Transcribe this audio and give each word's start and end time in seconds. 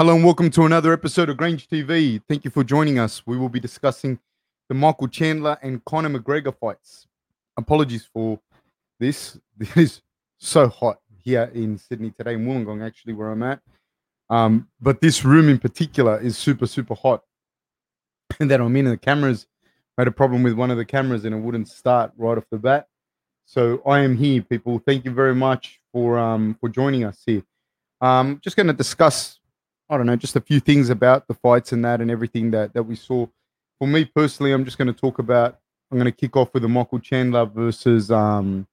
Hello 0.00 0.14
and 0.14 0.24
welcome 0.24 0.48
to 0.48 0.64
another 0.64 0.94
episode 0.94 1.28
of 1.28 1.36
Grange 1.36 1.68
TV. 1.68 2.22
Thank 2.26 2.46
you 2.46 2.50
for 2.50 2.64
joining 2.64 2.98
us. 2.98 3.22
We 3.26 3.36
will 3.36 3.50
be 3.50 3.60
discussing 3.60 4.18
the 4.70 4.74
Michael 4.74 5.08
Chandler 5.08 5.58
and 5.60 5.84
Conor 5.84 6.08
McGregor 6.08 6.56
fights. 6.58 7.06
Apologies 7.58 8.08
for 8.10 8.40
this. 8.98 9.38
It 9.60 9.76
is 9.76 10.00
so 10.38 10.68
hot 10.68 11.00
here 11.22 11.50
in 11.52 11.76
Sydney 11.76 12.12
today, 12.12 12.32
in 12.32 12.46
Wollongong, 12.46 12.82
actually, 12.82 13.12
where 13.12 13.30
I'm 13.30 13.42
at. 13.42 13.60
Um, 14.30 14.68
but 14.80 15.02
this 15.02 15.22
room 15.22 15.50
in 15.50 15.58
particular 15.58 16.18
is 16.18 16.38
super, 16.38 16.66
super 16.66 16.94
hot. 16.94 17.22
And 18.40 18.50
that 18.50 18.62
I'm 18.62 18.74
in, 18.76 18.86
and 18.86 18.94
the 18.94 18.98
cameras 18.98 19.48
had 19.98 20.08
a 20.08 20.12
problem 20.12 20.42
with 20.42 20.54
one 20.54 20.70
of 20.70 20.78
the 20.78 20.86
cameras 20.86 21.26
and 21.26 21.34
it 21.34 21.38
wouldn't 21.38 21.68
start 21.68 22.12
right 22.16 22.38
off 22.38 22.44
the 22.50 22.56
bat. 22.56 22.86
So 23.44 23.82
I 23.84 24.00
am 24.00 24.16
here, 24.16 24.40
people. 24.40 24.78
Thank 24.78 25.04
you 25.04 25.10
very 25.10 25.34
much 25.34 25.78
for 25.92 26.18
um 26.18 26.56
for 26.58 26.70
joining 26.70 27.04
us 27.04 27.22
here. 27.26 27.42
Um, 28.00 28.40
just 28.42 28.56
going 28.56 28.66
to 28.66 28.72
discuss, 28.72 29.39
I 29.90 29.96
don't 29.96 30.06
know, 30.06 30.16
just 30.16 30.36
a 30.36 30.40
few 30.40 30.60
things 30.60 30.88
about 30.88 31.26
the 31.26 31.34
fights 31.34 31.72
and 31.72 31.84
that 31.84 32.00
and 32.00 32.10
everything 32.10 32.52
that 32.52 32.72
that 32.74 32.84
we 32.84 32.94
saw. 32.94 33.26
For 33.80 33.88
me 33.88 34.04
personally, 34.04 34.52
I'm 34.52 34.64
just 34.64 34.78
going 34.78 34.92
to 34.92 34.98
talk 34.98 35.18
about. 35.18 35.58
I'm 35.90 35.98
going 35.98 36.04
to 36.10 36.12
kick 36.12 36.36
off 36.36 36.54
with 36.54 36.62
the 36.62 36.68
Michael 36.68 37.00
Chandler 37.00 37.44
versus 37.44 38.12
um, 38.12 38.68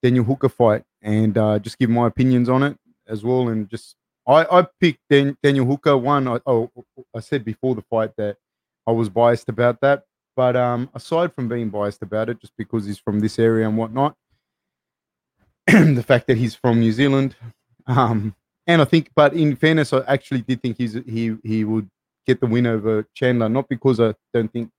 Daniel 0.00 0.24
Hooker 0.24 0.48
fight 0.48 0.84
and 1.02 1.36
uh, 1.36 1.58
just 1.58 1.78
give 1.78 1.90
my 1.90 2.06
opinions 2.06 2.48
on 2.48 2.62
it 2.62 2.78
as 3.08 3.24
well. 3.24 3.48
And 3.48 3.68
just 3.68 3.96
I 4.26 4.46
I 4.60 4.66
picked 4.80 5.00
Dan, 5.10 5.36
Daniel 5.42 5.66
Hooker. 5.66 5.96
One, 5.96 6.28
I, 6.28 6.38
oh, 6.46 6.70
I 7.14 7.18
said 7.18 7.44
before 7.44 7.74
the 7.74 7.82
fight 7.82 8.12
that 8.16 8.36
I 8.86 8.92
was 8.92 9.08
biased 9.08 9.48
about 9.48 9.80
that, 9.80 10.04
but 10.36 10.54
um, 10.54 10.88
aside 10.94 11.34
from 11.34 11.48
being 11.48 11.68
biased 11.68 12.02
about 12.02 12.28
it, 12.28 12.40
just 12.40 12.52
because 12.56 12.86
he's 12.86 12.98
from 12.98 13.18
this 13.18 13.40
area 13.40 13.66
and 13.66 13.76
whatnot, 13.76 14.14
the 15.66 16.04
fact 16.06 16.28
that 16.28 16.36
he's 16.36 16.54
from 16.54 16.78
New 16.78 16.92
Zealand, 16.92 17.34
um, 17.88 18.36
and 18.66 18.80
I 18.80 18.84
think, 18.84 19.10
but 19.14 19.34
in 19.34 19.56
fairness, 19.56 19.92
I 19.92 20.00
actually 20.06 20.42
did 20.42 20.62
think 20.62 20.78
he's 20.78 20.94
he 20.94 21.36
he 21.42 21.64
would 21.64 21.90
get 22.26 22.40
the 22.40 22.46
win 22.46 22.66
over 22.66 23.06
Chandler, 23.14 23.48
not 23.48 23.68
because 23.68 24.00
I 24.00 24.14
don't 24.32 24.52
think 24.52 24.70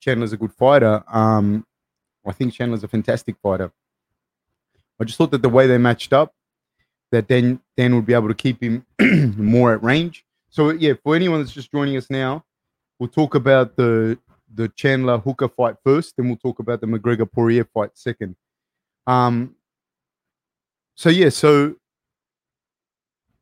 Chandler's 0.00 0.32
a 0.32 0.36
good 0.36 0.52
fighter. 0.52 1.02
Um, 1.08 1.66
I 2.26 2.32
think 2.32 2.52
Chandler's 2.52 2.84
a 2.84 2.88
fantastic 2.88 3.36
fighter. 3.42 3.72
I 5.00 5.04
just 5.04 5.16
thought 5.16 5.30
that 5.30 5.42
the 5.42 5.48
way 5.48 5.66
they 5.66 5.78
matched 5.78 6.12
up, 6.12 6.34
that 7.10 7.28
Dan 7.28 7.60
Dan 7.76 7.94
would 7.94 8.06
be 8.06 8.14
able 8.14 8.28
to 8.28 8.34
keep 8.34 8.62
him 8.62 8.84
more 9.36 9.72
at 9.72 9.82
range. 9.82 10.24
So 10.50 10.70
yeah, 10.70 10.94
for 11.02 11.16
anyone 11.16 11.40
that's 11.40 11.52
just 11.52 11.70
joining 11.70 11.96
us 11.96 12.10
now, 12.10 12.44
we'll 12.98 13.08
talk 13.08 13.34
about 13.34 13.76
the 13.76 14.18
the 14.54 14.68
Chandler 14.76 15.18
Hooker 15.18 15.48
fight 15.48 15.76
first, 15.84 16.14
then 16.16 16.28
we'll 16.28 16.36
talk 16.36 16.58
about 16.58 16.80
the 16.80 16.86
McGregor 16.86 17.30
Poirier 17.30 17.64
fight 17.64 17.90
second. 17.94 18.36
Um, 19.06 19.54
so 20.94 21.10
yeah, 21.10 21.28
so 21.28 21.76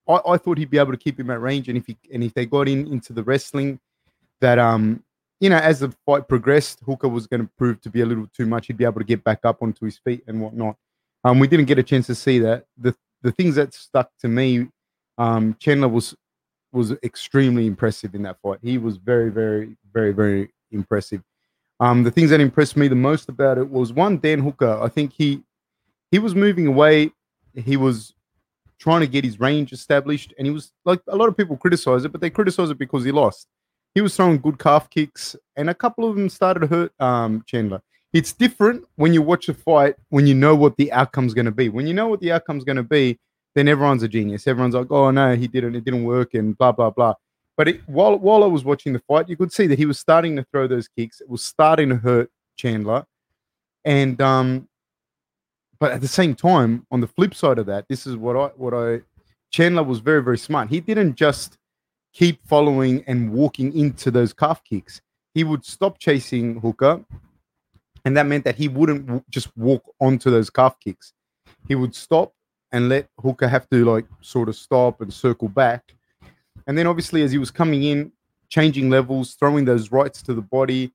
I, 0.08 0.20
I 0.26 0.36
thought 0.36 0.58
he'd 0.58 0.70
be 0.70 0.78
able 0.78 0.92
to 0.92 0.98
keep 0.98 1.18
him 1.18 1.30
at 1.30 1.40
range, 1.40 1.68
and 1.68 1.76
if 1.76 1.86
he 1.86 1.96
and 2.12 2.22
if 2.22 2.34
they 2.34 2.46
got 2.46 2.68
in 2.68 2.86
into 2.86 3.12
the 3.12 3.22
wrestling, 3.22 3.80
that 4.40 4.58
um, 4.58 5.02
you 5.40 5.50
know, 5.50 5.58
as 5.58 5.80
the 5.80 5.92
fight 6.04 6.28
progressed, 6.28 6.80
Hooker 6.86 7.08
was 7.08 7.26
going 7.26 7.42
to 7.42 7.50
prove 7.58 7.80
to 7.82 7.90
be 7.90 8.00
a 8.00 8.06
little 8.06 8.26
too 8.34 8.46
much. 8.46 8.66
He'd 8.66 8.76
be 8.76 8.84
able 8.84 9.00
to 9.00 9.06
get 9.06 9.22
back 9.24 9.40
up 9.44 9.62
onto 9.62 9.84
his 9.84 9.98
feet 9.98 10.22
and 10.26 10.40
whatnot. 10.40 10.76
Um, 11.24 11.38
we 11.38 11.48
didn't 11.48 11.66
get 11.66 11.78
a 11.78 11.82
chance 11.82 12.06
to 12.06 12.14
see 12.14 12.38
that. 12.40 12.66
The 12.78 12.94
the 13.22 13.32
things 13.32 13.56
that 13.56 13.74
stuck 13.74 14.10
to 14.20 14.28
me, 14.28 14.68
um, 15.18 15.56
Chandler 15.58 15.88
was 15.88 16.14
was 16.72 16.92
extremely 17.02 17.66
impressive 17.66 18.14
in 18.14 18.22
that 18.22 18.40
fight. 18.42 18.58
He 18.62 18.78
was 18.78 18.96
very, 18.98 19.30
very, 19.30 19.76
very, 19.92 20.12
very 20.12 20.50
impressive. 20.70 21.22
Um, 21.80 22.02
the 22.02 22.10
things 22.10 22.30
that 22.30 22.40
impressed 22.40 22.76
me 22.76 22.88
the 22.88 22.94
most 22.94 23.28
about 23.28 23.58
it 23.58 23.68
was 23.68 23.92
one, 23.92 24.18
Dan 24.18 24.40
Hooker. 24.40 24.80
I 24.82 24.88
think 24.88 25.12
he 25.12 25.42
he 26.10 26.18
was 26.18 26.34
moving 26.34 26.66
away. 26.66 27.12
He 27.54 27.76
was 27.76 28.14
trying 28.78 29.00
to 29.00 29.06
get 29.06 29.24
his 29.24 29.40
range 29.40 29.72
established, 29.72 30.34
and 30.38 30.46
he 30.46 30.52
was 30.52 30.72
like 30.84 31.00
a 31.08 31.16
lot 31.16 31.28
of 31.28 31.36
people 31.36 31.56
criticize 31.56 32.04
it, 32.04 32.12
but 32.12 32.20
they 32.20 32.30
criticize 32.30 32.70
it 32.70 32.78
because 32.78 33.04
he 33.04 33.12
lost. 33.12 33.48
He 33.94 34.00
was 34.00 34.14
throwing 34.14 34.38
good 34.38 34.58
calf 34.58 34.90
kicks, 34.90 35.36
and 35.56 35.70
a 35.70 35.74
couple 35.74 36.08
of 36.08 36.16
them 36.16 36.28
started 36.28 36.60
to 36.60 36.66
hurt 36.66 36.92
um, 37.00 37.42
Chandler. 37.46 37.80
It's 38.12 38.32
different 38.32 38.84
when 38.96 39.12
you 39.12 39.22
watch 39.22 39.48
a 39.48 39.54
fight 39.54 39.96
when 40.10 40.26
you 40.26 40.34
know 40.34 40.54
what 40.54 40.76
the 40.76 40.92
outcome's 40.92 41.34
going 41.34 41.46
to 41.46 41.52
be. 41.52 41.68
When 41.68 41.86
you 41.86 41.94
know 41.94 42.08
what 42.08 42.20
the 42.20 42.32
outcome's 42.32 42.64
going 42.64 42.76
to 42.76 42.82
be, 42.82 43.18
then 43.54 43.68
everyone's 43.68 44.02
a 44.02 44.08
genius. 44.08 44.46
Everyone's 44.46 44.74
like, 44.74 44.90
"Oh 44.90 45.10
no, 45.10 45.34
he 45.34 45.48
didn't. 45.48 45.74
It 45.74 45.84
didn't 45.84 46.04
work," 46.04 46.34
and 46.34 46.56
blah 46.56 46.72
blah 46.72 46.90
blah. 46.90 47.14
But 47.56 47.68
it, 47.68 47.88
while 47.88 48.18
while 48.18 48.44
I 48.44 48.46
was 48.46 48.64
watching 48.64 48.92
the 48.92 49.00
fight, 49.00 49.28
you 49.28 49.36
could 49.36 49.52
see 49.52 49.66
that 49.66 49.78
he 49.78 49.86
was 49.86 49.98
starting 49.98 50.36
to 50.36 50.44
throw 50.52 50.66
those 50.66 50.88
kicks. 50.88 51.20
It 51.20 51.28
was 51.28 51.42
starting 51.42 51.88
to 51.88 51.96
hurt 51.96 52.30
Chandler, 52.56 53.06
and 53.84 54.20
um, 54.20 54.68
but 55.78 55.92
at 55.92 56.00
the 56.00 56.08
same 56.08 56.34
time, 56.34 56.86
on 56.90 57.00
the 57.00 57.06
flip 57.06 57.34
side 57.34 57.58
of 57.58 57.66
that, 57.66 57.86
this 57.88 58.06
is 58.06 58.16
what 58.16 58.36
I 58.36 58.46
what 58.56 58.74
I 58.74 59.02
Chandler 59.50 59.82
was 59.82 60.00
very 60.00 60.22
very 60.22 60.38
smart. 60.38 60.68
He 60.68 60.80
didn't 60.80 61.16
just 61.16 61.58
keep 62.12 62.46
following 62.46 63.04
and 63.06 63.32
walking 63.32 63.76
into 63.76 64.10
those 64.10 64.32
calf 64.32 64.62
kicks. 64.64 65.00
He 65.34 65.44
would 65.44 65.64
stop 65.64 65.98
chasing 65.98 66.60
Hooker, 66.60 67.04
and 68.04 68.16
that 68.16 68.26
meant 68.26 68.44
that 68.44 68.56
he 68.56 68.68
wouldn't 68.68 69.06
w- 69.06 69.24
just 69.30 69.54
walk 69.56 69.82
onto 70.00 70.30
those 70.30 70.50
calf 70.50 70.78
kicks. 70.80 71.12
He 71.68 71.74
would 71.74 71.94
stop 71.94 72.32
and 72.72 72.88
let 72.88 73.08
Hooker 73.20 73.48
have 73.48 73.68
to 73.70 73.84
like 73.84 74.06
sort 74.20 74.48
of 74.48 74.56
stop 74.56 75.00
and 75.00 75.12
circle 75.12 75.48
back 75.48 75.92
and 76.66 76.76
then 76.76 76.86
obviously, 76.86 77.22
as 77.22 77.32
he 77.32 77.38
was 77.38 77.50
coming 77.50 77.84
in, 77.84 78.12
changing 78.48 78.90
levels, 78.90 79.34
throwing 79.34 79.64
those 79.64 79.92
rights 79.92 80.22
to 80.22 80.34
the 80.34 80.42
body, 80.42 80.92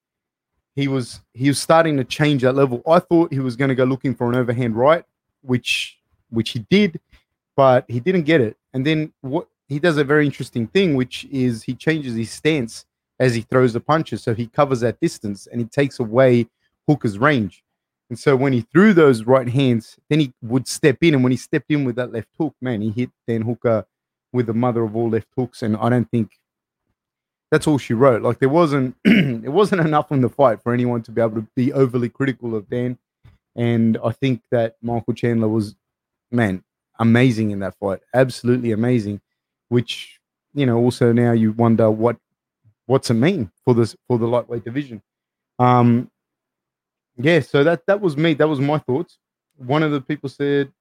he 0.76 0.88
was 0.88 1.22
he 1.34 1.48
was 1.48 1.60
starting 1.60 1.98
to 1.98 2.04
change 2.04 2.42
that 2.44 2.54
level. 2.54 2.82
I 2.88 3.00
thought 3.00 3.34
he 3.34 3.40
was 3.40 3.56
going 3.56 3.70
to 3.70 3.76
go 3.76 3.84
looking 3.84 4.16
for 4.16 4.30
an 4.30 4.36
overhand 4.36 4.76
right, 4.76 5.04
which 5.42 6.00
which 6.30 6.52
he 6.52 6.60
did, 6.70 7.00
but 7.56 7.86
he 7.88 8.00
didn't 8.00 8.24
get 8.24 8.42
it. 8.42 8.58
And 8.74 8.86
then 8.86 9.12
what 9.22 9.48
he 9.68 9.80
does 9.80 9.98
a 9.98 10.04
very 10.04 10.26
interesting 10.26 10.68
thing, 10.68 10.96
which 10.96 11.26
is 11.32 11.64
he 11.64 11.74
changes 11.74 12.16
his 12.16 12.32
stance 12.32 12.86
as 13.20 13.36
he 13.36 13.42
throws 13.42 13.74
the 13.74 13.80
punches, 13.80 14.24
so 14.24 14.34
he 14.34 14.48
covers 14.48 14.80
that 14.82 15.00
distance 15.00 15.48
and 15.48 15.62
he 15.62 15.68
takes 15.68 16.00
away 16.00 16.48
Hooker's 16.88 17.20
range. 17.20 17.64
And 18.10 18.20
so 18.20 18.36
when 18.36 18.52
he 18.52 18.62
threw 18.74 18.94
those 18.94 19.24
right 19.24 19.48
hands, 19.48 19.98
then 20.10 20.20
he 20.20 20.34
would 20.42 20.68
step 20.68 20.98
in, 21.02 21.14
and 21.14 21.24
when 21.24 21.32
he 21.32 21.38
stepped 21.38 21.72
in 21.72 21.86
with 21.86 21.96
that 21.96 22.12
left 22.12 22.28
hook, 22.38 22.54
man, 22.62 22.82
he 22.82 22.90
hit 22.92 23.10
Dan 23.26 23.42
Hooker 23.42 23.86
with 24.34 24.48
the 24.48 24.54
mother 24.54 24.84
of 24.84 24.96
all 24.96 25.10
left 25.10 25.28
hooks, 25.38 25.62
and 25.62 25.78
I 25.78 25.90
don't 25.90 26.10
think 26.12 26.32
that's 27.52 27.68
all 27.68 27.78
she 27.78 27.94
wrote. 27.94 28.22
Like 28.22 28.40
there 28.40 28.50
wasn't 28.50 28.96
it 29.06 29.52
wasn't 29.52 29.82
enough 29.82 30.12
in 30.12 30.22
the 30.22 30.30
fight 30.30 30.64
for 30.64 30.74
anyone 30.74 31.04
to 31.04 31.12
be 31.12 31.22
able 31.22 31.36
to 31.36 31.48
be 31.56 31.74
overly 31.74 32.10
critical 32.10 32.56
of 32.56 32.70
Dan. 32.70 32.98
And 33.56 33.98
I 34.04 34.12
think 34.12 34.42
that 34.52 34.78
Michael 34.82 35.14
Chandler 35.14 35.50
was 35.50 35.76
man 36.32 36.64
amazing 37.00 37.52
in 37.52 37.60
that 37.60 37.76
fight, 37.80 38.00
absolutely 38.14 38.72
amazing. 38.72 39.22
Which 39.70 40.20
you 40.54 40.66
know 40.66 40.78
also 40.78 41.12
now 41.12 41.34
you 41.34 41.52
wonder 41.52 41.92
what 41.92 42.18
what's 42.86 43.10
it 43.10 43.16
mean 43.16 43.52
for 43.64 43.74
this 43.74 43.96
for 44.08 44.18
the 44.18 44.28
lightweight 44.28 44.64
division. 44.64 45.02
Um, 45.60 46.10
yeah, 47.18 47.42
so 47.42 47.64
that 47.64 47.86
that 47.88 48.02
was 48.02 48.18
me. 48.18 48.34
That 48.34 48.48
was 48.48 48.60
my 48.60 48.80
thoughts. 48.80 49.18
One 49.58 49.84
of 49.84 49.92
the 49.92 50.02
people 50.02 50.30
said 50.30 50.72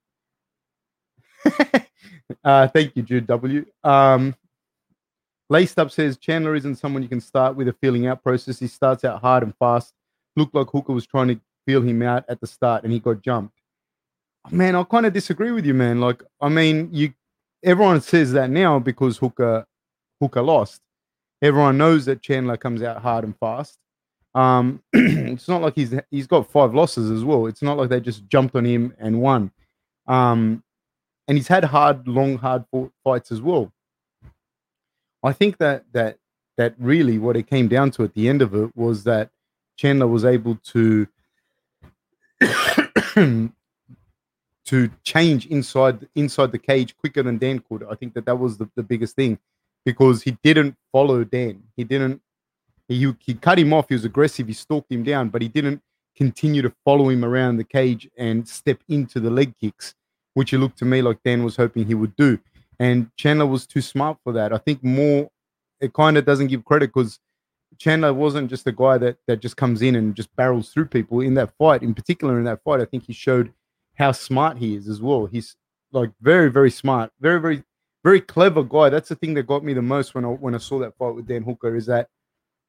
uh, 2.44 2.68
thank 2.68 2.96
you, 2.96 3.02
Jude 3.02 3.26
W. 3.26 3.66
Um, 3.82 4.34
Laced 5.50 5.80
Up 5.80 5.90
says 5.90 6.16
Chandler 6.16 6.54
isn't 6.54 6.76
someone 6.76 7.02
you 7.02 7.08
can 7.08 7.20
start 7.20 7.56
with 7.56 7.66
a 7.66 7.72
feeling 7.72 8.06
out 8.06 8.22
process. 8.22 8.60
He 8.60 8.68
starts 8.68 9.04
out 9.04 9.20
hard 9.20 9.42
and 9.42 9.52
fast. 9.58 9.92
Looked 10.36 10.54
like 10.54 10.68
Hooker 10.70 10.92
was 10.92 11.06
trying 11.06 11.26
to 11.28 11.40
feel 11.66 11.82
him 11.82 12.02
out 12.02 12.24
at 12.28 12.40
the 12.40 12.46
start 12.46 12.84
and 12.84 12.92
he 12.92 13.00
got 13.00 13.20
jumped. 13.20 13.58
Man, 14.50 14.76
I 14.76 14.84
kind 14.84 15.06
of 15.06 15.12
disagree 15.12 15.50
with 15.50 15.66
you, 15.66 15.74
man. 15.74 16.00
Like, 16.00 16.22
I 16.40 16.48
mean, 16.48 16.88
you 16.92 17.12
everyone 17.64 18.00
says 18.00 18.32
that 18.32 18.48
now 18.48 18.78
because 18.78 19.18
Hooker 19.18 19.66
Hooker 20.20 20.40
lost. 20.40 20.80
Everyone 21.42 21.76
knows 21.76 22.04
that 22.04 22.22
Chandler 22.22 22.56
comes 22.56 22.80
out 22.82 23.02
hard 23.02 23.24
and 23.24 23.36
fast. 23.38 23.76
Um, 24.34 24.82
it's 24.92 25.48
not 25.48 25.62
like 25.62 25.74
he's 25.74 25.94
he's 26.12 26.28
got 26.28 26.50
five 26.50 26.74
losses 26.74 27.10
as 27.10 27.24
well. 27.24 27.46
It's 27.46 27.60
not 27.60 27.76
like 27.76 27.88
they 27.88 28.00
just 28.00 28.26
jumped 28.28 28.54
on 28.54 28.64
him 28.64 28.94
and 28.98 29.20
won. 29.20 29.50
Um, 30.06 30.62
and 31.26 31.36
he's 31.36 31.48
had 31.48 31.64
hard, 31.64 32.06
long, 32.06 32.38
hard 32.38 32.64
fights 33.04 33.32
as 33.32 33.42
well. 33.42 33.72
I 35.22 35.32
think 35.32 35.58
that 35.58 35.84
that 35.92 36.18
that 36.56 36.74
really 36.78 37.18
what 37.18 37.36
it 37.36 37.46
came 37.46 37.68
down 37.68 37.90
to 37.92 38.04
at 38.04 38.14
the 38.14 38.28
end 38.28 38.42
of 38.42 38.54
it 38.54 38.76
was 38.76 39.04
that 39.04 39.30
Chandler 39.76 40.06
was 40.06 40.24
able 40.24 40.56
to 40.56 41.06
to 44.64 44.90
change 45.02 45.46
inside 45.46 46.08
inside 46.14 46.52
the 46.52 46.58
cage 46.58 46.96
quicker 46.96 47.22
than 47.22 47.38
Dan 47.38 47.60
could. 47.60 47.84
I 47.90 47.94
think 47.94 48.14
that 48.14 48.26
that 48.26 48.38
was 48.38 48.58
the, 48.58 48.68
the 48.76 48.82
biggest 48.82 49.16
thing 49.16 49.38
because 49.84 50.22
he 50.22 50.36
didn't 50.42 50.76
follow 50.92 51.24
Dan. 51.24 51.62
He 51.76 51.84
didn't. 51.84 52.20
He, 52.88 53.14
he 53.20 53.34
cut 53.34 53.58
him 53.58 53.72
off. 53.72 53.88
He 53.88 53.94
was 53.94 54.04
aggressive. 54.04 54.48
He 54.48 54.52
stalked 54.52 54.90
him 54.90 55.04
down, 55.04 55.28
but 55.28 55.42
he 55.42 55.48
didn't 55.48 55.80
continue 56.16 56.60
to 56.60 56.72
follow 56.84 57.08
him 57.08 57.24
around 57.24 57.56
the 57.56 57.64
cage 57.64 58.08
and 58.18 58.48
step 58.48 58.80
into 58.88 59.20
the 59.20 59.30
leg 59.30 59.54
kicks 59.58 59.94
which 60.34 60.52
it 60.52 60.58
looked 60.58 60.78
to 60.78 60.84
me 60.84 61.02
like 61.02 61.22
Dan 61.22 61.44
was 61.44 61.56
hoping 61.56 61.86
he 61.86 61.94
would 61.94 62.14
do. 62.16 62.38
And 62.80 63.10
Chandler 63.16 63.46
was 63.46 63.66
too 63.66 63.82
smart 63.82 64.18
for 64.24 64.32
that. 64.32 64.52
I 64.52 64.58
think 64.58 64.82
more, 64.82 65.30
it 65.80 65.92
kind 65.92 66.16
of 66.16 66.24
doesn't 66.24 66.48
give 66.48 66.64
credit 66.64 66.88
because 66.88 67.20
Chandler 67.78 68.12
wasn't 68.12 68.50
just 68.50 68.66
a 68.66 68.72
guy 68.72 68.98
that 68.98 69.18
that 69.28 69.40
just 69.40 69.56
comes 69.56 69.82
in 69.82 69.94
and 69.94 70.14
just 70.16 70.34
barrels 70.34 70.70
through 70.70 70.86
people 70.86 71.20
in 71.20 71.34
that 71.34 71.52
fight. 71.58 71.82
In 71.82 71.94
particular, 71.94 72.38
in 72.38 72.44
that 72.44 72.64
fight, 72.64 72.80
I 72.80 72.86
think 72.86 73.04
he 73.06 73.12
showed 73.12 73.52
how 73.96 74.12
smart 74.12 74.56
he 74.56 74.74
is 74.74 74.88
as 74.88 75.00
well. 75.00 75.26
He's 75.26 75.56
like 75.92 76.10
very, 76.20 76.50
very 76.50 76.70
smart, 76.70 77.12
very, 77.20 77.40
very, 77.40 77.62
very 78.02 78.20
clever 78.20 78.64
guy. 78.64 78.88
That's 78.88 79.10
the 79.10 79.14
thing 79.14 79.34
that 79.34 79.46
got 79.46 79.62
me 79.62 79.74
the 79.74 79.82
most 79.82 80.14
when 80.14 80.24
I 80.24 80.28
when 80.28 80.54
I 80.54 80.58
saw 80.58 80.78
that 80.80 80.96
fight 80.96 81.14
with 81.14 81.28
Dan 81.28 81.42
Hooker 81.42 81.76
is 81.76 81.86
that 81.86 82.08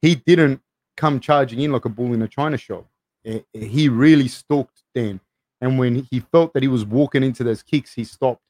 he 0.02 0.16
didn't 0.16 0.62
come 0.98 1.20
charging 1.20 1.62
in 1.62 1.72
like 1.72 1.86
a 1.86 1.90
bull 1.90 2.14
in 2.14 2.22
a 2.22 2.28
china 2.28 2.58
shop. 2.58 2.86
Eh, 3.26 3.40
eh, 3.56 3.66
he 3.66 3.88
really 3.88 4.28
stalked 4.28 4.84
Dan, 4.94 5.22
and 5.62 5.80
when 5.80 6.08
he 6.12 6.20
felt 6.20 6.54
that 6.54 6.64
he 6.64 6.68
was 6.68 6.86
walking 6.86 7.24
into 7.24 7.44
those 7.44 7.64
kicks, 7.64 7.94
he 7.94 8.04
stopped, 8.04 8.42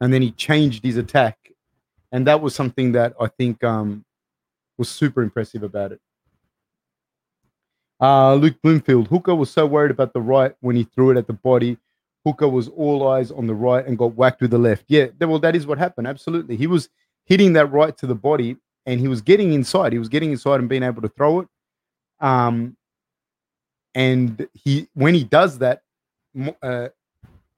and 0.00 0.12
then 0.12 0.22
he 0.22 0.30
changed 0.32 0.84
his 0.84 0.96
attack, 0.96 1.36
and 2.12 2.26
that 2.26 2.40
was 2.40 2.54
something 2.54 2.92
that 2.92 3.14
I 3.20 3.28
think 3.28 3.62
um, 3.64 4.04
was 4.76 4.88
super 4.88 5.22
impressive 5.22 5.62
about 5.62 5.92
it. 5.92 6.00
Uh, 8.00 8.34
Luke 8.34 8.56
Bloomfield, 8.62 9.08
Hooker 9.08 9.34
was 9.34 9.50
so 9.50 9.66
worried 9.66 9.90
about 9.90 10.12
the 10.12 10.20
right 10.20 10.54
when 10.60 10.76
he 10.76 10.84
threw 10.84 11.10
it 11.10 11.16
at 11.16 11.26
the 11.26 11.32
body. 11.32 11.76
Hooker 12.24 12.48
was 12.48 12.68
all 12.68 13.08
eyes 13.08 13.30
on 13.30 13.46
the 13.46 13.54
right 13.54 13.84
and 13.86 13.98
got 13.98 14.14
whacked 14.14 14.40
with 14.40 14.50
the 14.50 14.58
left. 14.58 14.84
Yeah, 14.88 15.06
well, 15.20 15.38
that 15.40 15.56
is 15.56 15.66
what 15.66 15.78
happened. 15.78 16.06
Absolutely. 16.06 16.56
He 16.56 16.66
was 16.66 16.88
hitting 17.24 17.54
that 17.54 17.66
right 17.66 17.96
to 17.98 18.06
the 18.06 18.14
body 18.14 18.56
and 18.86 19.00
he 19.00 19.08
was 19.08 19.20
getting 19.20 19.52
inside. 19.52 19.92
He 19.92 19.98
was 19.98 20.08
getting 20.08 20.30
inside 20.30 20.60
and 20.60 20.68
being 20.68 20.82
able 20.82 21.02
to 21.02 21.08
throw 21.08 21.40
it. 21.40 21.48
Um, 22.20 22.76
and 23.94 24.46
he, 24.52 24.88
when 24.94 25.14
he 25.14 25.24
does 25.24 25.58
that, 25.58 25.82
uh, 26.62 26.88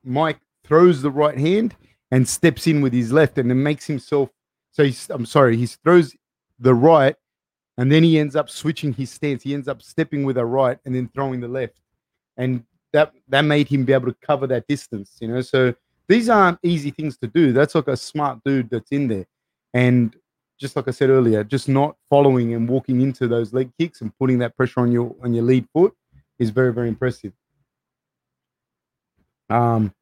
Mike 0.05 0.41
throws 0.65 1.03
the 1.03 1.11
right 1.11 1.37
hand 1.37 1.75
and 2.11 2.29
steps 2.29 2.67
in 2.67 2.81
with 2.81 2.93
his 2.93 3.13
left 3.13 3.39
and 3.39 3.51
then 3.51 3.63
makes 3.63 3.87
himself. 3.87 4.31
So 4.73 4.85
he's, 4.85 5.09
I'm 5.11 5.27
sorry, 5.27 5.57
he 5.57 5.67
throws 5.67 6.15
the 6.59 6.75
right 6.75 7.17
and 7.81 7.91
then 7.91 8.03
he 8.03 8.19
ends 8.19 8.37
up 8.37 8.51
switching 8.51 8.93
his 8.93 9.11
stance. 9.11 9.43
He 9.43 9.55
ends 9.55 9.67
up 9.67 9.81
stepping 9.81 10.25
with 10.25 10.37
a 10.37 10.45
right 10.45 10.79
and 10.85 10.95
then 10.95 11.09
throwing 11.15 11.41
the 11.41 11.49
left, 11.49 11.77
and 12.37 12.63
that 12.93 13.15
that 13.29 13.41
made 13.41 13.69
him 13.69 13.87
be 13.87 13.95
able 13.95 14.13
to 14.13 14.17
cover 14.21 14.47
that 14.49 14.67
distance. 14.69 15.17
You 15.19 15.29
know, 15.29 15.41
so 15.41 15.75
these 16.07 16.29
aren't 16.29 16.59
easy 16.63 16.91
things 16.91 17.17
to 17.19 17.27
do. 17.27 17.55
That's 17.55 17.75
like 17.75 17.89
a 17.89 17.97
smart 17.97 18.41
dude 18.45 18.69
that's 18.69 18.93
in 18.93 19.09
there, 19.09 19.25
and 19.73 20.15
just 20.59 20.77
like 20.77 20.89
I 20.89 20.91
said 20.91 21.09
earlier, 21.09 21.43
just 21.43 21.71
not 21.71 21.97
following 22.11 22.53
and 22.53 22.69
walking 22.69 23.01
into 23.01 23.27
those 23.27 23.55
leg 23.55 23.71
kicks 23.79 24.03
and 24.03 24.15
putting 24.19 24.39
that 24.41 24.55
pressure 24.59 24.81
on 24.81 24.93
your 24.93 25.17
on 25.25 25.33
your 25.33 25.45
lead 25.45 25.67
foot 25.73 25.95
is 26.39 26.51
very 26.51 26.75
very 26.75 26.89
impressive. 26.89 27.33
Um, 29.49 29.95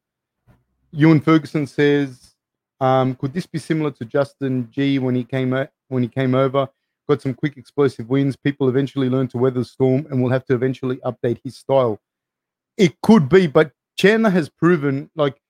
Ewan 0.91 1.21
Ferguson 1.21 1.67
says, 1.67 2.35
um, 2.81 3.15
could 3.15 3.33
this 3.33 3.45
be 3.45 3.59
similar 3.59 3.91
to 3.91 4.05
Justin 4.05 4.69
G 4.71 4.99
when 4.99 5.15
he 5.15 5.23
came 5.23 5.51
when 5.87 6.03
he 6.03 6.09
came 6.09 6.35
over? 6.35 6.69
got 7.09 7.21
some 7.21 7.33
quick 7.33 7.57
explosive 7.57 8.07
wins. 8.07 8.35
People 8.35 8.69
eventually 8.69 9.09
learn 9.09 9.27
to 9.29 9.37
weather 9.37 9.59
the 9.59 9.65
storm 9.65 10.07
and 10.09 10.21
will 10.21 10.29
have 10.29 10.45
to 10.45 10.53
eventually 10.53 10.97
update 10.97 11.39
his 11.43 11.57
style. 11.57 11.99
It 12.77 13.01
could 13.01 13.27
be, 13.27 13.47
but 13.47 13.71
Chandler 13.97 14.29
has 14.29 14.47
proven 14.47 15.09
like 15.15 15.41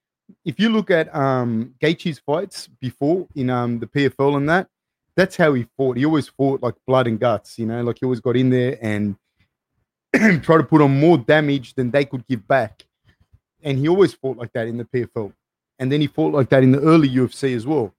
if 0.46 0.60
you 0.60 0.70
look 0.70 0.90
at 0.90 1.14
um 1.14 1.76
Gaethje's 1.82 2.20
fights 2.20 2.68
before 2.80 3.28
in 3.36 3.50
um 3.50 3.80
the 3.80 3.88
PFL 3.88 4.38
and 4.38 4.50
that, 4.50 4.68
that's 5.16 5.36
how 5.36 5.54
he 5.54 5.68
fought. 5.78 5.98
He 5.98 6.06
always 6.06 6.30
fought 6.30 6.64
like 6.64 6.76
blood 6.88 7.08
and 7.08 7.20
guts, 7.20 7.60
you 7.60 7.66
know, 7.66 7.84
like 7.84 7.98
he 8.00 8.06
always 8.06 8.22
got 8.22 8.38
in 8.38 8.50
there 8.50 8.80
and 8.82 9.16
try 10.42 10.58
to 10.58 10.64
put 10.64 10.82
on 10.82 11.00
more 11.00 11.18
damage 11.18 11.76
than 11.76 11.92
they 11.92 12.06
could 12.06 12.26
give 12.26 12.48
back. 12.48 12.86
And 13.64 13.78
he 13.78 13.88
always 13.88 14.14
fought 14.14 14.38
like 14.38 14.54
that 14.54 14.68
in 14.68 14.78
the 14.78 14.86
PFL. 14.86 15.34
And 15.80 15.92
then 15.92 16.02
he 16.02 16.08
fought 16.08 16.34
like 16.34 16.50
that 16.50 16.64
in 16.64 16.72
the 16.72 16.80
early 16.80 17.10
UFC 17.10 17.56
as 17.56 17.66
well. 17.66 17.94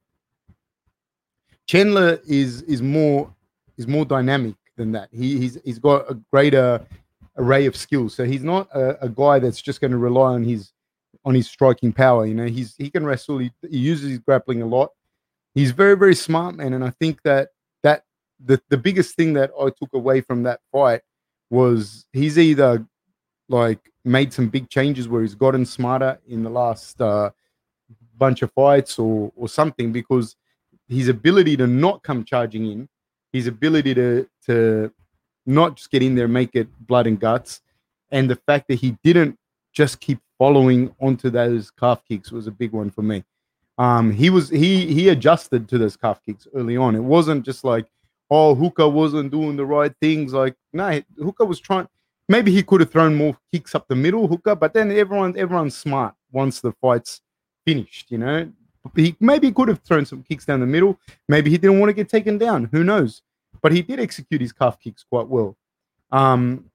Chandler 1.67 2.21
is 2.27 2.63
is 2.63 2.83
more 2.83 3.33
he's 3.77 3.87
more 3.87 4.05
dynamic 4.05 4.57
than 4.77 4.93
that. 4.93 5.09
He, 5.13 5.39
he's 5.39 5.59
he's 5.65 5.79
got 5.79 6.11
a 6.11 6.15
greater 6.33 6.85
array 7.37 7.67
of 7.67 7.77
skills. 7.77 8.15
So 8.15 8.25
he's 8.25 8.43
not 8.43 8.69
a, 8.75 9.05
a 9.05 9.09
guy 9.09 9.39
that's 9.39 9.63
just 9.63 9.81
going 9.81 9.93
to 9.93 9.99
rely 9.99 10.35
on 10.35 10.45
his 10.45 10.73
on 11.25 11.35
his 11.35 11.49
striking 11.49 11.93
power. 11.93 12.27
You 12.27 12.35
know, 12.35 12.47
he's 12.47 12.75
he 12.77 12.91
can 12.91 13.05
wrestle. 13.05 13.39
He, 13.39 13.53
he 13.69 13.79
uses 13.79 14.11
his 14.11 14.19
grappling 14.19 14.63
a 14.63 14.67
lot. 14.67 14.91
He's 15.55 15.71
very 15.71 15.97
very 15.97 16.15
smart 16.15 16.57
man, 16.57 16.73
and 16.73 16.85
I 16.85 16.91
think 16.91 17.23
that 17.23 17.51
that 17.83 18.05
the 18.45 18.61
the 18.69 18.77
biggest 18.77 19.17
thing 19.17 19.35
that 19.35 19.51
I 19.59 19.71
took 19.71 19.93
away 19.93 20.21
from 20.21 20.43
that 20.45 20.61
fight 20.73 21.03
was 21.51 22.07
he's 22.13 22.39
either 22.39 22.87
like 23.51 23.91
made 24.05 24.33
some 24.33 24.49
big 24.49 24.69
changes 24.71 25.09
where 25.09 25.23
he's 25.23 25.35
gotten 25.35 25.67
smarter 25.67 26.19
in 26.29 26.43
the 26.43 26.51
last 26.51 27.01
uh, 27.01 27.31
bunch 28.17 28.43
of 28.43 28.53
fights 28.53 28.99
or 28.99 29.33
or 29.37 29.49
something 29.49 29.93
because 29.93 30.37
his 30.89 31.09
ability 31.09 31.57
to 31.57 31.67
not 31.67 32.03
come 32.03 32.25
charging 32.25 32.71
in 32.71 32.89
his 33.33 33.47
ability 33.47 33.95
to 33.95 34.29
to 34.47 34.93
not 35.47 35.77
just 35.77 35.91
get 35.91 36.03
in 36.03 36.15
there 36.15 36.27
and 36.27 36.35
make 36.35 36.55
it 36.55 36.69
blood 36.87 37.07
and 37.07 37.21
guts, 37.21 37.61
and 38.11 38.31
the 38.31 38.37
fact 38.37 38.69
that 38.69 38.77
he 38.77 38.97
didn't 39.03 39.39
just 39.73 40.01
keep 40.01 40.19
following 40.39 40.95
onto 41.01 41.31
those 41.31 41.71
calf 41.71 42.03
kicks 42.09 42.33
was 42.33 42.47
a 42.47 42.51
big 42.51 42.73
one 42.73 42.91
for 42.91 43.03
me. 43.03 43.25
Um, 43.79 44.11
he 44.11 44.31
was 44.31 44.49
he 44.49 44.93
he 44.93 45.09
adjusted 45.09 45.69
to 45.69 45.79
those 45.79 45.97
calf 45.97 46.21
kicks 46.25 46.47
early 46.55 46.77
on. 46.77 46.95
It 46.95 47.01
wasn't 47.01 47.45
just 47.45 47.65
like 47.65 47.87
oh 48.31 48.55
Hooker 48.55 48.89
wasn't 48.89 49.31
doing 49.31 49.57
the 49.57 49.67
right 49.67 49.93
things. 50.01 50.33
Like 50.33 50.55
no, 50.73 51.01
Hooker 51.19 51.45
was 51.45 51.61
trying. 51.61 51.89
Maybe 52.31 52.53
he 52.53 52.63
could 52.63 52.81
have 52.81 52.93
thrown 52.93 53.17
more 53.17 53.37
kicks 53.53 53.75
up 53.75 53.89
the 53.89 53.97
middle, 53.97 54.29
Hooker. 54.29 54.55
But 54.55 54.73
then 54.73 54.93
everyone 54.93 55.37
everyone's 55.37 55.77
smart 55.77 56.15
once 56.31 56.61
the 56.61 56.71
fight's 56.81 57.23
finished. 57.67 58.09
You 58.09 58.19
know, 58.19 58.53
he 58.95 59.17
maybe 59.19 59.51
could 59.51 59.67
have 59.67 59.81
thrown 59.81 60.07
some 60.07 60.23
kicks 60.23 60.45
down 60.45 60.61
the 60.61 60.67
middle. 60.67 60.97
Maybe 61.29 61.51
he 61.51 61.59
didn't 61.59 61.81
want 61.81 61.91
to 61.91 61.93
get 61.93 62.09
taken 62.09 62.39
down. 62.39 62.69
Who 62.71 62.85
knows? 62.85 63.23
But 63.61 63.73
he 63.73 63.83
did 63.83 63.99
execute 63.99 64.41
his 64.41 64.53
calf 64.53 64.79
kicks 64.79 65.03
quite 65.03 65.27
well. 65.27 65.57
Um, 66.13 66.67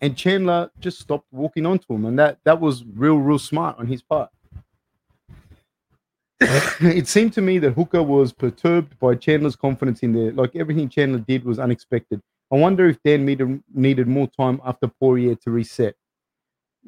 and 0.00 0.16
Chandler 0.16 0.70
just 0.78 1.00
stopped 1.00 1.26
walking 1.32 1.66
onto 1.66 1.92
him, 1.92 2.04
and 2.04 2.16
that 2.20 2.38
that 2.44 2.60
was 2.60 2.84
real, 2.84 3.18
real 3.18 3.40
smart 3.40 3.80
on 3.80 3.88
his 3.88 4.00
part. 4.00 4.30
it 6.40 7.08
seemed 7.08 7.32
to 7.32 7.40
me 7.40 7.58
that 7.58 7.72
Hooker 7.72 8.04
was 8.04 8.32
perturbed 8.32 8.96
by 9.00 9.16
Chandler's 9.16 9.56
confidence 9.56 10.04
in 10.04 10.12
there. 10.12 10.30
Like 10.30 10.54
everything 10.54 10.88
Chandler 10.88 11.18
did 11.18 11.42
was 11.44 11.58
unexpected. 11.58 12.22
I 12.52 12.56
wonder 12.56 12.88
if 12.88 13.02
Dan 13.02 13.26
needed, 13.26 13.62
needed 13.74 14.08
more 14.08 14.28
time 14.28 14.60
after 14.64 14.88
Poirier 14.88 15.34
to 15.36 15.50
reset. 15.50 15.94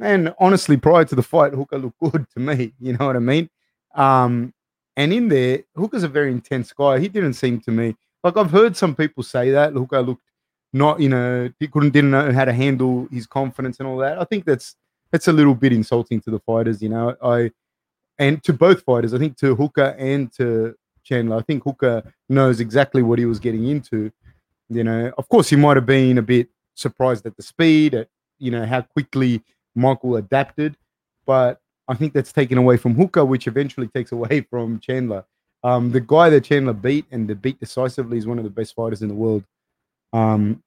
And 0.01 0.35
honestly, 0.39 0.77
prior 0.77 1.05
to 1.05 1.15
the 1.15 1.23
fight, 1.23 1.53
Hooker 1.53 1.79
looked 1.79 1.99
good 2.01 2.27
to 2.35 2.41
me. 2.41 2.73
You 2.81 2.97
know 2.97 3.07
what 3.07 3.17
I 3.17 3.21
mean? 3.21 3.51
Um, 3.95 4.55
and 4.97 5.13
in 5.13 5.29
there, 5.29 5.61
Hooker's 5.77 6.03
a 6.03 6.09
very 6.09 6.33
intense 6.33 6.73
guy. 6.73 6.99
He 6.99 7.09
didn't 7.09 7.35
seem 7.35 7.61
to 7.63 7.71
me 7.71 7.95
like 8.23 8.37
I've 8.37 8.51
heard 8.51 8.77
some 8.77 8.95
people 8.95 9.23
say 9.23 9.51
that 9.51 9.73
Hooker 9.73 10.03
looked 10.03 10.23
not, 10.73 11.01
you 11.01 11.09
know, 11.09 11.51
he 11.59 11.67
couldn't 11.67 11.91
didn't 11.91 12.11
know 12.13 12.33
how 12.33 12.45
to 12.45 12.53
handle 12.53 13.09
his 13.11 13.27
confidence 13.27 13.81
and 13.81 13.89
all 13.89 13.97
that. 13.99 14.19
I 14.19 14.25
think 14.25 14.45
that's 14.45 14.77
that's 15.11 15.29
a 15.29 15.33
little 15.33 15.55
bit 15.55 15.73
insulting 15.73 16.21
to 16.23 16.31
the 16.31 16.39
fighters. 16.41 16.83
You 16.83 16.91
know, 16.91 17.17
I 17.23 17.51
and 18.19 18.43
to 18.45 18.53
both 18.53 18.83
fighters. 18.83 19.15
I 19.15 19.19
think 19.19 19.37
to 19.39 19.55
Hooker 19.55 19.97
and 19.99 20.33
to 20.35 20.75
Chandler. 21.03 21.37
I 21.37 21.43
think 21.43 21.65
Hooker 21.65 22.03
knows 22.29 22.61
exactly 22.61 23.03
what 23.03 23.19
he 23.19 23.25
was 23.25 23.41
getting 23.41 23.67
into. 23.67 24.13
You 24.71 24.85
know, 24.85 25.13
of 25.19 25.29
course, 25.29 25.51
he 25.51 25.57
might 25.57 25.77
have 25.77 25.87
been 25.87 26.17
a 26.19 26.23
bit 26.23 26.49
surprised 26.75 27.27
at 27.27 27.37
the 27.37 27.43
speed, 27.43 27.95
at 27.95 28.09
you 28.39 28.51
know 28.51 28.65
how 28.65 28.83
quickly 28.83 29.43
Michael 29.75 30.17
adapted, 30.17 30.77
but 31.27 31.61
I 31.89 31.95
think 31.95 32.13
that's 32.13 32.33
taken 32.33 32.57
away 32.57 32.77
from 32.77 32.95
Hooker, 32.95 33.25
which 33.25 33.49
eventually 33.49 33.89
takes 33.89 34.13
away 34.19 34.43
from 34.43 34.79
Chandler. 34.79 35.25
Um, 35.63 35.91
the 35.91 36.01
guy 36.01 36.31
that 36.31 36.45
Chandler 36.45 36.73
beat 36.73 37.05
and 37.11 37.29
the 37.29 37.35
beat 37.35 37.61
decisively 37.61 38.17
is 38.17 38.27
one 38.27 38.39
of 38.39 38.45
the 38.45 38.51
best 38.51 38.75
fighters 38.75 39.03
in 39.03 39.09
the 39.09 39.15
world. 39.15 39.45
Um, 40.13 40.63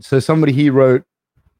so 0.00 0.20
somebody 0.20 0.52
here 0.52 0.72
wrote, 0.72 1.04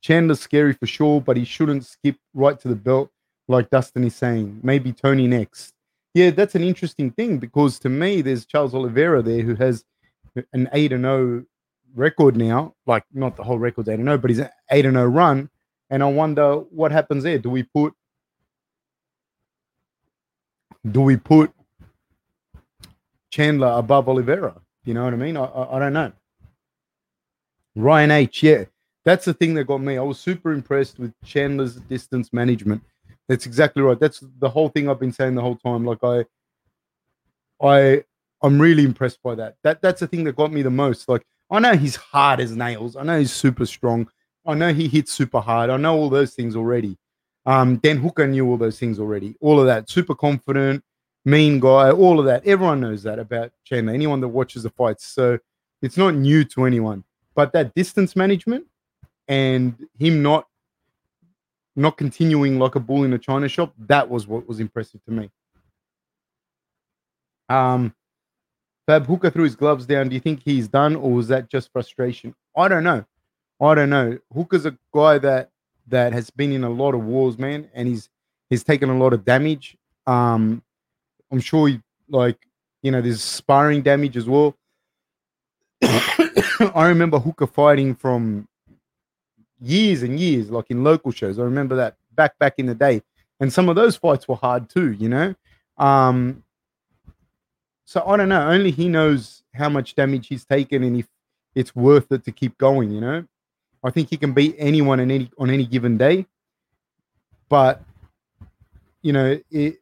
Chandler's 0.00 0.40
scary 0.40 0.74
for 0.74 0.86
sure, 0.86 1.20
but 1.20 1.36
he 1.36 1.44
shouldn't 1.44 1.84
skip 1.84 2.16
right 2.34 2.58
to 2.60 2.68
the 2.68 2.76
belt 2.76 3.10
like 3.48 3.70
Dustin 3.70 4.04
is 4.04 4.14
saying. 4.14 4.60
Maybe 4.62 4.92
Tony 4.92 5.26
next. 5.26 5.74
Yeah, 6.14 6.30
that's 6.30 6.54
an 6.54 6.62
interesting 6.62 7.10
thing 7.10 7.38
because 7.38 7.78
to 7.80 7.88
me, 7.88 8.22
there's 8.22 8.46
Charles 8.46 8.74
Oliveira 8.74 9.22
there 9.22 9.42
who 9.42 9.56
has 9.56 9.84
an 10.52 10.68
8 10.72 10.92
and 10.92 11.04
0 11.04 11.44
record 11.94 12.36
now. 12.36 12.74
Like, 12.86 13.04
not 13.12 13.36
the 13.36 13.42
whole 13.42 13.58
record 13.58 13.88
8 13.88 13.94
and 13.94 14.04
0, 14.04 14.18
but 14.18 14.30
he's 14.30 14.38
an 14.38 14.50
8 14.70 14.82
0 14.82 15.04
run. 15.06 15.50
And 15.90 16.02
I 16.02 16.06
wonder 16.06 16.56
what 16.56 16.92
happens 16.92 17.24
there. 17.24 17.38
Do 17.38 17.50
we 17.50 17.62
put 17.62 17.94
do 20.90 21.00
we 21.00 21.16
put 21.16 21.52
Chandler 23.30 23.68
above 23.68 24.08
Oliveira? 24.08 24.54
You 24.84 24.94
know 24.94 25.04
what 25.04 25.12
I 25.12 25.16
mean? 25.16 25.36
I, 25.36 25.44
I, 25.44 25.76
I 25.76 25.78
don't 25.78 25.92
know. 25.92 26.12
Ryan 27.74 28.10
H, 28.10 28.42
yeah, 28.42 28.64
that's 29.04 29.24
the 29.24 29.34
thing 29.34 29.54
that 29.54 29.64
got 29.64 29.78
me. 29.78 29.96
I 29.96 30.02
was 30.02 30.18
super 30.18 30.52
impressed 30.52 30.98
with 30.98 31.12
Chandler's 31.24 31.76
distance 31.76 32.32
management. 32.32 32.82
That's 33.28 33.46
exactly 33.46 33.82
right. 33.82 33.98
That's 33.98 34.22
the 34.38 34.48
whole 34.48 34.68
thing 34.68 34.88
I've 34.88 35.00
been 35.00 35.12
saying 35.12 35.34
the 35.34 35.42
whole 35.42 35.56
time. 35.56 35.84
Like 35.84 36.02
I, 36.02 36.24
I, 37.62 38.04
I'm 38.42 38.60
really 38.60 38.84
impressed 38.84 39.22
by 39.22 39.34
that. 39.36 39.56
That 39.64 39.82
that's 39.82 40.00
the 40.00 40.06
thing 40.06 40.24
that 40.24 40.36
got 40.36 40.52
me 40.52 40.62
the 40.62 40.70
most. 40.70 41.08
Like 41.08 41.24
I 41.50 41.58
know 41.60 41.76
he's 41.76 41.96
hard 41.96 42.40
as 42.40 42.54
nails. 42.54 42.96
I 42.96 43.02
know 43.02 43.18
he's 43.18 43.32
super 43.32 43.66
strong. 43.66 44.08
I 44.46 44.54
know 44.54 44.72
he 44.72 44.88
hits 44.88 45.12
super 45.12 45.40
hard. 45.40 45.70
I 45.70 45.76
know 45.76 45.96
all 45.96 46.08
those 46.08 46.34
things 46.34 46.56
already. 46.56 46.96
Um, 47.46 47.76
Dan 47.78 47.98
Hooker 47.98 48.26
knew 48.26 48.46
all 48.46 48.56
those 48.56 48.78
things 48.78 48.98
already. 48.98 49.34
All 49.40 49.58
of 49.58 49.66
that, 49.66 49.88
super 49.88 50.14
confident, 50.14 50.84
mean 51.24 51.60
guy, 51.60 51.90
all 51.90 52.20
of 52.20 52.26
that. 52.26 52.46
Everyone 52.46 52.80
knows 52.80 53.02
that 53.04 53.18
about 53.18 53.52
Chandler. 53.64 53.94
Anyone 53.94 54.20
that 54.20 54.28
watches 54.28 54.62
the 54.62 54.70
fights, 54.70 55.06
so 55.06 55.38
it's 55.82 55.96
not 55.96 56.14
new 56.14 56.44
to 56.44 56.64
anyone. 56.64 57.04
But 57.34 57.52
that 57.52 57.74
distance 57.74 58.16
management 58.16 58.66
and 59.28 59.74
him 59.98 60.22
not 60.22 60.46
not 61.76 61.96
continuing 61.96 62.58
like 62.58 62.74
a 62.74 62.80
bull 62.80 63.04
in 63.04 63.12
a 63.12 63.18
china 63.18 63.48
shop, 63.48 63.72
that 63.78 64.08
was 64.08 64.26
what 64.26 64.48
was 64.48 64.58
impressive 64.58 65.02
to 65.04 65.12
me. 65.12 65.30
Um, 67.48 67.94
Fab 68.88 69.06
Hooker 69.06 69.28
threw 69.28 69.44
his 69.44 69.54
gloves 69.54 69.84
down. 69.84 70.08
Do 70.08 70.14
you 70.14 70.20
think 70.20 70.40
he's 70.42 70.66
done, 70.66 70.96
or 70.96 71.12
was 71.12 71.28
that 71.28 71.50
just 71.50 71.70
frustration? 71.70 72.34
I 72.56 72.68
don't 72.68 72.84
know. 72.84 73.04
I 73.60 73.74
don't 73.74 73.90
know. 73.90 74.18
Hooker's 74.32 74.64
a 74.64 74.78
guy 74.94 75.18
that 75.18 75.50
that 75.88 76.14
has 76.14 76.30
been 76.30 76.52
in 76.52 76.64
a 76.64 76.70
lot 76.70 76.94
of 76.94 77.04
wars, 77.04 77.38
man, 77.38 77.68
and 77.74 77.86
he's 77.86 78.08
he's 78.48 78.64
taken 78.64 78.88
a 78.88 78.96
lot 78.96 79.12
of 79.12 79.26
damage. 79.26 79.76
Um, 80.06 80.62
I'm 81.30 81.40
sure, 81.40 81.68
he, 81.68 81.82
like 82.08 82.38
you 82.82 82.90
know, 82.90 83.02
there's 83.02 83.22
sparring 83.22 83.82
damage 83.82 84.16
as 84.16 84.26
well. 84.26 84.56
I 85.82 86.86
remember 86.88 87.18
Hooker 87.18 87.46
fighting 87.46 87.94
from 87.94 88.48
years 89.60 90.02
and 90.02 90.18
years, 90.18 90.50
like 90.50 90.70
in 90.70 90.82
local 90.82 91.12
shows. 91.12 91.38
I 91.38 91.42
remember 91.42 91.76
that 91.76 91.96
back 92.14 92.38
back 92.38 92.54
in 92.56 92.64
the 92.64 92.74
day, 92.74 93.02
and 93.38 93.52
some 93.52 93.68
of 93.68 93.76
those 93.76 93.96
fights 93.96 94.26
were 94.26 94.36
hard 94.36 94.70
too. 94.70 94.92
You 94.92 95.10
know, 95.10 95.34
um, 95.76 96.42
so 97.88 98.04
I 98.06 98.18
don't 98.18 98.28
know. 98.28 98.46
Only 98.46 98.70
he 98.70 98.86
knows 98.86 99.42
how 99.54 99.70
much 99.70 99.94
damage 99.94 100.26
he's 100.26 100.44
taken 100.44 100.84
and 100.84 100.98
if 100.98 101.08
it's 101.54 101.74
worth 101.74 102.12
it 102.12 102.22
to 102.26 102.32
keep 102.32 102.58
going. 102.58 102.90
You 102.90 103.00
know, 103.00 103.24
I 103.82 103.90
think 103.90 104.10
he 104.10 104.18
can 104.18 104.34
beat 104.34 104.56
anyone 104.58 105.00
on 105.00 105.10
any 105.10 105.30
on 105.38 105.48
any 105.48 105.64
given 105.64 105.96
day, 105.96 106.26
but 107.48 107.82
you 109.00 109.14
know 109.14 109.40
it. 109.50 109.78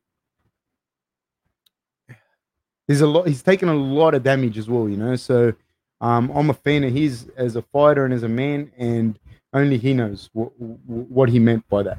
There's 2.87 3.01
a 3.01 3.09
lot. 3.09 3.27
He's 3.27 3.43
taken 3.43 3.69
a 3.69 3.75
lot 3.75 4.15
of 4.15 4.23
damage 4.23 4.57
as 4.57 4.71
well, 4.71 4.89
you 4.89 4.97
know. 4.97 5.17
So 5.17 5.53
um, 6.01 6.31
I'm 6.31 6.51
a 6.51 6.55
fan 6.55 6.85
of 6.85 6.93
his 6.93 7.29
as 7.37 7.57
a 7.57 7.63
fighter 7.63 8.05
and 8.05 8.15
as 8.15 8.23
a 8.23 8.29
man, 8.29 8.71
and 8.79 9.19
only 9.53 9.79
he 9.79 9.95
knows 9.95 10.31
what, 10.33 10.53
what 10.57 11.29
he 11.29 11.41
meant 11.41 11.69
by 11.69 11.83
that. 11.83 11.99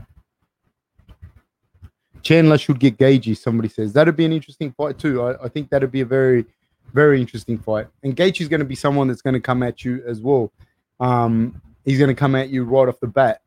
Chandler 2.28 2.58
should 2.58 2.78
get 2.78 2.98
Gaethje. 2.98 3.38
Somebody 3.38 3.70
says 3.70 3.94
that'd 3.94 4.18
be 4.18 4.26
an 4.26 4.34
interesting 4.34 4.74
fight 4.74 5.00
too. 5.00 5.24
I, 5.24 5.46
I 5.46 5.48
think 5.48 5.70
that'd 5.70 5.94
be 5.94 6.02
a 6.02 6.06
very, 6.06 6.46
very 6.94 7.22
interesting 7.22 7.58
fight. 7.58 7.88
And 8.04 8.18
Gaethje 8.18 8.42
is 8.42 8.50
going 8.50 8.60
to 8.60 8.66
be 8.66 8.76
someone 8.76 9.08
that's 9.08 9.22
going 9.22 9.36
to 9.36 9.40
come 9.40 9.64
at 9.64 9.86
you 9.86 10.04
as 10.06 10.20
well. 10.20 10.52
Um, 11.00 11.62
he's 11.86 11.98
going 11.98 12.10
to 12.10 12.20
come 12.20 12.36
at 12.36 12.50
you 12.50 12.66
right 12.66 12.90
off 12.90 13.00
the 13.00 13.08
bat. 13.08 13.44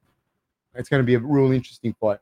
It's 0.74 0.88
going 0.88 1.02
to 1.02 1.06
be 1.06 1.14
a 1.14 1.18
real 1.18 1.52
interesting 1.52 1.94
fight. 2.00 2.20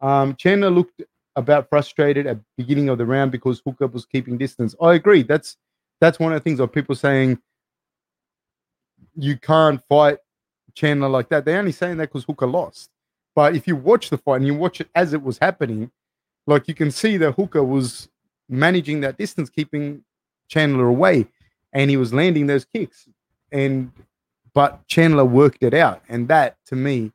Um, 0.00 0.34
Chandler 0.34 0.68
looked 0.68 1.00
about 1.36 1.68
frustrated 1.68 2.26
at 2.26 2.40
beginning 2.56 2.88
of 2.88 2.98
the 2.98 3.06
round 3.06 3.30
because 3.30 3.62
Hooker 3.64 3.86
was 3.86 4.04
keeping 4.04 4.36
distance. 4.36 4.74
I 4.82 4.94
agree. 4.94 5.22
That's 5.22 5.58
that's 6.00 6.18
one 6.18 6.32
of 6.32 6.40
the 6.40 6.42
things 6.42 6.58
of 6.58 6.72
people 6.72 6.96
saying 6.96 7.38
you 9.14 9.38
can't 9.38 9.80
fight 9.88 10.18
Chandler 10.74 11.08
like 11.08 11.28
that. 11.28 11.44
They're 11.44 11.60
only 11.60 11.70
saying 11.70 11.98
that 11.98 12.08
because 12.08 12.24
Hooker 12.24 12.48
lost. 12.48 12.90
But 13.34 13.56
if 13.56 13.66
you 13.66 13.76
watch 13.76 14.10
the 14.10 14.18
fight 14.18 14.36
and 14.36 14.46
you 14.46 14.54
watch 14.54 14.80
it 14.80 14.88
as 14.94 15.12
it 15.14 15.22
was 15.22 15.38
happening, 15.38 15.90
like 16.46 16.68
you 16.68 16.74
can 16.74 16.90
see 16.90 17.16
that 17.18 17.32
Hooker 17.32 17.62
was 17.62 18.08
managing 18.48 19.00
that 19.00 19.16
distance, 19.16 19.48
keeping 19.48 20.04
Chandler 20.48 20.86
away, 20.86 21.26
and 21.72 21.90
he 21.90 21.96
was 21.96 22.12
landing 22.12 22.46
those 22.46 22.64
kicks. 22.64 23.08
And 23.50 23.92
but 24.54 24.86
Chandler 24.86 25.24
worked 25.24 25.62
it 25.62 25.74
out. 25.74 26.02
And 26.08 26.28
that 26.28 26.56
to 26.66 26.76
me, 26.76 27.12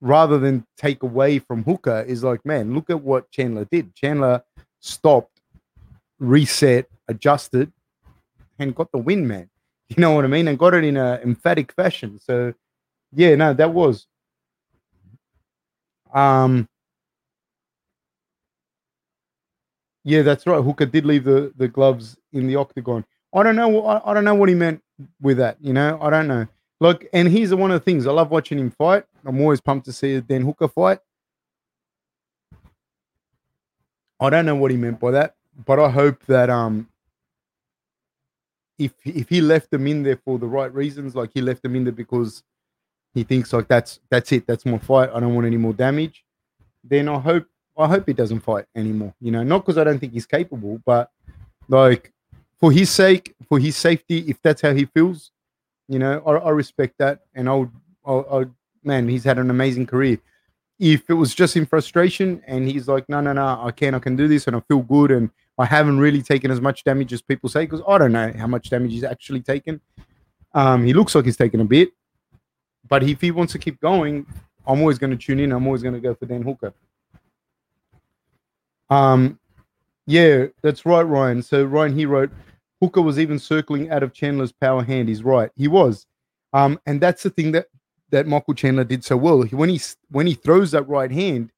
rather 0.00 0.38
than 0.38 0.66
take 0.76 1.02
away 1.02 1.38
from 1.38 1.64
Hooker, 1.64 2.04
is 2.06 2.24
like, 2.24 2.44
man, 2.44 2.74
look 2.74 2.90
at 2.90 3.02
what 3.02 3.30
Chandler 3.30 3.66
did. 3.66 3.94
Chandler 3.94 4.42
stopped, 4.80 5.40
reset, 6.18 6.88
adjusted, 7.08 7.72
and 8.58 8.74
got 8.74 8.90
the 8.92 8.98
win, 8.98 9.26
man. 9.26 9.50
You 9.88 10.00
know 10.00 10.12
what 10.12 10.24
I 10.24 10.28
mean? 10.28 10.48
And 10.48 10.58
got 10.58 10.72
it 10.72 10.82
in 10.82 10.96
an 10.96 11.20
emphatic 11.20 11.70
fashion. 11.70 12.18
So 12.18 12.54
yeah, 13.14 13.34
no, 13.34 13.52
that 13.52 13.74
was. 13.74 14.06
Um, 16.14 16.68
yeah, 20.04 20.22
that's 20.22 20.46
right. 20.46 20.62
Hooker 20.62 20.86
did 20.86 21.04
leave 21.04 21.24
the, 21.24 21.52
the 21.56 21.68
gloves 21.68 22.16
in 22.32 22.46
the 22.46 22.56
octagon. 22.56 23.04
I 23.34 23.42
don't 23.42 23.56
know. 23.56 23.84
I, 23.84 24.10
I 24.10 24.14
don't 24.14 24.24
know 24.24 24.34
what 24.34 24.48
he 24.48 24.54
meant 24.54 24.82
with 25.20 25.38
that. 25.38 25.56
You 25.60 25.72
know, 25.72 25.98
I 26.00 26.10
don't 26.10 26.28
know. 26.28 26.46
Look, 26.80 27.04
and 27.12 27.28
here's 27.28 27.54
one 27.54 27.70
of 27.70 27.80
the 27.80 27.84
things 27.84 28.06
I 28.06 28.12
love 28.12 28.30
watching 28.30 28.58
him 28.58 28.70
fight. 28.70 29.04
I'm 29.24 29.40
always 29.40 29.60
pumped 29.60 29.86
to 29.86 29.92
see 29.92 30.14
a 30.14 30.20
Dan 30.20 30.42
Hooker 30.42 30.68
fight. 30.68 31.00
I 34.20 34.30
don't 34.30 34.46
know 34.46 34.54
what 34.54 34.70
he 34.70 34.76
meant 34.76 35.00
by 35.00 35.10
that, 35.12 35.34
but 35.66 35.80
I 35.80 35.90
hope 35.90 36.24
that 36.26 36.48
um 36.48 36.88
if 38.78 38.92
if 39.04 39.28
he 39.28 39.40
left 39.40 39.70
them 39.70 39.86
in 39.86 40.02
there 40.02 40.18
for 40.24 40.38
the 40.38 40.46
right 40.46 40.72
reasons, 40.72 41.14
like 41.14 41.30
he 41.34 41.40
left 41.40 41.62
them 41.62 41.76
in 41.76 41.84
there 41.84 41.92
because 41.92 42.42
he 43.14 43.22
thinks 43.22 43.52
like 43.52 43.68
that's 43.68 44.00
that's 44.10 44.32
it, 44.32 44.46
that's 44.46 44.66
my 44.66 44.78
fight. 44.78 45.10
I 45.14 45.20
don't 45.20 45.34
want 45.34 45.46
any 45.46 45.56
more 45.56 45.72
damage. 45.72 46.24
Then 46.82 47.08
I 47.08 47.18
hope 47.18 47.46
I 47.78 47.86
hope 47.86 48.06
he 48.06 48.12
doesn't 48.12 48.40
fight 48.40 48.66
anymore. 48.74 49.14
You 49.20 49.30
know, 49.30 49.42
not 49.42 49.60
because 49.60 49.78
I 49.78 49.84
don't 49.84 49.98
think 49.98 50.12
he's 50.12 50.26
capable, 50.26 50.80
but 50.84 51.10
like 51.68 52.12
for 52.60 52.72
his 52.72 52.90
sake, 52.90 53.34
for 53.48 53.58
his 53.58 53.76
safety, 53.76 54.18
if 54.28 54.40
that's 54.42 54.62
how 54.62 54.72
he 54.72 54.86
feels, 54.86 55.32
you 55.88 55.98
know, 55.98 56.22
I, 56.26 56.32
I 56.36 56.50
respect 56.50 56.94
that. 56.98 57.20
And 57.34 57.48
I'll, 57.48 57.70
I'll, 58.04 58.26
I'll, 58.30 58.54
man, 58.82 59.08
he's 59.08 59.24
had 59.24 59.38
an 59.38 59.50
amazing 59.50 59.86
career. 59.86 60.18
If 60.78 61.08
it 61.08 61.14
was 61.14 61.34
just 61.34 61.56
in 61.56 61.66
frustration 61.66 62.42
and 62.46 62.68
he's 62.68 62.88
like, 62.88 63.08
no, 63.08 63.20
no, 63.20 63.32
no, 63.32 63.60
I 63.62 63.70
can, 63.70 63.94
I 63.94 63.98
can 63.98 64.16
do 64.16 64.28
this, 64.28 64.46
and 64.46 64.56
I 64.56 64.60
feel 64.60 64.80
good, 64.80 65.10
and 65.10 65.30
I 65.58 65.66
haven't 65.66 65.98
really 65.98 66.22
taken 66.22 66.50
as 66.50 66.60
much 66.60 66.84
damage 66.84 67.12
as 67.12 67.22
people 67.22 67.48
say 67.48 67.64
because 67.64 67.82
I 67.86 67.98
don't 67.98 68.12
know 68.12 68.32
how 68.36 68.46
much 68.46 68.70
damage 68.70 68.92
he's 68.92 69.04
actually 69.04 69.40
taken. 69.40 69.80
Um, 70.52 70.84
he 70.84 70.92
looks 70.92 71.14
like 71.14 71.26
he's 71.26 71.36
taken 71.36 71.60
a 71.60 71.64
bit, 71.64 71.90
but 72.88 73.02
if 73.02 73.20
he 73.20 73.30
wants 73.30 73.52
to 73.52 73.58
keep 73.58 73.80
going, 73.80 74.26
I'm 74.66 74.80
always 74.80 74.98
going 74.98 75.10
to 75.10 75.16
tune 75.16 75.40
in. 75.40 75.52
I'm 75.52 75.66
always 75.66 75.82
going 75.82 75.94
to 75.94 76.00
go 76.00 76.14
for 76.14 76.26
Dan 76.26 76.42
Hooker. 76.42 76.72
Um, 78.90 79.38
yeah, 80.06 80.46
that's 80.62 80.84
right, 80.84 81.02
Ryan. 81.02 81.42
So 81.42 81.64
Ryan 81.64 81.96
he 81.96 82.06
wrote, 82.06 82.30
Hooker 82.80 83.02
was 83.02 83.18
even 83.18 83.38
circling 83.38 83.90
out 83.90 84.02
of 84.02 84.12
Chandler's 84.12 84.52
power 84.52 84.82
hand. 84.82 85.08
He's 85.08 85.22
right. 85.22 85.50
He 85.56 85.68
was. 85.68 86.06
Um, 86.52 86.78
and 86.86 87.00
that's 87.00 87.22
the 87.22 87.30
thing 87.30 87.52
that 87.52 87.66
that 88.10 88.26
Michael 88.26 88.54
Chandler 88.54 88.84
did 88.84 89.04
so 89.04 89.16
well. 89.16 89.42
He, 89.42 89.56
When 89.56 89.68
he 89.68 89.80
when 90.10 90.26
he 90.26 90.34
throws 90.34 90.70
that 90.72 90.88
right 90.88 91.10
hand, 91.10 91.50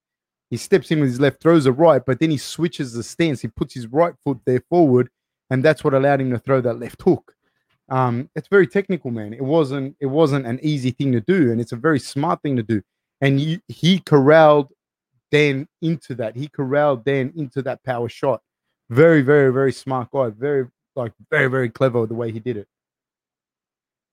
he 0.48 0.56
steps 0.56 0.90
in 0.90 1.00
with 1.00 1.10
his 1.10 1.20
left, 1.20 1.42
throws 1.42 1.66
a 1.66 1.72
right, 1.72 2.02
but 2.04 2.20
then 2.20 2.30
he 2.30 2.38
switches 2.38 2.92
the 2.92 3.02
stance. 3.02 3.40
He 3.40 3.48
puts 3.48 3.74
his 3.74 3.88
right 3.88 4.14
foot 4.24 4.38
there 4.46 4.62
forward, 4.70 5.10
and 5.50 5.64
that's 5.64 5.82
what 5.82 5.94
allowed 5.94 6.20
him 6.20 6.30
to 6.30 6.38
throw 6.38 6.60
that 6.60 6.78
left 6.78 7.02
hook. 7.02 7.35
Um, 7.88 8.28
it's 8.34 8.48
very 8.48 8.66
technical, 8.66 9.10
man. 9.10 9.32
It 9.32 9.44
wasn't 9.44 9.96
it 10.00 10.06
wasn't 10.06 10.46
an 10.46 10.58
easy 10.62 10.90
thing 10.90 11.12
to 11.12 11.20
do, 11.20 11.52
and 11.52 11.60
it's 11.60 11.72
a 11.72 11.76
very 11.76 12.00
smart 12.00 12.42
thing 12.42 12.56
to 12.56 12.62
do. 12.62 12.82
And 13.20 13.40
he, 13.40 13.60
he 13.68 14.00
corralled 14.00 14.72
Dan 15.30 15.68
into 15.82 16.14
that. 16.16 16.36
He 16.36 16.48
corralled 16.48 17.04
Dan 17.04 17.32
into 17.36 17.62
that 17.62 17.82
power 17.84 18.08
shot. 18.08 18.42
Very, 18.90 19.22
very, 19.22 19.52
very 19.52 19.72
smart 19.72 20.10
guy. 20.12 20.30
Very, 20.30 20.68
like, 20.94 21.12
very, 21.30 21.48
very 21.48 21.68
clever 21.68 22.06
the 22.06 22.14
way 22.14 22.30
he 22.30 22.40
did 22.40 22.58
it. 22.58 22.68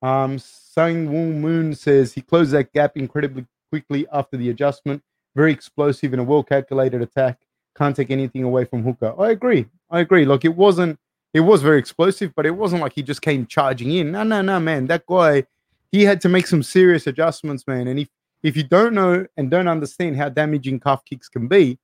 Um, 0.01 0.39
Sang 0.39 1.11
Woo 1.11 1.33
Moon 1.33 1.75
says 1.75 2.13
he 2.13 2.21
closed 2.21 2.51
that 2.51 2.73
gap 2.73 2.97
incredibly 2.97 3.45
quickly 3.71 4.05
after 4.11 4.37
the 4.37 4.49
adjustment. 4.49 5.01
Very 5.35 5.51
explosive 5.51 6.13
and 6.13 6.21
a 6.21 6.23
well 6.23 6.43
calculated 6.43 7.01
attack. 7.01 7.39
Can't 7.75 7.95
take 7.95 8.11
anything 8.11 8.43
away 8.43 8.65
from 8.65 8.83
Hooker. 8.83 9.15
I 9.19 9.31
agree. 9.31 9.65
I 9.89 10.01
agree. 10.01 10.25
Like 10.25 10.45
it 10.45 10.55
wasn't. 10.55 10.99
It 11.33 11.41
was 11.41 11.61
very 11.61 11.79
explosive, 11.79 12.33
but 12.35 12.45
it 12.45 12.55
wasn't 12.55 12.81
like 12.81 12.93
he 12.93 13.01
just 13.01 13.21
came 13.21 13.47
charging 13.47 13.91
in. 13.91 14.11
No, 14.11 14.23
no, 14.23 14.41
no, 14.41 14.59
man. 14.59 14.85
That 14.87 15.05
guy, 15.07 15.45
he 15.91 16.03
had 16.03 16.21
to 16.21 16.29
make 16.29 16.45
some 16.45 16.61
serious 16.61 17.07
adjustments, 17.07 17.65
man. 17.65 17.87
And 17.87 17.99
if 17.99 18.09
if 18.43 18.57
you 18.57 18.63
don't 18.63 18.93
know 18.93 19.25
and 19.37 19.49
don't 19.49 19.67
understand 19.67 20.17
how 20.17 20.29
damaging 20.29 20.79
calf 20.79 21.03
kicks 21.05 21.29
can 21.29 21.47
be, 21.47 21.79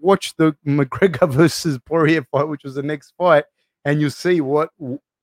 watch 0.00 0.34
the 0.36 0.54
McGregor 0.66 1.30
versus 1.32 1.78
Poirier 1.86 2.26
fight, 2.30 2.48
which 2.48 2.64
was 2.64 2.74
the 2.74 2.82
next 2.82 3.14
fight, 3.16 3.44
and 3.84 4.00
you'll 4.00 4.10
see 4.10 4.40
what 4.40 4.70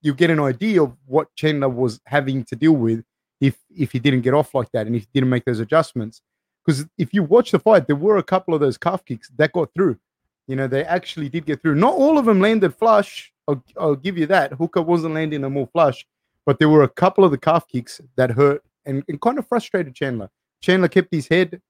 you 0.01 0.13
get 0.13 0.29
an 0.29 0.39
idea 0.39 0.81
of 0.81 0.95
what 1.05 1.33
Chandler 1.35 1.69
was 1.69 1.99
having 2.05 2.43
to 2.45 2.55
deal 2.55 2.73
with 2.73 3.03
if 3.41 3.57
if 3.69 3.91
he 3.91 3.99
didn't 3.99 4.21
get 4.21 4.33
off 4.33 4.55
like 4.55 4.71
that 4.71 4.87
and 4.87 4.95
if 4.95 5.03
he 5.03 5.09
didn't 5.13 5.29
make 5.29 5.45
those 5.45 5.59
adjustments. 5.59 6.21
Because 6.65 6.85
if 6.97 7.13
you 7.13 7.23
watch 7.23 7.51
the 7.51 7.59
fight, 7.59 7.87
there 7.87 7.95
were 7.95 8.17
a 8.17 8.23
couple 8.23 8.53
of 8.53 8.59
those 8.59 8.77
calf 8.77 9.05
kicks 9.05 9.29
that 9.37 9.53
got 9.53 9.73
through. 9.73 9.97
You 10.47 10.55
know, 10.55 10.67
they 10.67 10.83
actually 10.85 11.29
did 11.29 11.45
get 11.45 11.61
through. 11.61 11.75
Not 11.75 11.93
all 11.93 12.17
of 12.17 12.25
them 12.25 12.39
landed 12.39 12.73
flush. 12.75 13.31
I'll, 13.47 13.63
I'll 13.77 13.95
give 13.95 14.17
you 14.17 14.25
that. 14.27 14.53
Hooker 14.53 14.81
wasn't 14.81 15.13
landing 15.13 15.41
them 15.41 15.57
all 15.57 15.67
flush, 15.67 16.05
but 16.45 16.59
there 16.59 16.69
were 16.69 16.83
a 16.83 16.89
couple 16.89 17.23
of 17.23 17.31
the 17.31 17.37
calf 17.37 17.67
kicks 17.67 18.01
that 18.15 18.31
hurt 18.31 18.63
and, 18.85 19.03
and 19.07 19.19
kind 19.21 19.37
of 19.37 19.47
frustrated 19.47 19.93
Chandler. 19.93 20.29
Chandler 20.61 20.87
kept 20.87 21.13
his 21.13 21.27
head, 21.27 21.61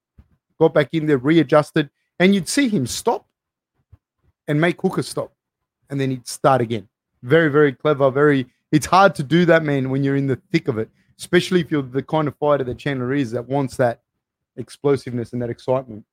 got 0.59 0.73
back 0.73 0.89
in 0.93 1.05
there, 1.05 1.17
readjusted, 1.17 1.89
and 2.19 2.33
you'd 2.33 2.47
see 2.47 2.69
him 2.69 2.87
stop 2.87 3.27
and 4.47 4.61
make 4.61 4.81
Hooker 4.81 5.03
stop, 5.03 5.33
and 5.89 5.99
then 5.99 6.11
he'd 6.11 6.27
start 6.27 6.61
again. 6.61 6.87
Very, 7.23 7.49
very 7.49 7.73
clever. 7.73 8.09
Very. 8.11 8.47
It's 8.71 8.85
hard 8.85 9.15
to 9.15 9.23
do 9.23 9.45
that, 9.45 9.63
man, 9.63 9.89
when 9.89 10.03
you're 10.03 10.15
in 10.15 10.27
the 10.27 10.39
thick 10.51 10.67
of 10.67 10.77
it, 10.77 10.89
especially 11.17 11.61
if 11.61 11.71
you're 11.71 11.81
the 11.81 12.03
kind 12.03 12.27
of 12.27 12.35
fighter 12.37 12.63
that 12.63 12.77
Chandler 12.77 13.13
is 13.13 13.31
that 13.31 13.47
wants 13.47 13.77
that 13.77 14.01
explosiveness 14.55 15.33
and 15.33 15.41
that 15.41 15.49
excitement. 15.49 16.05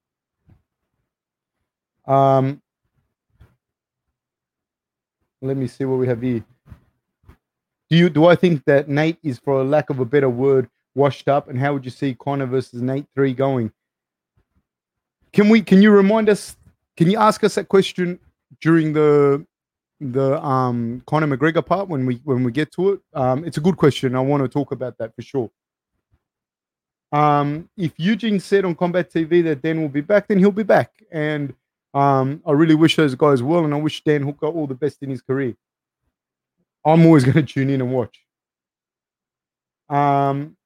Um, 2.06 2.60
let 5.40 5.56
me 5.56 5.66
see 5.66 5.84
what 5.84 5.98
we 5.98 6.06
have 6.06 6.22
here. 6.22 6.44
Do 7.90 7.96
you 7.96 8.08
do 8.08 8.26
I 8.26 8.34
think 8.34 8.64
that 8.64 8.88
Nate 8.88 9.18
is, 9.22 9.38
for 9.38 9.62
lack 9.62 9.90
of 9.90 10.00
a 10.00 10.04
better 10.04 10.28
word, 10.28 10.68
washed 10.94 11.28
up? 11.28 11.48
And 11.48 11.58
how 11.58 11.72
would 11.74 11.84
you 11.84 11.90
see 11.90 12.14
Conor 12.14 12.46
versus 12.46 12.82
Nate 12.82 13.06
three 13.14 13.34
going? 13.34 13.72
Can 15.32 15.48
we? 15.48 15.60
Can 15.62 15.82
you 15.82 15.90
remind 15.90 16.28
us? 16.28 16.56
Can 16.96 17.10
you 17.10 17.18
ask 17.18 17.44
us 17.44 17.56
that 17.56 17.68
question 17.68 18.18
during 18.60 18.92
the 18.92 19.44
the 20.00 20.42
um 20.44 21.02
Conor 21.06 21.36
McGregor 21.36 21.64
part 21.64 21.88
when 21.88 22.06
we 22.06 22.20
when 22.24 22.44
we 22.44 22.52
get 22.52 22.72
to 22.72 22.92
it. 22.92 23.00
Um, 23.12 23.44
it's 23.44 23.56
a 23.56 23.60
good 23.60 23.76
question. 23.76 24.14
I 24.14 24.20
want 24.20 24.42
to 24.42 24.48
talk 24.48 24.72
about 24.72 24.98
that 24.98 25.14
for 25.14 25.22
sure. 25.22 25.50
Um, 27.12 27.68
if 27.76 27.92
Eugene 27.96 28.40
said 28.40 28.64
on 28.64 28.74
Combat 28.74 29.10
TV 29.10 29.42
that 29.44 29.62
Dan 29.62 29.80
will 29.80 29.88
be 29.88 30.00
back, 30.00 30.26
then 30.26 30.38
he'll 30.38 30.50
be 30.50 30.64
back. 30.64 30.90
And 31.12 31.54
um, 31.94 32.42
I 32.44 32.52
really 32.52 32.74
wish 32.74 32.96
those 32.96 33.14
guys 33.14 33.42
well, 33.42 33.64
and 33.64 33.72
I 33.72 33.78
wish 33.78 34.02
Dan 34.02 34.22
Hooker 34.22 34.46
all 34.46 34.66
the 34.66 34.74
best 34.74 35.02
in 35.02 35.10
his 35.10 35.22
career. 35.22 35.54
I'm 36.84 37.06
always 37.06 37.24
going 37.24 37.34
to 37.34 37.42
tune 37.42 37.70
in 37.70 37.80
and 37.80 37.92
watch. 37.92 38.20
Um, 39.88 40.56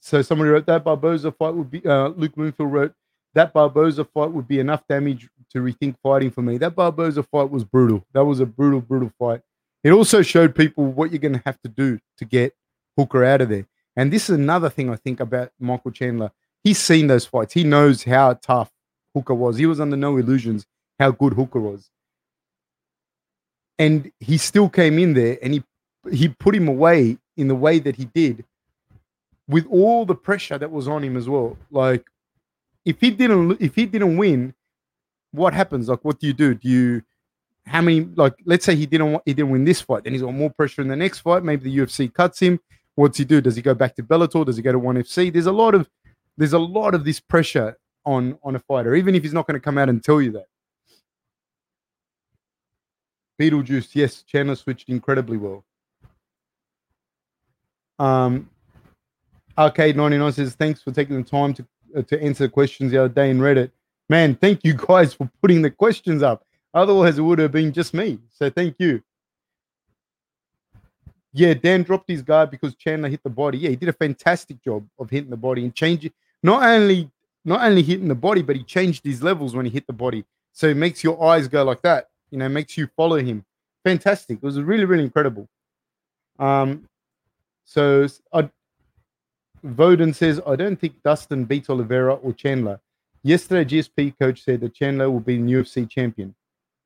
so 0.00 0.22
somebody 0.22 0.50
wrote 0.50 0.66
that 0.66 0.84
Barboza 0.84 1.32
fight 1.32 1.54
would 1.54 1.70
be. 1.70 1.84
Uh, 1.84 2.08
Luke 2.08 2.36
Moonfield 2.36 2.72
wrote 2.72 2.94
that 3.34 3.52
Barboza 3.52 4.04
fight 4.04 4.32
would 4.32 4.48
be 4.48 4.60
enough 4.60 4.86
damage 4.88 5.28
to 5.50 5.58
rethink 5.58 5.96
fighting 6.02 6.30
for 6.30 6.42
me. 6.42 6.56
That 6.56 6.74
Barboza 6.74 7.22
fight 7.24 7.50
was 7.50 7.64
brutal. 7.64 8.06
That 8.14 8.24
was 8.24 8.40
a 8.40 8.46
brutal, 8.46 8.80
brutal 8.80 9.12
fight. 9.18 9.42
It 9.84 9.90
also 9.90 10.22
showed 10.22 10.54
people 10.54 10.86
what 10.86 11.10
you're 11.10 11.18
going 11.18 11.34
to 11.34 11.42
have 11.44 11.60
to 11.62 11.68
do 11.68 11.98
to 12.18 12.24
get 12.24 12.54
Hooker 12.96 13.24
out 13.24 13.42
of 13.42 13.50
there. 13.50 13.66
And 13.94 14.12
this 14.12 14.30
is 14.30 14.36
another 14.36 14.70
thing 14.70 14.90
I 14.90 14.96
think 14.96 15.20
about 15.20 15.50
Michael 15.60 15.90
Chandler. 15.90 16.32
He's 16.64 16.78
seen 16.78 17.08
those 17.08 17.26
fights. 17.26 17.54
He 17.54 17.62
knows 17.62 18.04
how 18.04 18.34
tough 18.34 18.72
Hooker 19.16 19.34
was. 19.34 19.56
He 19.56 19.64
was 19.64 19.80
under 19.80 19.96
no 19.96 20.18
illusions 20.18 20.66
how 21.00 21.10
good 21.10 21.32
Hooker 21.32 21.58
was. 21.58 21.90
And 23.78 24.12
he 24.20 24.36
still 24.36 24.68
came 24.68 24.98
in 24.98 25.14
there 25.14 25.38
and 25.42 25.54
he 25.54 25.64
he 26.10 26.28
put 26.28 26.54
him 26.54 26.68
away 26.68 27.18
in 27.36 27.48
the 27.48 27.54
way 27.54 27.78
that 27.78 27.96
he 27.96 28.04
did 28.04 28.44
with 29.48 29.66
all 29.70 30.04
the 30.04 30.14
pressure 30.14 30.58
that 30.58 30.70
was 30.70 30.86
on 30.86 31.02
him 31.02 31.16
as 31.16 31.28
well. 31.28 31.56
Like 31.70 32.04
if 32.84 33.00
he 33.00 33.10
didn't 33.10 33.60
if 33.60 33.74
he 33.74 33.86
didn't 33.86 34.16
win, 34.18 34.54
what 35.32 35.54
happens? 35.54 35.88
Like 35.88 36.04
what 36.04 36.20
do 36.20 36.26
you 36.26 36.34
do? 36.34 36.54
Do 36.54 36.68
you 36.68 37.02
how 37.66 37.80
many 37.80 38.00
like 38.16 38.34
let's 38.44 38.64
say 38.64 38.76
he 38.76 38.86
didn't 38.86 39.12
want 39.12 39.22
he 39.26 39.34
didn't 39.34 39.50
win 39.50 39.64
this 39.64 39.80
fight, 39.80 40.04
then 40.04 40.12
he's 40.12 40.22
on 40.22 40.36
more 40.36 40.50
pressure 40.50 40.82
in 40.82 40.88
the 40.88 40.96
next 40.96 41.20
fight. 41.20 41.42
Maybe 41.42 41.70
the 41.70 41.78
UFC 41.78 42.12
cuts 42.12 42.40
him. 42.40 42.60
What's 42.94 43.18
he 43.18 43.24
do? 43.24 43.40
Does 43.40 43.56
he 43.56 43.62
go 43.62 43.74
back 43.74 43.94
to 43.96 44.02
Bellator? 44.02 44.44
Does 44.44 44.56
he 44.56 44.62
go 44.62 44.72
to 44.72 44.78
ONE 44.78 44.96
FC? 44.96 45.32
There's 45.32 45.46
a 45.46 45.52
lot 45.52 45.74
of 45.74 45.88
there's 46.38 46.52
a 46.52 46.58
lot 46.58 46.94
of 46.94 47.04
this 47.04 47.20
pressure 47.20 47.76
on 48.06 48.38
on 48.42 48.56
a 48.56 48.58
fighter, 48.60 48.94
even 48.94 49.14
if 49.14 49.22
he's 49.22 49.34
not 49.34 49.46
going 49.46 49.60
to 49.60 49.60
come 49.60 49.76
out 49.76 49.90
and 49.90 50.02
tell 50.02 50.22
you 50.22 50.32
that. 50.32 50.46
Beetlejuice, 53.38 53.90
yes, 53.92 54.22
Chandler 54.22 54.54
switched 54.54 54.88
incredibly 54.88 55.36
well. 55.36 55.64
Um, 57.98 58.48
Arcade 59.58 59.96
ninety 59.96 60.16
nine 60.16 60.32
says 60.32 60.54
thanks 60.54 60.80
for 60.82 60.92
taking 60.92 61.16
the 61.22 61.28
time 61.28 61.52
to 61.54 61.66
uh, 61.96 62.02
to 62.02 62.22
answer 62.22 62.44
the 62.44 62.50
questions 62.50 62.92
the 62.92 62.98
other 62.98 63.12
day 63.12 63.30
in 63.30 63.38
Reddit. 63.38 63.70
Man, 64.08 64.36
thank 64.36 64.64
you 64.64 64.72
guys 64.72 65.12
for 65.12 65.28
putting 65.42 65.60
the 65.60 65.70
questions 65.70 66.22
up. 66.22 66.46
Otherwise, 66.72 67.18
it 67.18 67.22
would 67.22 67.38
have 67.38 67.52
been 67.52 67.72
just 67.72 67.92
me. 67.92 68.18
So 68.30 68.48
thank 68.48 68.76
you. 68.78 69.02
Yeah, 71.32 71.54
Dan 71.54 71.82
dropped 71.82 72.08
his 72.08 72.22
guard 72.22 72.50
because 72.50 72.74
Chandler 72.76 73.08
hit 73.08 73.22
the 73.22 73.30
body. 73.30 73.58
Yeah, 73.58 73.70
he 73.70 73.76
did 73.76 73.88
a 73.88 73.94
fantastic 73.94 74.62
job 74.62 74.86
of 74.98 75.10
hitting 75.10 75.30
the 75.30 75.36
body 75.36 75.64
and 75.64 75.74
changing 75.74 76.12
not 76.42 76.62
only 76.62 77.10
not 77.46 77.62
only 77.62 77.82
hitting 77.82 78.08
the 78.08 78.14
body, 78.14 78.42
but 78.42 78.56
he 78.56 78.64
changed 78.64 79.04
his 79.04 79.22
levels 79.22 79.54
when 79.54 79.64
he 79.64 79.70
hit 79.70 79.86
the 79.86 79.92
body. 79.92 80.24
So 80.52 80.66
it 80.68 80.76
makes 80.76 81.04
your 81.04 81.22
eyes 81.24 81.48
go 81.48 81.62
like 81.62 81.80
that. 81.82 82.08
You 82.30 82.38
know, 82.38 82.48
makes 82.48 82.76
you 82.76 82.88
follow 82.96 83.16
him. 83.16 83.44
Fantastic. 83.84 84.38
It 84.38 84.42
was 84.42 84.60
really, 84.60 84.84
really 84.84 85.04
incredible. 85.04 85.48
Um, 86.40 86.88
so 87.64 88.08
I, 88.32 88.50
Voden 89.64 90.14
says, 90.14 90.40
I 90.46 90.56
don't 90.56 90.78
think 90.78 91.02
Dustin 91.04 91.44
beats 91.44 91.70
Oliveira 91.70 92.14
or 92.14 92.32
Chandler. 92.32 92.80
Yesterday, 93.22 93.78
GSP 93.78 94.18
coach 94.18 94.42
said 94.42 94.60
that 94.60 94.74
Chandler 94.74 95.10
will 95.10 95.20
be 95.20 95.36
the 95.36 95.52
UFC 95.52 95.88
champion. 95.88 96.34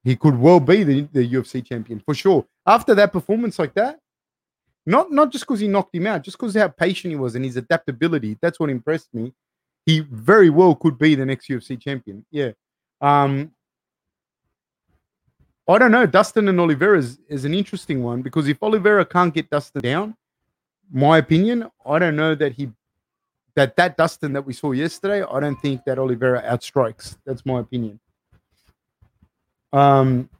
He 0.04 0.16
could 0.16 0.38
well 0.38 0.60
be 0.60 0.84
the, 0.84 1.08
the 1.12 1.26
UFC 1.26 1.64
champion 1.64 2.00
for 2.00 2.14
sure. 2.14 2.46
After 2.66 2.94
that 2.94 3.12
performance 3.12 3.58
like 3.58 3.74
that, 3.74 3.98
not 4.86 5.12
not 5.12 5.30
just 5.30 5.44
because 5.44 5.60
he 5.60 5.68
knocked 5.68 5.94
him 5.94 6.06
out, 6.06 6.22
just 6.22 6.38
because 6.38 6.54
how 6.54 6.68
patient 6.68 7.12
he 7.12 7.16
was 7.16 7.34
and 7.34 7.44
his 7.44 7.56
adaptability. 7.56 8.38
That's 8.40 8.58
what 8.58 8.70
impressed 8.70 9.12
me. 9.12 9.34
He 9.90 10.00
very 10.08 10.50
well 10.50 10.76
could 10.76 10.98
be 10.98 11.16
the 11.16 11.26
next 11.26 11.48
UFC 11.48 11.80
champion. 11.80 12.24
Yeah. 12.30 12.52
Um, 13.00 13.50
I 15.66 15.78
don't 15.78 15.90
know. 15.90 16.06
Dustin 16.06 16.46
and 16.46 16.60
Oliveira 16.60 16.96
is, 16.96 17.18
is 17.28 17.44
an 17.44 17.54
interesting 17.54 18.00
one 18.04 18.22
because 18.22 18.46
if 18.46 18.62
Oliveira 18.62 19.04
can't 19.04 19.34
get 19.34 19.50
Dustin 19.50 19.82
down, 19.82 20.14
my 20.92 21.18
opinion, 21.18 21.68
I 21.84 21.98
don't 21.98 22.14
know 22.14 22.36
that 22.36 22.52
he 22.52 22.70
that 23.56 23.74
that 23.74 23.96
Dustin 23.96 24.32
that 24.34 24.46
we 24.46 24.52
saw 24.52 24.70
yesterday. 24.70 25.24
I 25.24 25.40
don't 25.40 25.60
think 25.60 25.84
that 25.86 25.98
Oliveira 25.98 26.40
outstrikes. 26.42 27.16
That's 27.26 27.44
my 27.44 27.58
opinion. 27.58 27.98
Um, 29.72 30.30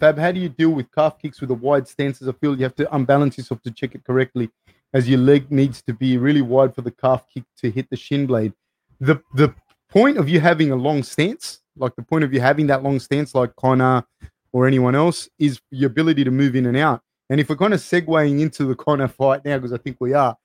Fab, 0.00 0.18
how 0.18 0.32
do 0.32 0.40
you 0.40 0.48
deal 0.48 0.70
with 0.70 0.92
calf 0.92 1.16
kicks 1.22 1.40
with 1.40 1.52
a 1.52 1.54
wide 1.54 1.86
stance 1.86 2.20
as 2.20 2.26
a 2.26 2.32
field? 2.32 2.58
You 2.58 2.64
have 2.64 2.74
to 2.76 2.92
unbalance 2.92 3.38
yourself 3.38 3.62
to 3.62 3.70
check 3.70 3.94
it 3.94 4.02
correctly, 4.02 4.50
as 4.92 5.08
your 5.08 5.18
leg 5.18 5.50
needs 5.50 5.82
to 5.82 5.92
be 5.92 6.16
really 6.16 6.42
wide 6.42 6.74
for 6.74 6.82
the 6.82 6.90
calf 6.90 7.24
kick 7.32 7.44
to 7.58 7.70
hit 7.70 7.88
the 7.90 7.96
shin 7.96 8.26
blade. 8.26 8.52
The 9.00 9.20
the 9.34 9.54
point 9.88 10.18
of 10.18 10.28
you 10.28 10.40
having 10.40 10.70
a 10.70 10.76
long 10.76 11.02
stance, 11.02 11.60
like 11.76 11.94
the 11.96 12.02
point 12.02 12.24
of 12.24 12.32
you 12.32 12.40
having 12.40 12.66
that 12.68 12.82
long 12.82 12.98
stance, 12.98 13.34
like 13.34 13.54
Conor 13.56 14.04
or 14.52 14.66
anyone 14.66 14.94
else, 14.94 15.28
is 15.38 15.60
your 15.70 15.88
ability 15.88 16.24
to 16.24 16.30
move 16.30 16.56
in 16.56 16.66
and 16.66 16.76
out. 16.76 17.02
And 17.30 17.40
if 17.40 17.48
we're 17.48 17.56
kind 17.56 17.74
of 17.74 17.80
segueing 17.80 18.40
into 18.40 18.64
the 18.64 18.74
Conor 18.74 19.08
fight 19.08 19.44
now, 19.44 19.58
because 19.58 19.72
I 19.72 19.78
think 19.78 19.98
we 20.00 20.14
are, 20.14 20.36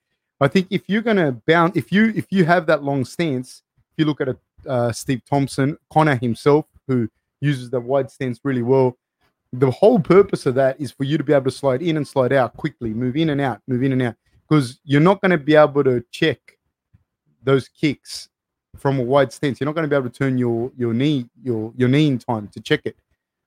I 0.41 0.47
think 0.49 0.67
if 0.69 0.83
you're 0.87 1.01
going 1.01 1.17
to 1.17 1.31
bound, 1.47 1.77
if 1.77 1.91
you 1.91 2.11
if 2.15 2.27
you 2.29 2.45
have 2.45 2.65
that 2.67 2.83
long 2.83 3.05
stance, 3.05 3.63
if 3.91 3.93
you 3.97 4.05
look 4.05 4.21
at 4.21 4.29
a 4.29 4.37
uh, 4.67 4.91
Steve 4.91 5.21
Thompson, 5.29 5.77
Conor 5.91 6.15
himself, 6.15 6.65
who 6.87 7.09
uses 7.41 7.69
the 7.69 7.79
wide 7.79 8.11
stance 8.11 8.39
really 8.43 8.61
well, 8.61 8.97
the 9.53 9.71
whole 9.71 9.99
purpose 9.99 10.45
of 10.45 10.55
that 10.55 10.79
is 10.79 10.91
for 10.91 11.03
you 11.03 11.17
to 11.17 11.23
be 11.23 11.31
able 11.31 11.45
to 11.45 11.51
slide 11.51 11.81
in 11.81 11.95
and 11.95 12.07
slide 12.07 12.33
out 12.33 12.57
quickly, 12.57 12.89
move 12.89 13.15
in 13.15 13.29
and 13.29 13.39
out, 13.39 13.61
move 13.67 13.83
in 13.83 13.91
and 13.91 14.01
out, 14.01 14.15
because 14.53 14.79
you're 14.83 15.01
not 15.01 15.19
going 15.19 15.31
to 15.31 15.37
be 15.37 15.55
able 15.55 15.83
to 15.83 16.03
check 16.11 16.37
those 17.41 17.67
kicks 17.67 18.29
from 18.77 18.99
a 18.99 19.01
wide 19.01 19.33
stance. 19.33 19.59
You're 19.59 19.65
not 19.65 19.73
going 19.73 19.89
to 19.89 19.89
be 19.89 19.95
able 19.95 20.09
to 20.09 20.15
turn 20.15 20.37
your 20.37 20.71
your 20.77 20.93
knee 20.93 21.27
your 21.41 21.73
your 21.75 21.89
knee 21.89 22.07
in 22.07 22.19
time 22.19 22.47
to 22.49 22.59
check 22.61 22.81
it. 22.85 22.95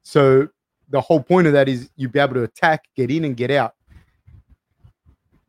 So 0.03 0.49
the 0.89 1.01
whole 1.01 1.23
point 1.23 1.47
of 1.47 1.53
that 1.53 1.69
is 1.69 1.91
you'd 1.97 2.11
be 2.11 2.19
able 2.19 2.35
to 2.35 2.43
attack, 2.43 2.87
get 2.97 3.11
in, 3.13 3.25
and 3.25 3.37
get 3.37 3.53
out. 3.53 3.75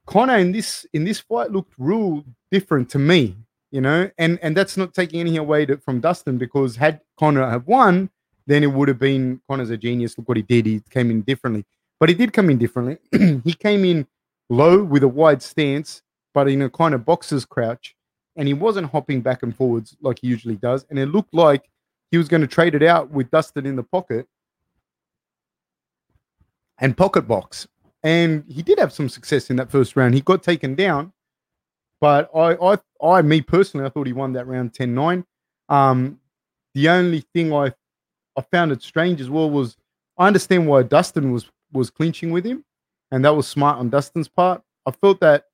Conor 0.06 0.38
in 0.38 0.52
this 0.52 0.86
in 0.93 1.04
this 1.04 1.20
fight 1.20 1.52
looked 1.52 1.74
real 1.80 2.24
different 2.52 2.88
to 2.91 3.00
me, 3.00 3.36
you 3.72 3.82
know, 3.82 4.12
and 4.20 4.38
and 4.43 4.56
that's 4.56 4.78
not 4.78 4.93
taking 4.93 5.20
anything 5.20 5.39
away 5.39 5.65
to, 5.65 5.78
from 5.78 6.00
Dustin 6.00 6.38
because 6.38 6.76
had 6.76 7.02
Conor 7.20 7.50
have 7.50 7.65
won, 7.65 8.12
then 8.46 8.63
it 8.63 8.72
would 8.72 8.89
have 8.89 9.00
been 9.00 9.41
Conor's 9.50 9.72
a 9.72 9.78
genius. 9.78 10.15
Look 10.20 10.28
what 10.28 10.38
he 10.38 10.43
did. 10.43 10.67
He 10.67 10.82
came 10.91 11.10
in 11.10 11.22
differently, 11.22 11.65
but 12.00 12.10
he 12.10 12.15
did 12.15 12.32
come 12.32 12.52
in 12.52 12.60
differently. 12.60 12.98
he 13.43 13.54
came 13.54 13.84
in 13.86 14.06
low 14.50 14.84
with 14.84 15.04
a 15.04 15.08
wide 15.08 15.42
stance, 15.42 16.02
but 16.34 16.48
in 16.48 16.62
a 16.62 16.70
kind 16.70 16.94
of 16.94 17.06
boxer's 17.06 17.46
crouch, 17.46 17.96
and 18.36 18.48
he 18.48 18.54
wasn't 18.54 18.92
hopping 18.92 19.22
back 19.22 19.44
and 19.44 19.56
forwards 19.56 19.98
like 20.02 20.20
he 20.22 20.28
usually 20.28 20.56
does. 20.56 20.86
And 20.90 21.00
it 21.00 21.08
looked 21.08 21.34
like 21.34 21.70
he 22.12 22.18
was 22.18 22.28
going 22.28 22.42
to 22.42 22.48
trade 22.48 22.76
it 22.76 22.84
out 22.84 23.10
with 23.10 23.32
Dustin 23.32 23.66
in 23.66 23.76
the 23.76 23.84
pocket 23.84 24.28
and 26.78 26.96
pocket 26.96 27.24
box. 27.24 27.68
And 28.04 28.46
he 28.48 28.62
did 28.62 28.80
have 28.80 28.94
some 28.94 29.10
success 29.10 29.50
in 29.50 29.56
that 29.58 29.72
first 29.72 29.96
round. 29.96 30.14
He 30.14 30.22
got 30.22 30.44
taken 30.44 30.76
down, 30.76 31.12
but 32.00 32.30
I, 32.34 32.54
I, 32.54 32.78
I, 33.04 33.22
me 33.24 33.42
personally, 33.42 33.86
I 33.86 33.90
thought 33.90 34.08
he 34.08 34.14
won 34.14 34.34
that 34.34 34.48
round 34.48 34.74
10 34.74 34.94
9. 34.94 35.26
Um, 35.70 36.20
the 36.76 36.90
only 36.90 37.22
thing 37.34 37.52
I, 37.52 37.74
I 38.38 38.42
found 38.52 38.72
it 38.72 38.84
strange 38.84 39.20
as 39.20 39.30
well 39.30 39.50
was 39.50 39.76
I 40.18 40.28
understand 40.28 40.68
why 40.68 40.84
Dustin 40.84 41.32
was 41.32 41.50
was 41.74 41.90
clinching 41.90 42.32
with 42.32 42.46
him, 42.46 42.64
and 43.12 43.24
that 43.26 43.36
was 43.36 43.48
smart 43.48 43.80
on 43.80 43.89
Dustin's 43.89 44.28
part. 44.28 44.62
I 44.86 44.91
felt 44.91 45.20
that 45.22 45.46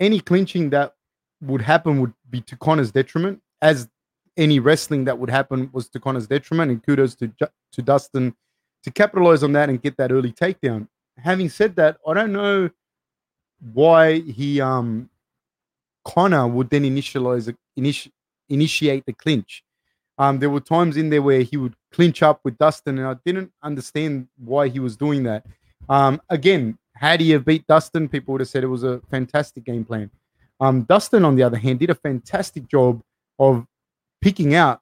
any 0.00 0.20
clinching 0.20 0.70
that 0.70 0.94
would 1.40 1.62
happen 1.62 2.00
would 2.00 2.14
be 2.30 2.40
to 2.42 2.56
Conor's 2.56 2.90
detriment, 2.90 3.40
as 3.62 3.88
any 4.36 4.58
wrestling 4.58 5.04
that 5.04 5.18
would 5.18 5.30
happen 5.30 5.70
was 5.72 5.88
to 5.90 6.00
Conor's 6.00 6.26
detriment. 6.26 6.70
And 6.70 6.82
kudos 6.82 7.14
to 7.16 7.30
to 7.72 7.82
Dustin 7.82 8.34
to 8.82 8.90
capitalize 8.90 9.42
on 9.42 9.52
that 9.52 9.68
and 9.68 9.80
get 9.80 9.96
that 9.96 10.12
early 10.12 10.32
takedown. 10.32 10.88
Having 11.18 11.48
said 11.48 11.76
that, 11.76 11.96
I 12.06 12.14
don't 12.14 12.32
know 12.32 12.70
why 13.72 14.20
he 14.20 14.60
um 14.60 15.08
Conor 16.04 16.46
would 16.46 16.70
then 16.70 16.82
initialize 16.82 17.54
initi- 17.78 18.12
initiate 18.48 19.06
the 19.06 19.12
clinch. 19.12 19.64
Um, 20.18 20.38
there 20.38 20.50
were 20.50 20.60
times 20.60 20.96
in 20.96 21.10
there 21.10 21.22
where 21.22 21.42
he 21.42 21.56
would 21.56 21.74
clinch 21.92 22.22
up 22.22 22.40
with 22.44 22.58
Dustin, 22.58 22.98
and 22.98 23.08
I 23.08 23.16
didn't 23.24 23.52
understand 23.62 24.28
why 24.36 24.68
he 24.68 24.78
was 24.78 24.96
doing 24.96 25.24
that. 25.24 25.44
Um, 25.88 26.20
again, 26.30 26.78
had 26.94 27.20
he 27.20 27.30
have 27.30 27.44
beat 27.44 27.66
Dustin, 27.66 28.08
people 28.08 28.32
would 28.32 28.40
have 28.40 28.48
said 28.48 28.64
it 28.64 28.68
was 28.68 28.84
a 28.84 29.00
fantastic 29.10 29.64
game 29.64 29.84
plan. 29.84 30.10
Um, 30.60 30.82
Dustin, 30.82 31.24
on 31.24 31.36
the 31.36 31.42
other 31.42 31.58
hand, 31.58 31.80
did 31.80 31.90
a 31.90 31.94
fantastic 31.94 32.68
job 32.68 33.02
of 33.38 33.66
picking 34.20 34.54
out 34.54 34.80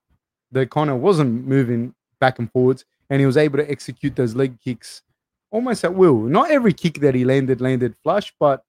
that 0.53 0.71
Conor 0.71 0.97
wasn't 0.97 1.47
moving 1.47 1.95
back 2.21 2.39
and 2.39 2.51
forwards 2.53 2.85
and 3.11 3.21
he 3.21 3.27
was 3.27 3.37
able 3.37 3.59
to 3.59 3.71
execute 3.71 4.17
those 4.17 4.35
leg 4.35 4.59
kicks 4.65 5.03
almost 5.51 5.85
at 5.85 5.95
will. 5.95 6.17
Not 6.17 6.51
every 6.51 6.73
kick 6.73 7.01
that 7.01 7.15
he 7.15 7.25
landed 7.25 7.61
landed 7.61 7.95
flush, 8.03 8.33
but 8.41 8.65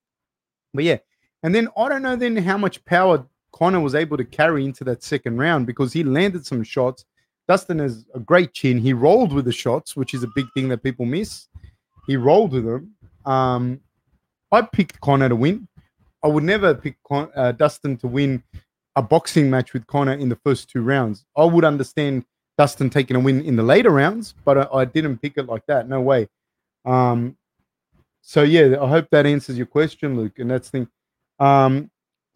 but 0.73 0.83
yeah. 0.83 0.97
And 1.43 1.55
then 1.55 1.69
I 1.77 1.89
don't 1.89 2.01
know 2.01 2.15
then 2.15 2.35
how 2.35 2.57
much 2.57 2.83
power 2.85 3.25
Conor 3.53 3.79
was 3.79 3.95
able 3.95 4.17
to 4.17 4.25
carry 4.25 4.65
into 4.65 4.83
that 4.85 5.01
second 5.01 5.37
round 5.37 5.65
because 5.65 5.93
he 5.93 6.03
landed 6.03 6.45
some 6.45 6.63
shots. 6.63 7.05
Dustin 7.47 7.79
has 7.79 8.05
a 8.13 8.19
great 8.19 8.53
chin. 8.53 8.77
He 8.77 8.93
rolled 8.93 9.31
with 9.31 9.45
the 9.45 9.51
shots, 9.51 9.95
which 9.95 10.13
is 10.13 10.23
a 10.23 10.31
big 10.35 10.47
thing 10.53 10.67
that 10.69 10.83
people 10.83 11.05
miss. 11.05 11.47
He 12.07 12.17
rolled 12.17 12.51
with 12.51 12.65
them. 12.65 12.95
Um, 13.25 13.79
I 14.51 14.61
picked 14.61 14.99
Conor 15.01 15.29
to 15.29 15.35
win. 15.35 15.67
I 16.23 16.27
would 16.27 16.43
never 16.43 16.73
pick 16.73 16.95
Con- 17.07 17.31
uh, 17.35 17.51
Dustin 17.53 17.97
to 17.97 18.07
win 18.07 18.43
a 18.95 19.01
boxing 19.01 19.49
match 19.49 19.73
with 19.73 19.87
Conor 19.87 20.13
in 20.13 20.29
the 20.29 20.35
first 20.37 20.69
two 20.69 20.81
rounds. 20.81 21.25
I 21.35 21.45
would 21.45 21.65
understand 21.65 22.25
Dustin 22.57 22.89
taking 22.89 23.15
a 23.15 23.19
win 23.19 23.41
in 23.41 23.55
the 23.55 23.63
later 23.63 23.89
rounds, 23.89 24.35
but 24.45 24.57
I, 24.57 24.81
I 24.81 24.85
didn't 24.85 25.17
pick 25.17 25.33
it 25.37 25.47
like 25.47 25.65
that. 25.67 25.89
No 25.89 26.01
way. 26.01 26.29
Um, 26.85 27.35
so 28.21 28.43
yeah, 28.43 28.77
I 28.81 28.87
hope 28.87 29.07
that 29.11 29.25
answers 29.25 29.57
your 29.57 29.65
question, 29.65 30.15
Luke. 30.15 30.39
And 30.39 30.51
that's 30.51 30.69
the 30.69 30.79
thing. 30.79 30.87
Um, 31.39 31.89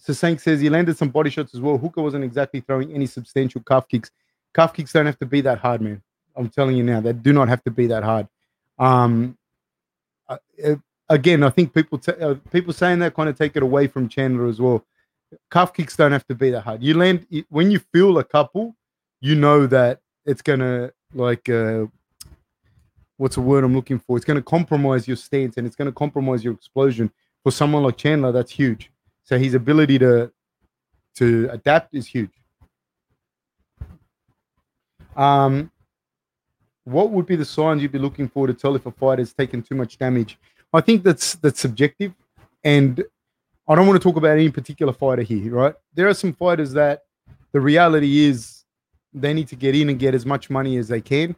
Sasank 0.05 0.41
says 0.41 0.59
he 0.59 0.69
landed 0.69 0.97
some 0.97 1.09
body 1.09 1.29
shots 1.29 1.53
as 1.53 1.61
well. 1.61 1.77
Hooker 1.77 2.01
wasn't 2.01 2.23
exactly 2.23 2.61
throwing 2.61 2.93
any 2.93 3.05
substantial 3.05 3.61
calf 3.61 3.87
kicks. 3.87 4.11
Calf 4.53 4.73
kicks 4.73 4.93
don't 4.93 5.05
have 5.05 5.19
to 5.19 5.25
be 5.25 5.41
that 5.41 5.59
hard, 5.59 5.81
man. 5.81 6.01
I'm 6.35 6.49
telling 6.49 6.77
you 6.77 6.83
now, 6.83 7.01
they 7.01 7.13
do 7.13 7.33
not 7.33 7.47
have 7.49 7.63
to 7.63 7.71
be 7.71 7.87
that 7.87 8.03
hard. 8.03 8.27
Um, 8.77 9.37
uh, 10.29 10.75
again, 11.09 11.43
I 11.43 11.49
think 11.49 11.73
people 11.73 11.97
t- 11.97 12.11
uh, 12.11 12.35
people 12.51 12.73
saying 12.73 12.99
that 12.99 13.15
kind 13.15 13.29
of 13.29 13.37
take 13.37 13.55
it 13.55 13.63
away 13.63 13.87
from 13.87 14.09
Chandler 14.09 14.47
as 14.47 14.59
well. 14.59 14.85
Calf 15.51 15.73
kicks 15.73 15.95
don't 15.95 16.11
have 16.11 16.25
to 16.27 16.35
be 16.35 16.51
that 16.51 16.61
hard. 16.61 16.83
You 16.83 16.95
land 16.95 17.25
when 17.49 17.71
you 17.71 17.79
feel 17.79 18.17
a 18.17 18.23
couple, 18.23 18.75
you 19.21 19.35
know 19.35 19.67
that 19.67 19.99
it's 20.25 20.41
gonna 20.41 20.91
like 21.13 21.49
uh, 21.49 21.85
what's 23.17 23.37
a 23.37 23.41
word 23.41 23.63
I'm 23.63 23.75
looking 23.75 23.99
for? 23.99 24.17
It's 24.17 24.25
gonna 24.25 24.41
compromise 24.41 25.07
your 25.07 25.17
stance 25.17 25.57
and 25.57 25.67
it's 25.67 25.75
gonna 25.75 25.91
compromise 25.91 26.43
your 26.43 26.53
explosion. 26.53 27.11
For 27.43 27.51
someone 27.51 27.83
like 27.83 27.97
Chandler, 27.97 28.31
that's 28.31 28.51
huge. 28.51 28.91
So 29.23 29.37
his 29.37 29.53
ability 29.53 29.99
to 29.99 30.31
to 31.15 31.49
adapt 31.51 31.95
is 31.95 32.05
huge. 32.05 32.31
Um, 35.15 35.71
what 36.87 37.11
would 37.11 37.25
be 37.25 37.35
the 37.35 37.43
signs 37.43 37.81
you'd 37.81 37.91
be 37.91 37.99
looking 37.99 38.29
for 38.29 38.47
to 38.47 38.53
tell 38.53 38.73
if 38.77 38.85
a 38.85 38.91
fighter 38.91 39.21
has 39.21 39.33
taken 39.33 39.61
too 39.61 39.75
much 39.75 39.97
damage? 39.97 40.37
I 40.71 40.79
think 40.79 41.03
that's 41.03 41.35
that's 41.35 41.59
subjective, 41.59 42.13
and 42.63 43.03
I 43.67 43.75
don't 43.75 43.87
want 43.87 44.01
to 44.01 44.03
talk 44.07 44.15
about 44.15 44.37
any 44.37 44.49
particular 44.49 44.93
fighter 44.93 45.21
here, 45.21 45.51
right? 45.53 45.75
There 45.95 46.07
are 46.07 46.13
some 46.13 46.31
fighters 46.31 46.71
that 46.73 47.03
the 47.51 47.59
reality 47.59 48.25
is 48.25 48.63
they 49.13 49.33
need 49.33 49.49
to 49.49 49.57
get 49.57 49.75
in 49.75 49.89
and 49.89 49.99
get 49.99 50.15
as 50.15 50.25
much 50.25 50.49
money 50.49 50.77
as 50.77 50.87
they 50.87 51.01
can, 51.01 51.35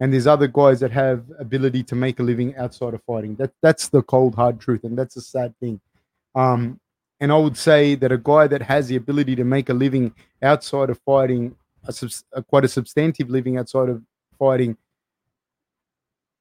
and 0.00 0.14
there's 0.14 0.26
other 0.26 0.46
guys 0.46 0.80
that 0.80 0.92
have 0.92 1.24
ability 1.38 1.82
to 1.82 1.94
make 1.94 2.18
a 2.18 2.22
living 2.22 2.56
outside 2.56 2.94
of 2.94 3.02
fighting. 3.02 3.36
That 3.36 3.52
that's 3.60 3.88
the 3.88 4.02
cold 4.02 4.34
hard 4.34 4.60
truth, 4.60 4.84
and 4.84 4.96
that's 4.98 5.16
a 5.16 5.22
sad 5.22 5.54
thing. 5.60 5.78
Um, 6.34 6.80
and 7.20 7.32
I 7.32 7.36
would 7.36 7.58
say 7.58 7.96
that 7.96 8.12
a 8.12 8.18
guy 8.18 8.46
that 8.46 8.62
has 8.62 8.88
the 8.88 8.96
ability 8.96 9.36
to 9.36 9.44
make 9.44 9.68
a 9.68 9.74
living 9.74 10.14
outside 10.42 10.88
of 10.88 10.98
fighting, 11.00 11.54
a, 11.86 11.94
a 12.32 12.42
quite 12.42 12.64
a 12.64 12.68
substantive 12.68 13.28
living 13.28 13.58
outside 13.58 13.90
of 13.90 14.02
fighting, 14.38 14.78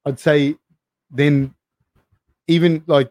I'd 0.05 0.19
say 0.19 0.55
then 1.11 1.53
even 2.47 2.83
like 2.87 3.09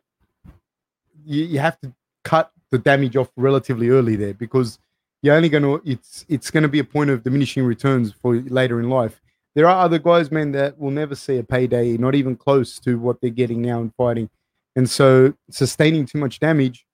you, 1.25 1.45
you 1.45 1.59
have 1.59 1.81
to 1.81 1.93
cut 2.23 2.51
the 2.71 2.79
damage 2.79 3.17
off 3.17 3.31
relatively 3.37 3.89
early 3.89 4.17
there 4.17 4.35
because 4.35 4.79
you're 5.23 5.35
only 5.35 5.49
going 5.49 5.63
to 5.63 5.81
it's 5.85 6.25
it's 6.29 6.51
going 6.51 6.63
to 6.63 6.69
be 6.69 6.79
a 6.79 6.85
point 6.85 7.11
of 7.11 7.23
diminishing 7.23 7.65
returns 7.65 8.13
for 8.13 8.37
later 8.37 8.81
in 8.81 8.89
life. 8.91 9.21
There 9.55 9.67
are 9.67 9.85
other 9.85 9.99
guys, 9.99 10.33
man, 10.33 10.51
that 10.53 10.79
will 10.79 10.91
never 10.91 11.15
see 11.15 11.39
a 11.39 11.45
payday, 11.45 11.97
not 11.97 12.15
even 12.17 12.35
close 12.35 12.81
to 12.81 12.99
what 12.99 13.21
they're 13.21 13.31
getting 13.31 13.63
now 13.63 13.81
in 13.81 13.91
fighting. 13.97 14.29
And 14.75 14.91
so 14.91 15.33
sustaining 15.49 16.07
too 16.07 16.19
much 16.19 16.41
damage, 16.41 16.85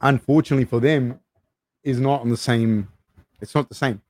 unfortunately 0.00 0.64
for 0.64 0.78
them, 0.78 1.18
is 1.82 1.98
not 1.98 2.20
on 2.20 2.30
the 2.30 2.36
same. 2.36 2.88
It's 3.40 3.54
not 3.54 3.68
the 3.68 3.74
same. 3.74 4.00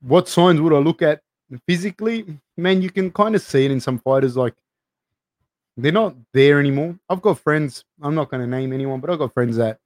What 0.00 0.28
signs 0.28 0.60
would 0.60 0.72
I 0.72 0.78
look 0.78 1.02
at 1.02 1.20
physically? 1.66 2.38
Man, 2.56 2.82
you 2.82 2.90
can 2.90 3.10
kind 3.10 3.34
of 3.34 3.42
see 3.42 3.64
it 3.64 3.70
in 3.70 3.80
some 3.80 3.98
fighters. 3.98 4.36
Like 4.36 4.54
they're 5.76 5.92
not 5.92 6.14
there 6.32 6.60
anymore. 6.60 6.98
I've 7.08 7.22
got 7.22 7.38
friends. 7.38 7.84
I'm 8.00 8.14
not 8.14 8.30
going 8.30 8.42
to 8.42 8.46
name 8.46 8.72
anyone, 8.72 9.00
but 9.00 9.10
I've 9.10 9.18
got 9.18 9.34
friends 9.34 9.56
that 9.56 9.78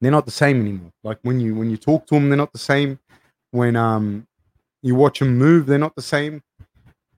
they're 0.00 0.10
not 0.10 0.26
the 0.26 0.30
same 0.30 0.60
anymore. 0.60 0.92
Like 1.02 1.18
when 1.22 1.40
you 1.40 1.54
when 1.54 1.70
you 1.70 1.76
talk 1.76 2.06
to 2.06 2.14
them, 2.14 2.28
they're 2.28 2.36
not 2.36 2.52
the 2.52 2.58
same. 2.58 2.98
When 3.50 3.76
um 3.76 4.26
you 4.82 4.94
watch 4.94 5.18
them 5.18 5.36
move, 5.36 5.66
they're 5.66 5.78
not 5.78 5.96
the 5.96 6.02
same. 6.02 6.42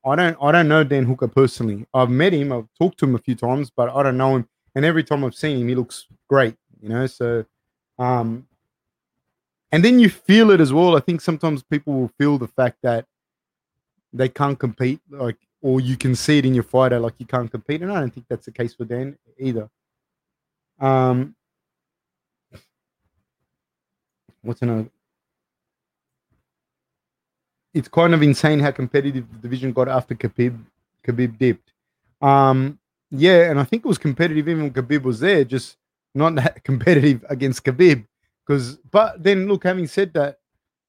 I 0.04 0.16
don't 0.16 0.36
I 0.40 0.52
don't 0.52 0.68
know 0.68 0.84
Dan 0.84 1.04
Hooker 1.04 1.28
personally. 1.28 1.86
I've 1.92 2.10
met 2.10 2.32
him. 2.32 2.52
I've 2.52 2.68
talked 2.78 2.98
to 3.00 3.06
him 3.06 3.14
a 3.14 3.18
few 3.18 3.34
times, 3.34 3.70
but 3.70 3.90
I 3.94 4.02
don't 4.02 4.16
know 4.16 4.36
him. 4.36 4.48
And 4.74 4.84
every 4.84 5.04
time 5.04 5.24
I've 5.24 5.34
seen 5.34 5.60
him, 5.60 5.68
he 5.68 5.74
looks 5.74 6.06
great. 6.28 6.56
You 6.80 6.88
know, 6.88 7.06
so 7.06 7.44
um 7.98 8.46
and 9.72 9.84
then 9.84 9.98
you 9.98 10.08
feel 10.08 10.50
it 10.50 10.60
as 10.60 10.72
well. 10.72 10.96
I 10.96 11.00
think 11.00 11.20
sometimes 11.20 11.62
people 11.62 11.94
will 11.94 12.12
feel 12.18 12.38
the 12.38 12.48
fact 12.48 12.78
that 12.82 13.06
they 14.12 14.28
can't 14.28 14.58
compete. 14.58 15.00
Like 15.08 15.36
or 15.62 15.80
you 15.80 15.96
can 15.96 16.14
see 16.14 16.38
it 16.38 16.46
in 16.46 16.54
your 16.54 16.64
fighter 16.64 16.98
like 16.98 17.14
you 17.18 17.26
can't 17.26 17.50
compete. 17.50 17.82
And 17.82 17.92
I 17.92 18.00
don't 18.00 18.12
think 18.12 18.26
that's 18.28 18.46
the 18.46 18.52
case 18.52 18.74
for 18.74 18.84
Dan 18.84 19.16
either. 19.38 19.68
Um, 20.78 21.34
what's 24.42 24.62
another? 24.62 24.88
It's 27.74 27.88
kind 27.88 28.14
of 28.14 28.22
insane 28.22 28.58
how 28.58 28.70
competitive 28.70 29.30
the 29.30 29.38
division 29.38 29.72
got 29.72 29.88
after 29.88 30.14
Khabib 30.14 30.58
Khabib 31.06 31.38
dipped. 31.38 31.72
Um, 32.20 32.78
yeah, 33.10 33.50
and 33.50 33.60
I 33.60 33.64
think 33.64 33.84
it 33.84 33.88
was 33.88 33.98
competitive 33.98 34.48
even 34.48 34.62
when 34.62 34.72
Khabib 34.72 35.02
was 35.02 35.20
there, 35.20 35.44
just 35.44 35.76
not 36.14 36.34
that 36.36 36.64
competitive 36.64 37.24
against 37.28 37.64
Khabib. 37.64 38.06
Because, 38.50 38.78
but 38.90 39.22
then 39.22 39.46
look, 39.46 39.62
having 39.62 39.86
said 39.86 40.12
that, 40.14 40.38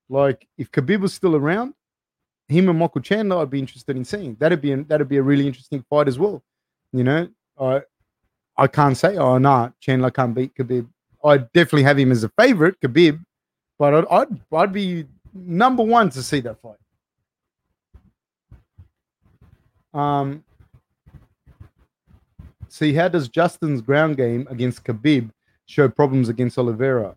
like 0.10 0.48
if 0.58 0.72
Khabib 0.72 1.02
was 1.02 1.14
still 1.14 1.36
around, 1.36 1.76
him 2.48 2.70
and 2.70 2.80
Michael 2.80 3.02
Chandler, 3.02 3.38
I'd 3.38 3.52
be 3.52 3.60
interested 3.60 3.96
in 3.96 4.04
seeing. 4.04 4.34
That'd 4.40 4.62
be 4.62 4.74
that'd 4.74 5.08
be 5.08 5.18
a 5.18 5.22
really 5.22 5.46
interesting 5.46 5.86
fight 5.88 6.08
as 6.08 6.18
well. 6.18 6.42
You 6.92 7.04
know, 7.04 7.30
I 7.60 7.84
I 8.58 8.66
can't 8.66 8.98
say 8.98 9.16
oh 9.18 9.38
no, 9.38 9.50
nah, 9.50 9.70
Chandler 9.80 10.10
can't 10.10 10.34
beat 10.34 10.56
Khabib. 10.56 10.88
I'd 11.24 11.52
definitely 11.52 11.84
have 11.84 12.00
him 12.00 12.12
as 12.12 12.24
a 12.24 12.30
favorite, 12.30 12.82
Khabib, 12.82 13.24
but 13.78 13.94
I'd 13.94 14.06
I'd, 14.10 14.42
I'd 14.52 14.74
be 14.74 15.06
number 15.32 15.84
one 15.84 16.10
to 16.10 16.24
see 16.24 16.40
that 16.40 16.58
fight. 16.64 16.80
Um, 19.94 20.44
see, 22.70 22.92
how 22.92 23.08
does 23.08 23.30
Justin's 23.30 23.82
ground 23.82 24.18
game 24.18 24.48
against 24.50 24.84
Khabib 24.84 25.30
show 25.68 25.88
problems 25.88 26.28
against 26.28 26.58
Oliveira? 26.58 27.16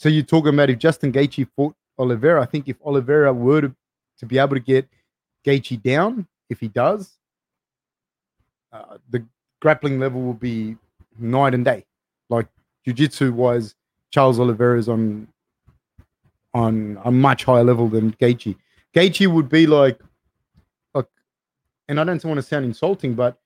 So 0.00 0.08
you're 0.08 0.22
talking 0.22 0.54
about 0.54 0.70
if 0.70 0.78
Justin 0.78 1.12
Gaethje 1.12 1.46
fought 1.54 1.74
Oliveira, 1.98 2.40
I 2.40 2.46
think 2.46 2.68
if 2.68 2.76
Oliveira 2.82 3.34
were 3.34 3.60
to 3.60 3.76
to 4.16 4.24
be 4.24 4.38
able 4.38 4.56
to 4.56 4.60
get 4.60 4.88
Gaethje 5.46 5.82
down. 5.82 6.26
If 6.48 6.58
he 6.58 6.68
does, 6.68 7.18
uh, 8.72 8.96
the 9.10 9.26
grappling 9.60 10.00
level 10.00 10.22
will 10.22 10.32
be 10.32 10.78
night 11.18 11.52
and 11.52 11.66
day. 11.66 11.84
Like 12.30 12.48
jiu-jitsu 12.86 13.34
wise, 13.34 13.74
Charles 14.10 14.40
Oliveira 14.40 14.78
is 14.78 14.88
on 14.88 15.28
on 16.54 16.98
a 17.04 17.10
much 17.10 17.44
higher 17.44 17.62
level 17.62 17.86
than 17.86 18.12
Gaethje. 18.12 18.56
Gaethje 18.94 19.26
would 19.26 19.50
be 19.50 19.66
like, 19.66 20.00
like, 20.94 21.08
and 21.88 22.00
I 22.00 22.04
don't 22.04 22.24
want 22.24 22.38
to 22.38 22.42
sound 22.42 22.64
insulting, 22.64 23.12
but 23.12 23.38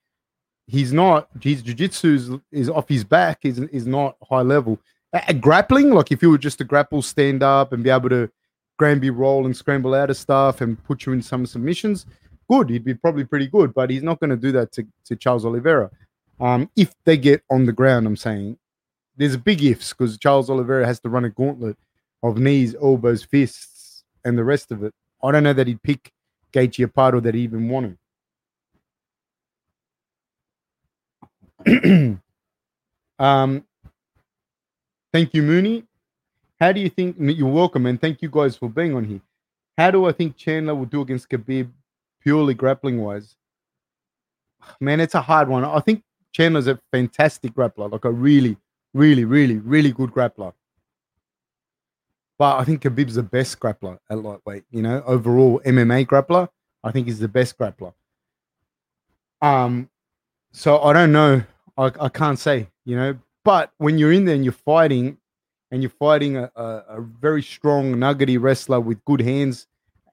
he's 0.67 0.93
not. 0.93 1.27
His 1.41 1.61
jiu-jitsu 1.61 2.15
is, 2.15 2.31
is 2.53 2.69
off 2.69 2.87
his 2.87 3.03
back. 3.03 3.39
is 3.43 3.59
is 3.59 3.85
not 3.85 4.15
high 4.23 4.41
level. 4.41 4.79
At 5.15 5.39
grappling, 5.39 5.91
like 5.91 6.11
if 6.11 6.21
you 6.21 6.29
were 6.29 6.37
just 6.37 6.57
to 6.57 6.65
grapple, 6.65 7.01
stand 7.01 7.41
up, 7.41 7.71
and 7.71 7.83
be 7.83 7.89
able 7.89 8.09
to 8.09 8.29
Granby 8.77 9.09
roll 9.09 9.45
and 9.45 9.55
scramble 9.55 9.93
out 9.93 10.09
of 10.09 10.17
stuff 10.17 10.59
and 10.59 10.83
put 10.83 11.05
you 11.05 11.13
in 11.13 11.21
some 11.21 11.45
submissions, 11.45 12.05
good. 12.49 12.69
He'd 12.69 12.83
be 12.83 12.93
probably 12.93 13.23
pretty 13.23 13.47
good, 13.47 13.73
but 13.73 13.89
he's 13.89 14.03
not 14.03 14.19
going 14.19 14.31
to 14.31 14.35
do 14.35 14.51
that 14.51 14.73
to, 14.73 14.85
to 15.05 15.15
Charles 15.15 15.45
Oliveira. 15.45 15.89
Um, 16.41 16.69
if 16.75 16.93
they 17.05 17.15
get 17.15 17.41
on 17.49 17.65
the 17.65 17.71
ground, 17.71 18.05
I'm 18.05 18.17
saying 18.17 18.57
there's 19.15 19.35
a 19.35 19.39
big 19.39 19.63
ifs 19.63 19.93
because 19.93 20.17
Charles 20.17 20.49
Oliveira 20.49 20.85
has 20.85 20.99
to 21.01 21.09
run 21.09 21.23
a 21.23 21.29
gauntlet 21.29 21.77
of 22.21 22.37
knees, 22.37 22.75
elbows, 22.75 23.23
fists, 23.23 24.03
and 24.25 24.37
the 24.37 24.43
rest 24.43 24.69
of 24.71 24.83
it. 24.83 24.93
I 25.23 25.31
don't 25.31 25.43
know 25.43 25.53
that 25.53 25.67
he'd 25.67 25.81
pick 25.81 26.11
Gaethje 26.51 26.83
apart 26.83 27.15
or 27.15 27.21
that 27.21 27.35
he 27.35 27.41
even 27.41 27.69
want 27.69 27.97
to. 31.65 32.19
um, 33.19 33.63
thank 35.15 35.33
you, 35.33 35.41
Mooney. 35.41 35.85
How 36.59 36.73
do 36.73 36.81
you 36.81 36.89
think 36.89 37.15
you're 37.17 37.47
welcome 37.47 37.85
and 37.85 38.01
thank 38.01 38.21
you 38.21 38.27
guys 38.29 38.57
for 38.57 38.67
being 38.67 38.93
on 38.95 39.05
here? 39.05 39.21
How 39.77 39.89
do 39.89 40.03
I 40.07 40.11
think 40.11 40.35
Chandler 40.35 40.75
will 40.75 40.87
do 40.87 40.99
against 40.99 41.29
Khabib 41.29 41.71
purely 42.21 42.53
grappling 42.53 43.01
wise? 43.01 43.37
Man, 44.81 44.99
it's 44.99 45.15
a 45.15 45.21
hard 45.21 45.47
one. 45.47 45.63
I 45.63 45.79
think 45.79 46.03
Chandler's 46.33 46.67
a 46.67 46.77
fantastic 46.91 47.53
grappler, 47.53 47.89
like 47.89 48.03
a 48.03 48.11
really, 48.11 48.57
really, 48.93 49.23
really, 49.23 49.55
really 49.55 49.93
good 49.93 50.11
grappler. 50.11 50.51
But 52.37 52.57
I 52.57 52.65
think 52.65 52.81
Khabib's 52.81 53.15
the 53.15 53.23
best 53.23 53.57
grappler 53.57 53.99
at 54.09 54.21
lightweight. 54.21 54.65
You 54.69 54.81
know, 54.81 55.01
overall 55.05 55.61
MMA 55.65 56.07
grappler, 56.07 56.49
I 56.83 56.91
think 56.91 57.07
he's 57.07 57.19
the 57.19 57.29
best 57.29 57.57
grappler. 57.57 57.93
Um, 59.41 59.89
so 60.51 60.81
I 60.81 60.91
don't 60.91 61.13
know. 61.13 61.43
I, 61.77 61.91
I 62.01 62.09
can't 62.09 62.37
say. 62.37 62.67
You 62.83 62.97
know, 62.97 63.17
but 63.45 63.71
when 63.77 63.97
you're 63.97 64.11
in 64.11 64.25
there 64.25 64.35
and 64.35 64.43
you're 64.43 64.51
fighting, 64.51 65.17
and 65.71 65.81
you're 65.81 65.89
fighting 65.89 66.35
a, 66.37 66.51
a, 66.55 66.63
a 66.89 67.01
very 67.01 67.41
strong, 67.41 67.97
nuggety 67.97 68.37
wrestler 68.37 68.79
with 68.79 69.03
good 69.05 69.21
hands, 69.21 69.67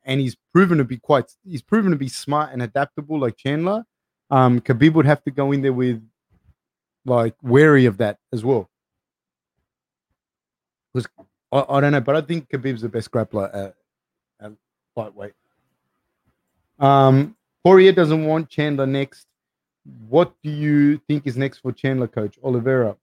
and 0.04 0.20
he's 0.20 0.36
proven 0.52 0.78
to 0.78 0.84
be 0.84 0.98
quite, 0.98 1.32
he's 1.44 1.62
proven 1.62 1.90
to 1.90 1.96
be 1.96 2.08
smart 2.08 2.52
and 2.52 2.62
adaptable 2.62 3.18
like 3.18 3.36
Chandler. 3.36 3.84
Um, 4.30 4.60
Khabib 4.60 4.94
would 4.94 5.06
have 5.06 5.22
to 5.24 5.30
go 5.30 5.52
in 5.52 5.62
there 5.62 5.72
with 5.72 6.02
like 7.04 7.34
wary 7.42 7.86
of 7.86 7.98
that 7.98 8.18
as 8.32 8.44
well. 8.44 8.70
Because 10.92 11.08
I, 11.50 11.64
I, 11.68 11.80
don't 11.80 11.92
know, 11.92 12.00
but 12.00 12.16
I 12.16 12.20
think 12.20 12.48
Khabib's 12.48 12.82
the 12.82 12.88
best 12.88 13.10
grappler 13.10 13.54
at, 13.54 13.74
at 14.40 14.52
lightweight. 14.96 15.34
Um, 16.78 17.36
Poirier 17.64 17.92
doesn't 17.92 18.24
want 18.24 18.48
Chandler 18.48 18.86
next. 18.86 19.26
What 20.08 20.34
do 20.42 20.50
you 20.50 20.98
think 21.08 21.26
is 21.26 21.36
next 21.36 21.58
for 21.58 21.72
Chandler, 21.72 22.08
coach? 22.08 22.36
Oliveira. 22.42 22.96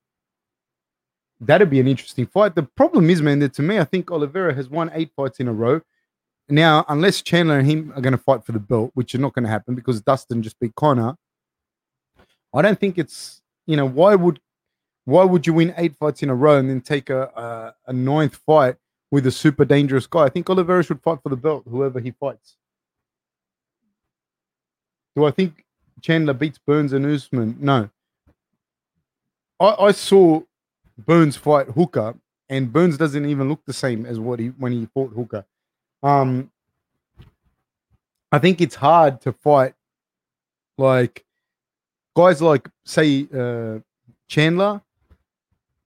That'd 1.41 1.69
be 1.69 1.79
an 1.79 1.87
interesting 1.87 2.25
fight. 2.25 2.55
The 2.55 2.63
problem 2.63 3.09
is, 3.09 3.21
man, 3.21 3.39
that 3.39 3.53
to 3.53 3.61
me, 3.61 3.79
I 3.79 3.85
think 3.85 4.11
Oliveira 4.11 4.53
has 4.53 4.69
won 4.69 4.91
eight 4.93 5.11
fights 5.15 5.39
in 5.39 5.47
a 5.47 5.53
row. 5.53 5.81
Now, 6.49 6.83
unless 6.89 7.21
Chandler 7.21 7.59
and 7.59 7.69
him 7.69 7.93
are 7.95 8.01
going 8.01 8.11
to 8.11 8.17
fight 8.17 8.43
for 8.43 8.51
the 8.51 8.59
belt, 8.59 8.91
which 8.95 9.13
is 9.13 9.21
not 9.21 9.33
going 9.33 9.43
to 9.43 9.49
happen 9.49 9.75
because 9.75 10.01
Dustin 10.01 10.43
just 10.43 10.59
beat 10.59 10.75
Conor, 10.75 11.15
I 12.53 12.61
don't 12.61 12.79
think 12.79 12.97
it's 12.97 13.41
you 13.67 13.77
know 13.77 13.85
why 13.85 14.15
would 14.15 14.39
why 15.05 15.23
would 15.23 15.45
you 15.45 15.53
win 15.53 15.73
eight 15.77 15.95
fights 15.95 16.23
in 16.23 16.29
a 16.29 16.35
row 16.35 16.57
and 16.57 16.69
then 16.69 16.81
take 16.81 17.09
a 17.09 17.23
a, 17.35 17.75
a 17.87 17.93
ninth 17.93 18.35
fight 18.45 18.75
with 19.11 19.27
a 19.27 19.31
super 19.31 19.63
dangerous 19.63 20.07
guy? 20.07 20.23
I 20.23 20.29
think 20.29 20.49
Oliveira 20.49 20.83
should 20.83 21.01
fight 21.01 21.19
for 21.21 21.29
the 21.29 21.37
belt, 21.37 21.63
whoever 21.69 21.99
he 21.99 22.11
fights. 22.11 22.57
Do 25.15 25.25
I 25.25 25.31
think 25.31 25.65
Chandler 26.01 26.33
beats 26.33 26.59
Burns 26.65 26.93
and 26.93 27.05
Usman? 27.05 27.57
No. 27.59 27.89
I, 29.59 29.75
I 29.79 29.91
saw 29.91 30.41
Burns 31.05 31.35
fight 31.35 31.67
Hooker, 31.67 32.15
and 32.49 32.71
Burns 32.71 32.97
doesn't 32.97 33.25
even 33.25 33.49
look 33.49 33.63
the 33.65 33.73
same 33.73 34.05
as 34.05 34.19
what 34.19 34.39
he 34.39 34.47
when 34.47 34.71
he 34.71 34.87
fought 34.93 35.11
Hooker. 35.13 35.45
Um, 36.03 36.51
I 38.31 38.39
think 38.39 38.61
it's 38.61 38.75
hard 38.75 39.21
to 39.21 39.33
fight 39.33 39.73
like 40.77 41.25
guys 42.15 42.41
like 42.41 42.69
say 42.85 43.27
uh, 43.33 43.79
Chandler, 44.27 44.81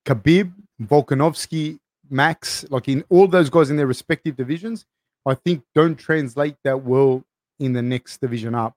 Khabib, 0.06 0.52
Volkanovski, 0.82 1.80
Max, 2.10 2.65
like 2.69 2.88
in 2.89 3.04
all 3.10 3.28
those 3.28 3.49
guys 3.49 3.69
in 3.69 3.78
their 3.78 3.88
respective 3.88 4.36
divisions, 4.36 4.86
I 5.26 5.36
think 5.36 5.63
don't 5.73 5.95
translate 5.95 6.58
that 6.63 6.84
well 6.84 7.23
in 7.60 7.73
the 7.73 7.82
next 7.82 8.19
division 8.19 8.56
up 8.56 8.76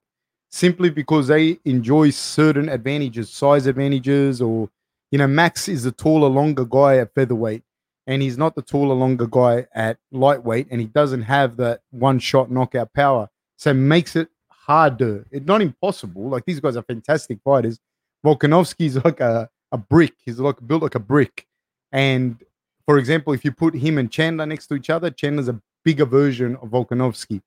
simply 0.49 0.89
because 0.89 1.27
they 1.27 1.59
enjoy 1.65 2.09
certain 2.09 2.69
advantages, 2.69 3.29
size 3.29 3.67
advantages, 3.67 4.41
or 4.41 4.69
you 5.11 5.17
know, 5.17 5.27
Max 5.27 5.67
is 5.67 5.85
a 5.85 5.91
taller, 5.91 6.27
longer 6.27 6.65
guy 6.65 6.97
at 6.97 7.13
featherweight, 7.13 7.63
and 8.07 8.21
he's 8.21 8.37
not 8.37 8.55
the 8.55 8.61
taller, 8.61 8.95
longer 8.95 9.27
guy 9.27 9.67
at 9.73 9.97
lightweight, 10.11 10.67
and 10.71 10.81
he 10.81 10.87
doesn't 10.87 11.23
have 11.23 11.57
that 11.57 11.81
one 11.91 12.19
shot 12.19 12.51
knockout 12.51 12.93
power. 12.93 13.29
So 13.57 13.73
makes 13.73 14.15
it 14.15 14.29
harder. 14.49 15.25
It's 15.31 15.45
not 15.45 15.61
impossible. 15.61 16.29
Like 16.29 16.45
these 16.45 16.59
guys 16.59 16.75
are 16.75 16.83
fantastic 16.83 17.39
fighters. 17.43 17.79
Volkanovski's 18.25 19.03
like 19.03 19.19
a, 19.19 19.49
a 19.71 19.77
brick. 19.77 20.13
He's 20.25 20.39
like 20.39 20.55
built 20.65 20.83
like 20.83 20.95
a 20.95 20.99
brick. 20.99 21.47
And 21.91 22.37
for 22.85 22.97
example, 22.97 23.33
if 23.33 23.45
you 23.45 23.51
put 23.51 23.75
him 23.75 23.97
and 23.97 24.11
Chandler 24.11 24.45
next 24.45 24.67
to 24.67 24.75
each 24.75 24.89
other, 24.89 25.09
Chandler's 25.09 25.47
a 25.47 25.59
bigger 25.83 26.05
version 26.05 26.57
of 26.57 26.69
Volkanovski. 26.69 27.41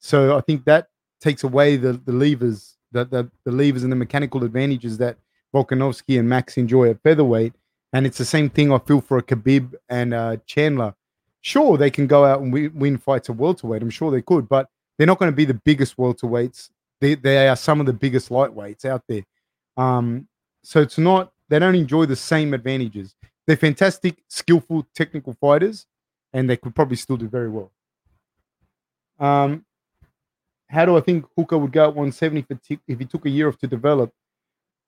So 0.00 0.36
I 0.36 0.40
think 0.40 0.64
that 0.64 0.88
takes 1.20 1.44
away 1.44 1.76
the, 1.76 1.92
the 1.92 2.12
levers, 2.12 2.76
the, 2.90 3.04
the 3.44 3.52
levers 3.52 3.82
and 3.82 3.92
the 3.92 3.96
mechanical 3.96 4.42
advantages 4.44 4.98
that 4.98 5.18
Volkanovski 5.54 6.18
and 6.18 6.28
Max 6.28 6.56
enjoy 6.56 6.90
at 6.90 7.02
featherweight. 7.02 7.54
And 7.92 8.06
it's 8.06 8.18
the 8.18 8.24
same 8.24 8.48
thing 8.48 8.72
I 8.72 8.78
feel 8.78 9.00
for 9.00 9.18
a 9.18 9.22
Khabib 9.22 9.74
and 9.88 10.14
uh, 10.14 10.36
Chandler. 10.46 10.94
Sure, 11.42 11.76
they 11.76 11.90
can 11.90 12.06
go 12.06 12.24
out 12.24 12.40
and 12.40 12.52
win, 12.52 12.98
fights 12.98 13.28
at 13.28 13.36
welterweight. 13.36 13.82
I'm 13.82 13.90
sure 13.90 14.10
they 14.10 14.22
could, 14.22 14.48
but 14.48 14.68
they're 14.96 15.06
not 15.06 15.18
going 15.18 15.30
to 15.30 15.36
be 15.36 15.44
the 15.44 15.54
biggest 15.54 15.96
welterweights. 15.96 16.70
They, 17.00 17.16
they 17.16 17.48
are 17.48 17.56
some 17.56 17.80
of 17.80 17.86
the 17.86 17.92
biggest 17.92 18.30
lightweights 18.30 18.84
out 18.84 19.02
there. 19.08 19.24
Um, 19.76 20.28
so 20.62 20.80
it's 20.80 20.98
not, 20.98 21.32
they 21.48 21.58
don't 21.58 21.74
enjoy 21.74 22.06
the 22.06 22.16
same 22.16 22.54
advantages. 22.54 23.14
They're 23.46 23.56
fantastic, 23.56 24.22
skillful, 24.28 24.86
technical 24.94 25.34
fighters, 25.34 25.86
and 26.32 26.48
they 26.48 26.56
could 26.56 26.74
probably 26.74 26.96
still 26.96 27.16
do 27.16 27.28
very 27.28 27.48
well. 27.48 27.72
Um, 29.18 29.64
how 30.68 30.86
do 30.86 30.96
I 30.96 31.00
think 31.00 31.26
Hooker 31.36 31.58
would 31.58 31.72
go 31.72 31.84
at 31.84 31.94
170 31.94 32.46
if, 32.48 32.78
if 32.86 32.98
he 32.98 33.04
took 33.04 33.26
a 33.26 33.30
year 33.30 33.48
off 33.48 33.58
to 33.58 33.66
develop? 33.66 34.12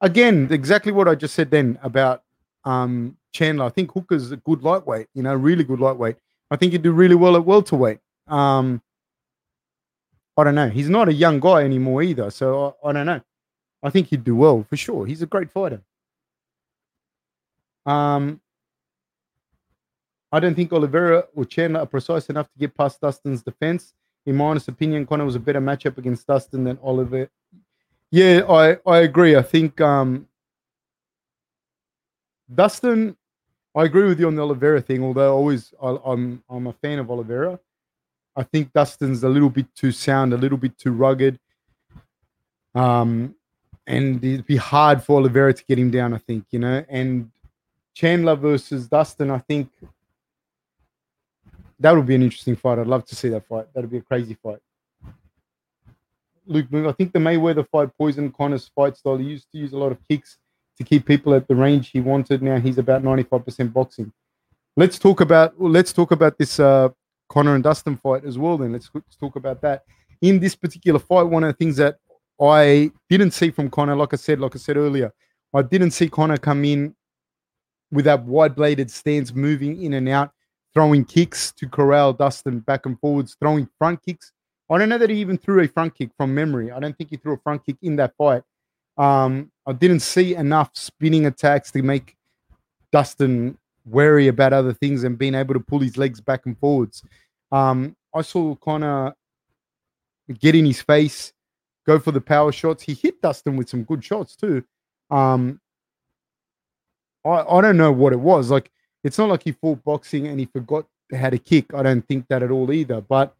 Again, 0.00 0.48
exactly 0.50 0.92
what 0.92 1.08
I 1.08 1.14
just 1.14 1.34
said 1.34 1.50
then 1.50 1.78
about 1.82 2.22
um, 2.64 3.16
Chandler. 3.32 3.64
I 3.64 3.68
think 3.70 3.92
Hooker's 3.92 4.32
a 4.32 4.36
good 4.36 4.62
lightweight, 4.62 5.08
you 5.14 5.22
know, 5.22 5.34
really 5.34 5.64
good 5.64 5.80
lightweight. 5.80 6.16
I 6.50 6.56
think 6.56 6.72
he'd 6.72 6.82
do 6.82 6.92
really 6.92 7.14
well 7.14 7.36
at 7.36 7.44
welterweight. 7.44 7.98
Um, 8.26 8.82
I 10.36 10.44
don't 10.44 10.54
know. 10.54 10.68
He's 10.68 10.88
not 10.88 11.08
a 11.08 11.12
young 11.12 11.40
guy 11.40 11.62
anymore 11.62 12.02
either, 12.02 12.30
so 12.30 12.76
I, 12.82 12.90
I 12.90 12.92
don't 12.92 13.06
know. 13.06 13.20
I 13.82 13.90
think 13.90 14.08
he'd 14.08 14.24
do 14.24 14.36
well 14.36 14.64
for 14.68 14.76
sure. 14.76 15.06
He's 15.06 15.22
a 15.22 15.26
great 15.26 15.50
fighter. 15.50 15.80
Um, 17.86 18.40
I 20.32 20.40
don't 20.40 20.54
think 20.54 20.72
Oliveira 20.72 21.26
or 21.34 21.44
Chandler 21.44 21.80
are 21.80 21.86
precise 21.86 22.28
enough 22.28 22.50
to 22.50 22.58
get 22.58 22.76
past 22.76 23.00
Dustin's 23.00 23.42
defense 23.42 23.94
in 24.26 24.36
my 24.36 24.46
honest 24.46 24.68
opinion, 24.68 25.06
Conor 25.06 25.24
was 25.24 25.36
a 25.36 25.40
better 25.40 25.60
matchup 25.60 25.98
against 25.98 26.26
Dustin 26.26 26.64
than 26.64 26.78
Oliver. 26.82 27.28
Yeah, 28.14 28.42
I, 28.48 28.76
I 28.86 28.98
agree. 29.00 29.34
I 29.34 29.42
think 29.42 29.80
um, 29.80 30.28
Dustin, 32.54 33.16
I 33.74 33.82
agree 33.82 34.06
with 34.06 34.20
you 34.20 34.28
on 34.28 34.36
the 34.36 34.42
Oliveira 34.42 34.80
thing. 34.80 35.02
Although 35.02 35.34
always 35.34 35.74
I, 35.82 35.98
I'm 36.04 36.40
I'm 36.48 36.68
a 36.68 36.72
fan 36.74 37.00
of 37.00 37.10
Oliveira. 37.10 37.58
I 38.36 38.44
think 38.44 38.72
Dustin's 38.72 39.24
a 39.24 39.28
little 39.28 39.50
bit 39.50 39.66
too 39.74 39.90
sound, 39.90 40.32
a 40.32 40.36
little 40.36 40.56
bit 40.56 40.78
too 40.78 40.92
rugged. 40.92 41.40
Um, 42.76 43.34
and 43.88 44.24
it'd 44.24 44.46
be 44.46 44.58
hard 44.58 45.02
for 45.02 45.18
Oliveira 45.18 45.52
to 45.52 45.64
get 45.64 45.80
him 45.80 45.90
down. 45.90 46.14
I 46.14 46.18
think 46.18 46.44
you 46.52 46.60
know, 46.60 46.84
and 46.88 47.32
Chandler 47.94 48.36
versus 48.36 48.86
Dustin. 48.86 49.32
I 49.32 49.38
think 49.38 49.70
that 51.80 51.90
would 51.90 52.06
be 52.06 52.14
an 52.14 52.22
interesting 52.22 52.54
fight. 52.54 52.78
I'd 52.78 52.86
love 52.86 53.06
to 53.06 53.16
see 53.16 53.30
that 53.30 53.48
fight. 53.48 53.66
That'd 53.74 53.90
be 53.90 53.98
a 53.98 54.02
crazy 54.02 54.34
fight. 54.40 54.60
Luke, 56.46 56.66
I 56.72 56.92
think 56.92 57.12
the 57.12 57.18
Mayweather 57.18 57.66
fight 57.68 57.90
poisoned 57.96 58.34
Conor's 58.34 58.70
fight 58.74 58.96
style. 58.96 59.16
He 59.16 59.24
used 59.24 59.50
to 59.52 59.58
use 59.58 59.72
a 59.72 59.78
lot 59.78 59.92
of 59.92 59.98
kicks 60.08 60.38
to 60.76 60.84
keep 60.84 61.06
people 61.06 61.34
at 61.34 61.48
the 61.48 61.54
range 61.54 61.90
he 61.90 62.00
wanted. 62.00 62.42
Now 62.42 62.58
he's 62.58 62.78
about 62.78 63.02
95% 63.02 63.72
boxing. 63.72 64.12
Let's 64.76 64.98
talk 64.98 65.20
about 65.20 65.60
let's 65.60 65.92
talk 65.92 66.10
about 66.10 66.36
this 66.36 66.58
uh, 66.58 66.88
Conor 67.28 67.54
and 67.54 67.64
Dustin 67.64 67.96
fight 67.96 68.24
as 68.24 68.38
well. 68.38 68.58
Then 68.58 68.72
let's, 68.72 68.90
let's 68.92 69.16
talk 69.16 69.36
about 69.36 69.60
that. 69.62 69.84
In 70.20 70.40
this 70.40 70.56
particular 70.56 70.98
fight, 70.98 71.22
one 71.24 71.44
of 71.44 71.48
the 71.48 71.56
things 71.56 71.76
that 71.76 71.96
I 72.40 72.90
didn't 73.08 73.30
see 73.30 73.50
from 73.50 73.70
Conor, 73.70 73.96
like 73.96 74.12
I 74.12 74.16
said, 74.16 74.40
like 74.40 74.56
I 74.56 74.58
said 74.58 74.76
earlier, 74.76 75.12
I 75.54 75.62
didn't 75.62 75.92
see 75.92 76.08
Conor 76.08 76.38
come 76.38 76.64
in 76.64 76.94
with 77.92 78.06
that 78.06 78.24
wide 78.24 78.56
bladed 78.56 78.90
stance, 78.90 79.32
moving 79.32 79.82
in 79.82 79.94
and 79.94 80.08
out 80.08 80.32
throwing 80.74 81.04
kicks 81.04 81.52
to 81.52 81.68
corral 81.68 82.12
Dustin 82.12 82.58
back 82.58 82.84
and 82.84 82.98
forwards, 82.98 83.36
throwing 83.38 83.68
front 83.78 84.02
kicks. 84.02 84.32
I 84.70 84.78
don't 84.78 84.88
know 84.88 84.98
that 84.98 85.10
he 85.10 85.16
even 85.16 85.36
threw 85.36 85.62
a 85.62 85.68
front 85.68 85.94
kick 85.94 86.10
from 86.16 86.34
memory. 86.34 86.72
I 86.72 86.80
don't 86.80 86.96
think 86.96 87.10
he 87.10 87.16
threw 87.16 87.34
a 87.34 87.38
front 87.38 87.64
kick 87.66 87.76
in 87.82 87.96
that 87.96 88.14
fight. 88.16 88.42
Um, 88.96 89.50
I 89.66 89.72
didn't 89.72 90.00
see 90.00 90.34
enough 90.34 90.70
spinning 90.74 91.26
attacks 91.26 91.70
to 91.72 91.82
make 91.82 92.16
Dustin 92.92 93.58
wary 93.84 94.28
about 94.28 94.52
other 94.52 94.72
things 94.72 95.04
and 95.04 95.18
being 95.18 95.34
able 95.34 95.54
to 95.54 95.60
pull 95.60 95.80
his 95.80 95.96
legs 95.96 96.20
back 96.20 96.46
and 96.46 96.58
forwards. 96.58 97.02
Um, 97.52 97.96
I 98.14 98.22
saw 98.22 98.54
Conor 98.54 99.14
get 100.38 100.54
in 100.54 100.64
his 100.64 100.80
face, 100.80 101.32
go 101.86 101.98
for 101.98 102.12
the 102.12 102.20
power 102.20 102.52
shots. 102.52 102.82
He 102.82 102.94
hit 102.94 103.20
Dustin 103.20 103.56
with 103.56 103.68
some 103.68 103.84
good 103.84 104.02
shots 104.02 104.36
too. 104.36 104.64
Um, 105.10 105.60
I, 107.24 107.42
I 107.42 107.60
don't 107.60 107.76
know 107.76 107.92
what 107.92 108.12
it 108.12 108.20
was. 108.20 108.50
Like 108.50 108.70
it's 109.02 109.18
not 109.18 109.28
like 109.28 109.42
he 109.42 109.52
fought 109.52 109.84
boxing 109.84 110.26
and 110.26 110.40
he 110.40 110.46
forgot 110.46 110.86
how 111.14 111.30
to 111.30 111.38
kick. 111.38 111.74
I 111.74 111.82
don't 111.82 112.06
think 112.06 112.26
that 112.28 112.42
at 112.42 112.50
all 112.50 112.72
either. 112.72 113.00
But 113.00 113.34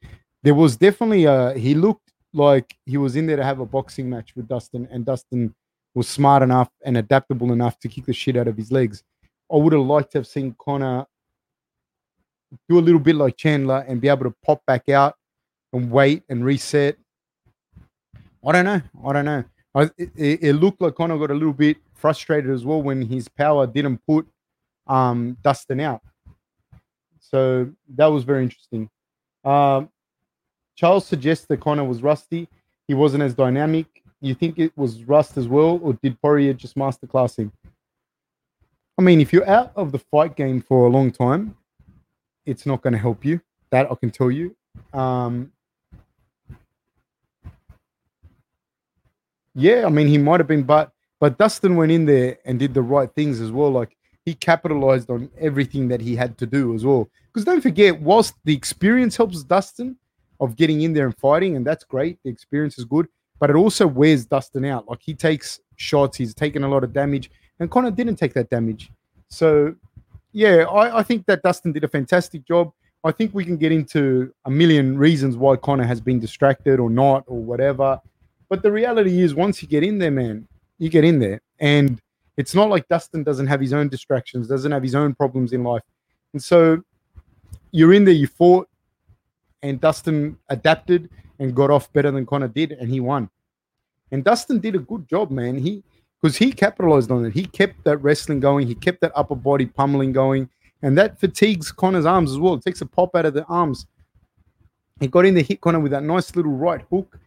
there 0.44 0.54
was 0.54 0.76
definitely 0.76 1.24
a 1.24 1.54
he 1.54 1.74
looked 1.74 2.12
like 2.34 2.76
he 2.84 2.98
was 2.98 3.16
in 3.16 3.26
there 3.26 3.36
to 3.36 3.44
have 3.44 3.60
a 3.60 3.66
boxing 3.66 4.10
match 4.10 4.36
with 4.36 4.46
Dustin, 4.46 4.86
and 4.90 5.04
Dustin 5.04 5.54
was 5.94 6.06
smart 6.06 6.42
enough 6.42 6.68
and 6.84 6.98
adaptable 6.98 7.52
enough 7.52 7.78
to 7.80 7.88
kick 7.88 8.04
the 8.04 8.12
shit 8.12 8.36
out 8.36 8.46
of 8.46 8.56
his 8.56 8.70
legs. 8.70 9.02
I 9.50 9.56
would 9.56 9.72
have 9.72 9.82
liked 9.82 10.12
to 10.12 10.18
have 10.18 10.26
seen 10.26 10.54
Conor 10.58 11.06
do 12.68 12.78
a 12.78 12.80
little 12.80 13.00
bit 13.00 13.16
like 13.16 13.36
Chandler 13.38 13.84
and 13.88 14.00
be 14.00 14.08
able 14.08 14.24
to 14.24 14.34
pop 14.44 14.64
back 14.66 14.88
out 14.90 15.14
and 15.72 15.90
wait 15.90 16.24
and 16.28 16.44
reset. 16.44 16.96
I 18.46 18.52
don't 18.52 18.66
know. 18.66 18.82
I 19.06 19.12
don't 19.12 19.24
know. 19.24 19.44
I, 19.74 19.82
it, 19.96 20.42
it, 20.42 20.52
looked 20.54 20.80
like 20.80 20.94
Conor 20.94 21.18
got 21.18 21.30
a 21.30 21.34
little 21.34 21.54
bit 21.54 21.78
frustrated 21.94 22.50
as 22.50 22.64
well 22.64 22.82
when 22.82 23.00
his 23.02 23.28
power 23.28 23.66
didn't 23.66 23.98
put 24.06 24.26
um, 24.86 25.38
Dustin 25.42 25.80
out. 25.80 26.02
So 27.18 27.70
that 27.94 28.06
was 28.06 28.24
very 28.24 28.42
interesting. 28.42 28.90
Um, 29.44 29.88
Charles 30.76 31.06
suggests 31.06 31.46
that 31.46 31.60
Conor 31.60 31.84
was 31.84 32.02
rusty. 32.02 32.48
He 32.88 32.94
wasn't 32.94 33.22
as 33.22 33.34
dynamic. 33.34 33.86
You 34.20 34.34
think 34.34 34.58
it 34.58 34.72
was 34.76 35.04
rust 35.04 35.36
as 35.36 35.48
well, 35.48 35.78
or 35.82 35.94
did 35.94 36.20
Poirier 36.20 36.54
just 36.54 36.76
masterclass 36.76 37.38
him? 37.38 37.52
I 38.98 39.02
mean, 39.02 39.20
if 39.20 39.32
you're 39.32 39.48
out 39.48 39.72
of 39.76 39.92
the 39.92 39.98
fight 39.98 40.36
game 40.36 40.60
for 40.60 40.86
a 40.86 40.90
long 40.90 41.10
time, 41.10 41.56
it's 42.46 42.66
not 42.66 42.82
going 42.82 42.92
to 42.92 42.98
help 42.98 43.24
you. 43.24 43.40
That 43.70 43.90
I 43.90 43.94
can 43.96 44.10
tell 44.10 44.30
you. 44.30 44.54
Um, 44.92 45.52
yeah, 49.54 49.84
I 49.86 49.88
mean, 49.88 50.06
he 50.06 50.18
might 50.18 50.40
have 50.40 50.46
been, 50.46 50.62
but 50.62 50.92
but 51.20 51.38
Dustin 51.38 51.76
went 51.76 51.92
in 51.92 52.06
there 52.06 52.38
and 52.44 52.58
did 52.58 52.74
the 52.74 52.82
right 52.82 53.12
things 53.14 53.40
as 53.40 53.50
well. 53.50 53.70
Like 53.70 53.96
he 54.24 54.34
capitalized 54.34 55.10
on 55.10 55.30
everything 55.38 55.88
that 55.88 56.00
he 56.00 56.16
had 56.16 56.38
to 56.38 56.46
do 56.46 56.74
as 56.74 56.84
well. 56.84 57.08
Because 57.32 57.44
don't 57.44 57.60
forget, 57.60 58.00
whilst 58.00 58.34
the 58.44 58.54
experience 58.54 59.16
helps 59.16 59.42
Dustin 59.42 59.96
of 60.40 60.56
getting 60.56 60.82
in 60.82 60.92
there 60.92 61.06
and 61.06 61.16
fighting, 61.16 61.56
and 61.56 61.66
that's 61.66 61.84
great, 61.84 62.18
the 62.24 62.30
experience 62.30 62.78
is 62.78 62.84
good, 62.84 63.06
but 63.38 63.50
it 63.50 63.56
also 63.56 63.86
wears 63.86 64.26
Dustin 64.26 64.64
out. 64.64 64.88
Like 64.88 65.00
he 65.02 65.14
takes 65.14 65.60
shots, 65.76 66.16
he's 66.16 66.34
taken 66.34 66.64
a 66.64 66.68
lot 66.68 66.84
of 66.84 66.92
damage, 66.92 67.30
and 67.60 67.70
Conor 67.70 67.90
didn't 67.90 68.16
take 68.16 68.34
that 68.34 68.50
damage. 68.50 68.90
So, 69.28 69.74
yeah, 70.32 70.64
I, 70.64 70.98
I 70.98 71.02
think 71.02 71.26
that 71.26 71.42
Dustin 71.42 71.72
did 71.72 71.84
a 71.84 71.88
fantastic 71.88 72.44
job. 72.44 72.72
I 73.04 73.12
think 73.12 73.34
we 73.34 73.44
can 73.44 73.56
get 73.56 73.70
into 73.70 74.32
a 74.46 74.50
million 74.50 74.96
reasons 74.96 75.36
why 75.36 75.56
Conor 75.56 75.84
has 75.84 76.00
been 76.00 76.18
distracted 76.18 76.80
or 76.80 76.90
not 76.90 77.24
or 77.26 77.38
whatever. 77.38 78.00
But 78.48 78.62
the 78.62 78.72
reality 78.72 79.20
is, 79.20 79.34
once 79.34 79.62
you 79.62 79.68
get 79.68 79.82
in 79.82 79.98
there, 79.98 80.10
man, 80.10 80.48
you 80.78 80.88
get 80.88 81.04
in 81.04 81.18
there. 81.18 81.40
And 81.60 82.00
it's 82.36 82.54
not 82.54 82.68
like 82.68 82.88
Dustin 82.88 83.22
doesn't 83.22 83.46
have 83.46 83.60
his 83.60 83.72
own 83.72 83.88
distractions, 83.88 84.48
doesn't 84.48 84.72
have 84.72 84.82
his 84.82 84.94
own 84.94 85.14
problems 85.14 85.52
in 85.52 85.62
life. 85.62 85.82
And 86.32 86.42
so 86.42 86.82
you're 87.70 87.92
in 87.92 88.04
there, 88.04 88.14
you 88.14 88.26
fought, 88.26 88.68
and 89.64 89.80
Dustin 89.80 90.36
adapted 90.50 91.10
and 91.38 91.54
got 91.54 91.70
off 91.70 91.92
better 91.92 92.10
than 92.10 92.26
Conor 92.26 92.48
did, 92.48 92.72
and 92.72 92.90
he 92.90 93.00
won. 93.00 93.30
And 94.12 94.22
Dustin 94.22 94.60
did 94.60 94.74
a 94.76 94.78
good 94.78 95.08
job, 95.08 95.30
man. 95.30 95.58
He 95.58 95.82
because 96.20 96.36
he 96.36 96.52
capitalized 96.52 97.10
on 97.10 97.24
it. 97.24 97.34
He 97.34 97.44
kept 97.44 97.84
that 97.84 97.98
wrestling 97.98 98.40
going, 98.40 98.66
he 98.66 98.74
kept 98.74 99.00
that 99.00 99.12
upper 99.14 99.34
body 99.34 99.66
pummeling 99.66 100.12
going, 100.12 100.48
and 100.82 100.96
that 100.96 101.18
fatigues 101.18 101.72
Conor's 101.72 102.06
arms 102.06 102.30
as 102.30 102.38
well. 102.38 102.54
It 102.54 102.62
takes 102.62 102.80
a 102.80 102.86
pop 102.86 103.16
out 103.16 103.26
of 103.26 103.34
the 103.34 103.44
arms. 103.44 103.86
He 105.00 105.08
got 105.08 105.26
in 105.26 105.34
the 105.34 105.42
hit 105.42 105.60
Conor 105.60 105.80
with 105.80 105.92
that 105.92 106.04
nice 106.04 106.36
little 106.36 106.52
right 106.52 106.82
hook, 106.90 107.18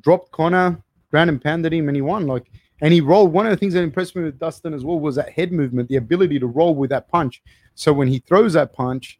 dropped 0.00 0.30
Conor, 0.32 0.82
ground 1.10 1.30
and 1.30 1.42
pounded 1.42 1.72
him, 1.72 1.88
and 1.88 1.96
he 1.96 2.02
won. 2.02 2.26
Like 2.26 2.50
and 2.80 2.92
he 2.92 3.00
rolled. 3.00 3.32
One 3.32 3.46
of 3.46 3.50
the 3.50 3.56
things 3.56 3.74
that 3.74 3.82
impressed 3.82 4.16
me 4.16 4.24
with 4.24 4.38
Dustin 4.38 4.74
as 4.74 4.84
well 4.84 4.98
was 4.98 5.14
that 5.14 5.30
head 5.30 5.52
movement, 5.52 5.88
the 5.88 5.96
ability 5.96 6.38
to 6.40 6.46
roll 6.46 6.74
with 6.74 6.90
that 6.90 7.08
punch. 7.08 7.42
So 7.76 7.92
when 7.92 8.08
he 8.08 8.18
throws 8.18 8.52
that 8.54 8.72
punch, 8.72 9.18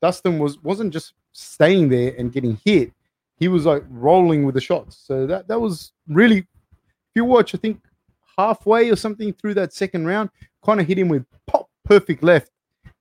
Dustin 0.00 0.38
was 0.38 0.58
wasn't 0.62 0.92
just 0.92 1.12
staying 1.32 1.88
there 1.88 2.14
and 2.18 2.32
getting 2.32 2.58
hit. 2.64 2.92
He 3.38 3.48
was 3.48 3.66
like 3.66 3.84
rolling 3.88 4.44
with 4.44 4.54
the 4.54 4.60
shots. 4.60 5.02
So 5.06 5.26
that 5.26 5.48
that 5.48 5.60
was 5.60 5.92
really. 6.08 6.38
If 6.38 7.16
you 7.16 7.24
watch, 7.24 7.54
I 7.54 7.58
think 7.58 7.82
halfway 8.38 8.90
or 8.90 8.96
something 8.96 9.34
through 9.34 9.54
that 9.54 9.74
second 9.74 10.06
round, 10.06 10.30
Conor 10.62 10.82
hit 10.82 10.98
him 10.98 11.08
with 11.08 11.26
pop 11.46 11.68
perfect 11.84 12.22
left. 12.22 12.50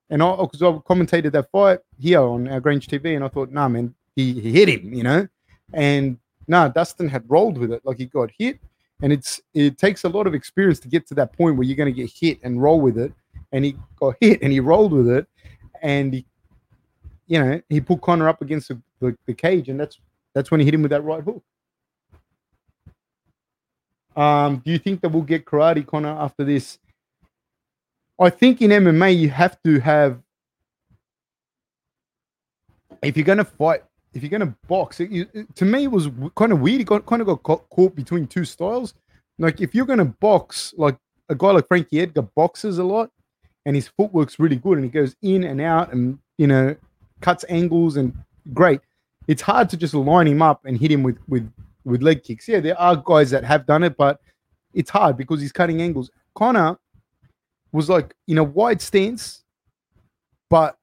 And 0.10 0.22
I, 0.22 0.36
because 0.36 0.62
I 0.62 0.66
commentated 0.80 1.32
that 1.32 1.50
fight 1.50 1.80
here 1.98 2.20
on 2.20 2.50
our 2.50 2.60
Grange 2.60 2.88
TV, 2.88 3.16
and 3.16 3.24
I 3.24 3.30
thought, 3.30 3.50
nah, 3.52 3.70
man, 3.70 3.96
he, 4.18 4.34
he 4.34 4.52
hit 4.52 4.68
him, 4.68 4.94
you 4.94 5.04
know. 5.04 5.26
And 5.72 6.18
nah, 6.48 6.68
Dustin 6.68 7.08
had 7.08 7.24
rolled 7.30 7.58
with 7.58 7.72
it, 7.72 7.82
like 7.86 7.98
he 7.98 8.08
got 8.08 8.30
hit, 8.38 8.60
and 9.02 9.12
it's 9.12 9.42
it 9.54 9.78
takes 9.78 10.04
a 10.04 10.10
lot 10.10 10.28
of 10.28 10.34
experience 10.34 10.80
to 10.82 10.88
get 10.88 11.08
to 11.08 11.14
that 11.16 11.34
point 11.34 11.56
where 11.56 11.66
you're 11.66 11.78
going 11.78 11.94
to 11.94 12.02
get 12.02 12.12
hit 12.12 12.40
and 12.44 12.62
roll 12.62 12.80
with 12.80 12.98
it 12.98 13.14
and 13.52 13.66
he 13.66 13.76
got 14.00 14.16
hit 14.20 14.42
and 14.42 14.52
he 14.52 14.60
rolled 14.60 14.92
with 14.92 15.10
it 15.10 15.28
and 15.82 16.14
he 16.14 16.26
you 17.28 17.40
know 17.40 17.62
he 17.70 17.82
put 17.82 18.02
Conor 18.02 18.28
up 18.28 18.42
against 18.42 18.70
the, 18.70 18.82
the, 19.00 19.18
the 19.26 19.34
cage 19.34 19.70
and 19.70 19.80
that's 19.80 20.00
that's 20.34 20.52
when 20.52 20.60
he 20.60 20.66
hit 20.66 20.74
him 20.74 20.82
with 20.82 20.92
that 20.92 21.04
right 21.04 21.24
hook 21.24 21.44
um 24.16 24.58
do 24.66 24.72
you 24.72 24.78
think 24.78 25.02
that 25.02 25.10
we'll 25.10 25.24
get 25.24 25.46
karate 25.46 25.86
Conor 25.86 26.10
after 26.20 26.44
this 26.44 26.80
I 28.20 28.30
think 28.30 28.62
in 28.62 28.70
MMA 28.70 29.18
you 29.18 29.30
have 29.30 29.62
to 29.64 29.80
have 29.80 30.22
if 33.02 33.18
you're 33.18 33.26
going 33.26 33.40
to 33.40 33.46
fight 33.46 33.84
if 34.14 34.22
you're 34.22 34.30
going 34.30 34.42
to 34.42 34.56
box, 34.68 35.00
it, 35.00 35.30
it, 35.34 35.56
to 35.56 35.66
me, 35.66 35.84
it 35.84 35.92
was 35.92 36.10
kind 36.36 36.52
of 36.52 36.60
weird. 36.60 36.80
He 36.80 36.84
got 36.84 37.06
kind 37.06 37.22
of 37.22 37.28
got 37.28 37.44
caught, 37.44 37.70
caught 37.70 37.96
between 37.96 38.28
two 38.28 38.46
styles. 38.46 38.94
Like 39.40 39.62
if 39.62 39.74
you're 39.74 39.86
going 39.86 40.00
to 40.00 40.06
box, 40.06 40.74
like 40.78 40.98
a 41.30 41.36
guy 41.36 41.52
like 41.52 41.68
Frankie 41.68 42.02
Edgar 42.02 42.24
boxes 42.24 42.78
a 42.78 42.84
lot, 42.84 43.10
and 43.66 43.76
his 43.76 43.88
footwork's 43.88 44.40
really 44.40 44.58
good, 44.58 44.78
and 44.78 44.84
he 44.84 44.90
goes 44.90 45.16
in 45.22 45.44
and 45.44 45.62
out, 45.62 45.94
and 45.94 46.20
you 46.38 46.48
know, 46.48 46.76
cuts 47.22 47.46
angles 47.50 47.98
and 47.98 48.14
great. 48.54 48.82
It's 49.28 49.42
hard 49.42 49.70
to 49.70 49.78
just 49.78 49.94
line 49.94 50.28
him 50.28 50.42
up 50.42 50.66
and 50.66 50.78
hit 50.78 50.92
him 50.92 51.04
with 51.04 51.18
with 51.28 51.52
with 51.84 52.02
leg 52.02 52.24
kicks. 52.24 52.48
Yeah, 52.48 52.60
there 52.60 52.80
are 52.80 52.96
guys 52.96 53.30
that 53.32 53.44
have 53.44 53.66
done 53.66 53.84
it, 53.84 53.98
but 53.98 54.20
it's 54.74 54.90
hard 54.90 55.18
because 55.18 55.42
he's 55.42 55.52
cutting 55.52 55.82
angles. 55.82 56.10
Conor 56.36 56.78
was 57.72 57.90
like 57.90 58.14
in 58.28 58.38
a 58.38 58.44
wide 58.44 58.82
stance, 58.82 59.44
but 60.50 60.78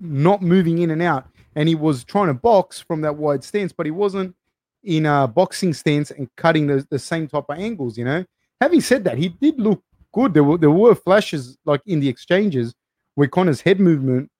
not 0.00 0.42
moving 0.42 0.78
in 0.78 0.90
and 0.90 1.02
out 1.02 1.26
and 1.56 1.68
he 1.68 1.74
was 1.74 2.04
trying 2.04 2.28
to 2.28 2.34
box 2.34 2.80
from 2.80 3.00
that 3.02 3.16
wide 3.16 3.44
stance, 3.44 3.72
but 3.72 3.86
he 3.86 3.92
wasn't 3.92 4.34
in 4.82 5.06
a 5.06 5.26
boxing 5.26 5.72
stance 5.72 6.10
and 6.10 6.28
cutting 6.36 6.66
the, 6.66 6.86
the 6.90 6.98
same 6.98 7.26
type 7.26 7.44
of 7.48 7.58
angles, 7.58 7.96
you 7.96 8.04
know. 8.04 8.24
Having 8.60 8.80
said 8.80 9.04
that, 9.04 9.18
he 9.18 9.28
did 9.28 9.58
look 9.58 9.82
good. 10.12 10.34
There 10.34 10.44
were 10.44 10.58
there 10.58 10.70
were 10.70 10.94
flashes 10.94 11.56
like 11.64 11.80
in 11.86 12.00
the 12.00 12.08
exchanges 12.08 12.74
where 13.14 13.28
Conor's 13.28 13.60
head 13.60 13.80
movement 13.80 14.30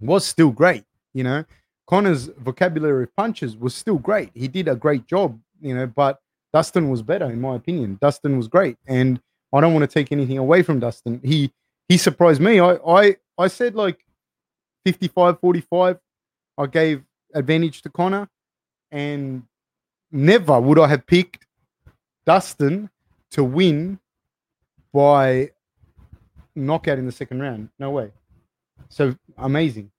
was 0.00 0.24
still 0.26 0.50
great, 0.50 0.84
you 1.12 1.24
know. 1.24 1.44
Conor's 1.86 2.26
vocabulary 2.38 3.04
of 3.04 3.16
punches 3.16 3.56
was 3.56 3.74
still 3.74 3.98
great. 3.98 4.30
He 4.34 4.48
did 4.48 4.68
a 4.68 4.76
great 4.76 5.06
job, 5.06 5.38
you 5.60 5.74
know, 5.74 5.86
but 5.86 6.20
Dustin 6.52 6.88
was 6.88 7.02
better 7.02 7.26
in 7.30 7.40
my 7.40 7.56
opinion. 7.56 7.98
Dustin 8.00 8.36
was 8.36 8.48
great. 8.48 8.76
And 8.86 9.20
I 9.52 9.60
don't 9.60 9.72
want 9.72 9.82
to 9.88 9.92
take 9.92 10.12
anything 10.12 10.38
away 10.38 10.62
from 10.62 10.80
Dustin. 10.80 11.20
He 11.24 11.52
he 11.88 11.98
surprised 11.98 12.40
me. 12.40 12.60
I 12.60 12.74
I 12.86 13.16
I 13.36 13.48
said 13.48 13.74
like 13.74 14.04
55 14.84 15.40
45 15.40 15.98
I 16.58 16.66
gave 16.66 17.02
advantage 17.34 17.82
to 17.82 17.90
Conor. 17.90 18.28
and 18.92 19.42
never 20.12 20.60
would 20.60 20.78
I 20.78 20.88
have 20.88 21.06
picked 21.06 21.46
Dustin 22.26 22.90
to 23.32 23.44
win 23.44 23.98
by 24.92 25.50
knockout 26.54 26.98
in 26.98 27.06
the 27.06 27.12
second 27.12 27.40
round. 27.40 27.68
No 27.78 27.90
way. 27.90 28.10
So 28.88 29.14
amazing. 29.38 29.90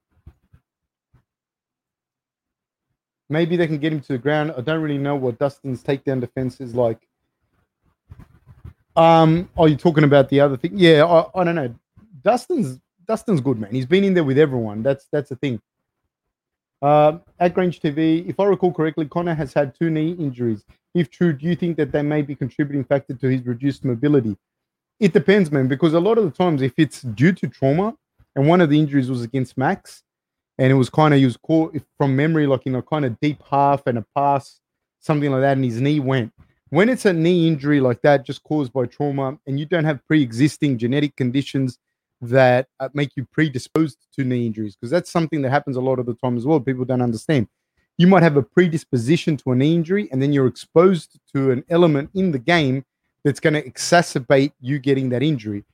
Maybe 3.30 3.56
they 3.56 3.68
can 3.68 3.78
get 3.78 3.94
him 3.94 4.02
to 4.02 4.14
the 4.14 4.18
ground. 4.18 4.54
I 4.58 4.62
don't 4.62 4.82
really 4.82 4.98
know 4.98 5.16
what 5.16 5.40
Dustin's 5.40 5.82
takedown 5.82 6.20
defense 6.20 6.60
is 6.60 6.76
like. 6.76 7.00
Um, 8.96 9.50
are 9.58 9.70
you 9.70 9.78
talking 9.78 10.04
about 10.04 10.28
the 10.28 10.42
other 10.42 10.58
thing? 10.58 10.72
Yeah, 10.76 11.06
I, 11.06 11.42
I 11.42 11.44
don't 11.46 11.56
know. 11.56 11.74
Dustin's 12.24 12.80
Dustin's 13.08 13.42
good, 13.42 13.58
man. 13.58 13.72
He's 13.72 13.86
been 13.86 14.04
in 14.04 14.14
there 14.14 14.24
with 14.24 14.38
everyone. 14.38 14.84
That's 14.84 15.08
that's 15.12 15.30
the 15.30 15.36
thing. 15.38 15.62
Uh, 16.82 17.20
at 17.40 17.54
Grange 17.54 17.80
TV, 17.80 18.28
if 18.28 18.40
I 18.40 18.46
recall 18.46 18.74
correctly, 18.74 19.06
Conor 19.06 19.36
has 19.36 19.54
had 19.54 19.76
two 19.78 19.90
knee 19.90 20.12
injuries. 20.14 20.64
If 20.94 21.10
true, 21.10 21.32
do 21.32 21.46
you 21.46 21.56
think 21.56 21.78
that 21.78 21.92
they 21.92 22.02
may 22.02 22.22
be 22.22 22.36
contributing 22.36 22.84
factor 22.84 23.14
to 23.14 23.28
his 23.28 23.46
reduced 23.46 23.86
mobility? 23.86 24.36
It 25.00 25.14
depends, 25.14 25.52
man, 25.52 25.68
because 25.68 25.94
a 25.94 26.00
lot 26.00 26.18
of 26.18 26.26
the 26.26 26.32
times, 26.32 26.62
if 26.62 26.74
it's 26.78 27.02
due 27.02 27.34
to 27.34 27.48
trauma, 27.48 27.96
and 28.36 28.48
one 28.48 28.62
of 28.62 28.70
the 28.70 28.80
injuries 28.80 29.10
was 29.10 29.24
against 29.24 29.58
Max, 29.58 30.04
and 30.58 30.72
it 30.72 30.76
was 30.76 30.90
kind 30.90 31.14
of 31.14 31.20
he 31.20 31.26
was 31.26 31.38
caught 31.38 31.76
from 31.98 32.16
memory, 32.16 32.48
like 32.48 32.66
in 32.66 32.76
a 32.76 32.82
kind 32.82 33.06
of 33.06 33.20
deep 33.20 33.42
half 33.50 33.88
and 33.88 33.98
a 33.98 34.06
pass, 34.16 34.60
something 35.00 35.32
like 35.32 35.42
that, 35.42 35.58
and 35.58 35.66
his 35.66 35.82
knee 35.82 36.00
went. 36.00 36.32
When 36.70 36.88
it's 36.88 37.06
a 37.06 37.12
knee 37.12 37.48
injury 37.48 37.82
like 37.82 38.02
that, 38.04 38.26
just 38.26 38.44
caused 38.44 38.72
by 38.72 38.86
trauma, 38.86 39.38
and 39.46 39.60
you 39.60 39.66
don't 39.66 39.84
have 39.84 40.06
pre-existing 40.08 40.78
genetic 40.78 41.16
conditions 41.16 41.78
that 42.22 42.68
uh, 42.80 42.88
make 42.94 43.12
you 43.16 43.26
predisposed 43.32 43.98
to 44.14 44.24
knee 44.24 44.46
injuries 44.46 44.76
because 44.76 44.92
that's 44.92 45.12
something 45.12 45.42
that 45.42 45.50
happens 45.50 45.76
a 45.76 45.82
lot 45.82 46.00
of 46.00 46.06
the 46.06 46.14
time 46.14 46.38
as 46.38 46.46
well. 46.46 46.60
People 46.60 46.86
don't 46.86 47.02
understand. 47.02 47.48
You 47.98 48.08
might 48.08 48.24
have 48.24 48.38
a 48.38 48.44
predisposition 48.44 49.38
to 49.38 49.52
a 49.52 49.56
knee 49.56 49.76
injury, 49.76 50.08
and 50.12 50.22
then 50.22 50.32
you're 50.32 50.48
exposed 50.48 51.20
to 51.36 51.52
an 51.52 51.64
element 51.70 52.10
in 52.14 52.32
the 52.32 52.40
game 52.40 52.86
that's 53.24 53.40
going 53.40 53.54
to 53.54 53.70
exacerbate 53.70 54.54
you 54.60 54.80
getting 54.80 55.10
that 55.10 55.24
injury. 55.24 55.66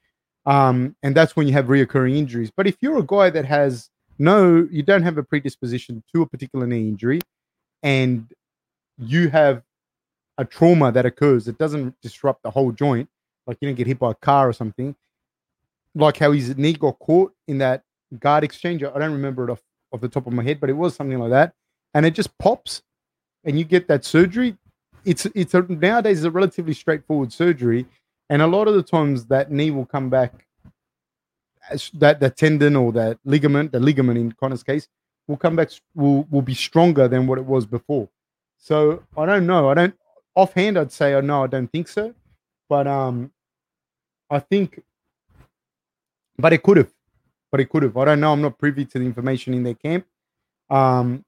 Um, 0.48 0.96
and 1.04 1.14
that's 1.14 1.36
when 1.36 1.46
you 1.46 1.54
have 1.54 1.66
reoccurring 1.66 2.16
injuries. 2.16 2.52
But 2.56 2.68
if 2.68 2.78
you're 2.80 2.98
a 2.98 3.06
guy 3.06 3.30
that 3.30 3.46
has 3.46 3.90
no, 4.18 4.68
you 4.72 4.82
don't 4.82 5.04
have 5.04 5.18
a 5.18 5.24
predisposition 5.24 6.04
to 6.14 6.24
a 6.24 6.26
particular 6.26 6.66
knee 6.66 6.88
injury, 6.88 7.20
and 7.84 8.32
you 8.98 9.30
have 9.30 9.62
a 10.38 10.46
trauma 10.46 10.92
that 10.92 11.06
occurs 11.06 11.46
that 11.46 11.58
doesn't 11.58 11.94
disrupt 12.02 12.44
the 12.44 12.50
whole 12.50 12.72
joint, 12.72 13.10
like 13.46 13.58
you 13.60 13.68
don't 13.68 13.76
get 13.76 13.88
hit 13.88 14.00
by 14.00 14.12
a 14.12 14.16
car 14.16 14.48
or 14.48 14.54
something, 14.54 14.96
like 15.94 16.18
how 16.18 16.32
his 16.32 16.56
knee 16.58 16.74
got 16.74 16.98
caught 17.00 17.34
in 17.48 17.58
that 17.58 17.84
guard 18.20 18.44
exchange. 18.44 18.84
I 18.84 18.98
don't 18.98 19.14
remember 19.14 19.50
it 19.50 19.52
off, 19.52 19.62
off 19.92 20.02
the 20.02 20.08
top 20.08 20.28
of 20.28 20.34
my 20.34 20.44
head, 20.44 20.60
but 20.60 20.70
it 20.70 20.74
was 20.74 20.96
something 20.96 21.20
like 21.20 21.32
that. 21.32 21.54
And 21.94 22.06
it 22.06 22.12
just 22.12 22.36
pops 22.38 22.82
and 23.44 23.60
you 23.60 23.66
get 23.66 23.88
that 23.88 24.06
surgery. 24.06 24.56
It's 25.06 25.26
it's 25.34 25.54
a, 25.54 25.62
nowadays 25.62 26.20
it's 26.20 26.26
a 26.26 26.32
relatively 26.32 26.74
straightforward 26.74 27.32
surgery, 27.34 27.86
and 28.30 28.42
a 28.42 28.48
lot 28.48 28.68
of 28.68 28.76
the 28.76 28.84
times 28.84 29.26
that 29.28 29.52
knee 29.52 29.72
will 29.72 29.86
come 29.86 30.10
back. 30.10 30.46
That 31.96 32.22
the 32.22 32.30
tendon 32.30 32.78
or 32.78 32.94
that 32.94 33.20
ligament, 33.26 33.74
the 33.74 33.80
ligament 33.80 34.18
in 34.18 34.32
Conor's 34.32 34.64
case, 34.64 34.88
will 35.28 35.38
come 35.38 35.56
back 35.56 35.70
will 35.96 36.26
will 36.30 36.42
be 36.42 36.54
stronger 36.54 37.08
than 37.08 37.28
what 37.28 37.38
it 37.38 37.46
was 37.46 37.66
before. 37.66 38.08
So 38.58 39.04
I 39.18 39.26
don't 39.26 39.46
know. 39.46 39.70
I 39.70 39.74
don't 39.74 39.96
offhand. 40.36 40.78
I'd 40.78 40.92
say 40.92 41.14
oh 41.14 41.22
no, 41.22 41.44
I 41.44 41.48
don't 41.48 41.72
think 41.72 41.90
so. 41.90 42.14
But 42.70 42.88
um, 42.88 43.32
I 44.30 44.40
think 44.40 44.82
but 46.38 46.54
it 46.54 46.64
could 46.64 46.78
have. 46.78 46.92
But 47.52 47.62
it 47.62 47.70
could 47.70 47.84
have. 47.84 47.98
I 47.98 48.06
don't 48.06 48.20
know. 48.20 48.34
I'm 48.34 48.42
not 48.42 48.58
privy 48.58 48.86
to 48.86 49.00
the 49.00 49.06
information 49.06 49.54
in 49.54 49.64
their 49.64 49.74
camp. 49.74 50.06
Um, 50.70 51.24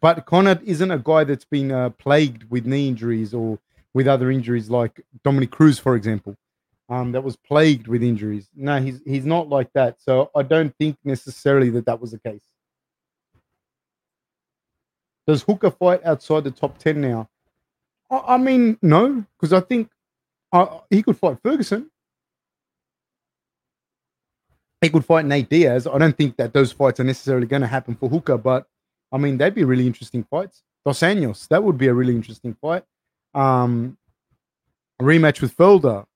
but 0.00 0.26
Conor 0.26 0.60
isn't 0.64 0.90
a 0.90 0.98
guy 0.98 1.24
that's 1.24 1.44
been 1.44 1.70
uh, 1.70 1.90
plagued 1.90 2.50
with 2.50 2.66
knee 2.66 2.88
injuries 2.88 3.32
or 3.32 3.58
with 3.96 4.06
other 4.06 4.30
injuries 4.30 4.68
like 4.68 5.00
Dominick 5.24 5.50
Cruz, 5.50 5.78
for 5.78 5.96
example, 5.96 6.36
um, 6.90 7.12
that 7.12 7.24
was 7.24 7.34
plagued 7.34 7.88
with 7.88 8.02
injuries. 8.02 8.46
No, 8.54 8.78
he's 8.78 9.00
he's 9.06 9.24
not 9.24 9.48
like 9.48 9.72
that. 9.72 10.02
So 10.02 10.30
I 10.36 10.42
don't 10.42 10.74
think 10.78 10.98
necessarily 11.02 11.70
that 11.70 11.86
that 11.86 11.98
was 11.98 12.10
the 12.10 12.18
case. 12.18 12.44
Does 15.26 15.42
Hooker 15.44 15.70
fight 15.70 16.04
outside 16.04 16.44
the 16.44 16.50
top 16.50 16.76
ten 16.76 17.00
now? 17.00 17.30
I, 18.10 18.34
I 18.34 18.36
mean, 18.36 18.76
no, 18.82 19.24
because 19.40 19.54
I 19.54 19.60
think 19.60 19.88
uh, 20.52 20.80
he 20.90 21.02
could 21.02 21.16
fight 21.16 21.38
Ferguson. 21.42 21.90
He 24.82 24.90
could 24.90 25.06
fight 25.06 25.24
Nate 25.24 25.48
Diaz. 25.48 25.86
I 25.86 25.96
don't 25.96 26.18
think 26.18 26.36
that 26.36 26.52
those 26.52 26.70
fights 26.70 27.00
are 27.00 27.04
necessarily 27.04 27.46
going 27.46 27.62
to 27.62 27.66
happen 27.66 27.94
for 27.94 28.10
Hooker, 28.10 28.36
but 28.36 28.66
I 29.10 29.16
mean, 29.16 29.38
they'd 29.38 29.54
be 29.54 29.64
really 29.64 29.86
interesting 29.86 30.22
fights. 30.22 30.64
Dos 30.84 31.00
Anjos, 31.00 31.48
that 31.48 31.64
would 31.64 31.78
be 31.78 31.86
a 31.86 31.94
really 31.94 32.14
interesting 32.14 32.54
fight. 32.60 32.84
Um, 33.36 33.96
a 34.98 35.04
rematch 35.04 35.42
with 35.42 35.56
Felder, 35.56 36.06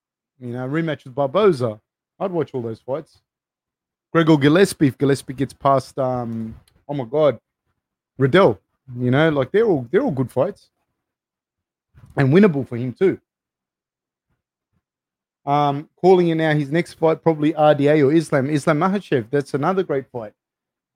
you 0.41 0.55
know, 0.55 0.67
rematch 0.67 1.05
with 1.05 1.15
Barboza. 1.15 1.79
I'd 2.19 2.31
watch 2.31 2.55
all 2.55 2.63
those 2.63 2.81
fights. 2.81 3.21
Gregor 4.13 4.37
Gillespie, 4.37 4.89
if 4.89 4.99
Gillespie 4.99 5.35
gets 5.35 5.53
past, 5.53 5.99
um, 5.99 6.59
oh 6.89 6.95
my 6.95 7.05
God, 7.05 7.39
Riddell, 8.19 8.59
you 8.99 9.11
know, 9.11 9.29
like 9.29 9.53
they're 9.53 9.65
all 9.65 9.87
they're 9.91 10.03
all 10.03 10.11
good 10.11 10.33
fights 10.33 10.71
and 12.17 12.33
winnable 12.33 12.67
for 12.67 12.77
him 12.77 12.93
too. 12.93 13.21
Um, 15.47 15.89
calling 15.97 16.29
it 16.29 16.35
now 16.35 16.55
his 16.55 16.71
next 16.71 16.95
fight 16.95 17.23
probably 17.23 17.53
RDA 17.53 18.05
or 18.07 18.13
Islam 18.13 18.51
Islam 18.51 18.79
Makhachev. 18.81 19.31
That's 19.31 19.55
another 19.55 19.83
great 19.83 20.07
fight. 20.11 20.33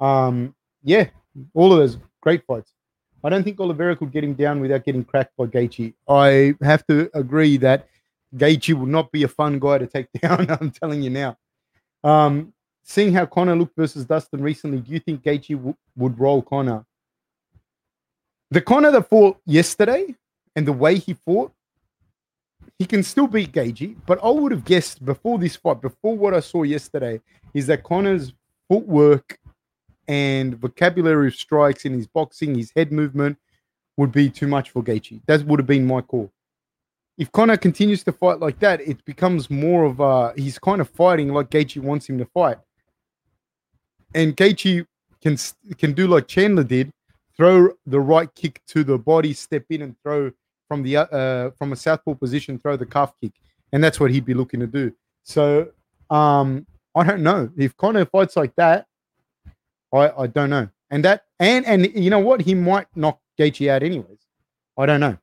Um, 0.01 0.55
yeah, 0.83 1.09
all 1.55 1.73
of 1.73 1.79
those 1.79 1.99
great 2.21 2.45
fights. 2.47 2.74
I 3.25 3.31
don't 3.31 3.43
think 3.43 3.59
Oliveira 3.59 3.97
could 3.97 4.13
get 4.13 4.23
him 4.23 4.35
down 4.35 4.61
without 4.61 4.85
getting 4.85 5.03
cracked 5.03 5.35
by 5.39 5.47
Gaethje. 5.47 5.95
I 6.07 6.55
have 6.63 6.87
to 6.89 7.11
agree 7.15 7.57
that 7.57 7.89
Gaethje 8.37 8.75
would 8.75 8.91
not 8.91 9.11
be 9.11 9.23
a 9.23 9.29
fun 9.29 9.59
guy 9.59 9.79
to 9.79 9.87
take 9.87 10.09
down. 10.23 10.47
I'm 10.51 10.71
telling 10.71 11.03
you 11.03 11.09
now. 11.09 11.39
Um, 12.05 12.53
seeing 12.83 13.15
how 13.15 13.25
Conor 13.25 13.57
looked 13.57 13.77
versus 13.77 14.05
Dustin 14.05 14.43
recently, 14.43 14.79
do 14.79 14.93
you 14.93 15.01
think 15.01 15.23
Gaethje 15.23 15.57
w- 15.57 15.77
would 15.97 16.21
roll 16.21 16.43
Conor? 16.43 16.85
The 18.51 18.61
Conor 18.61 18.91
that 18.93 19.09
fought 19.09 19.39
yesterday 19.47 20.15
and 20.55 20.69
the 20.69 20.73
way 20.73 20.99
he 20.99 21.15
fought, 21.15 21.51
he 22.79 22.85
can 22.85 23.03
still 23.03 23.27
beat 23.27 23.53
Gaethje. 23.53 23.97
But 24.05 24.23
I 24.23 24.29
would 24.29 24.53
have 24.53 24.67
guessed 24.67 25.03
before 25.03 25.39
this 25.39 25.57
fight, 25.57 25.81
before 25.81 26.15
what 26.15 26.35
I 26.35 26.41
saw 26.41 26.63
yesterday, 26.63 27.23
is 27.55 27.67
that 27.69 27.85
Conor's 27.85 28.35
footwork 28.69 29.39
and 30.09 30.57
vocabulary 30.57 31.29
of 31.29 31.35
strikes 31.35 31.85
in 31.85 31.95
his 31.95 32.07
boxing, 32.07 32.55
his 32.55 32.73
head 32.75 32.93
movement 32.93 33.39
would 33.97 34.13
be 34.13 34.29
too 34.29 34.47
much 34.47 34.71
for 34.71 34.83
Gaethje. 34.83 35.21
That 35.27 35.45
would 35.45 35.61
have 35.61 35.67
been 35.67 35.87
my 35.87 36.01
call. 36.01 36.33
If 37.17 37.31
Conor 37.31 37.57
continues 37.57 38.03
to 38.05 38.13
fight 38.13 38.41
like 38.41 38.59
that, 38.59 38.81
it 38.81 39.05
becomes 39.05 39.49
more 39.49 39.85
of 39.85 40.01
a 40.01 40.33
he's 40.37 40.59
kind 40.59 40.81
of 40.81 40.89
fighting 40.91 41.33
like 41.33 41.51
Gaethje 41.51 41.81
wants 41.81 42.09
him 42.09 42.19
to 42.19 42.27
fight. 42.27 42.59
And 44.15 44.37
Gaethje 44.37 44.87
can 45.23 45.37
can 45.79 45.93
do 45.93 46.09
like 46.09 46.27
Chandler 46.27 46.65
did, 46.65 46.91
throw 47.37 47.71
the 47.87 48.01
right 48.01 48.33
kick 48.35 48.61
to 48.69 48.83
the 48.83 48.99
body, 48.99 49.33
step 49.33 49.65
in 49.71 49.83
and 49.83 49.97
throw 50.03 50.33
from 50.67 50.83
the 50.83 50.97
uh, 50.97 51.51
from 51.53 51.73
a 51.73 51.77
southpaw 51.77 52.15
position, 52.15 52.59
throw 52.59 52.77
the 52.77 52.87
calf 52.87 53.15
kick, 53.21 53.33
and 53.73 53.83
that's 53.83 54.01
what 54.01 54.11
he'd 54.11 54.25
be 54.25 54.35
looking 54.35 54.61
to 54.61 54.67
do. 54.67 54.93
So 55.23 55.69
um, 56.11 56.67
I 56.95 57.05
don't 57.05 57.23
know 57.23 57.51
if 57.57 57.77
Conor 57.77 58.07
fights 58.07 58.37
like 58.37 58.55
that. 58.57 58.87
I, 59.95 60.23
I 60.23 60.27
don't 60.27 60.51
know. 60.51 60.69
And 60.91 61.05
that 61.05 61.25
and 61.39 61.65
and 61.67 61.95
you 61.95 62.11
know 62.11 62.19
what? 62.19 62.43
He 62.43 62.55
might 62.55 62.87
knock 62.95 63.21
Gaethje 63.39 63.71
out 63.71 63.83
anyways. 63.83 64.19
I 64.77 64.87
don't 64.87 65.01
know. 65.01 65.17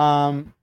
Um, 0.00 0.54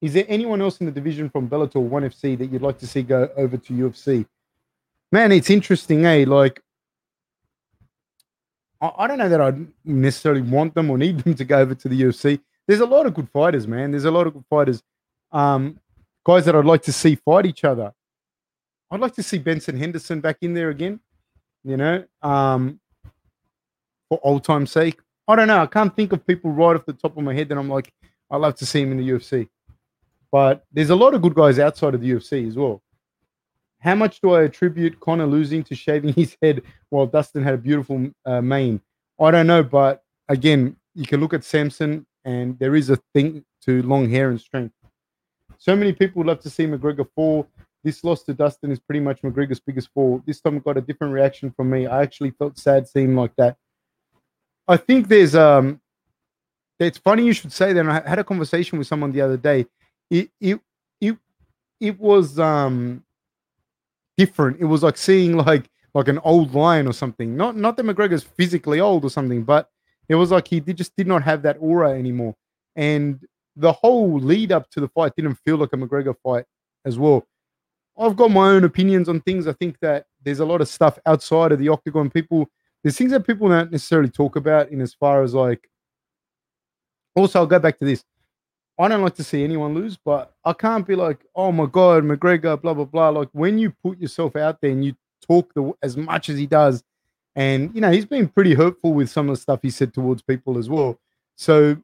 is 0.00 0.12
there 0.12 0.24
anyone 0.28 0.60
else 0.60 0.78
in 0.80 0.86
the 0.86 0.92
division 0.92 1.30
from 1.30 1.48
Bellator 1.48 1.80
One 1.80 2.02
FC 2.02 2.36
that 2.38 2.52
you'd 2.52 2.62
like 2.62 2.78
to 2.78 2.86
see 2.86 3.02
go 3.02 3.30
over 3.36 3.56
to 3.56 3.72
UFC? 3.72 4.26
Man, 5.10 5.32
it's 5.32 5.50
interesting, 5.50 6.04
eh? 6.04 6.24
Like, 6.26 6.60
I, 8.80 8.90
I 8.98 9.06
don't 9.06 9.18
know 9.18 9.28
that 9.28 9.40
I 9.40 9.54
necessarily 9.84 10.42
want 10.42 10.74
them 10.74 10.90
or 10.90 10.98
need 10.98 11.20
them 11.24 11.34
to 11.34 11.44
go 11.44 11.58
over 11.58 11.74
to 11.74 11.88
the 11.88 12.00
UFC. 12.02 12.40
There's 12.66 12.80
a 12.80 12.86
lot 12.86 13.06
of 13.06 13.14
good 13.14 13.28
fighters, 13.30 13.66
man. 13.66 13.92
There's 13.92 14.04
a 14.04 14.10
lot 14.10 14.26
of 14.26 14.34
good 14.34 14.44
fighters. 14.50 14.82
Um, 15.32 15.80
guys 16.24 16.44
that 16.44 16.54
I'd 16.54 16.64
like 16.64 16.82
to 16.82 16.92
see 16.92 17.14
fight 17.14 17.46
each 17.46 17.64
other. 17.64 17.92
I'd 18.94 19.00
like 19.00 19.14
to 19.16 19.24
see 19.24 19.38
Benson 19.38 19.76
Henderson 19.76 20.20
back 20.20 20.36
in 20.42 20.54
there 20.54 20.70
again, 20.70 21.00
you 21.64 21.76
know, 21.76 22.04
um, 22.22 22.78
for 24.08 24.20
old 24.22 24.44
time's 24.44 24.70
sake. 24.70 25.00
I 25.26 25.34
don't 25.34 25.48
know. 25.48 25.62
I 25.62 25.66
can't 25.66 25.94
think 25.96 26.12
of 26.12 26.24
people 26.24 26.52
right 26.52 26.76
off 26.76 26.86
the 26.86 26.92
top 26.92 27.16
of 27.16 27.24
my 27.24 27.34
head 27.34 27.48
that 27.48 27.58
I'm 27.58 27.68
like, 27.68 27.92
I'd 28.30 28.36
love 28.36 28.54
to 28.54 28.66
see 28.66 28.82
him 28.82 28.92
in 28.92 28.98
the 28.98 29.08
UFC. 29.08 29.48
But 30.30 30.64
there's 30.72 30.90
a 30.90 30.94
lot 30.94 31.12
of 31.12 31.22
good 31.22 31.34
guys 31.34 31.58
outside 31.58 31.96
of 31.96 32.02
the 32.02 32.10
UFC 32.12 32.46
as 32.46 32.54
well. 32.54 32.82
How 33.80 33.96
much 33.96 34.20
do 34.20 34.30
I 34.30 34.44
attribute 34.44 35.00
Conor 35.00 35.26
losing 35.26 35.64
to 35.64 35.74
shaving 35.74 36.12
his 36.12 36.36
head 36.40 36.62
while 36.90 37.06
Dustin 37.06 37.42
had 37.42 37.54
a 37.54 37.58
beautiful 37.58 38.12
uh, 38.24 38.42
mane? 38.42 38.80
I 39.20 39.32
don't 39.32 39.48
know, 39.48 39.64
but 39.64 40.04
again, 40.28 40.76
you 40.94 41.04
can 41.04 41.18
look 41.18 41.34
at 41.34 41.42
Samson, 41.42 42.06
and 42.24 42.56
there 42.60 42.76
is 42.76 42.90
a 42.90 42.98
thing 43.12 43.44
to 43.62 43.82
long 43.82 44.08
hair 44.08 44.30
and 44.30 44.40
strength. 44.40 44.72
So 45.58 45.74
many 45.74 45.92
people 45.92 46.24
love 46.24 46.38
to 46.42 46.50
see 46.50 46.64
McGregor 46.64 47.08
fall. 47.16 47.48
This 47.84 48.02
loss 48.02 48.22
to 48.24 48.34
Dustin 48.34 48.72
is 48.72 48.80
pretty 48.80 49.00
much 49.00 49.20
McGregor's 49.22 49.60
biggest 49.60 49.90
fall. 49.92 50.22
This 50.26 50.40
time 50.40 50.58
got 50.58 50.78
a 50.78 50.80
different 50.80 51.12
reaction 51.12 51.52
from 51.52 51.68
me. 51.68 51.86
I 51.86 52.02
actually 52.02 52.30
felt 52.30 52.58
sad 52.58 52.88
seeing 52.88 53.14
like 53.14 53.36
that. 53.36 53.56
I 54.66 54.78
think 54.78 55.08
there's 55.08 55.34
um 55.34 55.80
it's 56.78 56.98
funny 56.98 57.24
you 57.24 57.34
should 57.34 57.52
say 57.52 57.72
that. 57.72 57.86
I 57.86 58.08
had 58.08 58.18
a 58.18 58.24
conversation 58.24 58.78
with 58.78 58.86
someone 58.86 59.12
the 59.12 59.20
other 59.20 59.36
day. 59.36 59.66
It 60.10 60.30
it 60.40 60.60
it 61.00 61.16
it 61.78 62.00
was 62.00 62.38
um 62.38 63.04
different. 64.16 64.60
It 64.60 64.64
was 64.64 64.82
like 64.82 64.96
seeing 64.96 65.36
like 65.36 65.68
like 65.92 66.08
an 66.08 66.18
old 66.24 66.54
lion 66.54 66.88
or 66.88 66.94
something. 66.94 67.36
Not 67.36 67.54
not 67.54 67.76
that 67.76 67.86
McGregor's 67.86 68.24
physically 68.24 68.80
old 68.80 69.04
or 69.04 69.10
something, 69.10 69.44
but 69.44 69.68
it 70.08 70.14
was 70.14 70.30
like 70.30 70.48
he 70.48 70.60
did, 70.60 70.76
just 70.76 70.96
did 70.96 71.06
not 71.06 71.22
have 71.22 71.42
that 71.42 71.58
aura 71.60 71.90
anymore. 71.90 72.34
And 72.76 73.20
the 73.56 73.72
whole 73.72 74.18
lead 74.18 74.52
up 74.52 74.70
to 74.70 74.80
the 74.80 74.88
fight 74.88 75.12
didn't 75.16 75.36
feel 75.36 75.56
like 75.56 75.72
a 75.72 75.76
McGregor 75.76 76.14
fight 76.22 76.44
as 76.84 76.98
well. 76.98 77.26
I've 77.98 78.16
got 78.16 78.30
my 78.30 78.48
own 78.50 78.64
opinions 78.64 79.08
on 79.08 79.20
things. 79.20 79.46
I 79.46 79.52
think 79.52 79.78
that 79.80 80.06
there's 80.22 80.40
a 80.40 80.44
lot 80.44 80.60
of 80.60 80.68
stuff 80.68 80.98
outside 81.06 81.52
of 81.52 81.58
the 81.58 81.68
octagon. 81.68 82.10
People, 82.10 82.48
there's 82.82 82.96
things 82.96 83.12
that 83.12 83.26
people 83.26 83.48
don't 83.48 83.70
necessarily 83.70 84.10
talk 84.10 84.36
about 84.36 84.70
in 84.70 84.80
as 84.80 84.94
far 84.94 85.22
as 85.22 85.34
like. 85.34 85.68
Also, 87.14 87.38
I'll 87.38 87.46
go 87.46 87.60
back 87.60 87.78
to 87.78 87.84
this. 87.84 88.04
I 88.78 88.88
don't 88.88 89.02
like 89.02 89.14
to 89.16 89.24
see 89.24 89.44
anyone 89.44 89.72
lose, 89.72 89.96
but 89.96 90.32
I 90.44 90.52
can't 90.52 90.84
be 90.84 90.96
like, 90.96 91.24
oh 91.36 91.52
my 91.52 91.66
god, 91.66 92.02
McGregor, 92.02 92.60
blah 92.60 92.74
blah 92.74 92.84
blah. 92.84 93.10
Like 93.10 93.28
when 93.32 93.56
you 93.58 93.72
put 93.84 94.00
yourself 94.00 94.34
out 94.34 94.60
there 94.60 94.72
and 94.72 94.84
you 94.84 94.96
talk 95.24 95.54
the, 95.54 95.72
as 95.82 95.96
much 95.96 96.28
as 96.28 96.36
he 96.36 96.46
does, 96.46 96.82
and 97.36 97.72
you 97.74 97.80
know 97.80 97.92
he's 97.92 98.04
been 98.04 98.28
pretty 98.28 98.54
hurtful 98.54 98.92
with 98.92 99.08
some 99.10 99.28
of 99.28 99.36
the 99.36 99.40
stuff 99.40 99.60
he 99.62 99.70
said 99.70 99.94
towards 99.94 100.22
people 100.22 100.58
as 100.58 100.68
well. 100.68 100.98
So 101.36 101.76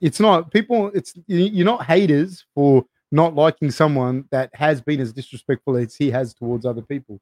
it's 0.00 0.20
not 0.20 0.50
people. 0.50 0.90
It's 0.94 1.12
you're 1.26 1.66
not 1.66 1.84
haters 1.84 2.46
for 2.54 2.86
not 3.12 3.34
liking 3.34 3.70
someone 3.70 4.24
that 4.30 4.50
has 4.54 4.80
been 4.80 4.98
as 4.98 5.12
disrespectful 5.12 5.76
as 5.76 5.94
he 5.94 6.10
has 6.10 6.32
towards 6.32 6.64
other 6.64 6.82
people. 6.82 7.20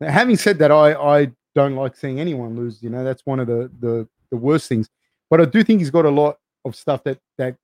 Now, 0.00 0.10
having 0.10 0.36
said 0.36 0.58
that, 0.58 0.72
I 0.72 0.94
I 0.94 1.32
don't 1.54 1.76
like 1.76 1.94
seeing 1.94 2.18
anyone 2.18 2.56
lose. 2.56 2.82
You 2.82 2.90
know, 2.90 3.04
that's 3.04 3.24
one 3.24 3.38
of 3.38 3.46
the 3.46 3.70
the 3.80 4.08
the 4.30 4.36
worst 4.36 4.68
things. 4.68 4.88
But 5.30 5.40
I 5.40 5.44
do 5.44 5.62
think 5.62 5.80
he's 5.80 5.90
got 5.90 6.06
a 6.06 6.10
lot 6.10 6.38
of 6.64 6.74
stuff 6.74 7.04
that 7.04 7.18
that 7.38 7.56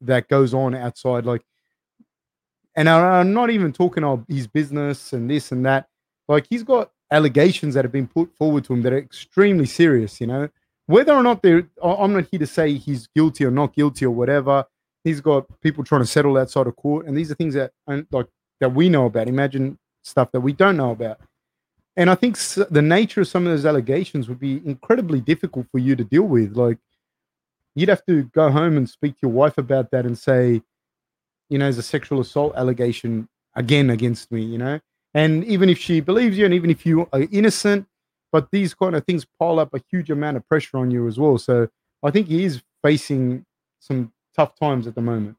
that 0.00 0.28
goes 0.28 0.54
on 0.54 0.74
outside, 0.74 1.26
like, 1.26 1.42
and 2.76 2.88
I'm 2.88 3.32
not 3.32 3.50
even 3.50 3.72
talking 3.72 4.04
of 4.04 4.24
his 4.28 4.46
business 4.46 5.12
and 5.12 5.28
this 5.28 5.52
and 5.52 5.66
that. 5.66 5.88
Like, 6.28 6.46
he's 6.48 6.62
got 6.62 6.90
allegations 7.10 7.74
that 7.74 7.84
have 7.84 7.92
been 7.92 8.08
put 8.08 8.34
forward 8.36 8.64
to 8.64 8.72
him 8.72 8.82
that 8.82 8.92
are 8.92 8.98
extremely 8.98 9.66
serious. 9.66 10.20
You 10.20 10.28
know, 10.28 10.48
whether 10.86 11.12
or 11.12 11.22
not 11.22 11.42
they're, 11.42 11.68
I'm 11.82 12.12
not 12.12 12.26
here 12.30 12.40
to 12.40 12.46
say 12.46 12.74
he's 12.74 13.08
guilty 13.08 13.44
or 13.44 13.50
not 13.50 13.74
guilty 13.74 14.04
or 14.04 14.10
whatever 14.10 14.66
he's 15.04 15.20
got 15.20 15.46
people 15.60 15.84
trying 15.84 16.02
to 16.02 16.06
settle 16.06 16.36
outside 16.36 16.66
of 16.66 16.76
court, 16.76 17.06
and 17.06 17.16
these 17.16 17.30
are 17.30 17.34
things 17.34 17.54
that 17.54 17.72
like 18.10 18.28
that 18.60 18.74
we 18.74 18.88
know 18.88 19.06
about. 19.06 19.28
Imagine 19.28 19.78
stuff 20.02 20.32
that 20.32 20.40
we 20.40 20.52
don't 20.52 20.76
know 20.76 20.90
about. 20.90 21.18
And 21.96 22.08
I 22.08 22.14
think 22.14 22.38
the 22.38 22.82
nature 22.82 23.20
of 23.20 23.28
some 23.28 23.46
of 23.46 23.52
those 23.52 23.66
allegations 23.66 24.28
would 24.28 24.40
be 24.40 24.62
incredibly 24.64 25.20
difficult 25.20 25.66
for 25.70 25.78
you 25.78 25.94
to 25.94 26.04
deal 26.04 26.22
with. 26.22 26.56
Like, 26.56 26.78
you'd 27.74 27.90
have 27.90 28.04
to 28.06 28.24
go 28.24 28.50
home 28.50 28.76
and 28.76 28.88
speak 28.88 29.12
to 29.14 29.18
your 29.22 29.32
wife 29.32 29.58
about 29.58 29.90
that 29.90 30.06
and 30.06 30.18
say, 30.18 30.62
you 31.50 31.58
know, 31.58 31.66
there's 31.66 31.78
a 31.78 31.82
sexual 31.82 32.20
assault 32.20 32.54
allegation 32.56 33.28
again 33.54 33.90
against 33.90 34.32
me, 34.32 34.42
you 34.42 34.56
know? 34.56 34.80
And 35.12 35.44
even 35.44 35.68
if 35.68 35.78
she 35.78 36.00
believes 36.00 36.38
you 36.38 36.46
and 36.46 36.54
even 36.54 36.70
if 36.70 36.86
you 36.86 37.06
are 37.12 37.26
innocent, 37.30 37.86
but 38.30 38.50
these 38.50 38.72
kind 38.72 38.96
of 38.96 39.04
things 39.04 39.26
pile 39.38 39.58
up 39.58 39.74
a 39.74 39.82
huge 39.90 40.08
amount 40.10 40.38
of 40.38 40.48
pressure 40.48 40.78
on 40.78 40.90
you 40.90 41.06
as 41.06 41.18
well. 41.18 41.36
So 41.36 41.68
I 42.02 42.10
think 42.10 42.28
he 42.28 42.44
is 42.44 42.62
facing 42.82 43.44
some 43.80 44.12
tough 44.34 44.58
times 44.58 44.86
at 44.86 44.94
the 44.94 45.00
moment. 45.00 45.36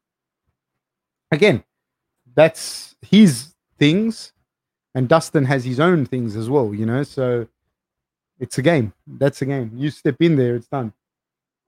Again, 1.30 1.64
that's 2.34 2.94
his 3.02 3.54
things, 3.78 4.32
and 4.94 5.08
Dustin 5.08 5.44
has 5.44 5.64
his 5.64 5.80
own 5.80 6.06
things 6.06 6.36
as 6.36 6.48
well. 6.48 6.74
You 6.74 6.86
know, 6.86 7.02
so 7.02 7.46
it's 8.38 8.58
a 8.58 8.62
game. 8.62 8.92
That's 9.06 9.42
a 9.42 9.46
game. 9.46 9.72
You 9.74 9.90
step 9.90 10.16
in 10.20 10.36
there, 10.36 10.56
it's 10.56 10.68
done. 10.68 10.92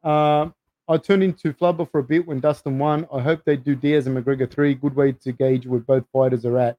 Uh, 0.02 0.48
I 0.88 0.98
turned 0.98 1.24
into 1.24 1.52
Flubber 1.52 1.90
for 1.90 1.98
a 1.98 2.04
bit 2.04 2.26
when 2.26 2.38
Dustin 2.38 2.78
won. 2.78 3.08
I 3.12 3.20
hope 3.20 3.42
they 3.44 3.56
do 3.56 3.74
Diaz 3.74 4.06
and 4.06 4.16
McGregor 4.16 4.48
three. 4.48 4.74
Good 4.74 4.94
way 4.94 5.12
to 5.12 5.32
gauge 5.32 5.66
where 5.66 5.80
both 5.80 6.04
fighters 6.12 6.44
are 6.44 6.58
at. 6.58 6.76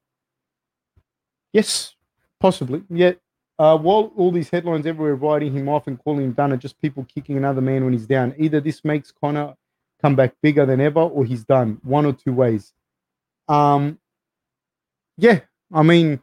Yes, 1.52 1.94
possibly. 2.40 2.82
Yet, 2.88 3.18
uh, 3.58 3.76
while 3.76 4.12
all 4.16 4.30
these 4.30 4.48
headlines 4.48 4.86
everywhere 4.86 5.16
writing 5.16 5.52
him 5.52 5.68
off 5.68 5.88
and 5.88 5.98
calling 5.98 6.24
him 6.24 6.32
done 6.32 6.52
are 6.52 6.58
just 6.58 6.80
people 6.80 7.04
kicking 7.12 7.36
another 7.36 7.60
man 7.60 7.84
when 7.84 7.92
he's 7.92 8.06
down. 8.06 8.34
Either 8.38 8.60
this 8.60 8.84
makes 8.84 9.12
Conor 9.12 9.54
come 10.00 10.16
back 10.16 10.34
bigger 10.42 10.66
than 10.66 10.80
ever, 10.80 11.00
or 11.00 11.24
he's 11.24 11.44
done. 11.44 11.80
One 11.82 12.06
or 12.06 12.12
two 12.12 12.32
ways. 12.32 12.72
Um, 13.48 13.98
yeah, 15.16 15.40
I 15.72 15.82
mean, 15.82 16.20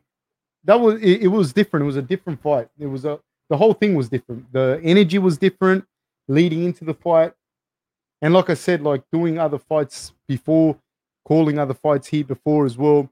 that 0.63 0.79
was 0.79 1.01
it, 1.01 1.23
it 1.23 1.27
was 1.27 1.53
different. 1.53 1.83
It 1.83 1.87
was 1.87 1.97
a 1.97 2.01
different 2.01 2.41
fight. 2.41 2.69
It 2.79 2.87
was 2.87 3.05
a 3.05 3.19
the 3.49 3.57
whole 3.57 3.73
thing 3.73 3.95
was 3.95 4.09
different. 4.09 4.51
The 4.51 4.79
energy 4.83 5.17
was 5.19 5.37
different 5.37 5.85
leading 6.27 6.63
into 6.63 6.85
the 6.85 6.93
fight. 6.93 7.33
And 8.21 8.33
like 8.33 8.49
I 8.49 8.55
said, 8.55 8.81
like 8.81 9.03
doing 9.11 9.37
other 9.37 9.59
fights 9.59 10.13
before, 10.27 10.77
calling 11.25 11.59
other 11.59 11.73
fights 11.73 12.07
here 12.07 12.23
before 12.23 12.65
as 12.65 12.77
well, 12.77 13.09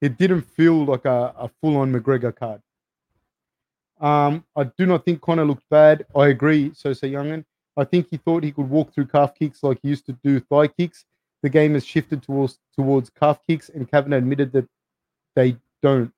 it 0.00 0.16
didn't 0.16 0.42
feel 0.42 0.84
like 0.84 1.04
a, 1.04 1.34
a 1.38 1.50
full 1.60 1.76
on 1.76 1.92
McGregor 1.92 2.34
card. 2.34 2.60
Um, 4.00 4.44
I 4.56 4.64
do 4.64 4.86
not 4.86 5.04
think 5.04 5.20
Conor 5.20 5.44
looked 5.44 5.68
bad. 5.70 6.06
I 6.16 6.28
agree, 6.28 6.72
So 6.74 6.92
say 6.92 7.10
Youngin. 7.10 7.44
I 7.78 7.84
think 7.84 8.08
he 8.10 8.16
thought 8.16 8.42
he 8.42 8.52
could 8.52 8.68
walk 8.68 8.92
through 8.92 9.06
calf 9.06 9.34
kicks 9.34 9.62
like 9.62 9.78
he 9.82 9.88
used 9.88 10.06
to 10.06 10.12
do 10.24 10.40
thigh 10.40 10.66
kicks. 10.66 11.04
The 11.42 11.48
game 11.48 11.74
has 11.74 11.86
shifted 11.86 12.22
towards 12.22 12.58
towards 12.74 13.10
calf 13.10 13.38
kicks, 13.46 13.68
and 13.68 13.88
Kavanagh 13.88 14.18
admitted 14.18 14.52
that 14.52 14.68
they 15.36 15.56
don't 15.80 16.12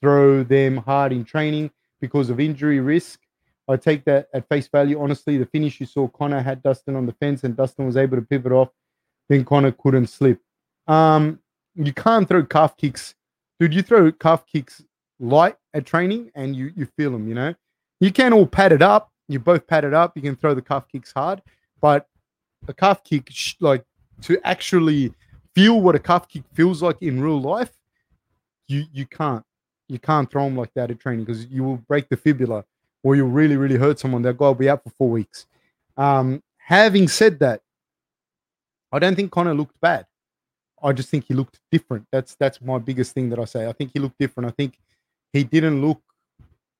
throw 0.00 0.42
them 0.42 0.78
hard 0.78 1.12
in 1.12 1.24
training 1.24 1.70
because 2.00 2.30
of 2.30 2.40
injury 2.40 2.80
risk. 2.80 3.20
I 3.68 3.76
take 3.76 4.04
that 4.06 4.28
at 4.34 4.48
face 4.48 4.66
value. 4.66 5.00
Honestly, 5.00 5.38
the 5.38 5.46
finish 5.46 5.78
you 5.78 5.86
saw, 5.86 6.08
Conor 6.08 6.40
had 6.40 6.62
Dustin 6.62 6.96
on 6.96 7.06
the 7.06 7.12
fence, 7.12 7.44
and 7.44 7.56
Dustin 7.56 7.86
was 7.86 7.96
able 7.96 8.16
to 8.16 8.22
pivot 8.22 8.50
off. 8.50 8.70
Then 9.28 9.44
Conor 9.44 9.70
couldn't 9.70 10.08
slip. 10.08 10.40
Um, 10.88 11.38
you 11.76 11.92
can't 11.92 12.28
throw 12.28 12.44
calf 12.44 12.76
kicks, 12.76 13.14
dude. 13.60 13.72
You 13.72 13.82
throw 13.82 14.10
calf 14.10 14.44
kicks 14.44 14.82
light 15.20 15.56
at 15.72 15.86
training, 15.86 16.32
and 16.34 16.56
you 16.56 16.72
you 16.74 16.86
feel 16.96 17.12
them. 17.12 17.28
You 17.28 17.34
know, 17.34 17.54
you 18.00 18.10
can 18.10 18.32
all 18.32 18.46
pad 18.46 18.72
it 18.72 18.82
up. 18.82 19.12
You 19.30 19.38
both 19.38 19.66
pad 19.66 19.84
it 19.84 19.94
up. 19.94 20.16
You 20.16 20.22
can 20.22 20.36
throw 20.36 20.54
the 20.54 20.62
calf 20.62 20.86
kicks 20.90 21.12
hard, 21.12 21.40
but 21.80 22.06
a 22.68 22.74
calf 22.74 23.04
kick, 23.04 23.30
like 23.60 23.84
to 24.22 24.38
actually 24.44 25.14
feel 25.54 25.80
what 25.80 25.94
a 25.94 25.98
calf 25.98 26.28
kick 26.28 26.42
feels 26.52 26.82
like 26.82 27.00
in 27.00 27.22
real 27.22 27.40
life, 27.40 27.72
you 28.66 28.84
you 28.92 29.06
can't 29.06 29.44
you 29.88 29.98
can't 29.98 30.30
throw 30.30 30.44
them 30.44 30.56
like 30.56 30.72
that 30.74 30.90
at 30.90 31.00
training 31.00 31.24
because 31.24 31.46
you 31.46 31.64
will 31.64 31.76
break 31.76 32.08
the 32.08 32.16
fibula 32.16 32.64
or 33.02 33.16
you'll 33.16 33.28
really, 33.28 33.56
really 33.56 33.76
hurt 33.76 33.98
someone. 33.98 34.22
That 34.22 34.36
guy 34.36 34.46
will 34.46 34.54
be 34.54 34.68
out 34.68 34.84
for 34.84 34.90
four 34.90 35.10
weeks. 35.10 35.46
Um, 35.96 36.42
having 36.58 37.08
said 37.08 37.38
that, 37.40 37.60
I 38.92 38.98
don't 38.98 39.14
think 39.14 39.30
Conor 39.30 39.54
looked 39.54 39.80
bad. 39.80 40.06
I 40.82 40.92
just 40.92 41.08
think 41.08 41.26
he 41.26 41.34
looked 41.34 41.60
different. 41.70 42.06
That's 42.10 42.34
that's 42.34 42.60
my 42.60 42.78
biggest 42.78 43.12
thing 43.12 43.28
that 43.30 43.38
I 43.38 43.44
say. 43.44 43.68
I 43.68 43.72
think 43.72 43.90
he 43.92 44.00
looked 44.00 44.18
different. 44.18 44.48
I 44.48 44.52
think 44.52 44.78
he 45.32 45.44
didn't 45.44 45.80
look 45.80 46.00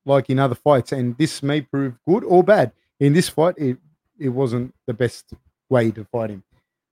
like 0.05 0.30
in 0.30 0.38
other 0.38 0.55
fights, 0.55 0.92
and 0.92 1.16
this 1.18 1.42
may 1.42 1.61
prove 1.61 1.94
good 2.09 2.24
or 2.24 2.42
bad. 2.42 2.72
In 2.98 3.12
this 3.12 3.28
fight, 3.28 3.57
it 3.59 3.78
it 4.18 4.28
wasn't 4.28 4.74
the 4.86 4.94
best 4.94 5.32
way 5.68 5.90
to 5.90 6.05
fight 6.05 6.30
him. 6.30 6.42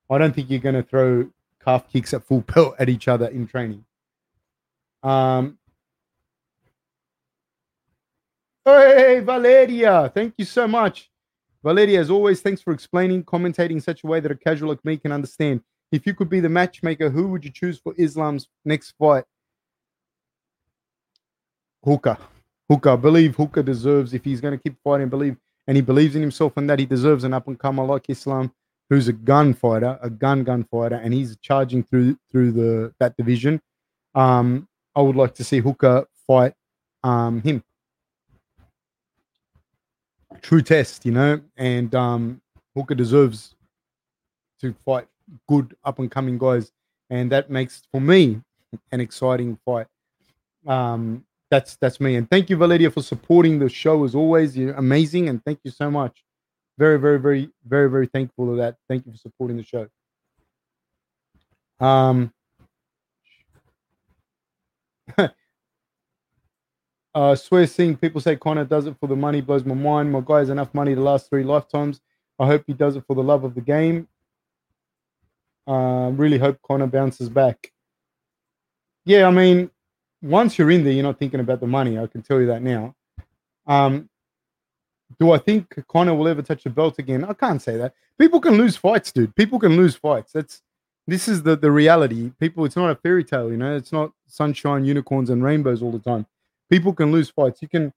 I 0.09 0.17
don't 0.17 0.33
think 0.33 0.49
you're 0.49 0.59
going 0.59 0.75
to 0.75 0.83
throw 0.83 1.29
calf 1.63 1.87
kicks 1.91 2.13
at 2.13 2.23
full 2.23 2.41
pelt 2.41 2.75
at 2.79 2.89
each 2.89 3.07
other 3.07 3.27
in 3.27 3.45
training. 3.45 3.85
Um, 5.03 5.59
Hey, 8.65 9.19
Valeria, 9.21 10.11
thank 10.13 10.35
you 10.37 10.45
so 10.45 10.67
much. 10.67 11.09
Valeria, 11.63 11.99
as 11.99 12.11
always, 12.11 12.41
thanks 12.41 12.61
for 12.61 12.71
explaining, 12.71 13.23
commentating 13.23 13.71
in 13.71 13.81
such 13.81 14.03
a 14.03 14.07
way 14.07 14.19
that 14.19 14.31
a 14.31 14.35
casual 14.35 14.69
like 14.69 14.85
me 14.85 14.95
can 14.95 15.11
understand. 15.11 15.61
If 15.91 16.05
you 16.05 16.13
could 16.13 16.29
be 16.29 16.39
the 16.39 16.49
matchmaker, 16.49 17.09
who 17.09 17.29
would 17.29 17.43
you 17.43 17.49
choose 17.49 17.79
for 17.79 17.95
Islam's 17.97 18.47
next 18.65 18.91
fight? 18.99 19.23
Hooker. 21.83 22.17
Hooker. 22.69 22.91
I 22.91 22.95
believe 22.95 23.35
Hooker 23.35 23.63
deserves, 23.63 24.13
if 24.13 24.23
he's 24.23 24.41
going 24.41 24.57
to 24.57 24.61
keep 24.61 24.77
fighting, 24.83 25.09
believe, 25.09 25.35
and 25.67 25.75
he 25.75 25.81
believes 25.81 26.15
in 26.15 26.21
himself 26.21 26.53
and 26.57 26.69
that 26.69 26.79
he 26.79 26.85
deserves 26.85 27.23
an 27.23 27.33
up 27.33 27.47
and 27.47 27.57
comer 27.57 27.83
like 27.83 28.09
Islam, 28.09 28.51
who's 28.89 29.07
a 29.07 29.13
gunfighter, 29.13 29.99
a 30.01 30.09
gun 30.09 30.43
gunfighter, 30.43 30.95
and 30.95 31.13
he's 31.13 31.37
charging 31.37 31.83
through 31.83 32.17
through 32.31 32.51
the 32.51 32.93
that 32.99 33.15
division. 33.17 33.61
Um, 34.15 34.67
I 34.95 35.01
would 35.01 35.15
like 35.15 35.35
to 35.35 35.43
see 35.43 35.59
Hooker 35.59 36.07
fight 36.27 36.53
um, 37.03 37.41
him 37.41 37.63
true 40.41 40.61
test, 40.61 41.05
you 41.05 41.11
know, 41.11 41.41
and 41.57 41.93
um, 41.95 42.41
Hooker 42.75 42.95
deserves 42.95 43.55
to 44.61 44.73
fight 44.85 45.07
good 45.47 45.75
up 45.83 45.99
and 45.99 46.09
coming 46.09 46.37
guys, 46.37 46.71
and 47.09 47.31
that 47.31 47.49
makes 47.49 47.83
for 47.91 48.01
me 48.01 48.41
an 48.91 48.99
exciting 49.01 49.57
fight. 49.65 49.87
Um, 50.67 51.25
that's 51.49 51.75
that's 51.77 51.99
me, 51.99 52.15
and 52.15 52.29
thank 52.29 52.49
you, 52.49 52.57
Valeria, 52.57 52.91
for 52.91 53.01
supporting 53.01 53.59
the 53.59 53.69
show 53.69 54.03
as 54.03 54.15
always. 54.15 54.55
You're 54.57 54.73
amazing, 54.73 55.29
and 55.29 55.43
thank 55.43 55.59
you 55.63 55.71
so 55.71 55.89
much. 55.89 56.23
Very, 56.77 56.99
very, 56.99 57.19
very, 57.19 57.49
very, 57.67 57.89
very 57.89 58.07
thankful 58.07 58.51
of 58.51 58.57
that. 58.57 58.77
Thank 58.87 59.05
you 59.05 59.11
for 59.11 59.17
supporting 59.17 59.57
the 59.57 59.63
show. 59.63 59.87
Um, 61.79 62.31
Uh, 67.15 67.35
swear 67.35 67.65
seeing 67.65 67.97
people 67.97 68.21
say 68.21 68.35
Conor 68.35 68.65
does 68.65 68.85
it 68.85 68.95
for 68.99 69.07
the 69.07 69.15
money 69.15 69.41
blows 69.41 69.65
my 69.65 69.73
mind. 69.73 70.11
My 70.11 70.21
guy 70.23 70.39
has 70.39 70.49
enough 70.49 70.73
money 70.73 70.93
to 70.93 71.01
last 71.01 71.27
three 71.29 71.43
lifetimes. 71.43 71.99
I 72.37 72.45
hope 72.45 72.63
he 72.67 72.73
does 72.73 72.95
it 72.95 73.03
for 73.07 73.15
the 73.15 73.23
love 73.23 73.43
of 73.43 73.55
the 73.55 73.61
game. 73.61 74.07
Uh, 75.67 76.11
really 76.13 76.37
hope 76.37 76.59
Conor 76.61 76.87
bounces 76.87 77.27
back. 77.27 77.71
Yeah, 79.05 79.27
I 79.27 79.31
mean, 79.31 79.71
once 80.21 80.57
you're 80.57 80.71
in 80.71 80.83
there, 80.83 80.93
you're 80.93 81.03
not 81.03 81.19
thinking 81.19 81.39
about 81.39 81.59
the 81.59 81.67
money. 81.67 81.97
I 81.97 82.07
can 82.07 82.21
tell 82.21 82.39
you 82.39 82.47
that 82.47 82.61
now. 82.61 82.95
Um, 83.67 84.09
do 85.19 85.31
I 85.31 85.37
think 85.37 85.73
Conor 85.87 86.13
will 86.13 86.27
ever 86.27 86.41
touch 86.41 86.65
a 86.65 86.69
belt 86.69 86.99
again? 86.99 87.23
I 87.23 87.33
can't 87.33 87.61
say 87.61 87.77
that. 87.77 87.93
People 88.17 88.39
can 88.39 88.57
lose 88.57 88.75
fights, 88.75 89.11
dude. 89.11 89.35
People 89.35 89.59
can 89.59 89.75
lose 89.77 89.95
fights. 89.95 90.33
That's 90.33 90.61
this 91.07 91.27
is 91.27 91.41
the 91.41 91.55
the 91.55 91.71
reality. 91.71 92.31
People, 92.39 92.65
it's 92.65 92.75
not 92.75 92.91
a 92.91 92.95
fairy 92.95 93.23
tale, 93.23 93.49
you 93.49 93.57
know. 93.57 93.75
It's 93.75 93.91
not 93.91 94.11
sunshine, 94.27 94.85
unicorns, 94.85 95.29
and 95.29 95.43
rainbows 95.43 95.81
all 95.81 95.91
the 95.91 95.99
time. 95.99 96.25
People 96.69 96.93
can 96.93 97.11
lose 97.11 97.29
fights. 97.29 97.61
You 97.61 97.67
can, 97.67 97.93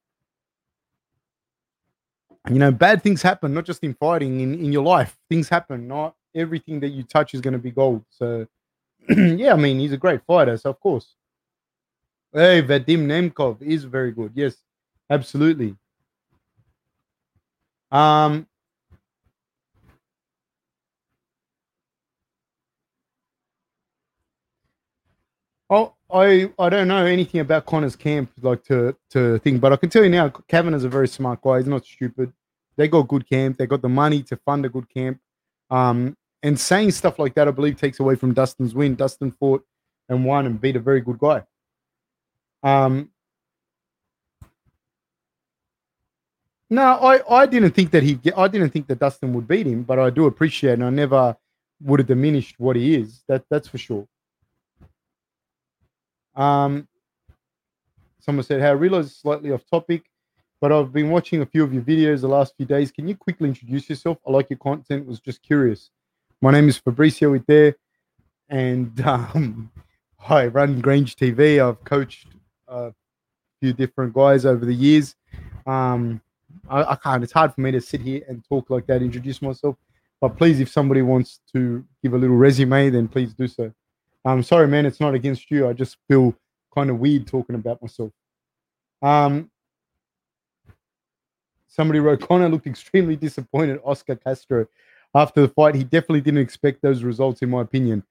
you 2.48 2.58
know, 2.58 2.70
bad 2.70 3.02
things 3.02 3.20
happen, 3.20 3.52
not 3.52 3.66
just 3.66 3.84
in 3.84 3.94
fighting, 3.94 4.40
in, 4.40 4.54
in 4.54 4.72
your 4.72 4.84
life. 4.84 5.18
Things 5.28 5.48
happen. 5.48 5.86
Not 5.88 6.14
everything 6.34 6.80
that 6.80 6.88
you 6.88 7.02
touch 7.02 7.34
is 7.34 7.40
going 7.42 7.52
to 7.52 7.58
be 7.58 7.70
gold. 7.70 8.04
So, 8.08 8.46
yeah, 9.08 9.52
I 9.52 9.56
mean, 9.56 9.78
he's 9.78 9.92
a 9.92 9.98
great 9.98 10.22
fighter. 10.26 10.56
So, 10.56 10.70
of 10.70 10.80
course. 10.80 11.14
Hey, 12.32 12.62
Vadim 12.62 13.06
Nemkov 13.06 13.60
is 13.62 13.84
very 13.84 14.12
good. 14.12 14.32
Yes, 14.34 14.56
absolutely. 15.10 15.76
Um, 17.92 18.46
Oh, 25.70 25.94
I 26.12 26.52
I 26.58 26.68
don't 26.68 26.86
know 26.88 27.04
anything 27.06 27.40
about 27.40 27.66
Conor's 27.66 27.96
camp 27.96 28.30
like 28.42 28.62
to 28.64 28.96
to 29.10 29.38
think, 29.40 29.60
but 29.60 29.72
I 29.72 29.76
can 29.76 29.90
tell 29.90 30.04
you 30.04 30.10
now, 30.10 30.28
Kevin 30.48 30.74
is 30.74 30.84
a 30.84 30.88
very 30.88 31.08
smart 31.08 31.40
guy. 31.42 31.58
He's 31.58 31.66
not 31.66 31.84
stupid. 31.84 32.32
They 32.76 32.88
got 32.88 33.08
good 33.08 33.28
camp. 33.28 33.56
They 33.58 33.66
got 33.66 33.82
the 33.82 33.88
money 33.88 34.22
to 34.24 34.36
fund 34.36 34.64
a 34.64 34.68
good 34.68 34.88
camp. 34.92 35.18
Um, 35.70 36.16
and 36.42 36.58
saying 36.58 36.92
stuff 36.92 37.18
like 37.18 37.34
that, 37.34 37.48
I 37.48 37.50
believe, 37.50 37.76
takes 37.76 38.00
away 38.00 38.14
from 38.16 38.34
Dustin's 38.34 38.74
win. 38.74 38.94
Dustin 38.94 39.30
fought 39.32 39.64
and 40.08 40.24
won 40.24 40.46
and 40.46 40.60
beat 40.60 40.76
a 40.76 40.80
very 40.80 41.00
good 41.00 41.18
guy. 41.18 41.42
Um, 42.62 43.10
no, 46.70 46.82
I, 46.82 47.42
I 47.42 47.46
didn't 47.46 47.72
think 47.72 47.90
that 47.90 48.02
he 48.02 48.18
I 48.36 48.48
didn't 48.48 48.70
think 48.70 48.86
that 48.86 48.98
Dustin 48.98 49.34
would 49.34 49.48
beat 49.48 49.66
him, 49.66 49.82
but 49.82 49.98
I 49.98 50.10
do 50.10 50.26
appreciate 50.26 50.74
and 50.74 50.84
I 50.84 50.90
never 50.90 51.36
would 51.82 52.00
have 52.00 52.06
diminished 52.06 52.54
what 52.58 52.76
he 52.76 52.94
is. 52.94 53.22
That 53.28 53.44
that's 53.50 53.68
for 53.68 53.78
sure. 53.78 54.06
Um, 56.34 56.88
someone 58.20 58.44
said, 58.44 58.60
"Hey, 58.60 58.68
I 58.68 58.72
realize 58.72 59.06
it's 59.06 59.16
slightly 59.16 59.52
off 59.52 59.64
topic, 59.70 60.04
but 60.60 60.72
I've 60.72 60.92
been 60.92 61.10
watching 61.10 61.42
a 61.42 61.46
few 61.46 61.62
of 61.64 61.74
your 61.74 61.82
videos 61.82 62.22
the 62.22 62.28
last 62.28 62.54
few 62.56 62.64
days. 62.64 62.90
Can 62.90 63.06
you 63.06 63.16
quickly 63.16 63.48
introduce 63.48 63.90
yourself? 63.90 64.18
I 64.26 64.30
like 64.30 64.48
your 64.48 64.58
content. 64.58 65.06
Was 65.06 65.20
just 65.20 65.42
curious. 65.42 65.90
My 66.40 66.52
name 66.52 66.68
is 66.68 66.80
Fabricio 66.80 67.44
there, 67.46 67.76
and 68.48 68.98
um, 69.04 69.70
I 70.26 70.46
run 70.46 70.80
Grange 70.80 71.16
TV. 71.16 71.60
I've 71.60 71.84
coached 71.84 72.28
a 72.72 72.94
few 73.60 73.72
different 73.72 74.12
guys 74.12 74.44
over 74.44 74.64
the 74.64 74.74
years. 74.74 75.14
Um, 75.66 76.20
I, 76.68 76.82
I 76.84 76.96
can't. 76.96 77.22
It's 77.22 77.32
hard 77.32 77.54
for 77.54 77.60
me 77.60 77.70
to 77.72 77.80
sit 77.80 78.00
here 78.00 78.22
and 78.28 78.44
talk 78.48 78.70
like 78.70 78.86
that, 78.86 79.02
introduce 79.02 79.40
myself. 79.42 79.76
But 80.20 80.36
please, 80.36 80.60
if 80.60 80.70
somebody 80.70 81.02
wants 81.02 81.40
to 81.52 81.84
give 82.02 82.14
a 82.14 82.18
little 82.18 82.36
resume, 82.36 82.90
then 82.90 83.08
please 83.08 83.34
do 83.34 83.48
so. 83.48 83.72
I'm 84.24 84.42
sorry, 84.42 84.68
man. 84.68 84.86
It's 84.86 85.00
not 85.00 85.14
against 85.14 85.50
you. 85.50 85.68
I 85.68 85.72
just 85.72 85.96
feel 86.08 86.34
kind 86.74 86.90
of 86.90 86.98
weird 86.98 87.26
talking 87.26 87.56
about 87.56 87.82
myself. 87.82 88.12
Um, 89.02 89.50
somebody 91.66 91.98
wrote 91.98 92.20
Conor 92.20 92.48
looked 92.48 92.68
extremely 92.68 93.16
disappointed. 93.16 93.80
Oscar 93.84 94.14
Castro 94.14 94.66
after 95.14 95.40
the 95.40 95.48
fight. 95.48 95.74
He 95.74 95.84
definitely 95.84 96.20
didn't 96.20 96.40
expect 96.40 96.82
those 96.82 97.02
results, 97.02 97.42
in 97.42 97.50
my 97.50 97.62
opinion. 97.62 98.04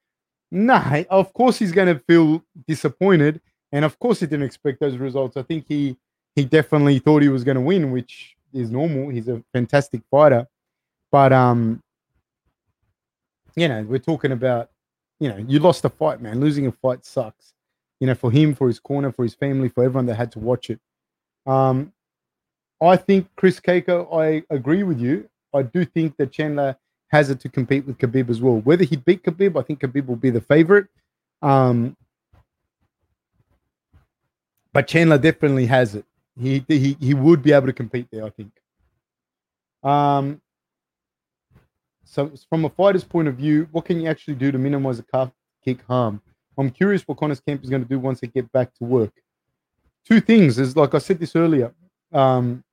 Nah, 0.52 1.04
of 1.10 1.34
course 1.34 1.58
he's 1.58 1.72
going 1.72 1.88
to 1.88 2.00
feel 2.04 2.44
disappointed, 2.68 3.40
and 3.72 3.86
of 3.86 3.98
course 4.00 4.20
he 4.20 4.26
didn't 4.26 4.46
expect 4.46 4.80
those 4.80 4.98
results. 4.98 5.38
I 5.38 5.44
think 5.44 5.66
he 5.68 5.98
he 6.36 6.46
definitely 6.46 7.00
thought 7.00 7.22
he 7.22 7.30
was 7.30 7.44
going 7.44 7.56
to 7.56 7.62
win, 7.62 7.92
which 7.92 8.36
is 8.54 8.72
normal. 8.72 9.10
He's 9.10 9.28
a 9.28 9.44
fantastic 9.54 10.02
fighter, 10.10 10.48
but 11.12 11.34
um, 11.34 11.82
you 13.56 13.68
know, 13.68 13.84
we're 13.84 14.00
talking 14.00 14.32
about, 14.32 14.70
you 15.20 15.30
know, 15.30 15.38
you 15.38 15.60
lost 15.60 15.86
a 15.86 15.90
fight, 15.90 16.22
man. 16.22 16.40
Losing 16.40 16.68
a 16.68 16.72
fight 16.72 17.06
sucks. 17.06 17.54
You 18.00 18.08
know, 18.08 18.16
for 18.16 18.32
him, 18.32 18.56
for 18.56 18.68
his 18.68 18.80
corner, 18.80 19.12
for 19.12 19.24
his 19.24 19.36
family, 19.36 19.70
for 19.70 19.84
everyone 19.84 20.08
that 20.08 20.16
had 20.16 20.32
to 20.34 20.40
watch 20.40 20.70
it. 20.70 20.80
Um, 21.46 21.94
I 22.82 22.96
think 22.96 23.28
Chris 23.36 23.60
Caker, 23.60 24.08
I 24.12 24.44
agree 24.54 24.84
with 24.84 25.00
you. 25.00 25.30
I 25.54 25.62
do 25.62 25.86
think 25.86 26.18
that 26.18 26.32
Chandler 26.32 26.76
has 27.10 27.30
it 27.30 27.40
to 27.42 27.50
compete 27.50 27.86
with 27.86 28.00
Khabib 28.00 28.30
as 28.30 28.42
well. 28.42 28.60
Whether 28.62 28.86
he 28.86 28.96
beat 28.96 29.24
Khabib, 29.24 29.60
I 29.60 29.64
think 29.64 29.82
Khabib 29.82 30.08
will 30.08 30.16
be 30.16 30.32
the 30.32 30.42
favorite. 30.42 30.88
Um, 31.44 31.96
but 34.74 34.88
Chandler 34.88 35.18
definitely 35.18 35.66
has 35.66 35.96
it. 35.96 36.06
He, 36.40 36.64
he 36.68 36.98
he 37.00 37.14
would 37.14 37.44
be 37.44 37.52
able 37.52 37.68
to 37.68 37.74
compete 37.74 38.08
there, 38.12 38.26
I 38.26 38.30
think. 38.30 38.52
Um, 39.84 40.42
so 42.06 42.32
from 42.50 42.66
a 42.66 42.70
fighter's 42.70 43.04
point 43.04 43.28
of 43.28 43.36
view, 43.36 43.68
what 43.72 43.86
can 43.86 44.00
you 44.00 44.08
actually 44.08 44.36
do 44.36 44.52
to 44.52 44.58
minimize 44.58 44.98
the 44.98 45.04
calf 45.04 45.32
kick 45.64 45.82
harm? 45.84 46.22
I'm 46.58 46.70
curious 46.70 47.08
what 47.08 47.18
Conor's 47.18 47.40
camp 47.40 47.64
is 47.64 47.70
going 47.70 47.84
to 47.84 47.88
do 47.88 48.00
once 48.00 48.20
they 48.20 48.28
get 48.28 48.52
back 48.52 48.74
to 48.76 48.84
work. 48.84 49.12
Two 50.06 50.22
things 50.22 50.60
is 50.60 50.76
like 50.76 50.94
I 50.94 51.00
said 51.00 51.20
this 51.20 51.36
earlier. 51.36 51.74
Um, 52.12 52.64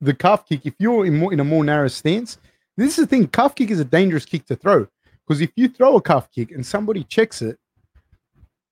the 0.00 0.14
calf 0.14 0.46
kick, 0.48 0.64
if 0.64 0.74
you're 0.78 1.06
in 1.06 1.16
more 1.16 1.32
in 1.32 1.40
a 1.40 1.44
more 1.44 1.64
narrow 1.64 1.88
stance, 1.88 2.38
this 2.76 2.98
is 2.98 3.04
the 3.04 3.06
thing. 3.06 3.26
Calf 3.28 3.54
kick 3.54 3.70
is 3.70 3.80
a 3.80 3.84
dangerous 3.84 4.24
kick 4.24 4.46
to 4.46 4.56
throw 4.56 4.86
because 5.26 5.40
if 5.40 5.50
you 5.56 5.68
throw 5.68 5.96
a 5.96 6.02
calf 6.02 6.30
kick 6.30 6.50
and 6.50 6.64
somebody 6.64 7.04
checks 7.04 7.42
it, 7.42 7.58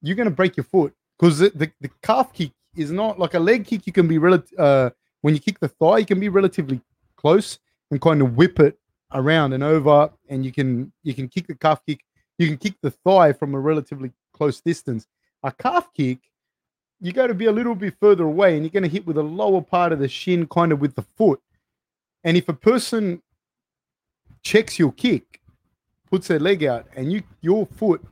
you're 0.03 0.17
going 0.17 0.29
to 0.29 0.35
break 0.35 0.57
your 0.57 0.65
foot 0.65 0.93
because 1.19 1.39
the, 1.39 1.51
the, 1.51 1.71
the, 1.81 1.91
calf 2.03 2.33
kick 2.33 2.51
is 2.77 2.91
not 2.91 3.19
like 3.19 3.35
a 3.35 3.39
leg 3.39 3.67
kick. 3.67 3.87
You 3.87 3.93
can 3.93 4.09
be 4.09 4.19
relative 4.19 4.59
uh, 4.59 4.91
when 5.21 5.35
you 5.35 5.41
kick 5.41 5.61
the 5.61 5.69
thigh, 5.69 5.99
you 5.99 6.07
can 6.07 6.21
be 6.21 6.29
relatively 6.29 6.81
close 7.17 7.59
and 7.91 8.01
kind 8.01 8.21
of 8.21 8.37
whip 8.37 8.59
it 8.59 8.79
around 9.15 9.53
and 9.53 9.63
over, 9.63 10.11
and 10.29 10.45
you 10.45 10.53
can 10.53 10.93
you 11.03 11.15
can 11.15 11.29
kick 11.29 11.47
the 11.47 11.55
calf 11.55 11.81
kick. 11.87 12.05
You 12.39 12.49
can 12.49 12.57
kick 12.57 12.75
the 12.83 12.91
thigh 12.91 13.33
from 13.33 13.55
a 13.55 13.61
relatively 13.61 14.11
close 14.33 14.61
distance. 14.61 15.07
A 15.45 15.53
calf 15.53 15.93
kick 15.95 16.19
you 17.03 17.13
got 17.13 17.27
to 17.27 17.35
be 17.35 17.47
a 17.47 17.53
little 17.53 17.75
bit 17.75 17.95
further 18.01 18.25
away 18.25 18.55
and 18.55 18.65
you're 18.65 18.71
going 18.71 18.85
to 18.85 18.89
hit 18.89 19.05
with 19.05 19.17
the 19.17 19.25
lower 19.25 19.61
part 19.61 19.91
of 19.93 19.99
the 19.99 20.09
shin, 20.09 20.47
kind 20.47 20.71
of 20.71 20.81
with 20.81 20.95
the 20.95 21.03
foot. 21.03 21.41
And 22.23 22.37
if 22.37 22.49
a 22.49 22.53
person 22.53 23.21
checks 24.45 24.79
your 24.79 24.93
kick, 24.93 25.41
puts 26.09 26.29
their 26.29 26.39
leg 26.39 26.63
out, 26.63 26.87
and 26.95 27.13
you 27.13 27.25
your 27.41 27.67
foot 27.67 28.05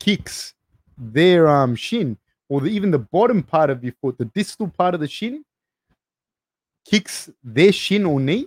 kicks 0.00 0.54
their 0.98 1.48
um 1.48 1.74
shin, 1.74 2.16
or 2.48 2.60
the, 2.60 2.68
even 2.68 2.90
the 2.90 2.98
bottom 2.98 3.42
part 3.42 3.70
of 3.70 3.82
your 3.82 3.94
foot, 4.00 4.18
the 4.18 4.26
distal 4.26 4.68
part 4.68 4.94
of 4.94 5.00
the 5.00 5.08
shin, 5.08 5.44
kicks 6.84 7.30
their 7.42 7.72
shin 7.72 8.04
or 8.04 8.20
knee, 8.20 8.46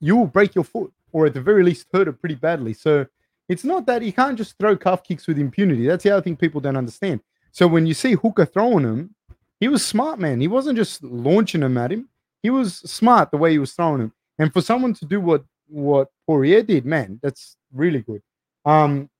you 0.00 0.16
will 0.16 0.26
break 0.26 0.54
your 0.54 0.64
foot, 0.64 0.92
or 1.12 1.26
at 1.26 1.34
the 1.34 1.40
very 1.40 1.62
least 1.62 1.86
hurt 1.92 2.08
it 2.08 2.20
pretty 2.20 2.34
badly. 2.34 2.72
So 2.72 3.06
it's 3.48 3.64
not 3.64 3.84
that 3.86 4.02
you 4.02 4.12
can't 4.12 4.38
just 4.38 4.56
throw 4.58 4.76
calf 4.76 5.02
kicks 5.02 5.26
with 5.26 5.38
impunity. 5.38 5.86
That's 5.86 6.04
the 6.04 6.10
other 6.10 6.22
thing 6.22 6.36
people 6.36 6.60
don't 6.60 6.76
understand. 6.76 7.20
So 7.52 7.66
when 7.66 7.86
you 7.86 7.94
see 7.94 8.12
Hooker 8.12 8.46
throwing 8.46 8.84
him, 8.84 9.14
he 9.58 9.68
was 9.68 9.84
smart, 9.84 10.18
man. 10.18 10.40
He 10.40 10.48
wasn't 10.48 10.78
just 10.78 11.02
launching 11.02 11.62
him 11.62 11.76
at 11.76 11.92
him. 11.92 12.08
He 12.42 12.50
was 12.50 12.76
smart 12.76 13.30
the 13.30 13.36
way 13.36 13.50
he 13.50 13.58
was 13.58 13.72
throwing 13.72 14.02
him. 14.02 14.12
And 14.38 14.52
for 14.52 14.62
someone 14.62 14.94
to 14.94 15.04
do 15.04 15.20
what 15.20 15.44
what 15.68 16.08
Poirier 16.26 16.62
did, 16.62 16.84
man, 16.84 17.20
that's 17.22 17.56
really 17.72 18.00
good. 18.00 18.22
Um, 18.64 19.10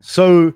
so 0.00 0.54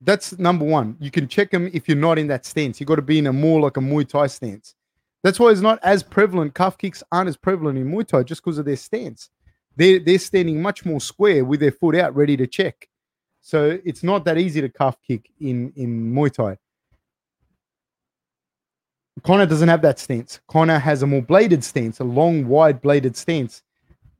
that's 0.00 0.38
number 0.38 0.64
one. 0.64 0.96
You 1.00 1.10
can 1.10 1.28
check 1.28 1.52
him 1.52 1.70
if 1.72 1.88
you're 1.88 1.96
not 1.96 2.18
in 2.18 2.26
that 2.28 2.44
stance. 2.44 2.80
You 2.80 2.86
got 2.86 2.96
to 2.96 3.02
be 3.02 3.18
in 3.18 3.26
a 3.26 3.32
more 3.32 3.60
like 3.60 3.76
a 3.76 3.80
Muay 3.80 4.08
Thai 4.08 4.26
stance. 4.26 4.74
That's 5.22 5.40
why 5.40 5.50
it's 5.50 5.60
not 5.60 5.78
as 5.82 6.02
prevalent. 6.02 6.54
Calf 6.54 6.78
kicks 6.78 7.02
aren't 7.10 7.28
as 7.28 7.36
prevalent 7.36 7.78
in 7.78 7.90
Muay 7.90 8.06
Thai 8.06 8.22
just 8.22 8.44
because 8.44 8.58
of 8.58 8.64
their 8.64 8.76
stance. 8.76 9.30
They're, 9.76 9.98
they're 9.98 10.18
standing 10.18 10.60
much 10.60 10.84
more 10.84 11.00
square 11.00 11.44
with 11.44 11.60
their 11.60 11.72
foot 11.72 11.96
out, 11.96 12.14
ready 12.14 12.36
to 12.36 12.46
check. 12.46 12.88
So 13.40 13.78
it's 13.84 14.02
not 14.02 14.24
that 14.24 14.38
easy 14.38 14.60
to 14.60 14.68
calf 14.68 14.96
kick 15.06 15.30
in 15.40 15.72
in 15.76 16.12
Muay 16.12 16.32
Thai. 16.32 16.58
Conor 19.22 19.46
doesn't 19.46 19.68
have 19.68 19.82
that 19.82 19.98
stance. 19.98 20.40
Conor 20.46 20.78
has 20.78 21.02
a 21.02 21.06
more 21.06 21.22
bladed 21.22 21.64
stance, 21.64 22.00
a 22.00 22.04
long, 22.04 22.46
wide 22.46 22.80
bladed 22.80 23.16
stance. 23.16 23.62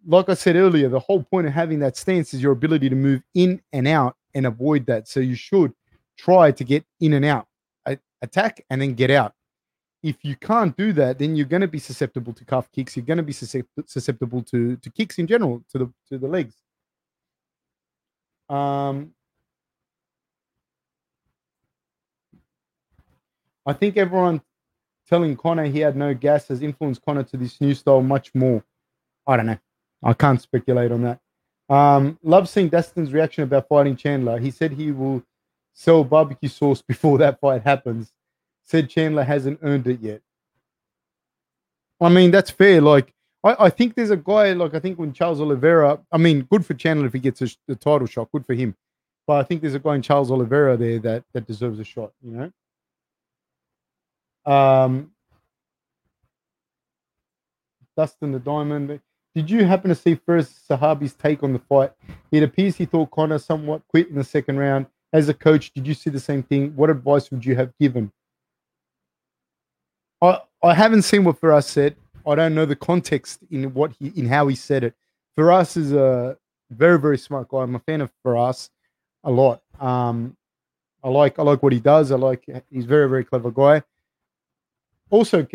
Like 0.07 0.29
I 0.29 0.35
said 0.35 0.57
earlier, 0.57 0.89
the 0.89 1.01
whole 1.01 1.22
point 1.22 1.47
of 1.47 1.53
having 1.53 1.81
that 1.81 1.97
stance 1.97 2.33
is 2.33 2.43
your 2.43 2.53
ability 2.53 2.89
to 2.89 2.97
move 2.97 3.22
in 3.35 3.61
and 3.72 3.87
out 3.87 4.16
and 4.37 4.47
avoid 4.47 4.87
that. 4.87 5.09
So 5.09 5.18
you 5.18 5.34
should 5.34 5.72
try 6.16 6.53
to 6.53 6.62
get 6.62 6.84
in 7.01 7.14
and 7.14 7.24
out, 7.24 7.47
attack 8.22 8.64
and 8.70 8.80
then 8.80 8.95
get 8.95 9.11
out. 9.11 9.32
If 10.03 10.24
you 10.24 10.37
can't 10.37 10.76
do 10.76 10.93
that, 10.93 11.18
then 11.18 11.34
you're 11.34 11.47
going 11.47 11.62
to 11.62 11.68
be 11.68 11.80
susceptible 11.80 12.32
to 12.34 12.45
calf 12.45 12.70
kicks. 12.70 12.97
You're 12.97 13.07
going 13.07 13.16
to 13.16 13.24
be 13.24 13.32
susceptible 13.32 14.43
to, 14.43 14.76
to 14.76 14.91
kicks 14.91 15.18
in 15.18 15.26
general, 15.26 15.64
to 15.72 15.78
the 15.78 15.93
to 16.11 16.18
the 16.18 16.28
legs. 16.28 16.55
Um, 18.49 19.12
I 23.64 23.72
think 23.72 23.97
everyone 23.97 24.43
telling 25.09 25.37
Conor 25.37 25.64
he 25.64 25.80
had 25.80 25.97
no 25.97 26.14
gas 26.14 26.47
has 26.49 26.62
influenced 26.62 27.03
Conor 27.05 27.24
to 27.24 27.37
this 27.37 27.61
new 27.61 27.74
style 27.74 28.03
much 28.03 28.32
more. 28.34 28.62
I 29.26 29.37
don't 29.37 29.47
know. 29.47 29.59
I 30.05 30.12
can't 30.12 30.41
speculate 30.41 30.93
on 30.93 31.03
that. 31.03 31.20
Um, 31.69 32.19
love 32.23 32.49
seeing 32.49 32.69
Dustin's 32.69 33.12
reaction 33.12 33.45
about 33.45 33.69
fighting 33.69 33.97
Chandler. 33.97 34.39
He 34.39 34.51
said 34.51 34.73
he 34.73 34.93
will 34.93 35.23
sell 35.73 36.05
barbecue 36.05 36.49
sauce 36.49 36.83
before 36.89 37.19
that 37.19 37.41
fight 37.41 37.62
happens. 37.62 38.12
Said 38.64 38.91
Chandler 38.91 39.25
hasn't 39.25 39.61
earned 39.62 39.87
it 39.87 40.01
yet. 40.01 40.23
I 42.01 42.09
mean, 42.09 42.31
that's 42.31 42.51
fair. 42.51 42.81
Like, 42.81 43.12
I, 43.43 43.57
I 43.67 43.71
think 43.71 43.95
there's 43.95 44.11
a 44.11 44.17
guy, 44.17 44.53
like, 44.53 44.75
I 44.75 44.81
think 44.81 44.99
when 44.99 45.12
Charles 45.12 45.41
Oliveira, 45.41 46.01
I 46.12 46.19
mean, 46.19 46.43
good 46.43 46.67
for 46.67 46.75
Chandler 46.75 47.07
if 47.07 47.12
he 47.12 47.21
gets 47.21 47.43
a, 47.43 47.75
title 47.75 48.07
shot, 48.07 48.31
good 48.33 48.45
for 48.45 48.55
him. 48.55 48.75
But 49.27 49.35
I 49.41 49.43
think 49.45 49.61
there's 49.61 49.75
a 49.75 49.79
guy 49.79 49.95
in 49.95 50.03
Charles 50.03 50.31
Oliveira 50.31 50.77
there 50.77 50.99
that, 51.01 51.25
that 51.33 51.47
deserves 51.47 51.79
a 51.79 51.85
shot, 51.85 52.12
you 52.23 52.53
know? 54.47 54.53
Um, 54.53 55.11
Dustin 57.97 58.33
the 58.33 58.39
Diamond. 58.39 59.01
Did 59.37 59.51
you 59.51 59.66
happen 59.66 59.91
to 59.91 59.95
see 59.95 60.16
Firas 60.16 60.66
Zahabi's 60.66 61.12
take 61.12 61.43
on 61.43 61.53
the 61.53 61.59
fight? 61.59 61.93
It 62.32 62.43
appears 62.43 62.74
he 62.74 62.87
thought 62.87 63.11
Conor 63.11 63.39
somewhat 63.39 63.87
quit 63.89 64.09
in 64.09 64.14
the 64.14 64.24
second 64.24 64.59
round. 64.59 64.87
As 65.12 65.28
a 65.28 65.34
coach, 65.34 65.74
did 65.74 65.87
you 65.87 65.93
see 65.93 66.09
the 66.09 66.18
same 66.18 66.43
thing? 66.43 66.74
What 66.74 66.89
advice 66.89 67.30
would 67.30 67.45
you 67.45 67.55
have 67.55 67.76
given? 67.78 68.11
I 70.22 70.41
I 70.62 70.72
haven't 70.72 71.03
seen 71.03 71.22
what 71.22 71.39
Firas 71.39 71.64
said. 71.64 71.97
I 72.26 72.34
don't 72.34 72.55
know 72.55 72.64
the 72.64 72.76
context 72.76 73.41
in 73.51 73.74
what 73.74 73.93
he 73.99 74.09
in 74.16 74.26
how 74.26 74.49
he 74.49 74.57
said 74.57 74.84
it. 74.84 74.95
Firas 75.39 75.76
is 75.76 75.93
a 75.93 76.39
very 76.70 76.99
very 76.99 77.18
smart 77.18 77.49
guy. 77.51 77.59
I'm 77.59 77.74
a 77.74 77.80
fan 77.80 78.01
of 78.01 78.11
Firas 78.24 78.70
a 79.22 79.30
lot. 79.30 79.61
Um, 79.78 80.34
I 81.05 81.11
like 81.11 81.39
I 81.39 81.43
like 81.43 81.62
what 81.62 81.74
he 81.74 81.80
does. 81.80 82.11
I 82.11 82.16
like 82.16 82.49
he's 82.70 82.87
very 82.87 83.07
very 83.07 83.22
clever 83.22 83.51
guy 83.51 83.82
also, 85.11 85.47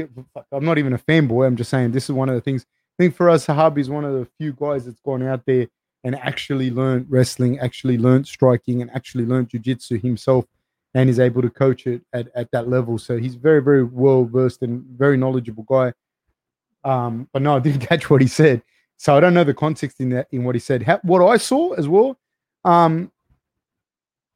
I'm 0.52 0.64
not 0.66 0.78
even 0.78 0.94
a 0.94 0.98
fanboy. 0.98 1.46
I'm 1.46 1.56
just 1.56 1.70
saying 1.70 1.92
this 1.92 2.06
is 2.06 2.12
one 2.12 2.30
of 2.30 2.36
the 2.36 2.42
things. 2.42 2.66
I 3.00 3.04
think 3.04 3.18
Firas 3.18 3.48
Zahabi 3.48 3.80
is 3.80 3.90
one 3.90 4.06
of 4.06 4.14
the 4.14 4.28
few 4.38 4.54
guys 4.54 4.86
that's 4.86 5.00
gone 5.00 5.24
out 5.24 5.46
there 5.46 5.68
and 6.04 6.16
actually 6.16 6.72
learned 6.72 7.06
wrestling, 7.10 7.60
actually 7.60 7.98
learned 7.98 8.28
striking, 8.28 8.82
and 8.82 8.92
actually 8.92 9.26
learned 9.26 9.50
jujitsu 9.50 10.02
himself, 10.02 10.46
and 10.94 11.10
is 11.10 11.20
able 11.20 11.42
to 11.42 11.50
coach 11.50 11.88
it 11.88 12.02
at, 12.14 12.28
at 12.36 12.52
that 12.52 12.68
level. 12.68 12.98
So 12.98 13.18
he's 13.18 13.36
very, 13.36 13.62
very 13.62 13.84
well 13.84 14.26
versed 14.26 14.62
and 14.62 14.84
very 14.84 15.18
knowledgeable 15.18 15.64
guy. 15.64 15.94
Um, 16.84 17.30
but 17.32 17.42
no, 17.42 17.56
I 17.56 17.60
didn't 17.60 17.82
catch 17.88 18.10
what 18.10 18.22
he 18.22 18.28
said, 18.28 18.62
so 18.98 19.16
I 19.16 19.20
don't 19.20 19.34
know 19.34 19.44
the 19.44 19.54
context 19.54 20.00
in 20.00 20.10
that 20.10 20.28
in 20.32 20.44
what 20.44 20.56
he 20.56 20.60
said. 20.60 20.84
How, 20.84 21.00
what 21.04 21.26
I 21.26 21.38
saw 21.38 21.74
as 21.74 21.88
well, 21.88 22.18
um, 22.66 23.12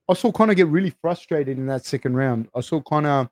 I 0.07 0.13
saw 0.13 0.31
Conor 0.31 0.53
get 0.53 0.67
really 0.67 0.93
frustrated 1.01 1.57
in 1.57 1.65
that 1.67 1.85
second 1.85 2.15
round. 2.15 2.47
I 2.55 2.61
saw 2.61 2.79
Conor 2.79 3.29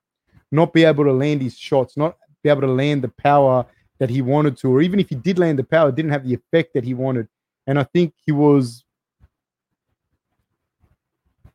not 0.51 0.73
be 0.73 0.83
able 0.83 1.03
to 1.03 1.13
land 1.13 1.41
his 1.41 1.57
shots, 1.57 1.97
not 1.97 2.17
be 2.43 2.49
able 2.49 2.61
to 2.61 2.67
land 2.67 3.03
the 3.03 3.09
power 3.09 3.65
that 3.99 4.09
he 4.09 4.21
wanted 4.21 4.57
to, 4.57 4.69
or 4.69 4.81
even 4.81 4.99
if 4.99 5.09
he 5.09 5.15
did 5.15 5.39
land 5.39 5.59
the 5.59 5.63
power, 5.63 5.91
didn't 5.91 6.11
have 6.11 6.27
the 6.27 6.33
effect 6.33 6.73
that 6.73 6.83
he 6.83 6.93
wanted. 6.93 7.27
And 7.67 7.79
I 7.79 7.83
think 7.83 8.13
he 8.25 8.31
was 8.31 8.83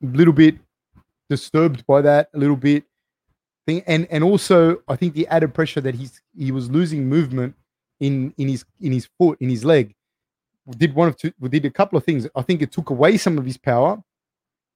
a 0.02 0.06
little 0.06 0.32
bit 0.32 0.56
disturbed 1.28 1.86
by 1.86 2.00
that, 2.02 2.28
a 2.34 2.38
little 2.38 2.56
bit. 2.56 2.84
Thing. 3.66 3.82
And 3.86 4.06
and 4.10 4.24
also 4.24 4.82
I 4.88 4.96
think 4.96 5.12
the 5.12 5.26
added 5.26 5.52
pressure 5.52 5.82
that 5.82 5.94
he's 5.94 6.22
he 6.36 6.52
was 6.52 6.70
losing 6.70 7.06
movement 7.06 7.54
in 8.00 8.32
in 8.38 8.48
his 8.48 8.64
in 8.80 8.92
his 8.92 9.06
foot, 9.18 9.36
in 9.40 9.50
his 9.50 9.64
leg. 9.64 9.94
did 10.78 10.94
one 10.94 11.08
of 11.08 11.16
two, 11.16 11.32
did 11.48 11.66
a 11.66 11.70
couple 11.70 11.98
of 11.98 12.04
things. 12.04 12.26
I 12.34 12.42
think 12.42 12.62
it 12.62 12.72
took 12.72 12.88
away 12.88 13.18
some 13.18 13.36
of 13.36 13.44
his 13.44 13.58
power, 13.58 14.02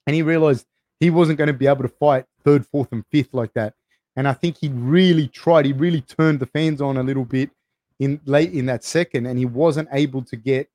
and 0.06 0.14
he 0.14 0.20
realized 0.20 0.66
he 1.00 1.10
wasn't 1.10 1.38
going 1.38 1.48
to 1.48 1.54
be 1.54 1.66
able 1.66 1.82
to 1.82 1.88
fight 1.88 2.26
third, 2.44 2.66
fourth, 2.66 2.92
and 2.92 3.04
fifth 3.10 3.32
like 3.32 3.54
that. 3.54 3.74
And 4.16 4.28
I 4.28 4.34
think 4.34 4.58
he 4.58 4.68
really 4.68 5.28
tried. 5.28 5.64
He 5.64 5.72
really 5.72 6.02
turned 6.02 6.40
the 6.40 6.46
fans 6.46 6.80
on 6.80 6.96
a 6.96 7.02
little 7.02 7.24
bit 7.24 7.50
in 7.98 8.20
late 8.24 8.52
in 8.52 8.66
that 8.66 8.84
second, 8.84 9.26
and 9.26 9.38
he 9.38 9.46
wasn't 9.46 9.88
able 9.92 10.22
to 10.22 10.36
get 10.36 10.68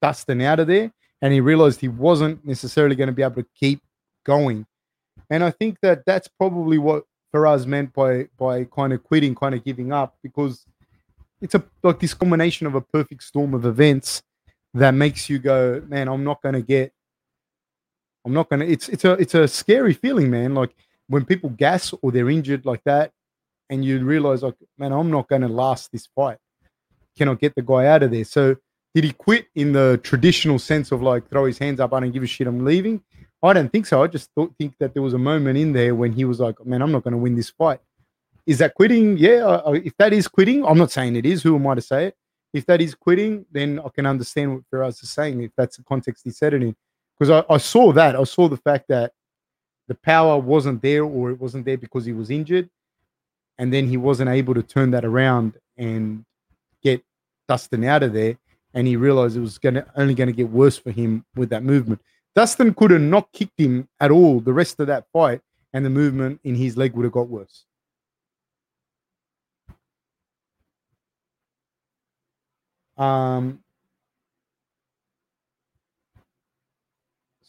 Dustin 0.00 0.40
out 0.40 0.60
of 0.60 0.66
there. 0.68 0.92
And 1.20 1.32
he 1.32 1.40
realized 1.40 1.80
he 1.80 1.88
wasn't 1.88 2.44
necessarily 2.44 2.96
going 2.96 3.08
to 3.08 3.12
be 3.12 3.22
able 3.22 3.42
to 3.42 3.48
keep 3.54 3.80
going. 4.24 4.66
And 5.30 5.44
I 5.44 5.50
think 5.50 5.78
that 5.82 6.04
that's 6.06 6.28
probably 6.28 6.78
what 6.78 7.04
Firas 7.34 7.66
meant 7.66 7.92
by 7.92 8.28
by 8.38 8.64
kind 8.64 8.92
of 8.92 9.02
quitting, 9.02 9.34
kind 9.34 9.54
of 9.54 9.64
giving 9.64 9.92
up, 9.92 10.16
because 10.22 10.66
it's 11.40 11.54
a 11.54 11.62
like 11.82 12.00
this 12.00 12.14
combination 12.14 12.66
of 12.66 12.74
a 12.74 12.80
perfect 12.80 13.22
storm 13.22 13.54
of 13.54 13.64
events 13.64 14.22
that 14.74 14.92
makes 14.92 15.28
you 15.28 15.38
go, 15.38 15.82
man, 15.88 16.08
I'm 16.08 16.24
not 16.24 16.42
going 16.42 16.54
to 16.54 16.62
get, 16.62 16.92
I'm 18.24 18.32
not 18.32 18.48
going 18.48 18.60
to. 18.60 18.66
It's 18.66 18.88
it's 18.88 19.04
a 19.04 19.12
it's 19.12 19.34
a 19.34 19.48
scary 19.48 19.94
feeling, 19.94 20.30
man. 20.30 20.54
Like 20.54 20.74
when 21.12 21.26
people 21.26 21.50
gas 21.50 21.92
or 22.00 22.10
they're 22.10 22.30
injured 22.30 22.64
like 22.64 22.82
that, 22.84 23.12
and 23.68 23.84
you 23.84 24.04
realize, 24.04 24.42
like, 24.42 24.56
man, 24.78 24.92
I'm 24.92 25.10
not 25.10 25.28
going 25.28 25.42
to 25.42 25.48
last 25.48 25.92
this 25.92 26.08
fight. 26.14 26.38
Cannot 27.16 27.40
get 27.40 27.54
the 27.54 27.62
guy 27.62 27.86
out 27.86 28.02
of 28.02 28.10
there. 28.10 28.24
So 28.24 28.56
did 28.94 29.04
he 29.04 29.12
quit 29.12 29.46
in 29.54 29.72
the 29.72 30.00
traditional 30.02 30.58
sense 30.58 30.92
of 30.92 31.02
like 31.02 31.28
throw 31.28 31.44
his 31.44 31.58
hands 31.58 31.80
up, 31.80 31.92
I 31.92 32.00
don't 32.00 32.12
give 32.12 32.22
a 32.22 32.26
shit, 32.26 32.46
I'm 32.46 32.64
leaving? 32.64 33.02
I 33.42 33.52
don't 33.52 33.70
think 33.70 33.86
so. 33.86 34.02
I 34.02 34.06
just 34.06 34.30
thought, 34.34 34.54
think 34.58 34.74
that 34.78 34.94
there 34.94 35.02
was 35.02 35.14
a 35.14 35.18
moment 35.18 35.58
in 35.58 35.72
there 35.72 35.94
when 35.94 36.12
he 36.12 36.24
was 36.24 36.40
like, 36.40 36.64
man, 36.64 36.80
I'm 36.80 36.92
not 36.92 37.02
going 37.02 37.12
to 37.12 37.18
win 37.18 37.34
this 37.34 37.50
fight. 37.50 37.80
Is 38.46 38.58
that 38.58 38.74
quitting? 38.74 39.18
Yeah. 39.18 39.62
If 39.68 39.96
that 39.98 40.12
is 40.12 40.28
quitting, 40.28 40.64
I'm 40.64 40.78
not 40.78 40.92
saying 40.92 41.16
it 41.16 41.26
is. 41.26 41.42
Who 41.42 41.56
am 41.56 41.66
I 41.66 41.74
to 41.74 41.82
say 41.82 42.06
it? 42.06 42.16
If 42.52 42.66
that 42.66 42.80
is 42.80 42.94
quitting, 42.94 43.46
then 43.50 43.80
I 43.80 43.88
can 43.88 44.06
understand 44.06 44.54
what 44.54 44.62
Firas 44.72 45.02
is 45.02 45.10
saying, 45.10 45.42
if 45.42 45.52
that's 45.56 45.76
the 45.76 45.84
context 45.84 46.24
he 46.24 46.30
said 46.30 46.54
it 46.54 46.62
in. 46.62 46.76
Because 47.18 47.44
I, 47.48 47.54
I 47.54 47.58
saw 47.58 47.92
that. 47.92 48.16
I 48.16 48.24
saw 48.24 48.48
the 48.48 48.56
fact 48.56 48.86
that 48.88 49.12
the 49.92 49.98
power 49.98 50.38
wasn't 50.38 50.80
there 50.80 51.04
or 51.04 51.30
it 51.30 51.38
wasn't 51.38 51.66
there 51.66 51.76
because 51.76 52.06
he 52.06 52.14
was 52.14 52.30
injured. 52.30 52.70
And 53.58 53.70
then 53.70 53.86
he 53.86 53.98
wasn't 53.98 54.30
able 54.30 54.54
to 54.54 54.62
turn 54.62 54.90
that 54.92 55.04
around 55.04 55.58
and 55.76 56.24
get 56.82 57.04
Dustin 57.46 57.84
out 57.84 58.02
of 58.02 58.14
there. 58.14 58.38
And 58.72 58.86
he 58.86 58.96
realized 58.96 59.36
it 59.36 59.40
was 59.40 59.58
gonna 59.58 59.84
only 59.94 60.14
gonna 60.14 60.32
get 60.32 60.48
worse 60.48 60.78
for 60.78 60.90
him 60.90 61.26
with 61.36 61.50
that 61.50 61.62
movement. 61.62 62.00
Dustin 62.34 62.72
could 62.72 62.90
have 62.90 63.02
not 63.02 63.30
kicked 63.32 63.60
him 63.60 63.86
at 64.00 64.10
all 64.10 64.40
the 64.40 64.54
rest 64.54 64.80
of 64.80 64.86
that 64.86 65.04
fight, 65.12 65.42
and 65.74 65.84
the 65.84 65.90
movement 65.90 66.40
in 66.42 66.54
his 66.54 66.78
leg 66.78 66.94
would 66.94 67.04
have 67.04 67.12
got 67.12 67.28
worse. 67.28 67.66
Um, 72.96 73.58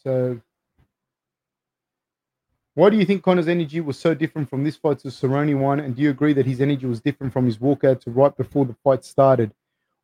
so, 0.02 0.42
why 2.74 2.90
do 2.90 2.96
you 2.96 3.04
think 3.04 3.22
Conor's 3.22 3.48
energy 3.48 3.80
was 3.80 3.98
so 3.98 4.14
different 4.14 4.50
from 4.50 4.64
this 4.64 4.76
fight 4.76 4.98
to 5.00 5.08
Cerrone 5.08 5.58
one? 5.58 5.78
And 5.78 5.94
do 5.94 6.02
you 6.02 6.10
agree 6.10 6.32
that 6.32 6.44
his 6.44 6.60
energy 6.60 6.86
was 6.86 7.00
different 7.00 7.32
from 7.32 7.46
his 7.46 7.58
walkout 7.58 8.00
to 8.02 8.10
right 8.10 8.36
before 8.36 8.66
the 8.66 8.74
fight 8.82 9.04
started? 9.04 9.52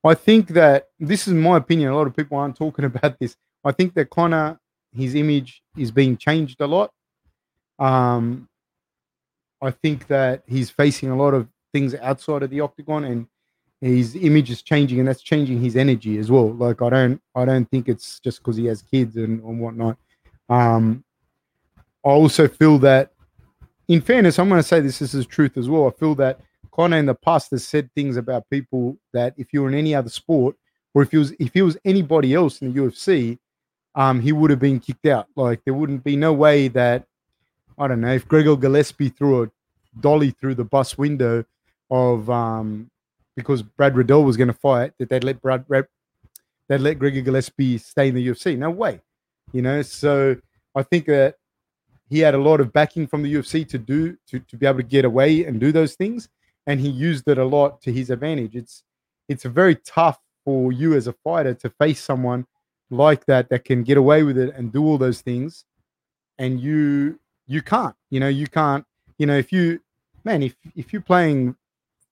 I 0.05 0.15
think 0.15 0.49
that 0.49 0.89
this 0.99 1.27
is 1.27 1.35
my 1.35 1.57
opinion. 1.57 1.91
A 1.91 1.97
lot 1.97 2.07
of 2.07 2.17
people 2.17 2.39
aren't 2.39 2.57
talking 2.57 2.85
about 2.93 3.19
this. 3.19 3.37
I 3.65 3.73
think 3.73 3.95
that 3.95 4.09
Conor, 4.11 4.59
his 4.93 5.15
image 5.15 5.63
is 5.77 5.91
being 5.91 6.17
changed 6.17 6.61
a 6.61 6.67
lot. 6.67 6.93
Um, 7.79 8.49
I 9.61 9.73
think 9.73 10.07
that 10.07 10.43
he's 10.47 10.71
facing 10.71 11.11
a 11.11 11.17
lot 11.17 11.35
of 11.35 11.49
things 11.73 11.95
outside 11.97 12.43
of 12.43 12.51
the 12.51 12.61
octagon, 12.61 13.05
and 13.05 13.27
his 13.81 14.15
image 14.17 14.51
is 14.51 14.63
changing, 14.63 15.01
and 15.01 15.09
that's 15.09 15.23
changing 15.23 15.61
his 15.61 15.77
energy 15.77 16.19
as 16.19 16.31
well. 16.31 16.53
Like 16.53 16.81
I 16.83 16.89
don't, 16.89 17.21
I 17.35 17.45
don't 17.45 17.69
think 17.71 17.89
it's 17.89 18.21
just 18.21 18.39
because 18.39 18.57
he 18.57 18.67
has 18.67 18.83
kids 18.83 19.17
and, 19.17 19.43
and 19.43 19.61
whatnot. 19.61 19.99
Um, 20.49 21.05
I 22.05 22.11
also 22.11 22.49
feel 22.49 22.79
that, 22.79 23.13
in 23.89 24.01
fairness, 24.01 24.39
I'm 24.39 24.49
going 24.49 24.61
to 24.61 24.67
say 24.67 24.81
this, 24.81 25.01
this 25.01 25.15
is 25.15 25.27
truth 25.27 25.57
as 25.57 25.69
well. 25.69 25.87
I 25.87 25.91
feel 25.91 26.15
that 26.17 26.41
Conor 26.73 26.97
in 26.97 27.07
the 27.07 27.15
past 27.15 27.51
has 27.51 27.67
said 27.67 27.91
things 27.95 28.17
about 28.17 28.49
people 28.51 28.97
that 29.13 29.35
if 29.37 29.53
you 29.53 29.63
were 29.63 29.69
in 29.69 29.75
any 29.75 29.95
other 29.95 30.09
sport, 30.09 30.57
or 30.95 31.03
if 31.03 31.11
he 31.11 31.19
was 31.19 31.33
if 31.39 31.53
he 31.55 31.63
was 31.63 31.77
anybody 31.85 32.35
else 32.35 32.63
in 32.63 32.73
the 32.73 32.81
UFC, 32.81 33.39
um, 33.95 34.21
he 34.21 34.33
would 34.33 34.51
have 34.51 34.59
been 34.59 34.81
kicked 34.81 35.07
out. 35.07 35.27
Like 35.37 35.63
there 35.65 35.75
wouldn't 35.75 36.05
be 36.05 36.17
no 36.17 36.33
way 36.33 36.69
that 36.69 37.07
I 37.79 37.89
don't 37.89 38.01
know 38.01 38.13
if 38.13 38.27
Gregor 38.27 38.57
Gillespie 38.57 39.11
threw 39.11 39.45
a 39.45 39.51
dolly 40.01 40.31
through 40.31 40.55
the 40.55 40.65
bus 40.65 40.97
window 40.97 41.45
of 41.91 42.31
um, 42.31 42.91
because 43.37 43.63
Brad 43.63 43.97
Riddell 43.97 44.25
was 44.25 44.37
going 44.37 44.49
to 44.49 44.55
fight 44.55 44.93
that 44.99 45.09
they'd 45.09 45.25
let 45.25 45.41
Brad, 45.41 45.67
Brad 45.67 45.87
they'd 46.69 46.81
let 46.81 46.99
Gregor 46.99 47.21
Gillespie 47.21 47.79
stay 47.79 48.09
in 48.09 48.15
the 48.15 48.27
UFC. 48.27 48.57
No 48.57 48.71
way, 48.71 49.01
you 49.53 49.63
know. 49.63 49.83
So 49.83 50.37
I 50.75 50.83
think 50.83 51.07
that 51.07 51.37
he 52.11 52.19
had 52.19 52.35
a 52.35 52.39
lot 52.39 52.61
of 52.61 52.73
backing 52.73 53.07
from 53.07 53.23
the 53.23 53.33
UFC 53.33 53.67
to 53.69 53.79
do 53.79 54.17
to, 54.27 54.41
to 54.41 54.57
be 54.57 54.67
able 54.67 54.79
to 54.79 54.85
get 54.85 55.05
away 55.05 55.45
and 55.45 55.61
do 55.61 55.71
those 55.71 55.95
things, 55.95 56.29
and 56.67 56.81
he 56.81 56.89
used 56.91 57.27
it 57.29 57.39
a 57.39 57.45
lot 57.45 57.81
to 57.83 57.93
his 57.93 58.11
advantage. 58.11 58.57
It's 58.57 58.83
it's 59.29 59.45
very 59.45 59.77
tough 59.77 60.19
for 60.45 60.73
you 60.73 60.95
as 60.95 61.07
a 61.07 61.13
fighter 61.13 61.55
to 61.55 61.71
face 61.71 62.03
someone 62.03 62.47
like 62.91 63.25
that 63.27 63.49
that 63.51 63.65
can 63.65 63.85
get 63.85 63.97
away 63.97 64.25
with 64.25 64.37
it 64.37 64.53
and 64.57 64.73
do 64.73 64.85
all 64.85 64.99
those 64.99 65.21
things, 65.21 65.65
and 66.39 66.61
you 66.61 67.19
you 67.47 67.63
can't. 67.63 67.95
You 68.11 68.19
know, 68.21 68.29
you 68.29 68.49
can't. 68.49 68.85
You 69.19 69.27
know, 69.27 69.37
if 69.37 69.53
you 69.53 69.81
man, 70.25 70.43
if 70.43 70.57
if 70.75 70.93
you're 70.93 71.03
playing 71.03 71.55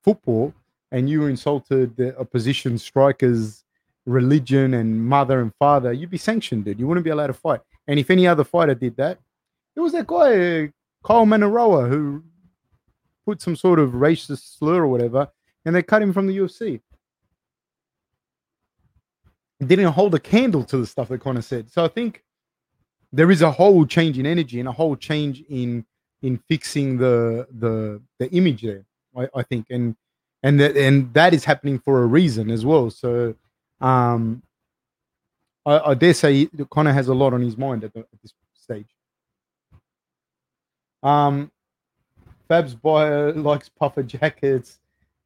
football 0.04 0.54
and 0.92 1.10
you 1.10 1.26
insulted 1.26 1.96
the 1.96 2.16
opposition 2.18 2.78
striker's 2.78 3.64
religion 4.06 4.74
and 4.74 5.04
mother 5.04 5.40
and 5.40 5.52
father, 5.56 5.92
you'd 5.92 6.08
be 6.08 6.18
sanctioned, 6.18 6.64
dude. 6.64 6.78
You 6.78 6.86
wouldn't 6.86 7.04
be 7.04 7.10
allowed 7.10 7.26
to 7.26 7.34
fight. 7.34 7.60
And 7.88 7.98
if 7.98 8.10
any 8.10 8.26
other 8.26 8.44
fighter 8.44 8.74
did 8.74 8.96
that, 8.96 9.18
there 9.78 9.84
was 9.84 9.92
that 9.92 10.08
guy, 10.08 10.72
Kyle 11.04 11.24
Manaroa, 11.24 11.88
who 11.88 12.24
put 13.24 13.40
some 13.40 13.54
sort 13.54 13.78
of 13.78 13.92
racist 13.92 14.58
slur 14.58 14.82
or 14.82 14.88
whatever, 14.88 15.28
and 15.64 15.72
they 15.72 15.84
cut 15.84 16.02
him 16.02 16.12
from 16.12 16.26
the 16.26 16.36
UFC. 16.36 16.80
Didn't 19.64 19.92
hold 19.92 20.16
a 20.16 20.18
candle 20.18 20.64
to 20.64 20.78
the 20.78 20.86
stuff 20.86 21.06
that 21.10 21.20
Conor 21.20 21.42
said. 21.42 21.70
So 21.70 21.84
I 21.84 21.88
think 21.88 22.24
there 23.12 23.30
is 23.30 23.40
a 23.40 23.52
whole 23.52 23.86
change 23.86 24.18
in 24.18 24.26
energy 24.26 24.58
and 24.58 24.68
a 24.68 24.72
whole 24.72 24.96
change 24.96 25.44
in 25.48 25.86
in 26.22 26.38
fixing 26.48 26.98
the 26.98 27.46
the 27.60 28.02
the 28.18 28.28
image 28.32 28.62
there. 28.62 28.84
I, 29.16 29.28
I 29.32 29.42
think, 29.44 29.66
and 29.70 29.94
and 30.42 30.58
that 30.58 30.76
and 30.76 31.14
that 31.14 31.34
is 31.34 31.44
happening 31.44 31.78
for 31.78 32.02
a 32.02 32.06
reason 32.06 32.50
as 32.50 32.66
well. 32.66 32.90
So, 32.90 33.36
um, 33.80 34.42
I, 35.64 35.90
I 35.90 35.94
dare 35.94 36.14
say 36.14 36.48
Conor 36.68 36.92
has 36.92 37.06
a 37.06 37.14
lot 37.14 37.32
on 37.32 37.42
his 37.42 37.56
mind 37.56 37.84
at, 37.84 37.94
the, 37.94 38.00
at 38.00 38.22
this 38.22 38.34
stage. 38.54 38.88
Um, 41.02 41.50
Fab's 42.48 42.74
boy 42.74 43.32
likes 43.32 43.68
puffer 43.68 44.02
jackets. 44.02 44.78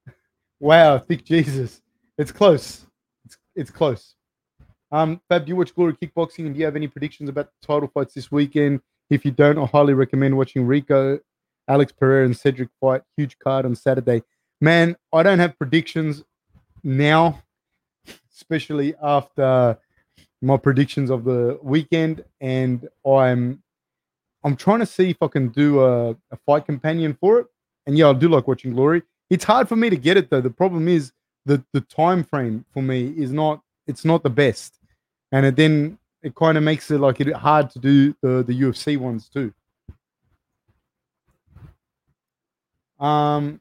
Wow, 0.60 0.96
thick 1.00 1.24
Jesus, 1.24 1.82
it's 2.16 2.30
close. 2.30 2.86
It's 3.24 3.36
it's 3.56 3.70
close. 3.72 4.14
Um, 4.92 5.20
Fab, 5.28 5.44
do 5.44 5.48
you 5.48 5.56
watch 5.56 5.74
Glory 5.74 5.94
Kickboxing 5.94 6.46
and 6.46 6.54
do 6.54 6.60
you 6.60 6.66
have 6.66 6.76
any 6.76 6.86
predictions 6.86 7.28
about 7.28 7.46
the 7.46 7.66
title 7.66 7.90
fights 7.92 8.14
this 8.14 8.30
weekend? 8.30 8.80
If 9.10 9.24
you 9.24 9.32
don't, 9.32 9.58
I 9.58 9.66
highly 9.66 9.94
recommend 9.94 10.36
watching 10.36 10.64
Rico, 10.64 11.18
Alex 11.66 11.90
Pereira, 11.90 12.26
and 12.26 12.36
Cedric 12.36 12.68
fight. 12.80 13.02
Huge 13.16 13.38
card 13.40 13.64
on 13.64 13.74
Saturday. 13.74 14.22
Man, 14.60 14.94
I 15.12 15.22
don't 15.22 15.40
have 15.40 15.58
predictions 15.58 16.22
now, 16.84 17.42
especially 18.32 18.94
after 19.02 19.78
my 20.42 20.56
predictions 20.56 21.10
of 21.10 21.24
the 21.24 21.58
weekend, 21.62 22.24
and 22.40 22.88
I'm 23.06 23.61
I'm 24.44 24.56
trying 24.56 24.80
to 24.80 24.86
see 24.86 25.10
if 25.10 25.16
I 25.22 25.28
can 25.28 25.48
do 25.48 25.80
a, 25.80 26.10
a 26.10 26.36
fight 26.46 26.66
companion 26.66 27.16
for 27.20 27.38
it. 27.40 27.46
And 27.86 27.96
yeah, 27.96 28.10
I 28.10 28.12
do 28.12 28.28
like 28.28 28.46
watching 28.48 28.72
Glory. 28.74 29.02
It's 29.30 29.44
hard 29.44 29.68
for 29.68 29.76
me 29.76 29.90
to 29.90 29.96
get 29.96 30.16
it 30.16 30.30
though. 30.30 30.40
The 30.40 30.50
problem 30.50 30.88
is 30.88 31.12
the 31.46 31.62
the 31.72 31.80
time 31.82 32.24
frame 32.24 32.64
for 32.72 32.82
me 32.82 33.12
is 33.16 33.32
not 33.32 33.60
it's 33.86 34.04
not 34.04 34.22
the 34.22 34.30
best, 34.30 34.78
and 35.32 35.46
it 35.46 35.56
then 35.56 35.98
it 36.22 36.34
kind 36.34 36.56
of 36.56 36.64
makes 36.64 36.90
it 36.90 36.98
like 36.98 37.20
it 37.20 37.32
hard 37.34 37.70
to 37.70 37.78
do 37.78 38.14
the 38.22 38.42
the 38.44 38.60
UFC 38.60 38.96
ones 38.98 39.28
too. 39.28 39.52
Um, 43.00 43.60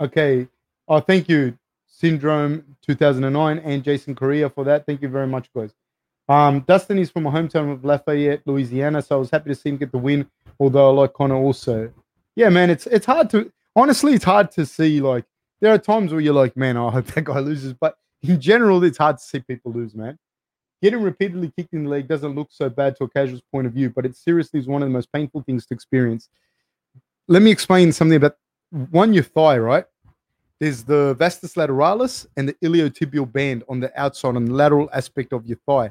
Okay. 0.00 0.48
Oh, 0.88 0.98
thank 1.00 1.28
you, 1.28 1.56
Syndrome 2.02 2.64
2009 2.84 3.60
and 3.60 3.84
Jason 3.84 4.16
Correa 4.16 4.50
for 4.50 4.64
that. 4.64 4.86
Thank 4.86 5.02
you 5.02 5.08
very 5.08 5.28
much, 5.28 5.48
guys. 5.54 5.70
Um, 6.28 6.64
Dustin 6.66 6.98
is 6.98 7.10
from 7.12 7.22
my 7.22 7.30
hometown 7.30 7.72
of 7.72 7.84
Lafayette, 7.84 8.42
Louisiana, 8.44 9.00
so 9.02 9.14
I 9.14 9.18
was 9.20 9.30
happy 9.30 9.50
to 9.50 9.54
see 9.54 9.68
him 9.68 9.76
get 9.76 9.92
the 9.92 9.98
win. 9.98 10.28
Although 10.58 10.90
I 10.90 10.92
like 10.92 11.12
Conor 11.12 11.36
also. 11.36 11.92
Yeah, 12.34 12.48
man, 12.48 12.70
it's 12.70 12.88
it's 12.88 13.06
hard 13.06 13.30
to 13.30 13.52
honestly, 13.76 14.14
it's 14.14 14.24
hard 14.24 14.50
to 14.52 14.66
see. 14.66 15.00
Like 15.00 15.24
there 15.60 15.72
are 15.72 15.78
times 15.78 16.10
where 16.10 16.20
you're 16.20 16.34
like, 16.34 16.56
man, 16.56 16.76
I 16.76 16.90
hope 16.90 17.06
that 17.06 17.22
guy 17.22 17.38
loses, 17.38 17.72
but 17.72 17.96
in 18.22 18.40
general, 18.40 18.82
it's 18.82 18.98
hard 18.98 19.18
to 19.18 19.22
see 19.22 19.38
people 19.38 19.70
lose, 19.70 19.94
man. 19.94 20.18
Getting 20.82 21.02
repeatedly 21.02 21.52
kicked 21.56 21.72
in 21.72 21.84
the 21.84 21.90
leg 21.90 22.08
doesn't 22.08 22.34
look 22.34 22.48
so 22.50 22.68
bad 22.68 22.96
to 22.96 23.04
a 23.04 23.08
casual's 23.08 23.42
point 23.52 23.68
of 23.68 23.74
view, 23.74 23.90
but 23.90 24.04
it 24.04 24.16
seriously 24.16 24.58
is 24.58 24.66
one 24.66 24.82
of 24.82 24.88
the 24.88 24.92
most 24.92 25.12
painful 25.12 25.42
things 25.42 25.66
to 25.66 25.74
experience. 25.74 26.28
Let 27.28 27.42
me 27.42 27.52
explain 27.52 27.92
something 27.92 28.16
about 28.16 28.38
one 28.90 29.14
your 29.14 29.22
thigh, 29.22 29.58
right? 29.58 29.84
There's 30.62 30.84
the 30.84 31.14
vastus 31.14 31.54
lateralis 31.54 32.24
and 32.36 32.48
the 32.48 32.52
iliotibial 32.62 33.30
band 33.32 33.64
on 33.68 33.80
the 33.80 33.90
outside, 34.00 34.36
on 34.36 34.44
the 34.44 34.52
lateral 34.52 34.88
aspect 34.92 35.32
of 35.32 35.44
your 35.44 35.58
thigh. 35.66 35.90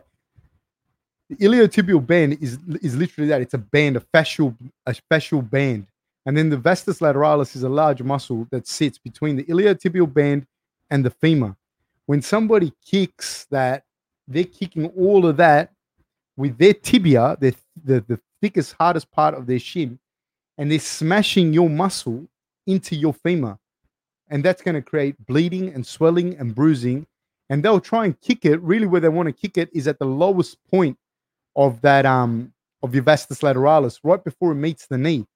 The 1.30 1.36
iliotibial 1.36 2.08
band 2.08 2.38
is 2.40 2.58
is 2.82 2.96
literally 2.96 3.28
that. 3.28 3.42
It's 3.42 3.54
a 3.54 3.58
band, 3.58 3.98
a 3.98 4.00
fascial, 4.00 4.56
a 4.86 4.96
fascial 5.12 5.42
band. 5.50 5.88
And 6.26 6.38
then 6.38 6.50
the 6.50 6.56
vastus 6.56 7.00
lateralis 7.00 7.54
is 7.54 7.64
a 7.64 7.70
large 7.70 8.02
muscle 8.02 8.48
that 8.52 8.66
sits 8.66 8.98
between 8.98 9.36
the 9.36 9.44
iliotibial 9.44 10.14
band 10.14 10.48
and 10.90 11.04
the 11.04 11.10
femur. 11.10 11.54
When 12.06 12.22
somebody 12.22 12.72
kicks 12.86 13.48
that, 13.52 13.84
they're 14.26 14.46
kicking 14.46 14.88
all 14.98 15.26
of 15.26 15.36
that 15.36 15.74
with 16.38 16.58
their 16.58 16.76
tibia, 16.76 17.36
the, 17.42 17.54
the, 17.84 18.06
the 18.08 18.20
thickest, 18.42 18.76
hardest 18.80 19.12
part 19.12 19.34
of 19.34 19.48
their 19.48 19.60
shin, 19.60 20.00
and 20.58 20.72
they're 20.72 20.80
smashing 20.80 21.52
your 21.52 21.70
muscle 21.70 22.26
into 22.66 22.96
your 22.96 23.14
femur. 23.14 23.58
And 24.32 24.44
that's 24.44 24.62
going 24.64 24.76
to 24.76 24.82
create 24.82 25.16
bleeding 25.28 25.74
and 25.74 25.86
swelling 25.86 26.36
and 26.38 26.56
bruising. 26.56 27.06
And 27.50 27.62
they'll 27.62 27.82
try 27.82 28.06
and 28.06 28.20
kick 28.22 28.46
it. 28.46 28.62
Really, 28.62 28.88
where 28.88 29.02
they 29.02 29.10
want 29.10 29.28
to 29.28 29.34
kick 29.34 29.58
it 29.58 29.70
is 29.74 29.88
at 29.88 30.00
the 30.00 30.06
lowest 30.06 30.58
point 30.72 30.98
of 31.56 31.82
that 31.82 32.06
um 32.06 32.54
of 32.82 32.96
your 32.96 33.04
vastus 33.04 33.42
lateralis, 33.42 34.00
right 34.04 34.24
before 34.24 34.54
it 34.54 34.56
meets 34.56 34.88
the 34.88 34.98
knee. 34.98 35.28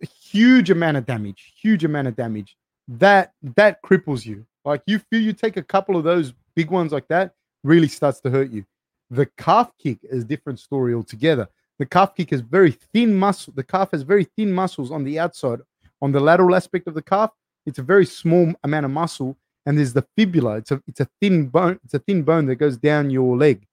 Huge 0.00 0.70
amount 0.70 0.96
of 0.96 1.04
damage, 1.04 1.52
huge 1.60 1.84
amount 1.84 2.08
of 2.08 2.16
damage. 2.16 2.56
That 2.88 3.32
that 3.56 3.82
cripples 3.82 4.24
you. 4.24 4.46
Like 4.64 4.82
you 4.86 5.00
feel 5.00 5.20
you 5.20 5.32
take 5.32 5.56
a 5.56 5.62
couple 5.62 5.96
of 5.96 6.04
those 6.04 6.32
big 6.54 6.70
ones 6.70 6.92
like 6.92 7.08
that, 7.08 7.34
really 7.64 7.88
starts 7.88 8.20
to 8.20 8.30
hurt 8.30 8.50
you. 8.50 8.64
The 9.10 9.26
calf 9.36 9.72
kick 9.78 9.98
is 10.04 10.22
a 10.22 10.26
different 10.26 10.60
story 10.60 10.94
altogether. 10.94 11.48
The 11.78 11.86
calf 11.86 12.14
kick 12.14 12.32
is 12.32 12.40
very 12.40 12.72
thin 12.92 13.14
muscle. 13.14 13.52
The 13.56 13.64
calf 13.64 13.90
has 13.90 14.02
very 14.02 14.24
thin 14.36 14.52
muscles 14.52 14.90
on 14.90 15.04
the 15.04 15.18
outside. 15.18 15.60
On 16.02 16.12
the 16.12 16.20
lateral 16.20 16.54
aspect 16.54 16.88
of 16.88 16.94
the 16.94 17.02
calf, 17.02 17.30
it's 17.64 17.78
a 17.78 17.82
very 17.82 18.04
small 18.04 18.52
amount 18.64 18.84
of 18.84 18.90
muscle, 18.90 19.36
and 19.64 19.78
there's 19.78 19.92
the 19.92 20.04
fibula. 20.16 20.56
It's 20.56 20.72
a 20.72 20.82
it's 20.86 21.00
a 21.00 21.08
thin 21.20 21.46
bone. 21.46 21.78
It's 21.84 21.94
a 21.94 22.00
thin 22.00 22.22
bone 22.24 22.46
that 22.46 22.56
goes 22.56 22.76
down 22.76 23.08
your 23.08 23.36
leg. 23.36 23.64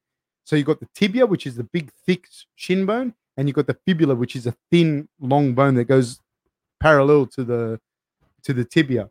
So 0.45 0.55
you've 0.55 0.67
got 0.67 0.79
the 0.79 0.87
tibia, 0.95 1.25
which 1.25 1.45
is 1.47 1.55
the 1.55 1.63
big, 1.63 1.91
thick 2.05 2.27
shin 2.55 2.85
bone, 2.85 3.13
and 3.35 3.47
you've 3.47 3.55
got 3.55 3.67
the 3.67 3.77
fibula, 3.85 4.15
which 4.15 4.35
is 4.35 4.45
a 4.47 4.55
thin, 4.71 5.09
long 5.19 5.53
bone 5.53 5.75
that 5.75 5.85
goes 5.85 6.19
parallel 6.79 7.25
to 7.27 7.43
the 7.43 7.79
to 8.43 8.53
the 8.53 8.63
tibia. 8.63 9.09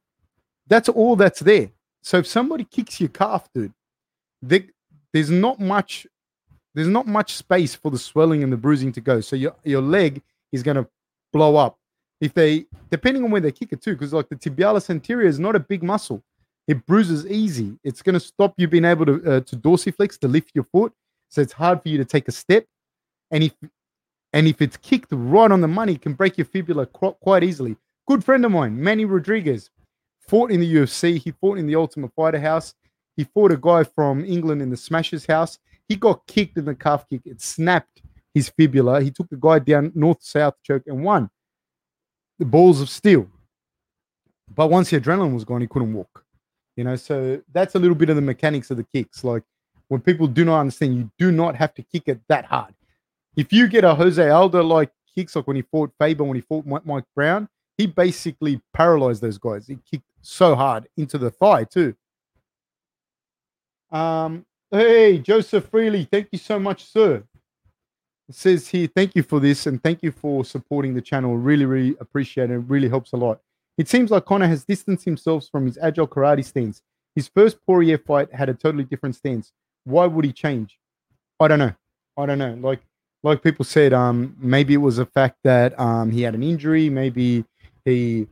That's 0.69 0.89
all 0.89 1.17
that's 1.17 1.41
there. 1.41 1.71
So 2.03 2.19
if 2.19 2.27
somebody 2.27 2.65
kicks 2.65 3.01
your 3.01 3.09
calf, 3.09 3.49
dude, 3.55 3.73
they, 4.43 4.69
there's 5.13 5.31
not 5.31 5.59
much 5.59 6.07
there's 6.75 6.89
not 6.89 7.07
much 7.07 7.35
space 7.35 7.75
for 7.75 7.91
the 7.91 7.99
swelling 7.99 8.45
and 8.45 8.53
the 8.53 8.57
bruising 8.57 8.93
to 8.93 9.01
go. 9.01 9.21
So 9.21 9.35
your 9.35 9.57
your 9.65 9.83
leg 9.83 10.23
is 10.53 10.63
going 10.63 10.77
to 10.77 10.87
blow 11.33 11.57
up 11.57 11.78
if 12.21 12.35
they 12.35 12.67
depending 12.91 13.25
on 13.25 13.31
where 13.31 13.41
they 13.41 13.53
kick 13.53 13.73
it 13.73 13.83
too, 13.83 13.93
because 13.93 14.13
like 14.13 14.29
the 14.29 14.37
tibialis 14.37 14.91
anterior 14.91 15.29
is 15.29 15.39
not 15.39 15.57
a 15.57 15.61
big 15.61 15.83
muscle. 15.83 16.23
It 16.67 16.85
bruises 16.87 17.27
easy. 17.27 17.79
It's 17.83 18.03
going 18.03 18.15
to 18.15 18.21
stop 18.21 18.55
you 18.59 18.69
being 18.69 18.85
able 18.85 19.07
to 19.07 19.15
uh, 19.37 19.41
to 19.41 19.57
dorsiflex 19.57 20.19
to 20.21 20.29
lift 20.29 20.53
your 20.55 20.65
foot. 20.65 20.93
So 21.31 21.41
it's 21.41 21.53
hard 21.53 21.83
for 21.83 21.89
you 21.89 21.99
to 21.99 22.05
take 22.05 22.29
a 22.29 22.33
step. 22.33 22.67
And 23.31 23.45
if 23.45 23.55
and 24.33 24.47
if 24.47 24.61
it's 24.61 24.77
kicked 24.77 25.09
right 25.11 25.51
on 25.51 25.61
the 25.61 25.69
money, 25.69 25.97
can 25.97 26.13
break 26.13 26.37
your 26.37 26.45
fibula 26.45 26.87
quite 26.87 27.43
easily. 27.43 27.77
Good 28.07 28.25
friend 28.25 28.45
of 28.45 28.53
mine, 28.53 28.83
Manny 28.83 29.05
Rodriguez, 29.05 29.71
fought 30.21 30.51
in 30.51 30.61
the 30.61 30.75
UFC. 30.75 31.19
He 31.19 31.31
fought 31.31 31.59
in 31.59 31.67
the 31.67 31.77
Ultimate 31.77 32.13
Fighter 32.15 32.41
house. 32.41 32.75
He 33.17 33.25
fought 33.25 33.53
a 33.53 33.57
guy 33.57 33.85
from 33.85 34.25
England 34.25 34.63
in 34.63 34.71
the 34.71 34.77
Smashers 34.77 35.27
house. 35.27 35.59
He 35.89 35.97
got 35.97 36.27
kicked 36.27 36.57
in 36.59 36.67
the 36.67 36.75
calf 36.75 37.09
kick. 37.09 37.23
It 37.25 37.41
snapped 37.41 38.03
his 38.35 38.51
fibula. 38.51 39.01
He 39.01 39.11
took 39.11 39.29
the 39.31 39.37
guy 39.37 39.59
down 39.59 39.93
north 39.95 40.23
south 40.23 40.55
choke 40.63 40.85
and 40.87 41.03
won. 41.03 41.31
The 42.39 42.45
balls 42.45 42.81
of 42.81 42.89
steel. 42.89 43.29
But 44.55 44.71
once 44.71 44.91
the 44.91 45.01
adrenaline 45.01 45.35
was 45.35 45.45
gone, 45.45 45.61
he 45.61 45.67
couldn't 45.67 45.93
walk. 45.93 46.25
You 46.77 46.85
know, 46.85 46.97
so 46.97 47.43
that's 47.53 47.75
a 47.75 47.79
little 47.79 47.97
bit 47.97 48.09
of 48.09 48.17
the 48.17 48.23
mechanics 48.23 48.71
of 48.71 48.77
the 48.77 48.85
kicks. 48.85 49.25
Like 49.25 49.43
when 49.89 50.01
people 50.01 50.27
do 50.27 50.45
not 50.45 50.61
understand, 50.61 50.97
you 50.97 51.11
do 51.19 51.33
not 51.33 51.57
have 51.57 51.75
to 51.75 51.83
kick 51.83 52.05
it 52.07 52.21
that 52.29 52.45
hard. 52.45 52.75
If 53.37 53.53
you 53.53 53.69
get 53.69 53.85
a 53.85 53.95
Jose 53.95 54.29
Aldo 54.29 54.63
like 54.63 54.91
kicks, 55.15 55.35
like 55.37 55.47
when 55.47 55.57
he 55.57 55.63
fought 55.63 55.93
Faber, 55.99 56.25
when 56.25 56.37
he 56.37 56.41
fought 56.41 56.65
Mike 56.67 57.05
Brown, 57.15 57.49
he 57.77 57.87
basically 57.87 58.61
paralyzed 58.73 59.23
those 59.23 59.39
guys. 59.39 59.67
He 59.67 59.79
kicked 59.91 60.09
so 60.23 60.55
hard 60.55 60.89
into 60.97 61.19
the 61.19 61.31
thigh 61.31 61.65
too. 61.65 61.95
Um, 63.91 64.45
Hey, 64.71 65.17
Joseph 65.17 65.67
Freely, 65.71 66.05
thank 66.05 66.29
you 66.31 66.39
so 66.39 66.59
much, 66.59 66.85
sir. 66.85 67.23
Says 68.31 68.69
here, 68.69 68.89
thank 68.95 69.17
you 69.17 69.23
for 69.23 69.41
this 69.41 69.67
and 69.67 69.83
thank 69.83 70.03
you 70.03 70.13
for 70.13 70.45
supporting 70.45 70.93
the 70.93 71.01
channel. 71.01 71.39
Really, 71.39 71.65
really 71.65 71.97
appreciate 71.99 72.51
it. 72.51 72.55
It 72.55 72.65
really 72.69 72.89
helps 72.89 73.13
a 73.13 73.17
lot. 73.17 73.41
It 73.79 73.89
seems 73.89 74.11
like 74.11 74.27
Conor 74.27 74.49
has 74.49 74.65
distanced 74.65 75.05
himself 75.05 75.47
from 75.51 75.65
his 75.65 75.79
agile 75.79 76.07
karate 76.07 76.45
stance. 76.45 76.83
His 77.15 77.29
first 77.29 77.57
Poirier 77.65 77.97
fight 77.97 78.33
had 78.35 78.49
a 78.49 78.55
totally 78.55 78.85
different 78.85 79.17
stance. 79.17 79.53
Why 79.85 80.07
would 80.07 80.25
he 80.25 80.33
change? 80.33 80.79
I 81.41 81.49
don't 81.49 81.59
know. 81.59 81.73
I 82.17 82.27
don't 82.27 82.39
know. 82.39 82.55
Like 82.61 82.81
like 83.23 83.43
people 83.43 83.65
said, 83.65 83.93
um, 83.93 84.37
maybe 84.39 84.75
it 84.75 84.79
was 84.79 84.99
a 84.99 85.07
fact 85.07 85.39
that 85.45 85.79
um 85.81 86.11
he 86.11 86.23
had 86.23 86.35
an 86.35 86.43
injury, 86.43 86.91
maybe 86.91 87.45
he 87.85 88.27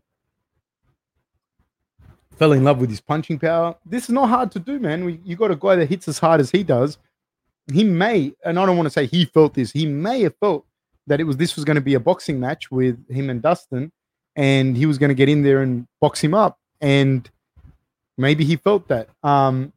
fell 2.37 2.53
in 2.53 2.65
love 2.65 2.81
with 2.81 2.91
his 2.91 3.01
punching 3.01 3.39
power. 3.39 3.77
This 3.87 4.05
is 4.05 4.11
not 4.11 4.29
hard 4.29 4.53
to 4.53 4.59
do, 4.59 4.79
man. 4.79 5.21
You 5.25 5.37
got 5.37 5.51
a 5.51 5.57
guy 5.57 5.77
that 5.77 5.89
hits 5.89 6.07
as 6.07 6.19
hard 6.19 6.41
as 6.41 6.51
he 6.51 6.63
does. 6.63 6.99
He 7.73 7.85
may, 7.85 8.33
and 8.45 8.59
I 8.59 8.67
don't 8.67 8.77
want 8.77 8.87
to 8.87 8.91
say 8.91 9.07
he 9.07 9.25
felt 9.25 9.55
this. 9.55 9.73
He 9.73 9.87
may 9.87 10.23
have 10.23 10.35
felt 10.39 10.65
that 11.07 11.21
it 11.21 11.25
was 11.25 11.37
this 11.37 11.57
was 11.57 11.65
going 11.65 11.77
to 11.77 11.81
be 11.81 11.95
a 11.95 12.01
boxing 12.01 12.39
match 12.39 12.71
with 12.71 12.97
him 13.11 13.31
and 13.31 13.43
Dustin, 13.43 13.93
and 14.37 14.77
he 14.77 14.87
was 14.87 14.99
going 14.99 15.09
to 15.09 15.15
get 15.15 15.29
in 15.29 15.43
there 15.43 15.63
and 15.63 15.87
box 16.01 16.21
him 16.21 16.35
up. 16.35 16.59
And 16.81 17.29
maybe 18.17 18.45
he 18.45 18.57
felt 18.57 18.89
that. 18.89 19.09
Um, 19.23 19.73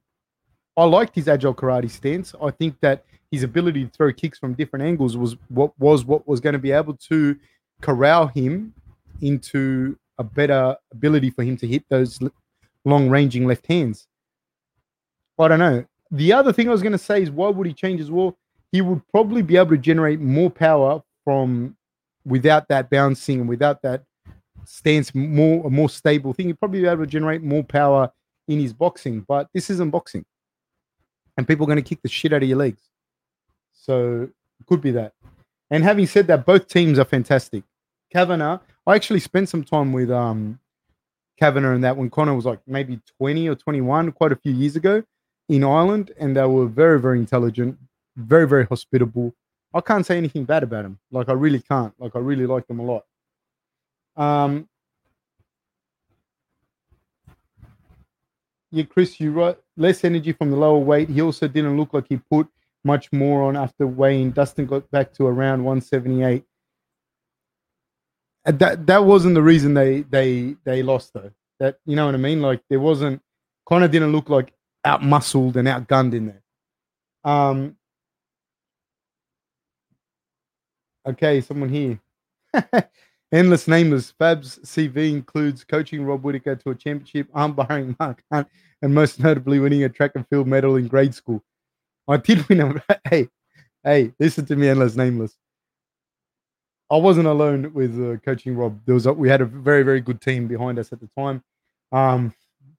I 0.77 0.83
liked 0.83 1.15
his 1.15 1.27
agile 1.27 1.53
karate 1.53 1.89
stance. 1.89 2.33
I 2.41 2.51
think 2.51 2.79
that 2.81 3.05
his 3.31 3.43
ability 3.43 3.85
to 3.85 3.91
throw 3.91 4.13
kicks 4.13 4.39
from 4.39 4.53
different 4.53 4.85
angles 4.85 5.17
was 5.17 5.35
what 5.49 5.77
was 5.79 6.05
what 6.05 6.27
was 6.27 6.39
going 6.39 6.53
to 6.53 6.59
be 6.59 6.71
able 6.71 6.95
to 6.95 7.37
corral 7.81 8.27
him 8.27 8.73
into 9.21 9.97
a 10.17 10.23
better 10.23 10.75
ability 10.91 11.31
for 11.31 11.43
him 11.43 11.57
to 11.57 11.67
hit 11.67 11.83
those 11.89 12.19
long 12.85 13.09
ranging 13.09 13.45
left 13.45 13.67
hands. 13.67 14.07
I 15.37 15.47
don't 15.47 15.59
know. 15.59 15.85
The 16.11 16.33
other 16.33 16.51
thing 16.51 16.67
I 16.67 16.71
was 16.71 16.81
going 16.81 16.93
to 16.93 16.97
say 16.97 17.21
is 17.21 17.29
why 17.29 17.49
would 17.49 17.67
he 17.67 17.73
change 17.73 17.99
his 17.99 18.09
well? 18.09 18.37
He 18.71 18.81
would 18.81 19.01
probably 19.09 19.41
be 19.41 19.57
able 19.57 19.71
to 19.71 19.77
generate 19.77 20.19
more 20.19 20.49
power 20.49 21.03
from 21.23 21.75
without 22.25 22.67
that 22.69 22.89
bouncing 22.89 23.41
and 23.41 23.49
without 23.49 23.81
that 23.83 24.03
stance, 24.65 25.13
more 25.13 25.65
a 25.65 25.69
more 25.69 25.89
stable 25.89 26.33
thing. 26.33 26.47
He'd 26.47 26.59
probably 26.59 26.81
be 26.81 26.87
able 26.87 27.03
to 27.03 27.09
generate 27.09 27.41
more 27.41 27.63
power 27.63 28.11
in 28.47 28.59
his 28.59 28.73
boxing, 28.73 29.25
but 29.27 29.47
this 29.53 29.69
isn't 29.69 29.91
boxing. 29.91 30.25
And 31.37 31.47
people 31.47 31.65
are 31.65 31.67
going 31.67 31.83
to 31.83 31.87
kick 31.87 32.01
the 32.01 32.09
shit 32.09 32.33
out 32.33 32.43
of 32.43 32.49
your 32.49 32.57
legs. 32.57 32.81
So 33.73 34.29
it 34.59 34.65
could 34.65 34.81
be 34.81 34.91
that. 34.91 35.13
And 35.71 35.83
having 35.83 36.07
said 36.07 36.27
that, 36.27 36.45
both 36.45 36.67
teams 36.67 36.99
are 36.99 37.05
fantastic. 37.05 37.63
Kavanagh, 38.11 38.59
I 38.85 38.95
actually 38.95 39.19
spent 39.19 39.49
some 39.49 39.63
time 39.63 39.93
with 39.93 40.09
um 40.09 40.59
Kavanagh 41.39 41.75
and 41.75 41.83
that 41.83 41.95
when 41.95 42.09
Conor 42.09 42.35
was 42.35 42.45
like 42.45 42.59
maybe 42.67 42.99
20 43.17 43.47
or 43.47 43.55
21, 43.55 44.11
quite 44.11 44.31
a 44.31 44.35
few 44.35 44.51
years 44.51 44.75
ago 44.75 45.03
in 45.49 45.63
Ireland, 45.63 46.11
and 46.19 46.35
they 46.37 46.45
were 46.45 46.67
very, 46.67 46.99
very 46.99 47.19
intelligent, 47.19 47.77
very, 48.15 48.47
very 48.47 48.65
hospitable. 48.65 49.33
I 49.73 49.81
can't 49.81 50.05
say 50.05 50.17
anything 50.17 50.45
bad 50.45 50.63
about 50.63 50.83
them. 50.83 50.99
Like 51.11 51.29
I 51.29 51.33
really 51.33 51.59
can't. 51.59 51.93
Like 51.99 52.15
I 52.15 52.19
really 52.19 52.45
like 52.45 52.67
them 52.67 52.79
a 52.79 52.83
lot. 52.83 53.05
Um, 54.15 54.67
yeah, 58.71 58.83
Chris, 58.83 59.19
you 59.19 59.31
right. 59.31 59.57
Less 59.77 60.03
energy 60.03 60.31
from 60.31 60.51
the 60.51 60.57
lower 60.57 60.79
weight. 60.79 61.09
He 61.09 61.21
also 61.21 61.47
didn't 61.47 61.77
look 61.77 61.93
like 61.93 62.05
he 62.09 62.17
put 62.17 62.47
much 62.83 63.11
more 63.11 63.43
on 63.43 63.57
after 63.57 63.85
weighing. 63.85 64.31
Dustin 64.31 64.65
got 64.65 64.89
back 64.91 65.13
to 65.13 65.27
around 65.27 65.63
178 65.63 66.45
that 68.45 68.87
that 68.87 69.03
wasn't 69.05 69.35
the 69.35 69.41
reason 69.41 69.73
they 69.73 70.01
they 70.01 70.55
they 70.63 70.83
lost 70.83 71.13
though. 71.13 71.31
That 71.59 71.77
you 71.85 71.95
know 71.95 72.05
what 72.05 72.15
I 72.15 72.19
mean? 72.19 72.41
Like 72.41 72.61
there 72.69 72.79
wasn't 72.79 73.21
Conor 73.65 73.87
didn't 73.87 74.11
look 74.11 74.29
like 74.29 74.53
out 74.85 75.03
muscled 75.03 75.57
and 75.57 75.67
outgunned 75.67 76.13
in 76.13 76.27
there. 76.27 76.43
Um. 77.23 77.75
Okay, 81.07 81.41
someone 81.41 81.69
here. 81.69 81.99
Endless 83.31 83.67
nameless. 83.67 84.11
Fab's 84.11 84.57
CV 84.59 85.11
includes 85.11 85.63
coaching 85.63 86.03
Rob 86.03 86.23
Whittaker 86.23 86.55
to 86.55 86.71
a 86.71 86.75
championship, 86.75 87.27
arm 87.33 87.53
barring 87.53 87.95
Mark 87.99 88.23
Hunt, 88.31 88.47
and 88.81 88.93
most 88.93 89.19
notably 89.19 89.59
winning 89.59 89.83
a 89.83 89.89
track 89.89 90.11
and 90.15 90.27
field 90.29 90.47
medal 90.47 90.75
in 90.75 90.87
grade 90.87 91.13
school. 91.13 91.43
I 92.07 92.17
did 92.17 92.47
win 92.49 92.61
a 92.61 92.99
hey, 93.09 93.29
hey, 93.83 94.13
listen 94.19 94.45
to 94.47 94.55
me, 94.55 94.67
endless 94.67 94.95
nameless. 94.95 95.37
I 96.91 96.97
wasn't 96.97 97.27
alone 97.27 97.71
with 97.73 97.93
uh, 98.03 98.17
coaching 98.21 98.55
Rob. 98.57 98.79
There 98.85 98.95
was 98.95 99.05
a, 99.05 99.13
we 99.13 99.29
had 99.29 99.41
a 99.41 99.45
very 99.45 99.83
very 99.83 100.01
good 100.01 100.21
team 100.21 100.47
behind 100.47 100.79
us 100.79 100.91
at 100.91 100.99
the 100.99 101.09
time. 101.15 101.43
Um, 101.91 102.33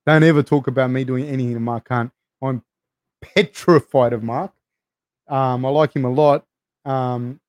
don't 0.07 0.23
ever 0.23 0.43
talk 0.43 0.67
about 0.67 0.91
me 0.91 1.05
doing 1.05 1.27
anything 1.27 1.55
to 1.55 1.61
Mark 1.61 1.89
Hunt. 1.89 2.13
I'm 2.43 2.63
petrified 3.21 4.13
of 4.13 4.23
Mark. 4.23 4.53
Um, 5.29 5.65
I 5.65 5.69
like 5.69 5.95
him 5.95 6.05
a 6.05 6.11
lot. 6.11 6.45
Um, 6.85 7.41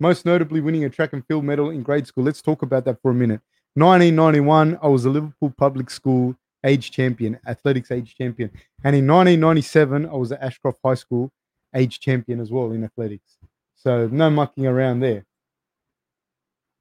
most 0.00 0.24
notably 0.24 0.60
winning 0.60 0.84
a 0.84 0.90
track 0.90 1.12
and 1.12 1.26
field 1.26 1.44
medal 1.44 1.70
in 1.70 1.82
grade 1.82 2.06
school. 2.06 2.24
Let's 2.24 2.42
talk 2.42 2.62
about 2.62 2.84
that 2.86 3.00
for 3.02 3.10
a 3.10 3.14
minute. 3.14 3.40
1991, 3.74 4.78
I 4.82 4.88
was 4.88 5.04
a 5.04 5.10
Liverpool 5.10 5.52
public 5.56 5.90
school 5.90 6.34
age 6.64 6.90
champion, 6.90 7.38
athletics 7.46 7.90
age 7.90 8.14
champion. 8.16 8.50
And 8.84 8.96
in 8.96 9.06
1997, 9.06 10.06
I 10.06 10.14
was 10.14 10.32
at 10.32 10.42
Ashcroft 10.42 10.78
High 10.84 10.94
School 10.94 11.30
age 11.74 12.00
champion 12.00 12.40
as 12.40 12.50
well 12.50 12.72
in 12.72 12.84
athletics. 12.84 13.36
So 13.76 14.08
no 14.10 14.30
mucking 14.30 14.66
around 14.66 15.00
there. 15.00 15.24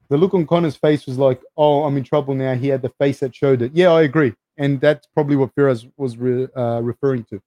The 0.10 0.18
look 0.18 0.34
on 0.34 0.48
Conor's 0.48 0.78
face 0.78 1.06
was 1.06 1.18
like, 1.18 1.42
oh, 1.58 1.84
I'm 1.84 1.98
in 1.98 2.04
trouble 2.04 2.34
now. 2.34 2.56
He 2.56 2.70
had 2.70 2.82
the 2.82 2.94
face 2.98 3.20
that 3.20 3.36
showed 3.36 3.62
it. 3.62 3.74
Yeah, 3.76 3.92
I 3.92 4.04
agree. 4.04 4.34
And 4.58 4.82
that's 4.82 5.08
probably 5.14 5.36
what 5.36 5.54
Firas 5.56 5.90
was 5.98 6.18
re- 6.18 6.48
uh, 6.56 6.82
referring 6.82 7.24
to. 7.26 7.42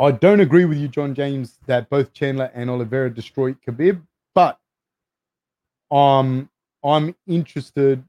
I 0.00 0.10
don't 0.10 0.40
agree 0.40 0.64
with 0.64 0.78
you, 0.78 0.88
John 0.88 1.14
James, 1.14 1.58
that 1.66 1.90
both 1.90 2.12
Chandler 2.14 2.50
and 2.54 2.70
Oliveira 2.70 3.12
destroyed 3.12 3.58
Khabib, 3.66 4.02
but 4.34 4.58
um, 5.90 6.48
I'm 6.84 7.14
interested 7.26 8.02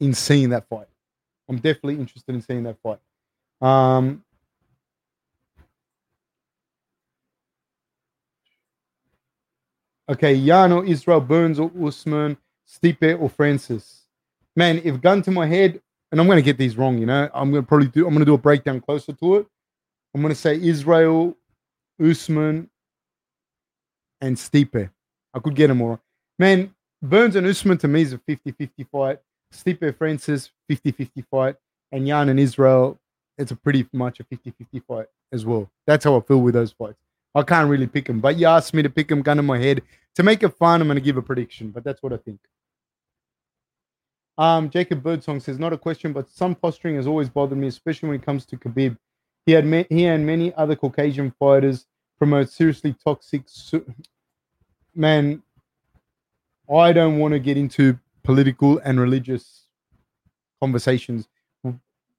in 0.00 0.14
seeing 0.14 0.50
that 0.50 0.68
fight. 0.68 0.88
I'm 1.48 1.56
definitely 1.56 1.96
interested 1.96 2.34
in 2.34 2.42
seeing 2.42 2.62
that 2.64 2.78
fight. 2.82 3.00
Um, 3.60 4.24
okay, 10.08 10.38
Yano, 10.38 10.88
Israel, 10.88 11.20
Burns, 11.20 11.58
or 11.60 11.70
Usman, 11.84 12.36
Stipe, 12.68 13.20
or 13.20 13.28
Francis. 13.28 14.05
Man, 14.56 14.80
if 14.84 15.00
gun 15.00 15.22
to 15.22 15.30
my 15.30 15.46
head, 15.46 15.80
and 16.10 16.20
I'm 16.20 16.26
going 16.26 16.38
to 16.38 16.42
get 16.42 16.58
these 16.58 16.76
wrong, 16.76 16.98
you 16.98 17.06
know, 17.06 17.28
I'm 17.34 17.50
going 17.50 17.62
to 17.62 17.68
probably 17.68 17.88
do. 17.88 18.06
I'm 18.06 18.14
going 18.14 18.20
to 18.20 18.24
do 18.24 18.34
a 18.34 18.38
breakdown 18.38 18.80
closer 18.80 19.12
to 19.12 19.36
it. 19.36 19.46
I'm 20.14 20.22
going 20.22 20.32
to 20.32 20.40
say 20.40 20.58
Israel, 20.60 21.36
Usman, 22.02 22.70
and 24.20 24.36
Stipe. 24.36 24.90
I 25.34 25.38
could 25.38 25.54
get 25.54 25.66
them 25.66 25.82
all. 25.82 26.00
Man, 26.38 26.74
Burns 27.02 27.36
and 27.36 27.46
Usman 27.46 27.78
to 27.78 27.88
me 27.88 28.02
is 28.02 28.14
a 28.14 28.18
50 28.18 28.52
50 28.52 28.84
fight. 28.84 29.18
Stipe 29.52 29.96
Francis, 29.98 30.50
50 30.68 30.92
50 30.92 31.22
fight. 31.30 31.56
And 31.92 32.06
Jan 32.06 32.30
and 32.30 32.40
Israel, 32.40 32.98
it's 33.38 33.50
a 33.50 33.56
pretty 33.56 33.86
much 33.92 34.20
a 34.20 34.24
50 34.24 34.54
50 34.58 34.80
fight 34.80 35.06
as 35.32 35.44
well. 35.44 35.70
That's 35.86 36.04
how 36.04 36.16
I 36.16 36.20
feel 36.20 36.40
with 36.40 36.54
those 36.54 36.72
fights. 36.72 36.98
I 37.34 37.42
can't 37.42 37.68
really 37.68 37.86
pick 37.86 38.06
them, 38.06 38.20
but 38.20 38.38
you 38.38 38.46
asked 38.46 38.72
me 38.72 38.82
to 38.82 38.88
pick 38.88 39.08
them, 39.08 39.20
gun 39.20 39.38
in 39.38 39.44
my 39.44 39.58
head. 39.58 39.82
To 40.14 40.22
make 40.22 40.42
it 40.42 40.48
fun, 40.48 40.80
I'm 40.80 40.86
going 40.86 40.96
to 40.96 41.02
give 41.02 41.18
a 41.18 41.22
prediction, 41.22 41.70
but 41.70 41.84
that's 41.84 42.02
what 42.02 42.14
I 42.14 42.16
think. 42.16 42.40
Um, 44.38 44.68
Jacob 44.68 45.02
Birdsong 45.02 45.40
says, 45.40 45.58
not 45.58 45.72
a 45.72 45.78
question, 45.78 46.12
but 46.12 46.28
some 46.28 46.54
posturing 46.54 46.96
has 46.96 47.06
always 47.06 47.28
bothered 47.28 47.56
me, 47.58 47.68
especially 47.68 48.08
when 48.10 48.18
it 48.20 48.24
comes 48.24 48.44
to 48.46 48.56
Khabib. 48.56 48.96
He 49.46 49.52
had 49.52 49.64
me- 49.64 49.86
he 49.88 50.04
and 50.06 50.26
many 50.26 50.52
other 50.54 50.76
Caucasian 50.76 51.30
fighters 51.38 51.86
promote 52.18 52.50
seriously 52.50 52.94
toxic. 53.04 53.42
Su- 53.46 53.86
Man, 54.94 55.42
I 56.72 56.92
don't 56.92 57.18
want 57.18 57.32
to 57.32 57.38
get 57.38 57.56
into 57.56 57.98
political 58.22 58.78
and 58.78 58.98
religious 58.98 59.68
conversations. 60.60 61.28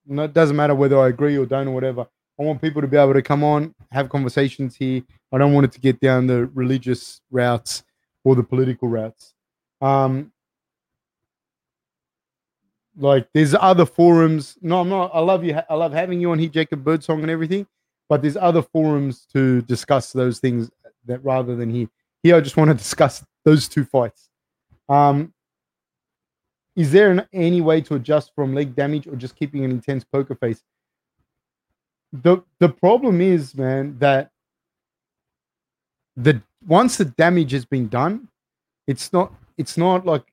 No, 0.05 0.23
it 0.23 0.33
doesn't 0.33 0.55
matter 0.55 0.73
whether 0.73 0.97
I 0.99 1.09
agree 1.09 1.37
or 1.37 1.45
don't 1.45 1.67
or 1.67 1.71
whatever. 1.71 2.07
I 2.39 2.43
want 2.43 2.61
people 2.61 2.81
to 2.81 2.87
be 2.87 2.95
able 2.97 3.13
to 3.13 3.21
come 3.21 3.43
on, 3.43 3.75
have 3.91 4.09
conversations 4.09 4.75
here. 4.75 5.01
I 5.33 5.37
don't 5.37 5.53
want 5.53 5.65
it 5.65 5.71
to 5.73 5.81
get 5.81 5.99
down 5.99 6.27
the 6.27 6.45
religious 6.53 7.19
routes 7.29 7.83
or 8.23 8.35
the 8.35 8.43
political 8.43 8.87
routes. 8.87 9.33
Um, 9.81 10.31
like 12.97 13.27
there's 13.33 13.53
other 13.53 13.85
forums. 13.85 14.57
No, 14.61 14.81
I'm 14.81 14.89
not. 14.89 15.11
I 15.13 15.19
love 15.19 15.43
you. 15.43 15.59
I 15.69 15.75
love 15.75 15.93
having 15.93 16.19
you 16.19 16.31
on 16.31 16.39
here, 16.39 16.49
Jacob 16.49 16.83
Birdsong, 16.83 17.21
and 17.21 17.31
everything. 17.31 17.67
But 18.09 18.21
there's 18.21 18.37
other 18.37 18.61
forums 18.61 19.25
to 19.33 19.61
discuss 19.63 20.13
those 20.13 20.39
things 20.39 20.69
that 21.05 21.23
rather 21.23 21.55
than 21.55 21.69
here. 21.69 21.87
Here, 22.23 22.35
I 22.35 22.41
just 22.41 22.57
want 22.57 22.69
to 22.69 22.73
discuss 22.73 23.23
those 23.43 23.67
two 23.67 23.85
fights. 23.85 24.29
Um, 24.89 25.33
is 26.75 26.91
there 26.91 27.11
an, 27.11 27.27
any 27.33 27.61
way 27.61 27.81
to 27.81 27.95
adjust 27.95 28.33
from 28.35 28.53
leg 28.53 28.75
damage 28.75 29.07
or 29.07 29.15
just 29.15 29.35
keeping 29.35 29.65
an 29.65 29.71
intense 29.71 30.03
poker 30.03 30.35
face? 30.35 30.63
The 32.13 32.43
the 32.59 32.69
problem 32.69 33.19
is, 33.19 33.55
man, 33.55 33.97
that 33.99 34.31
the 36.15 36.41
once 36.65 36.97
the 36.97 37.05
damage 37.05 37.51
has 37.51 37.65
been 37.65 37.89
done, 37.89 38.27
it's 38.87 39.11
not 39.11 39.33
it's 39.57 39.77
not 39.77 40.05
like 40.05 40.23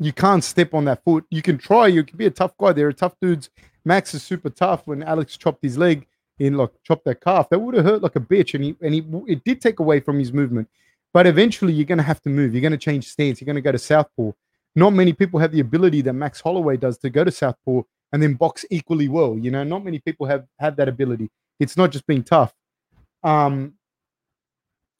you 0.00 0.12
can't 0.12 0.42
step 0.42 0.72
on 0.74 0.86
that 0.86 1.04
foot. 1.04 1.24
You 1.30 1.42
can 1.42 1.58
try. 1.58 1.86
You 1.86 2.02
can 2.02 2.16
be 2.16 2.26
a 2.26 2.30
tough 2.30 2.56
guy. 2.58 2.72
There 2.72 2.88
are 2.88 2.92
tough 2.92 3.14
dudes. 3.20 3.50
Max 3.84 4.14
is 4.14 4.22
super 4.22 4.48
tough. 4.48 4.86
When 4.86 5.02
Alex 5.02 5.36
chopped 5.36 5.62
his 5.62 5.76
leg 5.76 6.06
in, 6.38 6.54
like 6.56 6.70
chopped 6.82 7.04
that 7.04 7.20
calf, 7.20 7.50
that 7.50 7.58
would 7.58 7.74
have 7.74 7.84
hurt 7.84 8.02
like 8.02 8.16
a 8.16 8.20
bitch, 8.20 8.54
and 8.54 8.64
he 8.64 8.76
and 8.80 8.94
he 8.94 9.04
it 9.30 9.44
did 9.44 9.60
take 9.60 9.78
away 9.78 10.00
from 10.00 10.18
his 10.18 10.32
movement. 10.32 10.68
But 11.12 11.26
eventually, 11.26 11.74
you're 11.74 11.84
going 11.84 11.98
to 11.98 12.04
have 12.04 12.22
to 12.22 12.30
move. 12.30 12.54
You're 12.54 12.62
going 12.62 12.72
to 12.72 12.78
change 12.78 13.08
stance. 13.08 13.40
You're 13.40 13.46
going 13.46 13.56
to 13.56 13.62
go 13.62 13.72
to 13.72 13.78
southpaw. 13.78 14.32
Not 14.74 14.90
many 14.90 15.12
people 15.12 15.38
have 15.40 15.52
the 15.52 15.60
ability 15.60 16.00
that 16.02 16.12
Max 16.14 16.40
Holloway 16.40 16.76
does 16.76 16.96
to 16.98 17.10
go 17.10 17.24
to 17.24 17.30
southpaw 17.30 17.82
and 18.12 18.22
then 18.22 18.34
box 18.34 18.64
equally 18.70 19.08
well. 19.08 19.36
You 19.38 19.50
know, 19.50 19.64
not 19.64 19.84
many 19.84 19.98
people 19.98 20.26
have 20.26 20.46
have 20.58 20.76
that 20.76 20.88
ability. 20.88 21.30
It's 21.58 21.76
not 21.76 21.90
just 21.90 22.06
being 22.06 22.22
tough. 22.22 22.54
Um, 23.22 23.74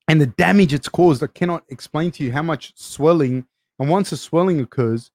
and 0.08 0.20
the 0.20 0.26
damage 0.26 0.74
it's 0.74 0.88
caused, 0.88 1.22
I 1.22 1.28
cannot 1.28 1.64
explain 1.68 2.10
to 2.12 2.24
you 2.24 2.32
how 2.32 2.42
much 2.42 2.72
swelling. 2.76 3.46
And 3.80 3.88
once 3.88 4.12
a 4.12 4.16
swelling 4.16 4.60
occurs, 4.60 5.10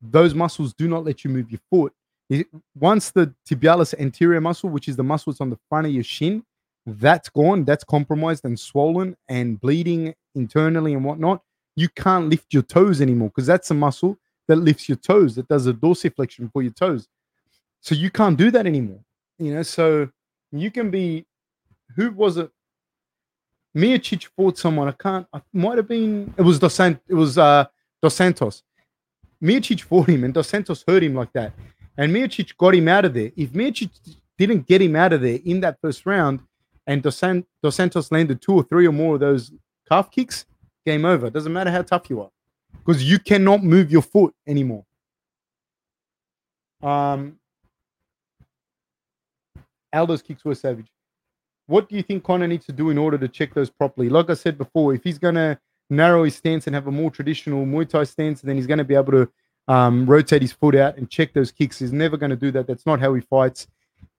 those 0.00 0.34
muscles 0.34 0.74
do 0.74 0.86
not 0.86 1.04
let 1.04 1.24
you 1.24 1.30
move 1.30 1.50
your 1.50 1.60
foot. 1.70 1.92
It, 2.28 2.46
once 2.78 3.10
the 3.10 3.34
tibialis 3.48 3.94
anterior 3.98 4.40
muscle, 4.40 4.70
which 4.70 4.88
is 4.88 4.94
the 4.94 5.02
muscle 5.02 5.32
that's 5.32 5.40
on 5.40 5.50
the 5.50 5.58
front 5.68 5.86
of 5.86 5.92
your 5.92 6.04
shin, 6.04 6.44
that's 6.86 7.28
gone, 7.30 7.64
that's 7.64 7.82
compromised 7.82 8.44
and 8.44 8.60
swollen 8.60 9.16
and 9.28 9.60
bleeding 9.60 10.14
internally 10.34 10.92
and 10.92 11.04
whatnot, 11.04 11.42
you 11.76 11.88
can't 11.88 12.28
lift 12.28 12.52
your 12.52 12.62
toes 12.62 13.00
anymore 13.00 13.30
because 13.30 13.46
that's 13.46 13.70
a 13.70 13.74
muscle 13.74 14.18
that 14.48 14.56
lifts 14.56 14.88
your 14.88 14.96
toes, 14.96 15.34
that 15.36 15.48
does 15.48 15.66
a 15.66 15.72
dorsiflexion 15.72 16.52
for 16.52 16.62
your 16.62 16.72
toes. 16.72 17.08
So 17.80 17.94
you 17.94 18.10
can't 18.10 18.36
do 18.36 18.50
that 18.50 18.66
anymore. 18.66 19.00
You 19.38 19.54
know, 19.54 19.62
so 19.62 20.10
you 20.52 20.70
can 20.70 20.90
be 20.90 21.24
who 21.96 22.10
was 22.10 22.36
it? 22.36 22.50
Miocic 23.74 24.28
fought 24.36 24.58
someone. 24.58 24.88
I 24.88 24.92
can't. 24.92 25.26
I 25.32 25.40
might 25.52 25.78
have 25.78 25.88
been. 25.88 26.34
It 26.36 26.42
was 26.42 26.58
Dos 26.58 26.74
Sant, 26.74 27.00
It 27.08 27.14
was 27.14 27.38
uh, 27.38 27.66
Dos 28.02 28.14
Santos. 28.14 28.62
Miocic 29.42 29.82
fought 29.82 30.08
him, 30.08 30.24
and 30.24 30.34
Dos 30.34 30.48
Santos 30.48 30.84
hurt 30.86 31.02
him 31.02 31.14
like 31.14 31.32
that. 31.32 31.52
And 31.96 32.14
Miocic 32.14 32.56
got 32.56 32.74
him 32.74 32.88
out 32.88 33.04
of 33.04 33.14
there. 33.14 33.30
If 33.36 33.50
Miocic 33.50 33.90
didn't 34.38 34.66
get 34.66 34.80
him 34.80 34.96
out 34.96 35.12
of 35.12 35.20
there 35.20 35.38
in 35.44 35.60
that 35.60 35.78
first 35.80 36.06
round, 36.06 36.40
and 36.86 37.02
Dos, 37.02 37.16
San- 37.16 37.44
Dos 37.62 37.76
Santos 37.76 38.10
landed 38.10 38.40
two 38.40 38.54
or 38.54 38.62
three 38.62 38.86
or 38.86 38.92
more 38.92 39.14
of 39.14 39.20
those 39.20 39.52
calf 39.88 40.10
kicks, 40.10 40.46
game 40.86 41.04
over. 41.04 41.30
Doesn't 41.30 41.52
matter 41.52 41.70
how 41.70 41.82
tough 41.82 42.08
you 42.08 42.20
are, 42.20 42.30
because 42.72 43.02
you 43.04 43.18
cannot 43.18 43.62
move 43.62 43.90
your 43.90 44.02
foot 44.02 44.34
anymore. 44.46 44.84
Um, 46.82 47.36
Aldo's 49.92 50.22
kicks 50.22 50.44
were 50.44 50.54
savage. 50.54 50.90
What 51.66 51.88
do 51.88 51.96
you 51.96 52.02
think 52.02 52.24
Conor 52.24 52.46
needs 52.46 52.66
to 52.66 52.72
do 52.72 52.90
in 52.90 52.98
order 52.98 53.18
to 53.18 53.28
check 53.28 53.54
those 53.54 53.70
properly? 53.70 54.08
Like 54.08 54.30
I 54.30 54.34
said 54.34 54.56
before, 54.56 54.94
if 54.94 55.04
he's 55.04 55.18
going 55.18 55.34
to 55.34 55.58
narrow 55.90 56.24
his 56.24 56.36
stance 56.36 56.66
and 56.66 56.74
have 56.74 56.86
a 56.86 56.92
more 56.92 57.10
traditional 57.10 57.66
Muay 57.66 57.88
Thai 57.88 58.04
stance, 58.04 58.40
then 58.40 58.56
he's 58.56 58.66
going 58.66 58.78
to 58.78 58.84
be 58.84 58.94
able 58.94 59.12
to 59.12 59.28
um, 59.68 60.06
rotate 60.06 60.42
his 60.42 60.52
foot 60.52 60.74
out 60.74 60.96
and 60.96 61.10
check 61.10 61.32
those 61.32 61.52
kicks. 61.52 61.78
He's 61.78 61.92
never 61.92 62.16
going 62.16 62.30
to 62.30 62.36
do 62.36 62.50
that. 62.52 62.66
That's 62.66 62.86
not 62.86 63.00
how 63.00 63.14
he 63.14 63.20
fights. 63.20 63.68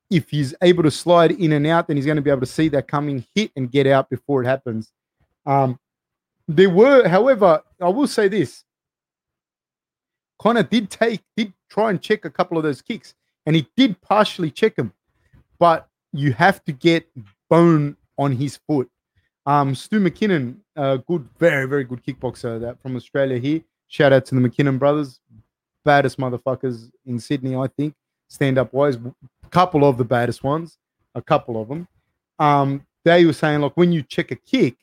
If 0.10 0.30
he's 0.30 0.54
able 0.62 0.84
to 0.84 0.92
slide 0.92 1.32
in 1.32 1.54
and 1.54 1.66
out, 1.68 1.88
then 1.88 1.96
he's 1.96 2.06
going 2.06 2.18
to 2.18 2.22
be 2.22 2.30
able 2.30 2.42
to 2.42 2.46
see 2.46 2.68
that 2.70 2.88
coming, 2.88 3.26
hit, 3.34 3.52
and 3.56 3.72
get 3.72 3.88
out 3.88 4.10
before 4.10 4.44
it 4.44 4.46
happens. 4.46 4.92
Um, 5.46 5.80
there 6.48 6.70
were, 6.70 7.08
however, 7.08 7.62
I 7.80 7.90
will 7.90 8.08
say 8.08 8.28
this: 8.28 8.66
Conor 10.38 10.64
did 10.64 10.90
take, 10.90 11.22
did 11.38 11.54
try 11.70 11.90
and 11.90 12.02
check 12.02 12.26
a 12.26 12.30
couple 12.30 12.58
of 12.58 12.64
those 12.64 12.82
kicks, 12.82 13.14
and 13.46 13.56
he 13.56 13.68
did 13.78 14.02
partially 14.02 14.52
check 14.52 14.76
them 14.76 14.94
but 15.62 15.88
you 16.12 16.34
have 16.34 16.66
to 16.66 16.72
get 16.72 17.08
bone 17.48 17.96
on 18.18 18.32
his 18.32 18.58
foot. 18.68 18.90
Um, 19.46 19.74
Stu 19.74 20.00
McKinnon, 20.00 20.58
a 20.76 21.00
good, 21.00 21.28
very, 21.40 21.66
very 21.68 21.84
good 21.84 22.04
kickboxer 22.04 22.60
that 22.62 22.82
from 22.82 22.96
Australia 22.96 23.40
here. 23.40 23.62
Shout 23.88 24.14
out 24.14 24.26
to 24.26 24.36
the 24.36 24.42
McKinnon 24.42 24.78
brothers, 24.78 25.20
baddest 25.84 26.18
motherfuckers 26.18 26.92
in 27.06 27.20
Sydney, 27.20 27.56
I 27.56 27.68
think, 27.68 27.94
stand 28.28 28.58
up 28.58 28.72
wise. 28.74 28.96
A 28.96 29.50
couple 29.50 29.84
of 29.84 29.98
the 29.98 30.06
baddest 30.06 30.44
ones, 30.44 30.78
a 31.16 31.22
couple 31.22 31.62
of 31.62 31.68
them. 31.68 31.88
Um, 32.40 32.86
they 33.04 33.26
were 33.26 33.34
saying 33.34 33.62
like 33.62 33.76
when 33.76 33.92
you 33.92 34.04
check 34.04 34.32
a 34.32 34.36
kick, 34.36 34.76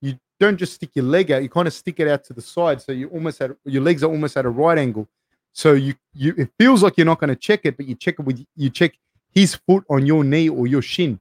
you 0.00 0.18
don't 0.40 0.56
just 0.56 0.74
stick 0.74 0.90
your 0.94 1.04
leg 1.04 1.30
out; 1.30 1.42
you 1.42 1.48
kind 1.48 1.68
of 1.68 1.74
stick 1.74 2.00
it 2.00 2.08
out 2.08 2.24
to 2.24 2.32
the 2.32 2.40
side, 2.40 2.80
so 2.80 2.92
you 2.92 3.08
almost 3.08 3.42
your 3.64 3.82
legs 3.82 4.02
are 4.02 4.10
almost 4.10 4.36
at 4.36 4.46
a 4.46 4.50
right 4.50 4.78
angle. 4.78 5.06
So 5.52 5.74
you 5.74 5.94
you 6.14 6.34
it 6.36 6.50
feels 6.58 6.82
like 6.82 6.94
you're 6.96 7.06
not 7.06 7.20
going 7.20 7.28
to 7.28 7.36
check 7.36 7.60
it, 7.64 7.76
but 7.76 7.86
you 7.86 7.94
check 7.94 8.16
it 8.18 8.22
with 8.22 8.44
you 8.56 8.70
check 8.70 8.98
his 9.30 9.54
foot 9.54 9.84
on 9.90 10.06
your 10.06 10.24
knee 10.24 10.48
or 10.48 10.66
your 10.66 10.82
shin. 10.82 11.20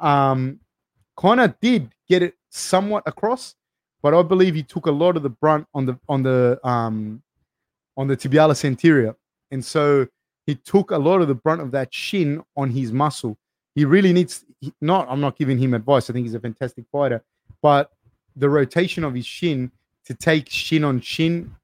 Um, 0.00 0.60
Conor 1.16 1.54
did 1.60 1.93
get 2.08 2.22
it 2.22 2.34
somewhat 2.50 3.02
across, 3.06 3.54
but 4.02 4.14
I 4.14 4.22
believe 4.22 4.54
he 4.54 4.62
took 4.62 4.86
a 4.86 4.90
lot 4.90 5.16
of 5.16 5.22
the 5.22 5.30
brunt 5.30 5.66
on 5.74 5.86
the 5.86 5.98
on 6.08 6.22
the 6.22 6.58
um, 6.64 7.22
on 7.96 8.06
the 8.06 8.16
tibialis 8.16 8.64
anterior, 8.64 9.14
and 9.50 9.64
so 9.64 10.06
he 10.46 10.54
took 10.54 10.90
a 10.90 10.98
lot 10.98 11.22
of 11.22 11.28
the 11.28 11.34
brunt 11.34 11.60
of 11.60 11.70
that 11.72 11.92
shin 11.92 12.42
on 12.56 12.70
his 12.70 12.92
muscle. 12.92 13.36
He 13.74 13.84
really 13.84 14.12
needs 14.12 14.44
not. 14.80 15.06
I'm 15.08 15.20
not 15.20 15.36
giving 15.36 15.58
him 15.58 15.74
advice. 15.74 16.10
I 16.10 16.12
think 16.12 16.26
he's 16.26 16.34
a 16.34 16.40
fantastic 16.40 16.84
fighter, 16.92 17.22
but 17.62 17.90
the 18.36 18.48
rotation 18.48 19.04
of 19.04 19.14
his 19.14 19.26
shin 19.26 19.70
to 20.04 20.14
take 20.14 20.50
shin 20.50 20.84
on 20.84 21.00
shin 21.00 21.54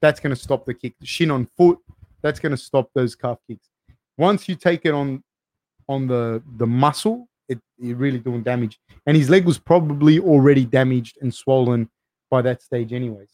that's 0.00 0.20
going 0.20 0.34
to 0.34 0.40
stop 0.40 0.64
the 0.64 0.74
kick. 0.74 0.94
Shin 1.02 1.30
on 1.30 1.46
foot, 1.56 1.78
that's 2.22 2.40
going 2.40 2.50
to 2.50 2.56
stop 2.56 2.90
those 2.94 3.14
calf 3.14 3.38
kicks. 3.46 3.68
Once 4.16 4.48
you 4.48 4.54
take 4.54 4.84
it 4.84 4.92
on 4.92 5.22
on 5.88 6.06
the 6.06 6.42
the 6.56 6.66
muscle, 6.66 7.28
it, 7.50 7.58
it 7.78 7.96
really 7.96 8.18
doing 8.18 8.42
damage. 8.42 8.78
And 9.06 9.16
his 9.16 9.28
leg 9.28 9.44
was 9.44 9.58
probably 9.58 10.20
already 10.20 10.64
damaged 10.64 11.18
and 11.20 11.34
swollen 11.34 11.90
by 12.30 12.42
that 12.42 12.62
stage, 12.62 12.92
anyways. 12.92 13.30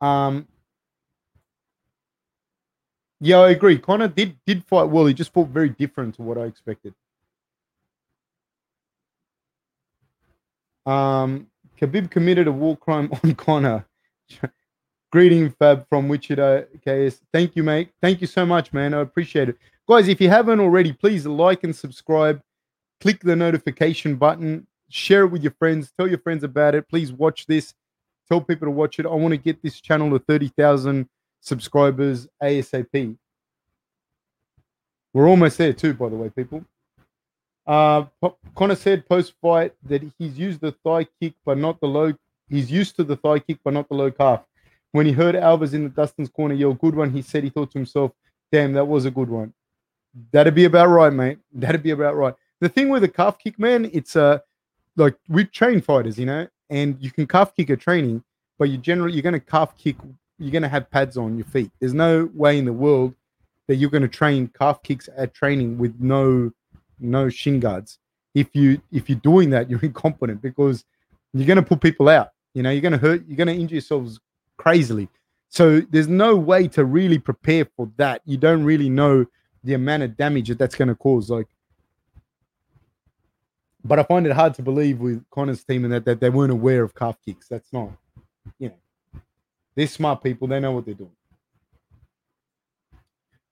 Um, 0.00 0.46
yeah, 3.20 3.38
I 3.38 3.50
agree. 3.50 3.78
Conor 3.78 4.08
did 4.08 4.36
did 4.46 4.64
fight 4.64 4.84
well. 4.90 5.06
He 5.06 5.14
just 5.14 5.32
fought 5.32 5.48
very 5.48 5.68
different 5.68 6.16
to 6.16 6.22
what 6.22 6.36
I 6.36 6.42
expected. 6.42 6.92
Um, 10.84 11.46
Khabib 11.80 12.10
committed 12.10 12.48
a 12.48 12.52
war 12.52 12.76
crime 12.76 13.10
on 13.24 13.34
Conor. 13.34 13.86
Greeting 15.12 15.50
Fab 15.50 15.86
from 15.88 16.08
Wichita 16.08 16.62
KS. 16.84 17.20
Thank 17.32 17.54
you, 17.54 17.62
mate. 17.62 17.90
Thank 18.00 18.20
you 18.22 18.26
so 18.26 18.44
much, 18.46 18.72
man. 18.72 18.94
I 18.94 19.00
appreciate 19.00 19.50
it. 19.50 19.56
Guys, 19.88 20.06
if 20.06 20.20
you 20.20 20.28
haven't 20.28 20.60
already, 20.60 20.92
please 20.92 21.26
like 21.26 21.64
and 21.64 21.74
subscribe. 21.74 22.40
Click 23.00 23.20
the 23.20 23.34
notification 23.34 24.14
button. 24.14 24.66
Share 24.88 25.24
it 25.24 25.28
with 25.28 25.42
your 25.42 25.54
friends. 25.58 25.92
Tell 25.98 26.06
your 26.06 26.18
friends 26.18 26.44
about 26.44 26.76
it. 26.76 26.88
Please 26.88 27.12
watch 27.12 27.46
this. 27.46 27.74
Tell 28.28 28.40
people 28.40 28.66
to 28.66 28.70
watch 28.70 29.00
it. 29.00 29.06
I 29.06 29.10
want 29.10 29.32
to 29.32 29.38
get 29.38 29.60
this 29.60 29.80
channel 29.80 30.10
to 30.10 30.20
30,000 30.20 31.08
subscribers 31.40 32.28
ASAP. 32.40 33.16
We're 35.12 35.28
almost 35.28 35.58
there 35.58 35.72
too, 35.72 35.94
by 35.94 36.08
the 36.08 36.16
way, 36.16 36.30
people. 36.30 36.64
Uh, 37.66 38.04
Conor 38.54 38.76
said 38.76 39.08
post 39.08 39.34
fight 39.42 39.74
that 39.84 40.02
he's 40.16 40.38
used 40.38 40.60
the 40.60 40.72
thigh 40.84 41.06
kick, 41.20 41.34
but 41.44 41.58
not 41.58 41.80
the 41.80 41.88
low. 41.88 42.12
He's 42.48 42.70
used 42.70 42.96
to 42.96 43.04
the 43.04 43.16
thigh 43.16 43.40
kick, 43.40 43.58
but 43.64 43.74
not 43.74 43.88
the 43.88 43.94
low 43.94 44.10
calf. 44.10 44.42
When 44.92 45.06
he 45.06 45.12
heard 45.12 45.34
Alves 45.34 45.74
in 45.74 45.84
the 45.84 45.90
Dustin's 45.90 46.28
corner 46.28 46.54
yell 46.54 46.74
"good 46.74 46.94
one," 46.94 47.10
he 47.10 47.22
said 47.22 47.44
he 47.44 47.50
thought 47.50 47.70
to 47.72 47.78
himself, 47.78 48.12
"Damn, 48.50 48.72
that 48.74 48.86
was 48.86 49.04
a 49.04 49.10
good 49.10 49.28
one." 49.28 49.52
That'd 50.32 50.54
be 50.54 50.64
about 50.64 50.88
right, 50.88 51.12
mate. 51.12 51.38
That'd 51.52 51.82
be 51.82 51.90
about 51.90 52.16
right. 52.16 52.34
The 52.60 52.68
thing 52.68 52.88
with 52.88 53.02
the 53.02 53.08
calf 53.08 53.38
kick, 53.38 53.58
man, 53.58 53.90
it's 53.92 54.16
uh 54.16 54.38
like 54.96 55.16
we 55.28 55.44
train 55.44 55.80
fighters, 55.80 56.18
you 56.18 56.26
know, 56.26 56.46
and 56.70 56.96
you 57.00 57.10
can 57.10 57.26
calf 57.26 57.54
kick 57.56 57.70
at 57.70 57.80
training, 57.80 58.22
but 58.58 58.68
you 58.68 58.78
generally 58.78 59.14
you're 59.14 59.22
gonna 59.22 59.40
calf 59.40 59.76
kick, 59.76 59.96
you're 60.38 60.52
gonna 60.52 60.68
have 60.68 60.90
pads 60.90 61.16
on 61.16 61.36
your 61.36 61.46
feet. 61.46 61.70
There's 61.80 61.94
no 61.94 62.30
way 62.34 62.58
in 62.58 62.64
the 62.64 62.72
world 62.72 63.14
that 63.68 63.76
you're 63.76 63.90
gonna 63.90 64.08
train 64.08 64.48
calf 64.48 64.82
kicks 64.82 65.08
at 65.16 65.34
training 65.34 65.78
with 65.78 65.98
no 65.98 66.50
no 67.00 67.28
shin 67.28 67.58
guards. 67.58 67.98
If 68.34 68.54
you 68.54 68.80
if 68.92 69.08
you're 69.08 69.18
doing 69.18 69.50
that, 69.50 69.70
you're 69.70 69.80
incompetent 69.80 70.42
because 70.42 70.84
you're 71.32 71.48
gonna 71.48 71.62
put 71.62 71.80
people 71.80 72.08
out. 72.08 72.30
You 72.54 72.62
know, 72.62 72.70
you're 72.70 72.82
gonna 72.82 72.98
hurt, 72.98 73.26
you're 73.26 73.36
gonna 73.36 73.52
injure 73.52 73.76
yourselves 73.76 74.20
crazily. 74.58 75.08
So 75.48 75.80
there's 75.80 76.08
no 76.08 76.36
way 76.36 76.68
to 76.68 76.84
really 76.84 77.18
prepare 77.18 77.66
for 77.76 77.90
that. 77.96 78.22
You 78.24 78.36
don't 78.36 78.64
really 78.64 78.88
know 78.88 79.26
the 79.64 79.74
amount 79.74 80.02
of 80.02 80.16
damage 80.16 80.48
that 80.48 80.58
that's 80.58 80.74
going 80.74 80.88
to 80.88 80.94
cause. 80.94 81.30
Like, 81.30 81.46
but 83.84 83.98
I 83.98 84.02
find 84.02 84.26
it 84.26 84.32
hard 84.32 84.54
to 84.54 84.62
believe 84.62 85.00
with 85.00 85.24
Conor's 85.30 85.64
team 85.64 85.84
and 85.84 85.92
that, 85.92 86.04
that 86.04 86.20
they 86.20 86.30
weren't 86.30 86.52
aware 86.52 86.82
of 86.82 86.94
calf 86.94 87.16
kicks. 87.24 87.48
That's 87.48 87.72
not, 87.72 87.90
you 88.58 88.68
know, 88.68 89.20
they're 89.74 89.86
smart 89.86 90.22
people. 90.22 90.48
They 90.48 90.60
know 90.60 90.72
what 90.72 90.84
they're 90.84 90.94
doing. 90.94 91.10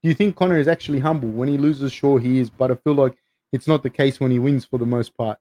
Do 0.03 0.09
you 0.09 0.15
think 0.15 0.37
Conor 0.37 0.59
is 0.59 0.69
actually 0.69 1.01
humble? 1.01 1.29
When 1.29 1.49
he 1.49 1.59
loses, 1.59 1.93
sure 1.93 2.19
he 2.19 2.39
is, 2.39 2.49
but 2.49 2.71
I 2.71 2.75
feel 2.77 2.95
like 2.95 3.17
it's 3.53 3.67
not 3.67 3.83
the 3.83 3.91
case 3.91 4.19
when 4.19 4.31
he 4.31 4.39
wins 4.39 4.65
for 4.65 4.79
the 4.79 4.87
most 4.87 5.17
part. 5.17 5.39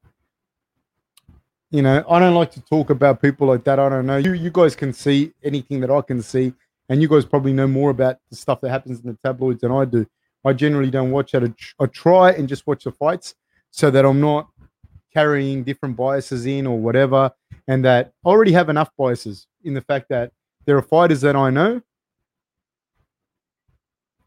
You 1.72 1.84
know, 1.84 2.04
I 2.10 2.20
don't 2.20 2.34
like 2.34 2.52
to 2.54 2.62
talk 2.62 2.90
about 2.90 3.22
people 3.22 3.48
like 3.48 3.64
that. 3.66 3.80
I 3.80 3.88
don't 3.90 4.08
know. 4.08 4.18
You 4.18 4.34
you 4.34 4.50
guys 4.50 4.76
can 4.76 4.92
see 4.92 5.32
anything 5.44 5.80
that 5.82 5.92
I 5.92 6.02
can 6.02 6.22
see, 6.22 6.52
and 6.90 7.02
you 7.02 7.08
guys 7.08 7.26
probably 7.26 7.54
know 7.54 7.68
more 7.68 7.92
about 7.92 8.18
the 8.30 8.36
stuff 8.36 8.60
that 8.62 8.72
happens 8.72 9.00
in 9.02 9.08
the 9.08 9.18
tabloids 9.24 9.62
than 9.62 9.72
I 9.72 9.86
do. 9.86 10.06
I 10.46 10.54
generally 10.54 10.90
don't 10.90 11.12
watch 11.12 11.34
it. 11.34 11.54
I 11.80 11.86
try 11.88 12.32
and 12.32 12.48
just 12.48 12.66
watch 12.66 12.86
the 12.86 12.92
fights 12.92 13.36
so 13.72 13.92
that 13.92 14.06
I'm 14.06 14.22
not 14.22 14.48
carrying 15.14 15.64
different 15.64 15.98
biases 15.98 16.46
in 16.46 16.66
or 16.68 16.80
whatever, 16.80 17.32
and 17.68 17.84
that 17.84 18.14
I 18.26 18.30
already 18.30 18.52
have 18.54 18.70
enough 18.70 18.90
biases 18.98 19.48
in 19.64 19.74
the 19.74 19.82
fact 19.82 20.08
that 20.10 20.32
there 20.66 20.78
are 20.78 20.82
fighters 20.82 21.22
that 21.22 21.36
I 21.36 21.50
know 21.50 21.82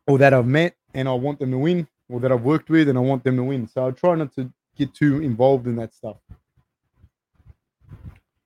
or 0.07 0.19
that 0.19 0.35
I've 0.35 0.47
met 0.47 0.75
and 0.95 1.09
I 1.09 1.13
want 1.15 1.39
them 1.39 1.51
to 1.53 1.59
win, 1.59 1.89
or 2.09 2.21
that 2.21 2.31
I've 2.31 2.43
worked 2.43 2.69
with 2.69 2.89
and 2.89 2.99
I 2.99 3.01
want 3.01 3.25
them 3.25 3.37
to 3.37 3.45
win. 3.45 3.67
So 3.67 3.87
I 3.87 3.91
try 3.93 4.15
not 4.15 4.35
to 4.35 4.53
get 4.77 4.93
too 4.93 5.23
involved 5.23 5.67
in 5.67 5.77
that 5.77 5.95
stuff. 5.95 6.17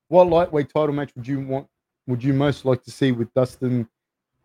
What 0.09 0.29
lightweight 0.29 0.69
title 0.73 0.93
match 0.93 1.11
would 1.17 1.27
you 1.27 1.41
want? 1.41 1.67
Would 2.07 2.23
you 2.23 2.33
most 2.33 2.65
like 2.65 2.85
to 2.85 2.93
see 2.93 3.11
with 3.11 3.33
Dustin 3.35 3.89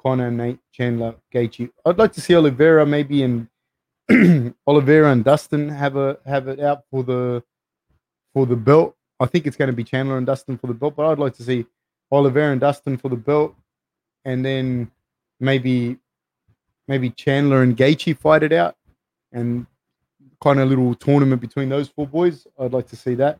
Conor, 0.01 0.31
Nate, 0.31 0.59
Chandler, 0.71 1.15
Gaethje. 1.33 1.69
I'd 1.85 1.97
like 1.97 2.13
to 2.13 2.21
see 2.21 2.35
Oliveira 2.35 2.85
maybe 2.85 3.23
and 3.23 3.47
Oliveira 4.67 5.11
and 5.11 5.23
Dustin 5.23 5.69
have 5.69 5.95
a 5.95 6.17
have 6.25 6.47
it 6.47 6.59
out 6.59 6.83
for 6.89 7.03
the 7.03 7.43
for 8.33 8.45
the 8.45 8.55
belt. 8.55 8.95
I 9.19 9.27
think 9.27 9.45
it's 9.45 9.55
going 9.55 9.69
to 9.69 9.75
be 9.75 9.83
Chandler 9.83 10.17
and 10.17 10.25
Dustin 10.25 10.57
for 10.57 10.67
the 10.67 10.73
belt, 10.73 10.95
but 10.95 11.05
I'd 11.05 11.19
like 11.19 11.35
to 11.35 11.43
see 11.43 11.65
Oliveira 12.11 12.51
and 12.51 12.61
Dustin 12.61 12.97
for 12.97 13.09
the 13.09 13.15
belt, 13.15 13.55
and 14.25 14.43
then 14.43 14.89
maybe 15.39 15.97
maybe 16.87 17.11
Chandler 17.11 17.61
and 17.61 17.77
Gaethje 17.77 18.17
fight 18.17 18.43
it 18.43 18.51
out, 18.51 18.75
and 19.31 19.65
kind 20.43 20.59
of 20.59 20.65
a 20.65 20.69
little 20.69 20.95
tournament 20.95 21.41
between 21.41 21.69
those 21.69 21.89
four 21.89 22.07
boys. 22.07 22.47
I'd 22.59 22.73
like 22.73 22.87
to 22.87 22.95
see 22.95 23.15
that. 23.15 23.39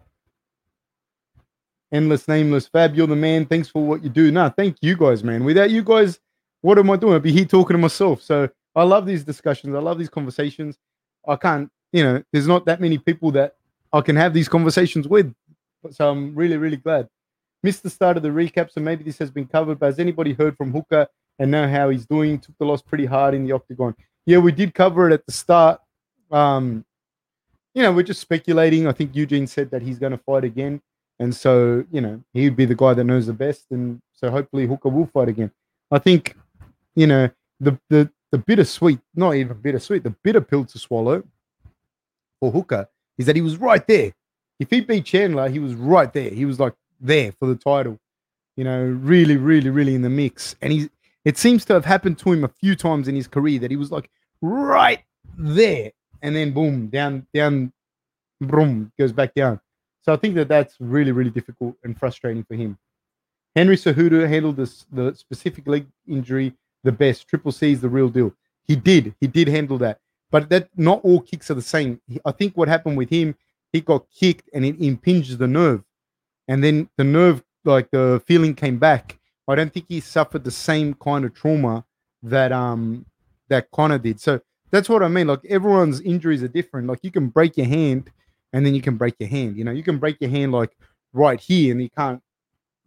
Endless, 1.92 2.28
nameless, 2.30 2.68
Fab, 2.68 2.96
you're 2.96 3.08
the 3.08 3.18
man. 3.18 3.46
Thanks 3.46 3.68
for 3.68 3.84
what 3.84 4.02
you 4.02 4.10
do. 4.10 4.32
No, 4.32 4.48
thank 4.48 4.78
you 4.80 4.96
guys, 4.96 5.26
man. 5.26 5.44
Without 5.44 5.72
you 5.72 5.84
guys, 5.84 6.21
what 6.62 6.78
am 6.80 6.90
I 6.90 6.96
doing? 6.96 7.16
I'd 7.16 7.24
be 7.24 7.32
here 7.32 7.46
talking 7.46 7.76
to 7.76 7.82
myself. 7.82 8.22
So 8.22 8.50
I 8.76 8.84
love 8.84 9.06
these 9.06 9.24
discussions. 9.24 9.76
I 9.76 9.80
love 9.80 9.98
these 9.98 10.10
conversations. 10.10 10.78
I 11.28 11.36
can't, 11.36 11.70
you 11.92 12.04
know, 12.04 12.24
there's 12.32 12.48
not 12.48 12.66
that 12.66 12.80
many 12.80 12.98
people 12.98 13.32
that 13.32 13.56
I 13.92 14.02
can 14.02 14.16
have 14.16 14.34
these 14.34 14.48
conversations 14.48 15.08
with. 15.08 15.34
So 15.92 16.10
I'm 16.10 16.36
really, 16.36 16.58
really 16.58 16.78
glad. 16.78 17.08
Missed 17.64 17.84
the 17.84 17.90
start 17.90 18.18
of 18.18 18.24
the 18.24 18.30
recap, 18.30 18.72
so 18.72 18.82
maybe 18.82 19.04
this 19.04 19.18
has 19.20 19.30
been 19.30 19.46
covered. 19.46 19.80
But 19.80 19.88
has 19.88 20.00
anybody 20.00 20.34
heard 20.34 20.58
from 20.58 20.72
Hooker 20.72 21.08
and 21.38 21.52
know 21.52 21.68
how 21.68 21.90
he's 21.90 22.06
doing? 22.06 22.40
Took 22.40 22.58
the 22.58 22.66
loss 22.66 22.82
pretty 22.82 23.06
hard 23.06 23.34
in 23.34 23.46
the 23.46 23.52
octagon. 23.52 23.96
Yeah, 24.26 24.38
we 24.38 24.52
did 24.52 24.74
cover 24.74 25.10
it 25.10 25.14
at 25.14 25.26
the 25.26 25.32
start. 25.32 25.80
Um, 26.32 26.86
you 27.74 27.84
know, 27.84 27.92
we're 27.92 28.04
just 28.04 28.22
speculating. 28.22 28.88
I 28.88 28.92
think 28.92 29.16
Eugene 29.16 29.48
said 29.48 29.72
that 29.72 29.82
he's 29.82 30.00
going 30.00 30.12
to 30.12 30.18
fight 30.18 30.44
again. 30.44 30.82
And 31.20 31.36
so, 31.36 31.86
you 31.92 32.02
know, 32.02 32.24
he'd 32.34 32.56
be 32.56 32.66
the 32.66 32.76
guy 32.76 32.94
that 32.94 33.04
knows 33.04 33.28
the 33.28 33.34
best. 33.34 33.66
And 33.72 34.02
so 34.14 34.32
hopefully 34.32 34.66
Hooker 34.66 34.90
will 34.90 35.06
fight 35.08 35.30
again. 35.30 35.52
I 35.92 36.00
think 36.00 36.36
you 36.96 37.08
know, 37.08 37.30
the 37.60 37.80
the 37.90 38.10
the 38.32 38.38
bittersweet, 38.38 39.00
not 39.16 39.36
even 39.36 39.58
bittersweet, 39.62 40.04
the 40.04 40.16
bitter 40.24 40.42
pill 40.42 40.66
to 40.66 40.80
swallow 40.80 41.24
for 42.40 42.52
Hooker 42.52 42.88
is 43.18 43.26
that 43.26 43.36
he 43.36 43.42
was 43.42 43.58
right 43.58 43.86
there. 43.88 44.14
If 44.60 44.70
he 44.70 44.82
beat 44.82 45.06
Chandler, 45.06 45.50
he 45.50 45.60
was 45.60 45.74
right 45.74 46.12
there. 46.12 46.30
He 46.30 46.46
was 46.46 46.60
like 46.60 46.74
there 47.00 47.32
for 47.34 47.48
the 47.48 47.56
title. 47.56 48.00
You 48.56 48.64
know, 48.64 48.84
really, 48.84 49.38
really, 49.38 49.70
really 49.70 49.96
in 49.96 50.02
the 50.02 50.10
mix. 50.10 50.56
And 50.62 50.72
he 50.72 50.90
it 51.24 51.38
seems 51.38 51.66
to 51.66 51.74
have 51.74 51.86
happened 51.86 52.18
to 52.20 52.32
him 52.32 52.44
a 52.44 52.48
few 52.48 52.76
times 52.76 53.08
in 53.08 53.16
his 53.16 53.28
career 53.28 53.60
that 53.60 53.72
he 53.72 53.78
was 53.78 53.92
like 53.92 54.10
right 54.42 55.04
there, 55.38 55.92
and 56.22 56.36
then 56.36 56.52
boom, 56.52 56.88
down, 56.88 57.28
down, 57.34 57.72
boom, 58.40 58.92
goes 58.98 59.12
back 59.12 59.34
down. 59.34 59.60
So 60.04 60.14
I 60.14 60.18
think 60.18 60.36
that 60.36 60.48
that's 60.48 60.76
really, 60.80 61.12
really 61.12 61.30
difficult 61.30 61.76
and 61.84 61.98
frustrating 61.98 62.44
for 62.44 62.56
him. 62.56 62.78
Henry 63.56 63.76
Cejudo 63.76 64.28
handled 64.28 64.58
this, 64.58 64.86
the 64.92 65.14
specific 65.14 65.68
leg 65.68 65.86
injury 66.08 66.54
the 66.84 66.92
best. 66.92 67.28
Triple 67.28 67.52
C 67.52 67.72
is 67.72 67.82
the 67.82 67.90
real 67.90 68.10
deal. 68.10 68.34
He 68.68 68.76
did. 68.76 69.16
He 69.20 69.28
did 69.28 69.48
handle 69.48 69.78
that. 69.80 70.00
But 70.32 70.50
that 70.50 70.70
not 70.78 71.02
all 71.04 71.20
kicks 71.20 71.52
are 71.52 71.56
the 71.56 71.62
same. 71.62 72.00
I 72.26 72.32
think 72.32 72.56
what 72.56 72.68
happened 72.68 72.98
with 72.98 73.10
him, 73.10 73.36
he 73.74 73.82
got 73.82 74.06
kicked 74.10 74.50
and 74.54 74.66
it 74.66 74.80
impinges 74.80 75.38
the 75.38 75.48
nerve. 75.48 75.84
And 76.48 76.64
then 76.64 76.90
the 76.98 77.04
nerve, 77.04 77.44
like 77.66 77.92
the 77.92 78.22
feeling 78.26 78.56
came 78.56 78.78
back. 78.78 79.20
I 79.48 79.56
don't 79.56 79.74
think 79.74 79.88
he 79.90 80.00
suffered 80.00 80.44
the 80.44 80.52
same 80.52 80.94
kind 80.94 81.26
of 81.26 81.34
trauma 81.34 81.84
that 82.24 82.52
um 82.52 83.06
that 83.50 83.70
Conor 83.72 83.98
did. 83.98 84.20
So 84.20 84.40
that's 84.72 84.88
what 84.88 85.04
I 85.04 85.10
mean. 85.10 85.28
Like 85.28 85.44
everyone's 85.50 86.00
injuries 86.02 86.44
are 86.44 86.48
different. 86.48 86.88
Like 86.88 87.00
you 87.04 87.12
can 87.12 87.28
break 87.28 87.58
your 87.58 87.68
hand 87.68 88.10
and 88.54 88.66
then 88.66 88.74
you 88.74 88.82
can 88.82 88.96
break 88.96 89.16
your 89.20 89.30
hand. 89.30 89.58
You 89.58 89.66
know, 89.66 89.72
you 89.72 89.84
can 89.84 89.98
break 89.98 90.22
your 90.22 90.30
hand 90.30 90.54
like 90.54 90.72
right 91.14 91.40
here 91.40 91.74
and 91.74 91.82
you 91.82 91.90
can't 91.90 92.22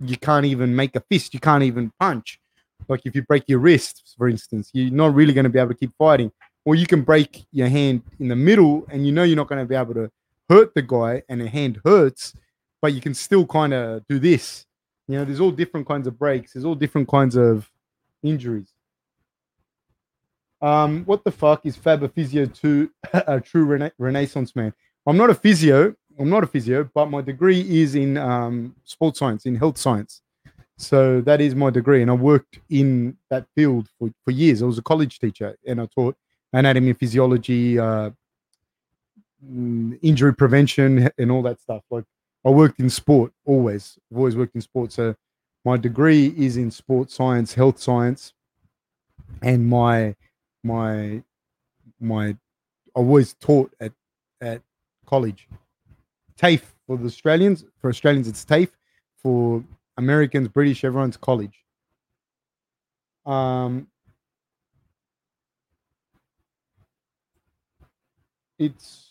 you 0.00 0.16
can't 0.16 0.46
even 0.46 0.74
make 0.74 0.96
a 0.96 1.00
fist. 1.00 1.34
You 1.34 1.40
can't 1.40 1.62
even 1.62 1.92
punch. 2.00 2.40
Like 2.88 3.02
if 3.04 3.14
you 3.14 3.22
break 3.22 3.44
your 3.48 3.58
wrist, 3.58 4.14
for 4.16 4.28
instance, 4.28 4.70
you're 4.72 4.90
not 4.90 5.14
really 5.14 5.32
going 5.32 5.44
to 5.44 5.50
be 5.50 5.58
able 5.58 5.70
to 5.70 5.76
keep 5.76 5.92
fighting. 5.96 6.30
Or 6.64 6.74
you 6.74 6.86
can 6.86 7.02
break 7.02 7.44
your 7.52 7.68
hand 7.68 8.02
in 8.18 8.28
the 8.28 8.36
middle 8.36 8.86
and 8.90 9.06
you 9.06 9.12
know 9.12 9.22
you're 9.22 9.36
not 9.36 9.48
going 9.48 9.60
to 9.60 9.66
be 9.66 9.74
able 9.74 9.94
to 9.94 10.10
hurt 10.48 10.74
the 10.74 10.82
guy 10.82 11.22
and 11.28 11.40
the 11.40 11.48
hand 11.48 11.80
hurts, 11.84 12.34
but 12.80 12.92
you 12.92 13.00
can 13.00 13.14
still 13.14 13.46
kind 13.46 13.74
of 13.74 14.06
do 14.08 14.18
this. 14.18 14.66
You 15.08 15.18
know, 15.18 15.24
there's 15.24 15.40
all 15.40 15.50
different 15.50 15.86
kinds 15.86 16.06
of 16.06 16.18
breaks, 16.18 16.54
there's 16.54 16.64
all 16.64 16.74
different 16.74 17.08
kinds 17.08 17.36
of 17.36 17.70
injuries. 18.22 18.72
Um, 20.62 21.04
what 21.04 21.24
the 21.24 21.30
fuck 21.30 21.66
is 21.66 21.76
Fab 21.76 22.02
a 22.02 22.08
physio 22.08 22.46
to 22.46 22.90
a 23.12 23.40
true 23.40 23.64
rena- 23.64 23.92
renaissance 23.98 24.56
man? 24.56 24.72
I'm 25.06 25.18
not 25.18 25.28
a 25.28 25.34
physio. 25.34 25.94
I'm 26.18 26.30
not 26.30 26.44
a 26.44 26.46
physio, 26.46 26.88
but 26.94 27.10
my 27.10 27.20
degree 27.20 27.60
is 27.82 27.94
in 27.96 28.16
um, 28.16 28.74
sports 28.84 29.18
science, 29.18 29.46
in 29.46 29.56
health 29.56 29.76
science. 29.76 30.22
So 30.76 31.20
that 31.20 31.40
is 31.40 31.54
my 31.54 31.70
degree, 31.70 32.02
and 32.02 32.10
I 32.10 32.14
worked 32.14 32.58
in 32.68 33.16
that 33.30 33.46
field 33.54 33.88
for, 33.98 34.10
for 34.24 34.32
years. 34.32 34.60
I 34.62 34.66
was 34.66 34.78
a 34.78 34.82
college 34.82 35.20
teacher, 35.20 35.56
and 35.66 35.80
I 35.80 35.86
taught 35.86 36.16
anatomy, 36.52 36.92
physiology, 36.94 37.78
uh, 37.78 38.10
mm, 39.48 39.98
injury 40.02 40.34
prevention, 40.34 41.08
and 41.18 41.30
all 41.30 41.42
that 41.42 41.60
stuff. 41.60 41.82
Like 41.90 42.04
I 42.44 42.50
worked 42.50 42.80
in 42.80 42.90
sport 42.90 43.32
always. 43.44 43.98
I've 44.10 44.18
always 44.18 44.36
worked 44.36 44.54
in 44.54 44.60
sport. 44.60 44.92
So 44.92 45.14
my 45.64 45.76
degree 45.76 46.34
is 46.36 46.56
in 46.56 46.70
sports 46.70 47.14
science, 47.14 47.54
health 47.54 47.78
science, 47.80 48.32
and 49.42 49.66
my 49.66 50.16
my 50.64 51.22
my 52.00 52.28
I 52.96 53.00
always 53.00 53.34
taught 53.34 53.72
at 53.80 53.92
at 54.40 54.60
college. 55.06 55.48
TAFE 56.36 56.74
for 56.86 56.96
the 56.96 57.06
Australians. 57.06 57.64
For 57.80 57.90
Australians, 57.90 58.28
it's 58.28 58.44
TAFE. 58.44 58.70
For 59.16 59.62
Americans, 59.96 60.48
British, 60.48 60.84
everyone's 60.84 61.16
college. 61.16 61.64
Um, 63.26 63.86
it's 68.58 69.10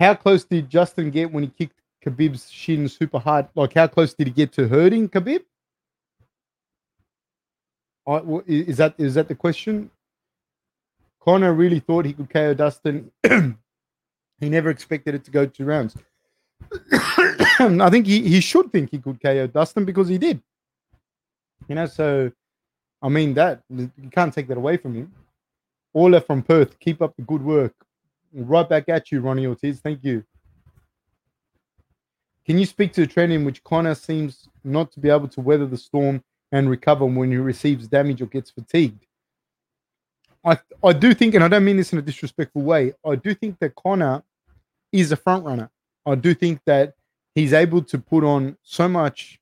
how 0.00 0.14
close 0.14 0.44
did 0.44 0.70
Justin 0.70 1.10
get 1.10 1.32
when 1.32 1.44
he 1.44 1.48
kicked 1.50 1.80
Khabib's 2.04 2.50
shin 2.50 2.88
super 2.88 3.18
hard? 3.18 3.48
Like, 3.54 3.74
how 3.74 3.86
close 3.86 4.14
did 4.14 4.28
he 4.28 4.32
get 4.32 4.52
to 4.52 4.68
hurting 4.68 5.08
Khabib? 5.08 5.42
Is 8.46 8.76
that 8.76 8.94
is 8.98 9.14
that 9.14 9.26
the 9.28 9.34
question? 9.34 9.90
Conor 11.20 11.52
really 11.52 11.80
thought 11.80 12.04
he 12.04 12.12
could 12.12 12.30
KO 12.30 12.54
Dustin. 12.54 13.10
he 13.28 14.48
never 14.48 14.70
expected 14.70 15.16
it 15.16 15.24
to 15.24 15.30
go 15.32 15.44
two 15.44 15.64
rounds. 15.64 15.96
I 17.60 17.88
think 17.90 18.06
he, 18.06 18.28
he 18.28 18.40
should 18.40 18.70
think 18.72 18.90
he 18.90 18.98
could 18.98 19.20
KO 19.20 19.46
Dustin 19.46 19.84
because 19.84 20.08
he 20.08 20.18
did. 20.18 20.40
You 21.68 21.74
know, 21.74 21.86
so 21.86 22.30
I 23.02 23.08
mean 23.08 23.34
that 23.34 23.62
you 23.70 23.90
can't 24.10 24.32
take 24.32 24.48
that 24.48 24.56
away 24.56 24.76
from 24.76 24.94
him. 24.94 25.12
Ola 25.94 26.20
from 26.20 26.42
Perth, 26.42 26.78
keep 26.78 27.00
up 27.00 27.16
the 27.16 27.22
good 27.22 27.42
work. 27.42 27.74
Right 28.32 28.68
back 28.68 28.88
at 28.88 29.10
you, 29.10 29.20
Ronnie 29.20 29.46
Ortiz. 29.46 29.80
Thank 29.80 30.04
you. 30.04 30.24
Can 32.44 32.58
you 32.58 32.66
speak 32.66 32.92
to 32.92 33.00
the 33.00 33.06
trend 33.06 33.32
in 33.32 33.44
which 33.44 33.64
Conor 33.64 33.94
seems 33.94 34.48
not 34.62 34.92
to 34.92 35.00
be 35.00 35.08
able 35.08 35.28
to 35.28 35.40
weather 35.40 35.66
the 35.66 35.76
storm 35.76 36.22
and 36.52 36.70
recover 36.70 37.04
when 37.06 37.30
he 37.30 37.38
receives 37.38 37.88
damage 37.88 38.20
or 38.22 38.26
gets 38.26 38.50
fatigued? 38.50 39.06
I 40.44 40.58
I 40.84 40.92
do 40.92 41.12
think, 41.14 41.34
and 41.34 41.42
I 41.42 41.48
don't 41.48 41.64
mean 41.64 41.76
this 41.76 41.92
in 41.92 41.98
a 41.98 42.02
disrespectful 42.02 42.62
way, 42.62 42.92
I 43.04 43.16
do 43.16 43.34
think 43.34 43.58
that 43.60 43.74
Conor 43.74 44.22
is 44.92 45.10
a 45.10 45.16
front 45.16 45.44
runner. 45.44 45.70
I 46.06 46.14
do 46.14 46.34
think 46.34 46.60
that 46.66 46.94
he's 47.34 47.52
able 47.52 47.82
to 47.82 47.98
put 47.98 48.24
on 48.24 48.56
so 48.62 48.88
much 48.88 49.38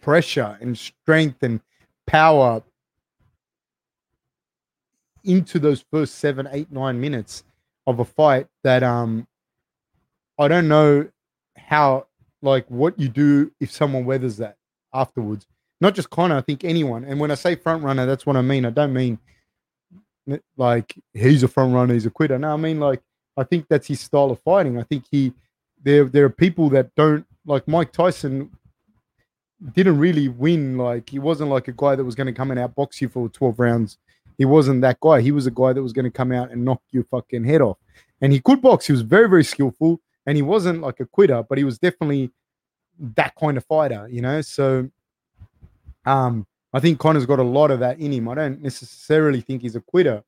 pressure 0.00 0.56
and 0.60 0.76
strength 0.76 1.42
and 1.42 1.60
power 2.06 2.62
into 5.24 5.58
those 5.58 5.84
first 5.92 6.16
seven, 6.16 6.48
eight, 6.52 6.72
nine 6.72 7.00
minutes 7.00 7.44
of 7.86 8.00
a 8.00 8.04
fight 8.04 8.46
that 8.64 8.82
um 8.82 9.26
I 10.38 10.48
don't 10.48 10.68
know 10.68 11.08
how 11.56 12.06
like 12.42 12.66
what 12.68 12.98
you 12.98 13.08
do 13.08 13.52
if 13.60 13.70
someone 13.70 14.06
weathers 14.06 14.38
that 14.38 14.56
afterwards. 14.94 15.46
Not 15.82 15.94
just 15.94 16.10
Conor, 16.10 16.36
I 16.36 16.40
think 16.40 16.64
anyone. 16.64 17.04
And 17.04 17.20
when 17.20 17.30
I 17.30 17.34
say 17.34 17.54
front 17.54 17.82
runner, 17.84 18.06
that's 18.06 18.26
what 18.26 18.36
I 18.36 18.42
mean. 18.42 18.64
I 18.64 18.70
don't 18.70 18.92
mean 18.92 19.18
like 20.56 20.94
he's 21.12 21.42
a 21.42 21.48
front 21.48 21.74
runner, 21.74 21.92
he's 21.92 22.06
a 22.06 22.10
quitter. 22.10 22.38
No, 22.38 22.52
I 22.52 22.56
mean 22.56 22.80
like 22.80 23.02
I 23.36 23.44
think 23.44 23.66
that's 23.68 23.86
his 23.86 24.00
style 24.00 24.30
of 24.30 24.40
fighting. 24.40 24.78
I 24.78 24.82
think 24.82 25.04
he 25.10 25.32
there 25.82 26.04
there 26.04 26.24
are 26.24 26.30
people 26.30 26.68
that 26.70 26.94
don't 26.94 27.26
like 27.46 27.66
Mike 27.66 27.92
Tyson 27.92 28.50
didn't 29.74 29.98
really 29.98 30.28
win. 30.28 30.78
Like 30.78 31.08
he 31.08 31.18
wasn't 31.18 31.50
like 31.50 31.68
a 31.68 31.72
guy 31.72 31.94
that 31.94 32.04
was 32.04 32.14
going 32.14 32.26
to 32.26 32.32
come 32.32 32.50
and 32.50 32.60
outbox 32.60 33.00
you 33.00 33.08
for 33.08 33.28
12 33.28 33.58
rounds. 33.58 33.98
He 34.38 34.44
wasn't 34.44 34.80
that 34.82 35.00
guy. 35.00 35.20
He 35.20 35.32
was 35.32 35.46
a 35.46 35.50
guy 35.50 35.72
that 35.72 35.82
was 35.82 35.92
going 35.92 36.06
to 36.06 36.10
come 36.10 36.32
out 36.32 36.50
and 36.50 36.64
knock 36.64 36.82
your 36.90 37.04
fucking 37.04 37.44
head 37.44 37.60
off. 37.60 37.76
And 38.22 38.32
he 38.32 38.40
could 38.40 38.62
box. 38.62 38.86
He 38.86 38.92
was 38.92 39.02
very, 39.02 39.28
very 39.28 39.44
skillful. 39.44 40.00
And 40.26 40.36
he 40.36 40.42
wasn't 40.42 40.80
like 40.80 41.00
a 41.00 41.06
quitter, 41.06 41.42
but 41.42 41.58
he 41.58 41.64
was 41.64 41.78
definitely 41.78 42.30
that 43.16 43.34
kind 43.34 43.56
of 43.56 43.64
fighter, 43.64 44.08
you 44.10 44.22
know? 44.22 44.40
So 44.40 44.88
um 46.06 46.46
I 46.72 46.78
think 46.80 46.98
Conor's 46.98 47.26
got 47.26 47.40
a 47.40 47.44
lot 47.44 47.70
of 47.70 47.80
that 47.80 47.98
in 47.98 48.12
him. 48.12 48.28
I 48.28 48.34
don't 48.34 48.62
necessarily 48.62 49.40
think 49.40 49.62
he's 49.62 49.74
a 49.74 49.80
quitter, 49.80 50.22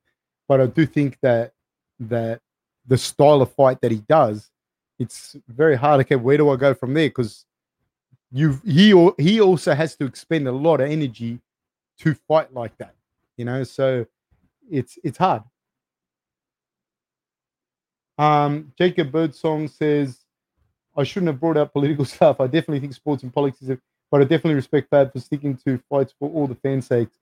but 0.48 0.60
I 0.60 0.66
do 0.66 0.86
think 0.86 1.18
that 1.22 1.52
that 2.00 2.40
the 2.86 2.98
style 2.98 3.42
of 3.42 3.52
fight 3.52 3.80
that 3.80 3.90
he 3.90 3.98
does, 4.08 4.50
it's 4.98 5.36
very 5.48 5.76
hard. 5.76 6.00
Okay, 6.00 6.16
where 6.16 6.36
do 6.36 6.50
I 6.50 6.56
go 6.56 6.74
from 6.74 6.94
there? 6.94 7.08
Because 7.08 7.44
you 8.30 8.60
he 8.64 8.90
he 9.18 9.40
also 9.40 9.74
has 9.74 9.96
to 9.96 10.04
expend 10.04 10.48
a 10.48 10.52
lot 10.52 10.80
of 10.80 10.90
energy 10.90 11.40
to 11.98 12.14
fight 12.14 12.52
like 12.52 12.76
that, 12.78 12.94
you 13.36 13.44
know. 13.44 13.64
So 13.64 14.06
it's 14.70 14.98
it's 15.04 15.18
hard. 15.18 15.42
Um, 18.18 18.72
Jacob 18.78 19.10
Birdsong 19.10 19.68
says, 19.68 20.18
I 20.96 21.04
shouldn't 21.04 21.28
have 21.28 21.40
brought 21.40 21.56
up 21.56 21.72
political 21.72 22.04
stuff. 22.16 22.40
I 22.40 22.46
definitely 22.46 22.80
think 22.80 22.94
sports 22.94 23.22
and 23.22 23.32
politics 23.32 23.62
is, 23.62 23.70
a, 23.70 23.78
but 24.10 24.20
I 24.20 24.24
definitely 24.24 24.54
respect 24.54 24.90
Fab 24.90 25.12
for 25.12 25.20
sticking 25.20 25.56
to 25.66 25.82
fights 25.88 26.14
for 26.18 26.30
all 26.30 26.46
the 26.46 26.54
fans' 26.54 26.86
sakes. 26.86 27.18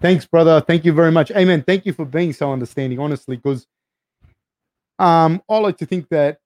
Thanks, 0.00 0.26
brother. 0.26 0.60
Thank 0.60 0.84
you 0.84 0.92
very 0.92 1.12
much. 1.12 1.30
Amen. 1.30 1.62
Thank 1.62 1.86
you 1.86 1.92
for 1.92 2.04
being 2.04 2.32
so 2.32 2.52
understanding, 2.52 2.98
honestly, 2.98 3.36
because 3.36 3.66
um, 4.98 5.42
I 5.48 5.58
like 5.58 5.78
to 5.78 5.86
think 5.86 6.08
that 6.10 6.38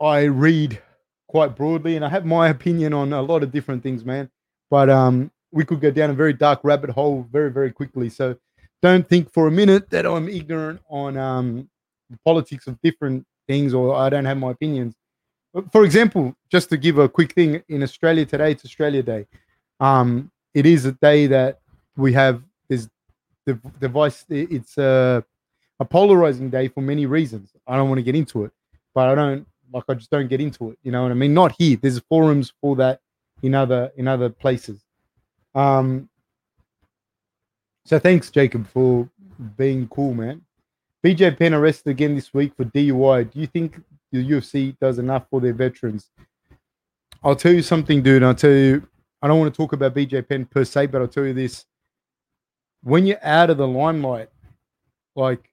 I 0.00 0.24
read 0.24 0.80
quite 1.28 1.56
broadly 1.56 1.96
and 1.96 2.04
I 2.04 2.08
have 2.08 2.24
my 2.24 2.48
opinion 2.48 2.92
on 2.92 3.12
a 3.12 3.22
lot 3.22 3.42
of 3.42 3.50
different 3.50 3.82
things, 3.82 4.04
man. 4.04 4.30
But 4.70 4.90
um, 4.90 5.30
we 5.52 5.64
could 5.64 5.80
go 5.80 5.90
down 5.90 6.10
a 6.10 6.14
very 6.14 6.32
dark 6.32 6.60
rabbit 6.62 6.90
hole 6.90 7.26
very, 7.30 7.50
very 7.50 7.70
quickly. 7.70 8.08
So 8.08 8.36
don't 8.82 9.08
think 9.08 9.32
for 9.32 9.46
a 9.46 9.50
minute 9.50 9.90
that 9.90 10.06
I'm 10.06 10.28
ignorant 10.28 10.80
on 10.88 11.16
um, 11.16 11.68
the 12.10 12.18
politics 12.24 12.66
of 12.66 12.80
different 12.82 13.26
things 13.48 13.74
or 13.74 13.94
I 13.94 14.08
don't 14.08 14.24
have 14.24 14.38
my 14.38 14.50
opinions. 14.50 14.94
For 15.72 15.84
example, 15.84 16.34
just 16.50 16.68
to 16.70 16.76
give 16.76 16.98
a 16.98 17.08
quick 17.08 17.32
thing 17.32 17.62
in 17.68 17.82
Australia 17.82 18.26
today, 18.26 18.52
it's 18.52 18.64
Australia 18.64 19.02
Day. 19.02 19.26
Um, 19.80 20.30
it 20.54 20.66
is 20.66 20.84
a 20.84 20.92
day 20.92 21.26
that 21.28 21.60
we 21.96 22.12
have 22.12 22.42
this 22.68 22.88
device. 23.80 24.24
It's 24.28 24.76
a, 24.76 25.24
a 25.80 25.84
polarizing 25.84 26.50
day 26.50 26.68
for 26.68 26.82
many 26.82 27.06
reasons. 27.06 27.55
I 27.66 27.76
don't 27.76 27.88
want 27.88 27.98
to 27.98 28.02
get 28.02 28.14
into 28.14 28.44
it, 28.44 28.52
but 28.94 29.08
I 29.08 29.14
don't 29.14 29.46
like. 29.72 29.84
I 29.88 29.94
just 29.94 30.10
don't 30.10 30.28
get 30.28 30.40
into 30.40 30.70
it. 30.70 30.78
You 30.82 30.92
know 30.92 31.02
what 31.02 31.10
I 31.10 31.14
mean? 31.14 31.34
Not 31.34 31.54
here. 31.58 31.76
There's 31.80 31.98
forums 32.08 32.52
for 32.60 32.76
that 32.76 33.00
in 33.42 33.54
other 33.54 33.92
in 33.96 34.08
other 34.08 34.28
places. 34.28 34.84
Um. 35.54 36.08
So 37.84 37.98
thanks, 37.98 38.30
Jacob, 38.30 38.66
for 38.68 39.08
being 39.56 39.86
cool, 39.88 40.14
man. 40.14 40.42
BJ 41.04 41.38
Penn 41.38 41.54
arrested 41.54 41.90
again 41.90 42.16
this 42.16 42.34
week 42.34 42.52
for 42.56 42.64
DUI. 42.64 43.30
Do 43.30 43.40
you 43.40 43.46
think 43.46 43.80
the 44.10 44.28
UFC 44.28 44.76
does 44.80 44.98
enough 44.98 45.26
for 45.30 45.40
their 45.40 45.52
veterans? 45.52 46.10
I'll 47.22 47.36
tell 47.36 47.52
you 47.52 47.62
something, 47.62 48.02
dude. 48.02 48.22
I'll 48.22 48.34
tell 48.34 48.50
you. 48.50 48.86
I 49.22 49.28
don't 49.28 49.38
want 49.40 49.52
to 49.52 49.56
talk 49.56 49.72
about 49.72 49.94
BJ 49.94 50.28
Penn 50.28 50.44
per 50.46 50.64
se, 50.64 50.86
but 50.86 51.00
I'll 51.00 51.08
tell 51.08 51.24
you 51.24 51.34
this: 51.34 51.64
when 52.82 53.06
you're 53.06 53.24
out 53.24 53.50
of 53.50 53.56
the 53.56 53.66
limelight, 53.66 54.28
like 55.14 55.50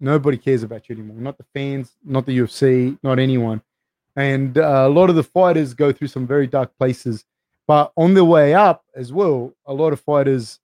nobody 0.00 0.36
cares 0.36 0.62
about 0.62 0.88
you 0.88 0.96
anymore. 0.96 1.16
Not 1.16 1.38
the 1.38 1.44
fans, 1.54 1.96
not 2.04 2.26
the 2.26 2.38
UFC, 2.38 2.98
not 3.02 3.18
anyone. 3.18 3.62
And 4.16 4.58
uh, 4.58 4.84
a 4.86 4.88
lot 4.88 5.10
of 5.10 5.16
the 5.16 5.22
fighters 5.22 5.74
go 5.74 5.92
through 5.92 6.08
some 6.08 6.26
very 6.26 6.46
dark 6.46 6.76
places. 6.78 7.24
But 7.66 7.92
on 7.96 8.14
their 8.14 8.24
way 8.24 8.54
up 8.54 8.84
as 8.94 9.12
well, 9.12 9.52
a 9.66 9.72
lot 9.72 9.92
of 9.92 10.00
fighters 10.00 10.60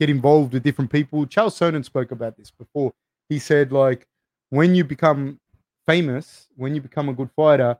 get 0.00 0.10
involved 0.10 0.52
with 0.52 0.62
different 0.62 0.90
people. 0.90 1.24
Chael 1.26 1.46
Sonnen 1.46 1.84
spoke 1.84 2.10
about 2.10 2.36
this 2.36 2.50
before. 2.50 2.92
He 3.28 3.38
said, 3.38 3.72
like, 3.72 4.06
when 4.50 4.74
you 4.74 4.84
become 4.84 5.38
famous, 5.86 6.48
when 6.56 6.74
you 6.74 6.80
become 6.80 7.08
a 7.08 7.12
good 7.12 7.30
fighter, 7.34 7.78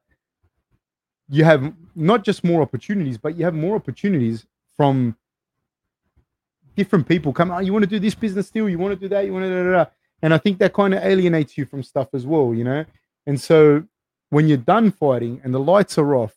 you 1.29 1.45
have 1.45 1.73
not 1.95 2.25
just 2.25 2.45
more 2.45 2.63
opportunities, 2.63 3.19
but 3.19 3.37
you 3.37 3.45
have 3.45 3.55
more 3.55 3.77
opportunities 3.77 4.47
from 4.77 5.17
different 6.77 7.07
people 7.07 7.33
come, 7.33 7.51
oh, 7.51 7.59
you 7.59 7.73
want 7.73 7.83
to 7.83 7.89
do 7.89 7.99
this 7.99 8.15
business 8.15 8.51
deal, 8.51 8.69
you 8.69 8.79
want 8.79 8.93
to 8.93 9.01
do 9.01 9.09
that, 9.09 9.27
you 9.27 9.33
want 9.33 9.45
to 9.45 9.51
da, 9.51 9.63
da, 9.63 9.85
da. 9.85 9.91
And 10.23 10.33
I 10.33 10.39
think 10.39 10.59
that 10.59 10.73
kind 10.73 10.95
of 10.95 11.03
alienates 11.03 11.59
you 11.59 11.67
from 11.67 11.83
stuff 11.83 12.09
as 12.15 12.27
well, 12.27 12.55
you 12.55 12.65
know? 12.65 12.85
And 13.27 13.41
so 13.41 13.85
when 14.31 14.49
you're 14.49 14.57
done 14.57 14.91
fighting 14.91 15.41
and 15.45 15.53
the 15.53 15.61
lights 15.61 15.99
are 15.99 16.15
off, 16.15 16.35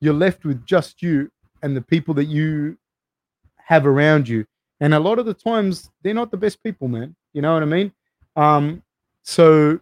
you're 0.00 0.14
left 0.14 0.44
with 0.44 0.64
just 0.66 1.02
you 1.02 1.30
and 1.62 1.76
the 1.76 1.80
people 1.80 2.14
that 2.14 2.26
you 2.26 2.76
have 3.56 3.86
around 3.86 4.28
you. 4.28 4.44
And 4.80 4.94
a 4.94 5.00
lot 5.00 5.18
of 5.18 5.26
the 5.26 5.34
times 5.34 5.90
they're 6.02 6.14
not 6.14 6.30
the 6.30 6.36
best 6.36 6.62
people, 6.62 6.88
man. 6.88 7.14
You 7.32 7.42
know 7.42 7.54
what 7.54 7.62
I 7.62 7.66
mean? 7.66 7.92
Um, 8.36 8.82
so 9.22 9.80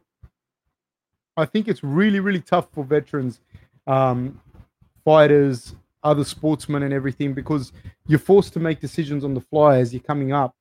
I 1.37 1.47
think 1.47 1.69
it's 1.69 1.83
really, 1.83 2.21
really 2.21 2.41
tough 2.41 2.69
for 2.73 2.85
veterans, 2.85 3.41
um, 3.87 4.41
fighters, 5.05 5.75
other 6.03 6.25
sportsmen, 6.25 6.83
and 6.83 6.93
everything 6.93 7.33
because 7.33 7.73
you're 8.07 8.19
forced 8.19 8.53
to 8.55 8.61
make 8.61 8.81
decisions 8.81 9.25
on 9.25 9.35
the 9.35 9.41
fly 9.41 9.79
as 9.79 9.93
you're 9.93 10.03
coming 10.03 10.33
up 10.33 10.55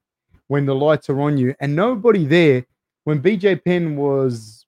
when 0.47 0.65
the 0.65 0.75
lights 0.75 1.09
are 1.09 1.21
on 1.21 1.37
you, 1.37 1.53
and 1.59 1.75
nobody 1.75 2.25
there. 2.25 2.65
When 3.09 3.23
BJ 3.23 3.65
Penn 3.65 3.97
was, 3.97 4.67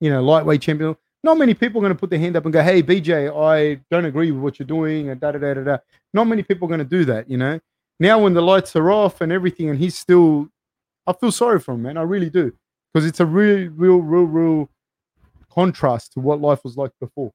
you 0.00 0.08
know, 0.08 0.22
lightweight 0.22 0.62
champion. 0.62 0.96
Not 1.22 1.36
many 1.36 1.52
people 1.52 1.78
are 1.78 1.82
going 1.82 1.92
to 1.92 1.98
put 1.98 2.08
their 2.08 2.18
hand 2.18 2.36
up 2.36 2.44
and 2.44 2.54
go, 2.54 2.62
"Hey, 2.62 2.82
BJ, 2.82 3.28
I 3.28 3.82
don't 3.90 4.06
agree 4.06 4.30
with 4.30 4.42
what 4.42 4.58
you're 4.58 4.66
doing," 4.66 5.10
and 5.10 5.20
da 5.20 5.32
da 5.32 5.38
da 5.40 5.52
da 5.52 5.62
da. 5.62 5.76
Not 6.14 6.24
many 6.24 6.42
people 6.42 6.64
are 6.64 6.68
going 6.68 6.78
to 6.78 6.86
do 6.86 7.04
that, 7.04 7.28
you 7.28 7.36
know. 7.36 7.60
Now, 8.00 8.18
when 8.18 8.32
the 8.32 8.40
lights 8.40 8.74
are 8.76 8.90
off 8.90 9.20
and 9.20 9.30
everything, 9.30 9.68
and 9.68 9.78
he's 9.78 9.94
still, 9.94 10.48
I 11.06 11.12
feel 11.12 11.30
sorry 11.30 11.60
for 11.60 11.74
him, 11.74 11.82
man. 11.82 11.98
I 11.98 12.02
really 12.02 12.30
do, 12.30 12.50
because 12.94 13.06
it's 13.06 13.20
a 13.20 13.26
real, 13.26 13.68
real, 13.68 13.98
real, 13.98 14.24
real 14.24 14.70
contrast 15.50 16.14
to 16.14 16.20
what 16.20 16.40
life 16.40 16.64
was 16.64 16.78
like 16.78 16.92
before. 16.98 17.30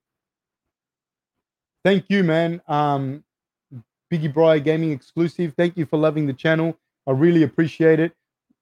Thank 1.86 2.06
you, 2.10 2.24
man. 2.24 2.64
Um, 2.68 3.24
Biggie 4.12 4.34
Bry 4.34 4.58
Gaming 4.58 4.92
exclusive. 4.92 5.54
Thank 5.56 5.78
you 5.78 5.86
for 5.86 5.98
loving 5.98 6.26
the 6.26 6.34
channel. 6.34 6.76
I 7.06 7.12
really 7.12 7.44
appreciate 7.44 8.00
it. 8.00 8.14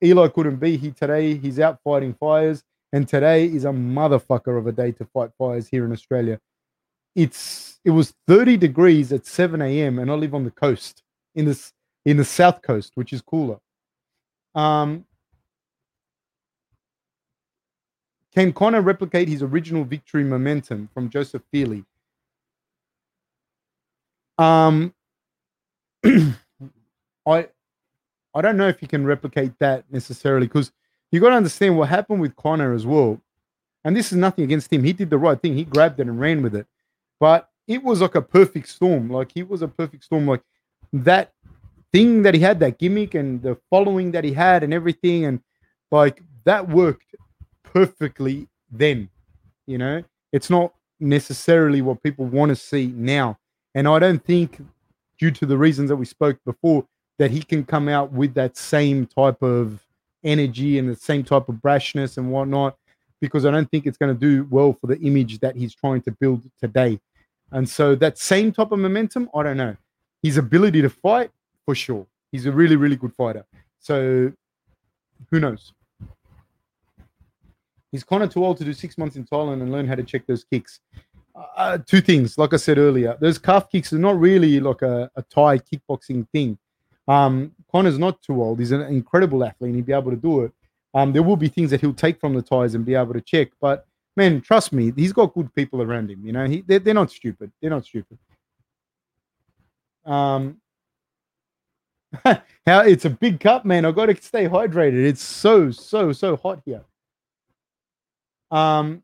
Eli 0.04 0.28
couldn't 0.28 0.58
be 0.58 0.78
here 0.78 0.92
today. 0.92 1.38
He's 1.38 1.60
out 1.60 1.80
fighting 1.84 2.14
fires. 2.14 2.64
And 2.94 3.08
today 3.08 3.46
is 3.46 3.66
a 3.66 3.70
motherfucker 3.70 4.58
of 4.58 4.68
a 4.68 4.72
day 4.72 4.92
to 4.94 5.06
fight 5.06 5.32
fires 5.38 5.68
here 5.68 5.86
in 5.86 5.92
Australia. 5.92 6.40
It's 7.16 7.80
it 7.84 7.92
was 7.92 8.14
30 8.28 8.58
degrees 8.58 9.12
at 9.12 9.26
7 9.26 9.62
a.m. 9.62 10.00
and 10.00 10.12
I 10.12 10.14
live 10.14 10.36
on 10.36 10.44
the 10.44 10.52
coast 10.52 11.04
in 11.36 11.46
this 11.46 11.74
in 12.06 12.18
the 12.18 12.26
south 12.26 12.62
coast, 12.62 12.94
which 12.96 13.12
is 13.12 13.22
cooler. 13.22 13.60
Um, 14.56 15.06
can 18.34 18.54
Conor 18.54 18.82
replicate 18.82 19.28
his 19.28 19.42
original 19.42 19.84
victory 19.84 20.24
momentum 20.24 20.90
from 20.94 21.10
Joseph 21.10 21.44
Feely? 21.52 21.84
Um, 24.38 24.94
I 26.06 27.50
I 28.38 28.42
don't 28.42 28.56
know 28.56 28.68
if 28.68 28.84
you 28.84 28.88
can 28.88 29.04
replicate 29.04 29.58
that 29.58 29.84
necessarily 29.92 30.46
because 30.46 30.72
you 31.12 31.20
got 31.20 31.30
to 31.30 31.36
understand 31.36 31.76
what 31.76 31.90
happened 31.90 32.22
with 32.22 32.36
Conor 32.36 32.76
as 32.76 32.86
well. 32.86 33.20
And 33.84 33.98
this 33.98 34.12
is 34.12 34.18
nothing 34.18 34.44
against 34.44 34.72
him. 34.72 34.84
He 34.84 34.94
did 34.94 35.10
the 35.10 35.18
right 35.18 35.42
thing. 35.42 35.56
He 35.56 35.64
grabbed 35.64 36.00
it 36.00 36.08
and 36.08 36.20
ran 36.20 36.44
with 36.44 36.54
it. 36.54 36.68
But 37.20 37.50
it 37.68 37.84
was 37.84 38.00
like 38.00 38.14
a 38.14 38.22
perfect 38.22 38.70
storm. 38.70 39.10
Like 39.10 39.32
he 39.34 39.42
was 39.42 39.64
a 39.64 39.68
perfect 39.68 40.04
storm. 40.04 40.28
Like 40.28 40.44
that 40.94 41.34
thing 41.92 42.22
that 42.22 42.36
he 42.36 42.40
had, 42.40 42.60
that 42.60 42.78
gimmick 42.78 43.16
and 43.16 43.42
the 43.42 43.58
following 43.72 44.12
that 44.12 44.24
he 44.24 44.34
had 44.34 44.64
and 44.64 44.72
everything. 44.72 45.26
And 45.26 45.42
like 45.90 46.22
that 46.44 46.70
worked 46.70 47.16
perfectly 47.64 48.48
then. 48.70 49.10
You 49.66 49.80
know, 49.80 50.04
it's 50.32 50.52
not 50.52 50.76
necessarily 51.00 51.82
what 51.82 52.04
people 52.04 52.26
want 52.26 52.50
to 52.50 52.56
see 52.56 52.94
now. 52.96 53.40
And 53.74 53.88
I 53.88 53.98
don't 53.98 54.24
think, 54.24 54.64
due 55.18 55.32
to 55.32 55.48
the 55.48 55.58
reasons 55.58 55.90
that 55.90 55.96
we 55.96 56.06
spoke 56.06 56.38
before, 56.46 56.86
that 57.18 57.32
he 57.32 57.42
can 57.42 57.66
come 57.66 57.88
out 57.90 58.12
with 58.12 58.34
that 58.36 58.58
same 58.58 59.06
type 59.06 59.42
of 59.42 59.84
energy 60.24 60.78
and 60.78 60.90
the 60.90 60.96
same 60.96 61.24
type 61.24 61.50
of 61.50 61.56
brashness 61.56 62.18
and 62.18 62.32
whatnot, 62.32 62.78
because 63.20 63.46
I 63.46 63.52
don't 63.52 63.70
think 63.72 63.86
it's 63.86 63.98
going 63.98 64.14
to 64.14 64.20
do 64.20 64.48
well 64.50 64.74
for 64.74 64.88
the 64.88 65.00
image 65.00 65.40
that 65.40 65.56
he's 65.56 65.74
trying 65.74 66.02
to 66.04 66.12
build 66.12 66.44
today. 66.62 67.00
And 67.52 67.68
so 67.68 67.96
that 67.96 68.18
same 68.18 68.52
type 68.52 68.72
of 68.72 68.80
momentum, 68.80 69.30
I 69.34 69.44
don't 69.44 69.58
know. 69.58 69.76
His 70.22 70.38
ability 70.38 70.82
to 70.82 70.90
fight, 70.90 71.32
for 71.66 71.76
sure. 71.76 72.06
He's 72.32 72.46
a 72.46 72.52
really, 72.52 72.76
really 72.76 72.96
good 72.96 73.14
fighter. 73.14 73.46
So 73.80 74.32
who 75.32 75.40
knows? 75.40 75.74
He's 77.92 78.04
kind 78.04 78.22
of 78.22 78.32
too 78.32 78.44
old 78.44 78.58
to 78.58 78.66
do 78.66 78.74
six 78.74 78.98
months 78.98 79.16
in 79.16 79.26
Thailand 79.26 79.62
and 79.62 79.72
learn 79.72 79.88
how 79.88 79.96
to 79.96 80.04
check 80.04 80.28
those 80.28 80.44
kicks. 80.44 80.82
Uh, 81.56 81.78
two 81.78 82.02
things, 82.02 82.38
like 82.38 82.54
I 82.54 82.58
said 82.58 82.78
earlier, 82.78 83.16
those 83.22 83.38
calf 83.38 83.70
kicks 83.72 83.94
are 83.94 84.00
not 84.00 84.20
really 84.20 84.60
like 84.60 84.82
a, 84.82 85.10
a 85.16 85.22
Thai 85.22 85.60
kickboxing 85.60 86.28
thing. 86.34 86.58
Um, 87.08 87.54
Conor's 87.72 88.00
not 88.00 88.22
too 88.22 88.42
old. 88.42 88.60
He's 88.60 88.72
an 88.72 88.82
incredible 88.82 89.44
athlete 89.44 89.70
and 89.70 89.76
he'll 89.76 89.86
be 89.86 89.94
able 89.94 90.12
to 90.12 90.18
do 90.18 90.42
it. 90.42 90.52
Um, 90.94 91.14
there 91.14 91.24
will 91.24 91.36
be 91.36 91.48
things 91.48 91.70
that 91.72 91.82
he'll 91.82 91.94
take 91.94 92.20
from 92.20 92.34
the 92.34 92.42
Thais 92.42 92.76
and 92.76 92.86
be 92.86 92.96
able 92.96 93.14
to 93.14 93.22
check. 93.22 93.50
But 93.62 93.86
man, 94.16 94.42
trust 94.42 94.74
me, 94.74 94.92
he's 94.96 95.14
got 95.14 95.34
good 95.34 95.54
people 95.54 95.82
around 95.82 96.10
him. 96.10 96.26
You 96.26 96.32
know, 96.32 96.46
he, 96.46 96.62
they're, 96.62 96.80
they're 96.80 96.94
not 96.94 97.12
stupid. 97.12 97.52
They're 97.62 97.70
not 97.70 97.86
stupid. 97.86 98.18
Um, 100.06 100.58
how 102.26 102.82
it's 102.82 103.06
a 103.06 103.10
big 103.10 103.40
cup, 103.40 103.66
man. 103.66 103.86
I've 103.86 103.96
got 103.96 104.08
to 104.08 104.16
stay 104.16 104.48
hydrated. 104.48 105.06
It's 105.06 105.22
so 105.22 105.72
so 105.72 106.14
so 106.14 106.38
hot 106.38 106.62
here. 106.66 106.84
Um, 108.50 109.04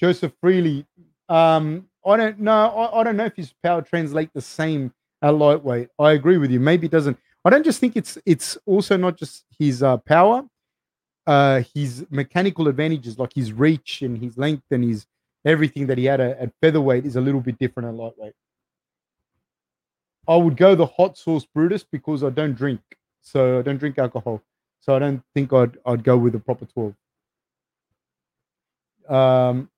Joseph 0.00 0.32
Freely. 0.40 0.86
Um, 1.28 1.86
I 2.04 2.16
don't 2.16 2.40
know. 2.40 2.52
I, 2.52 3.00
I 3.00 3.04
don't 3.04 3.16
know 3.16 3.26
if 3.26 3.36
his 3.36 3.52
power 3.62 3.82
translate 3.82 4.30
the 4.32 4.40
same 4.40 4.92
at 5.22 5.34
lightweight. 5.34 5.88
I 5.98 6.12
agree 6.12 6.38
with 6.38 6.50
you. 6.50 6.60
Maybe 6.60 6.86
it 6.86 6.92
doesn't. 6.92 7.18
I 7.44 7.50
don't 7.50 7.64
just 7.64 7.80
think 7.80 7.96
it's 7.96 8.18
it's 8.26 8.58
also 8.66 8.96
not 8.96 9.16
just 9.16 9.44
his 9.58 9.82
uh, 9.82 9.98
power, 9.98 10.44
uh, 11.26 11.62
his 11.74 12.04
mechanical 12.10 12.68
advantages 12.68 13.18
like 13.18 13.32
his 13.34 13.52
reach 13.52 14.02
and 14.02 14.18
his 14.18 14.36
length 14.36 14.64
and 14.70 14.84
his 14.84 15.06
everything 15.44 15.86
that 15.86 15.98
he 15.98 16.04
had 16.06 16.20
at, 16.20 16.38
at 16.38 16.52
featherweight 16.60 17.06
is 17.06 17.16
a 17.16 17.20
little 17.20 17.40
bit 17.40 17.58
different 17.58 17.88
at 17.88 17.94
lightweight. 17.94 18.32
I 20.28 20.36
would 20.36 20.56
go 20.56 20.74
the 20.74 20.86
hot 20.86 21.16
sauce 21.16 21.46
Brutus 21.46 21.84
because 21.84 22.24
I 22.24 22.30
don't 22.30 22.54
drink, 22.54 22.80
so 23.22 23.60
I 23.60 23.62
don't 23.62 23.78
drink 23.78 23.96
alcohol, 23.98 24.42
so 24.80 24.96
I 24.96 24.98
don't 24.98 25.22
think 25.34 25.52
I'd 25.52 25.78
I'd 25.86 26.02
go 26.02 26.16
with 26.16 26.32
the 26.32 26.40
proper 26.40 26.66
twelve. 26.66 26.94
Um, 29.08 29.70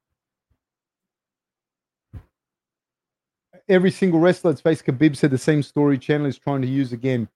every 3.69 3.90
single 3.90 4.20
wrestler 4.20 4.53
that's 4.53 4.61
faced 4.61 4.85
Khabib 4.85 5.16
said 5.16 5.31
the 5.31 5.39
same 5.39 5.62
story 5.62 5.99
Chandler 5.99 6.28
is 6.28 6.39
trying 6.39 6.62
to 6.62 6.69
use 6.69 6.93
again. 6.93 7.28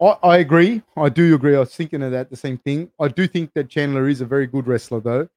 I, 0.00 0.16
I 0.22 0.36
agree. 0.38 0.82
I 0.96 1.08
do 1.08 1.34
agree. 1.34 1.56
I 1.56 1.60
was 1.60 1.74
thinking 1.74 2.02
of 2.02 2.12
that, 2.12 2.30
the 2.30 2.36
same 2.36 2.58
thing. 2.58 2.90
I 3.00 3.08
do 3.08 3.26
think 3.26 3.52
that 3.54 3.68
Chandler 3.68 4.08
is 4.08 4.20
a 4.20 4.26
very 4.26 4.46
good 4.46 4.66
wrestler, 4.66 5.00
though. 5.00 5.28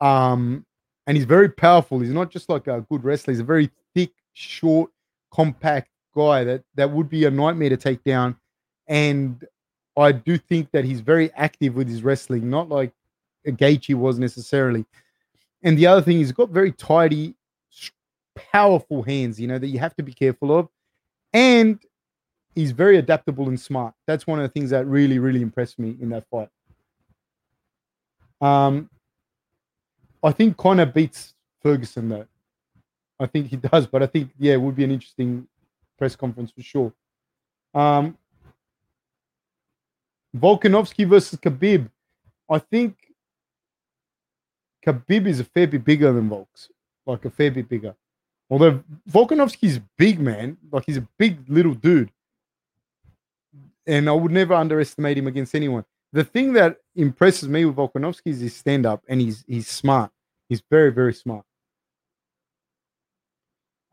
Um, 0.00 0.64
and 1.06 1.16
he's 1.16 1.26
very 1.26 1.48
powerful. 1.48 2.00
He's 2.00 2.10
not 2.10 2.30
just 2.30 2.48
like 2.48 2.66
a 2.66 2.84
good 2.90 3.04
wrestler. 3.04 3.32
He's 3.32 3.40
a 3.40 3.44
very 3.44 3.70
thick, 3.94 4.12
short, 4.32 4.90
compact 5.32 5.88
guy 6.14 6.44
that 6.44 6.62
that 6.74 6.90
would 6.90 7.08
be 7.08 7.24
a 7.24 7.30
nightmare 7.30 7.70
to 7.70 7.76
take 7.76 8.04
down. 8.04 8.36
And 8.86 9.44
I 9.96 10.12
do 10.12 10.38
think 10.38 10.70
that 10.72 10.84
he's 10.84 11.00
very 11.00 11.32
active 11.34 11.74
with 11.74 11.88
his 11.88 12.02
wrestling, 12.02 12.48
not 12.48 12.68
like 12.68 12.92
a 13.46 13.50
Gaethje 13.50 13.94
was 13.94 14.18
necessarily. 14.18 14.84
And 15.62 15.76
the 15.78 15.86
other 15.86 16.02
thing, 16.02 16.18
he's 16.18 16.32
got 16.32 16.50
very 16.50 16.72
tidy, 16.72 17.34
powerful 18.34 19.02
hands, 19.02 19.40
you 19.40 19.46
know, 19.46 19.58
that 19.58 19.68
you 19.68 19.78
have 19.78 19.94
to 19.96 20.02
be 20.02 20.12
careful 20.12 20.56
of. 20.56 20.68
And 21.32 21.80
he's 22.54 22.72
very 22.72 22.98
adaptable 22.98 23.48
and 23.48 23.58
smart. 23.58 23.94
That's 24.06 24.26
one 24.26 24.38
of 24.38 24.42
the 24.42 24.48
things 24.48 24.70
that 24.70 24.86
really, 24.86 25.18
really 25.18 25.42
impressed 25.42 25.78
me 25.78 25.96
in 26.00 26.10
that 26.10 26.24
fight. 26.30 26.48
Um, 28.40 28.90
I 30.22 30.32
think 30.32 30.56
Conor 30.56 30.86
beats 30.86 31.34
Ferguson 31.62 32.08
though. 32.08 32.26
I 33.18 33.26
think 33.26 33.48
he 33.48 33.56
does, 33.72 33.86
but 33.86 34.02
I 34.02 34.06
think 34.06 34.30
yeah, 34.38 34.54
it 34.54 34.60
would 34.60 34.76
be 34.76 34.84
an 34.84 34.90
interesting 34.90 35.46
press 35.98 36.16
conference 36.16 36.50
for 36.50 36.62
sure. 36.62 36.92
Um, 37.74 38.18
Volkanovski 40.36 41.06
versus 41.06 41.38
Khabib. 41.38 41.88
I 42.50 42.58
think 42.58 42.96
Khabib 44.86 45.26
is 45.26 45.40
a 45.40 45.44
fair 45.44 45.66
bit 45.66 45.84
bigger 45.84 46.12
than 46.12 46.28
Volks, 46.28 46.68
like 47.06 47.24
a 47.24 47.30
fair 47.30 47.50
bit 47.50 47.68
bigger. 47.68 47.94
Although 48.52 48.84
Volkanovski's 49.10 49.80
big, 49.96 50.20
man, 50.20 50.58
like 50.70 50.84
he's 50.84 50.98
a 50.98 51.08
big 51.16 51.38
little 51.48 51.72
dude. 51.72 52.12
And 53.86 54.10
I 54.10 54.12
would 54.12 54.30
never 54.30 54.52
underestimate 54.52 55.16
him 55.16 55.26
against 55.26 55.54
anyone. 55.54 55.86
The 56.12 56.22
thing 56.22 56.52
that 56.52 56.76
impresses 56.94 57.48
me 57.48 57.64
with 57.64 57.76
Volkanovski 57.76 58.26
is 58.26 58.40
his 58.40 58.54
stand 58.54 58.84
up 58.84 59.02
and 59.08 59.22
he's 59.22 59.42
he's 59.48 59.68
smart. 59.68 60.10
He's 60.50 60.62
very, 60.70 60.92
very 60.92 61.14
smart. 61.14 61.46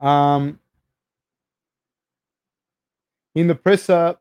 Um 0.02 0.60
in 3.36 3.48
the 3.48 3.56
presser, 3.56 4.18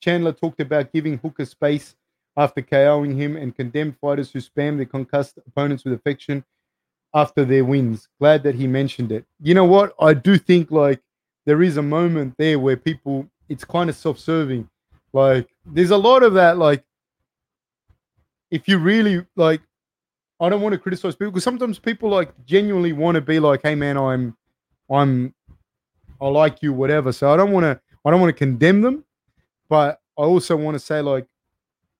Chandler 0.00 0.32
talked 0.32 0.62
about 0.62 0.90
giving 0.90 1.18
Hooker 1.18 1.44
space 1.44 1.96
after 2.34 2.62
KOing 2.62 3.14
him 3.14 3.36
and 3.36 3.54
condemned 3.54 3.98
fighters 3.98 4.30
who 4.32 4.38
spam 4.38 4.78
their 4.78 4.86
concussed 4.86 5.38
opponents 5.46 5.84
with 5.84 5.92
affection 5.92 6.46
after 7.14 7.44
their 7.44 7.64
wins. 7.64 8.08
Glad 8.18 8.42
that 8.44 8.54
he 8.54 8.66
mentioned 8.66 9.12
it. 9.12 9.24
You 9.40 9.54
know 9.54 9.64
what? 9.64 9.94
I 10.00 10.14
do 10.14 10.38
think 10.38 10.70
like 10.70 11.00
there 11.44 11.62
is 11.62 11.76
a 11.76 11.82
moment 11.82 12.34
there 12.38 12.58
where 12.58 12.76
people 12.76 13.28
it's 13.48 13.64
kind 13.64 13.90
of 13.90 13.96
self-serving. 13.96 14.68
Like 15.12 15.48
there's 15.66 15.90
a 15.90 15.96
lot 15.96 16.22
of 16.22 16.34
that 16.34 16.58
like 16.58 16.82
if 18.50 18.68
you 18.68 18.78
really 18.78 19.24
like 19.36 19.60
I 20.40 20.48
don't 20.48 20.60
want 20.60 20.72
to 20.72 20.78
criticize 20.78 21.14
people 21.14 21.32
because 21.32 21.44
sometimes 21.44 21.78
people 21.78 22.08
like 22.08 22.32
genuinely 22.46 22.92
want 22.92 23.14
to 23.14 23.20
be 23.20 23.38
like, 23.38 23.60
hey 23.62 23.74
man, 23.74 23.96
I'm 23.96 24.36
I'm 24.90 25.34
I 26.20 26.28
like 26.28 26.62
you, 26.62 26.72
whatever. 26.72 27.12
So 27.12 27.32
I 27.32 27.36
don't 27.36 27.52
want 27.52 27.64
to 27.64 27.80
I 28.04 28.10
don't 28.10 28.20
want 28.20 28.30
to 28.30 28.38
condemn 28.38 28.80
them, 28.80 29.04
but 29.68 30.00
I 30.18 30.22
also 30.22 30.56
want 30.56 30.74
to 30.74 30.78
say 30.78 31.00
like, 31.00 31.26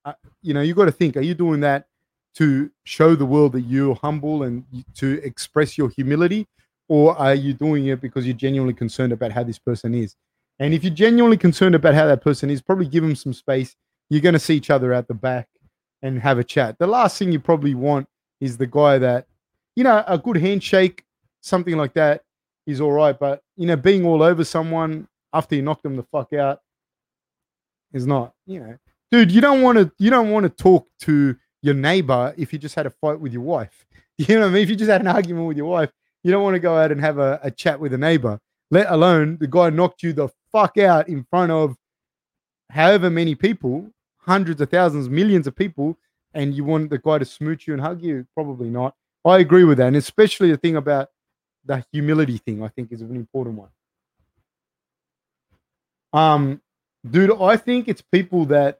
uh, 0.05 0.13
you 0.41 0.53
know, 0.53 0.61
you 0.61 0.73
got 0.73 0.85
to 0.85 0.91
think: 0.91 1.15
Are 1.17 1.21
you 1.21 1.33
doing 1.33 1.61
that 1.61 1.87
to 2.35 2.69
show 2.83 3.15
the 3.15 3.25
world 3.25 3.51
that 3.53 3.61
you're 3.61 3.95
humble 3.95 4.43
and 4.43 4.63
to 4.95 5.21
express 5.23 5.77
your 5.77 5.89
humility, 5.89 6.47
or 6.87 7.17
are 7.17 7.35
you 7.35 7.53
doing 7.53 7.87
it 7.87 8.01
because 8.01 8.25
you're 8.25 8.35
genuinely 8.35 8.73
concerned 8.73 9.13
about 9.13 9.31
how 9.31 9.43
this 9.43 9.59
person 9.59 9.93
is? 9.93 10.15
And 10.59 10.73
if 10.73 10.83
you're 10.83 10.93
genuinely 10.93 11.37
concerned 11.37 11.75
about 11.75 11.93
how 11.95 12.05
that 12.05 12.21
person 12.21 12.49
is, 12.49 12.61
probably 12.61 12.87
give 12.87 13.03
them 13.03 13.15
some 13.15 13.33
space. 13.33 13.75
You're 14.09 14.21
going 14.21 14.33
to 14.33 14.39
see 14.39 14.55
each 14.55 14.69
other 14.69 14.93
out 14.93 15.07
the 15.07 15.13
back. 15.13 15.47
and 16.03 16.19
have 16.21 16.37
a 16.37 16.43
chat. 16.43 16.77
The 16.77 16.85
last 16.85 17.17
thing 17.17 17.31
you 17.31 17.39
probably 17.39 17.73
want 17.73 18.07
is 18.39 18.57
the 18.57 18.67
guy 18.67 18.97
that, 18.99 19.25
you 19.75 19.83
know, 19.83 20.03
a 20.05 20.17
good 20.17 20.37
handshake, 20.37 21.03
something 21.41 21.77
like 21.77 21.93
that 21.93 22.21
is 22.67 22.81
all 22.81 22.91
right. 22.91 23.17
But, 23.17 23.41
you 23.55 23.65
know, 23.65 23.77
being 23.77 24.05
all 24.05 24.21
over 24.21 24.43
someone 24.43 25.07
after 25.31 25.55
you 25.55 25.61
knock 25.61 25.81
them 25.81 25.95
the 25.95 26.03
fuck 26.03 26.33
out 26.33 26.59
is 27.93 28.05
not, 28.05 28.33
you 28.45 28.59
know, 28.59 28.77
dude, 29.11 29.31
you 29.31 29.41
don't 29.41 29.61
want 29.61 29.77
to, 29.77 29.91
you 29.97 30.09
don't 30.09 30.29
want 30.29 30.43
to 30.43 30.49
talk 30.49 30.87
to 31.01 31.35
your 31.63 31.73
neighbor 31.73 32.35
if 32.37 32.53
you 32.53 32.59
just 32.59 32.75
had 32.75 32.85
a 32.85 32.91
fight 32.91 33.19
with 33.19 33.33
your 33.33 33.41
wife. 33.41 33.85
You 34.15 34.35
know 34.35 34.41
what 34.41 34.49
I 34.49 34.51
mean? 34.51 34.61
If 34.61 34.69
you 34.69 34.75
just 34.75 34.91
had 34.91 35.01
an 35.01 35.07
argument 35.07 35.47
with 35.47 35.57
your 35.57 35.65
wife, 35.65 35.89
you 36.23 36.31
don't 36.31 36.43
want 36.43 36.53
to 36.53 36.59
go 36.59 36.77
out 36.77 36.91
and 36.91 37.01
have 37.01 37.17
a, 37.17 37.39
a 37.41 37.49
chat 37.49 37.79
with 37.79 37.93
a 37.93 37.97
neighbor, 37.97 38.39
let 38.69 38.91
alone 38.91 39.37
the 39.39 39.47
guy 39.47 39.71
knocked 39.71 40.03
you 40.03 40.13
the 40.13 40.29
fuck 40.51 40.77
out 40.77 41.09
in 41.09 41.25
front 41.31 41.51
of 41.51 41.75
however 42.69 43.09
many 43.09 43.33
people, 43.33 43.89
hundreds 44.19 44.61
of 44.61 44.69
thousands, 44.69 45.09
millions 45.09 45.47
of 45.47 45.55
people, 45.55 45.97
and 46.35 46.53
you 46.53 46.63
want 46.63 46.91
the 46.91 46.99
guy 46.99 47.17
to 47.17 47.25
smooch 47.25 47.65
you 47.65 47.73
and 47.73 47.81
hug 47.81 48.03
you? 48.03 48.27
Probably 48.35 48.69
not. 48.69 48.93
I 49.25 49.39
agree 49.39 49.63
with 49.63 49.79
that. 49.79 49.87
And 49.87 49.95
especially 49.95 50.51
the 50.51 50.57
thing 50.57 50.75
about 50.75 51.09
the 51.65 51.83
humility 51.91 52.37
thing, 52.37 52.63
I 52.63 52.67
think 52.67 52.91
is 52.91 53.01
an 53.01 53.15
important 53.15 53.57
one. 53.57 53.69
Um, 56.13 56.61
dude, 57.09 57.31
I 57.41 57.57
think 57.57 57.87
it's 57.87 58.01
people 58.01 58.45
that 58.45 58.79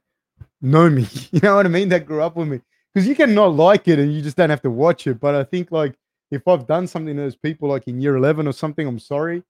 know 0.60 0.88
me. 0.88 1.08
You 1.32 1.40
know 1.40 1.56
what 1.56 1.66
I 1.66 1.68
mean? 1.68 1.88
That 1.88 2.06
grew 2.06 2.22
up 2.22 2.36
with 2.36 2.48
me. 2.48 2.60
Because 2.94 3.08
you 3.08 3.16
can 3.16 3.34
not 3.34 3.54
like 3.54 3.88
it 3.88 3.98
and 3.98 4.14
you 4.14 4.22
just 4.22 4.36
don't 4.36 4.50
have 4.50 4.62
to 4.62 4.70
watch 4.70 5.06
it. 5.06 5.18
But 5.18 5.34
I 5.34 5.42
think 5.42 5.72
like 5.72 5.94
if 6.30 6.46
I've 6.46 6.66
done 6.66 6.86
something 6.86 7.16
to 7.16 7.22
those 7.22 7.36
people 7.36 7.68
like 7.68 7.88
in 7.88 8.00
year 8.00 8.16
11 8.16 8.46
or 8.46 8.52
something, 8.52 8.86
I'm 8.86 9.00
sorry. 9.00 9.42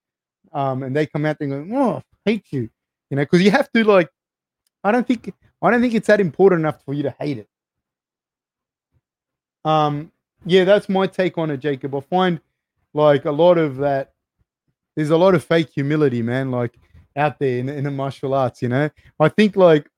Um, 0.52 0.82
and 0.82 0.96
they 0.96 1.06
come 1.06 1.26
out 1.26 1.36
and 1.40 1.70
go, 1.70 1.76
oh, 1.76 1.96
I 2.26 2.30
hate 2.30 2.46
you. 2.50 2.70
You 3.10 3.16
know, 3.16 3.22
because 3.22 3.42
you 3.42 3.50
have 3.50 3.70
to 3.72 3.84
like, 3.84 4.08
I 4.82 4.92
don't 4.92 5.06
think, 5.06 5.34
I 5.60 5.70
don't 5.70 5.80
think 5.80 5.94
it's 5.94 6.06
that 6.06 6.20
important 6.20 6.60
enough 6.60 6.82
for 6.84 6.94
you 6.94 7.02
to 7.02 7.14
hate 7.18 7.38
it. 7.38 7.48
Um, 9.64 10.10
yeah, 10.46 10.64
that's 10.64 10.88
my 10.88 11.06
take 11.06 11.36
on 11.38 11.50
it, 11.50 11.58
Jacob. 11.58 11.94
I 11.94 12.00
find 12.00 12.40
like 12.92 13.24
a 13.24 13.30
lot 13.30 13.58
of 13.58 13.76
that. 13.78 14.12
There's 14.96 15.10
a 15.10 15.16
lot 15.16 15.34
of 15.34 15.44
fake 15.44 15.70
humility, 15.74 16.22
man. 16.22 16.50
Like 16.50 16.78
out 17.16 17.38
there 17.38 17.58
in, 17.58 17.68
in 17.68 17.84
the 17.84 17.90
martial 17.90 18.34
arts, 18.34 18.62
you 18.62 18.68
know. 18.68 18.90
I 19.20 19.28
think 19.28 19.56
like 19.56 19.90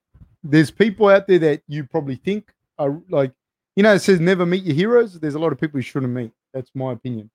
there's 0.43 0.70
people 0.70 1.09
out 1.09 1.27
there 1.27 1.39
that 1.40 1.62
you 1.68 1.85
probably 1.85 2.16
think 2.16 2.52
are 2.78 3.01
like, 3.09 3.32
you 3.74 3.82
know, 3.82 3.94
it 3.94 4.01
says 4.01 4.20
never 4.20 4.47
meet 4.47 4.65
your 4.65 4.74
heroes. 4.74 5.19
There's 5.19 5.35
a 5.35 5.39
lot 5.39 5.53
of 5.53 5.61
people 5.61 5.78
you 5.78 5.82
shouldn't 5.82 6.12
meet. 6.12 6.32
That's 6.55 6.70
my 6.74 6.93
opinion. 6.93 7.31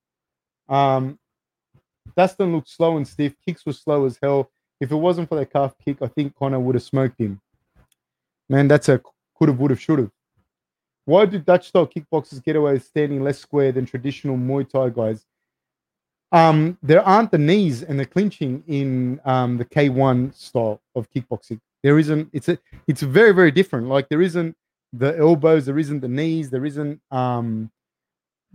Um, 0.70 1.20
Dustin 2.18 2.54
looked 2.54 2.70
slow 2.70 2.98
and 2.98 3.08
stiff. 3.08 3.34
Kicks 3.46 3.66
were 3.66 3.74
slow 3.74 4.06
as 4.06 4.18
hell. 4.22 4.50
If 4.80 4.92
it 4.92 4.96
wasn't 4.96 5.30
for 5.30 5.36
that 5.36 5.54
calf 5.54 5.76
kick, 5.84 5.98
I 6.02 6.08
think 6.08 6.36
Conor 6.36 6.60
would 6.60 6.76
have 6.76 6.84
smoked 6.84 7.20
him. 7.20 7.40
Man, 8.50 8.68
that's 8.68 8.90
a 8.90 9.02
could 9.38 9.50
have, 9.50 9.60
would 9.60 9.72
have, 9.72 9.80
should 9.80 10.00
have. 10.00 10.12
Why 11.06 11.26
do 11.26 11.40
Dutch 11.40 11.68
style 11.68 11.88
kickboxers 11.88 12.44
get 12.44 12.56
away 12.56 12.74
with 12.74 12.86
standing 12.86 13.24
less 13.24 13.40
square 13.40 13.72
than 13.72 13.86
traditional 13.86 14.38
Muay 14.38 14.70
Thai 14.70 14.90
guys? 14.90 15.26
Um, 16.32 16.78
there 16.82 17.02
aren't 17.02 17.32
the 17.32 17.38
knees 17.38 17.84
and 17.84 18.00
the 18.00 18.06
clinching 18.06 18.64
in 18.68 19.20
um, 19.26 19.58
the 19.58 19.66
K1 19.66 20.34
style 20.34 20.82
of 20.96 21.10
kickboxing. 21.12 21.60
There 21.84 22.00
isn't. 22.00 22.30
It's 22.32 22.48
a. 22.50 22.58
It's 22.88 23.02
very 23.02 23.32
very 23.32 23.52
different. 23.52 23.88
Like 23.88 24.08
there 24.10 24.22
isn't 24.22 24.56
the 24.94 25.18
elbows. 25.18 25.66
There 25.66 25.80
isn't 25.80 26.02
the 26.02 26.08
knees. 26.08 26.50
There 26.50 26.66
isn't 26.66 27.02
um, 27.12 27.72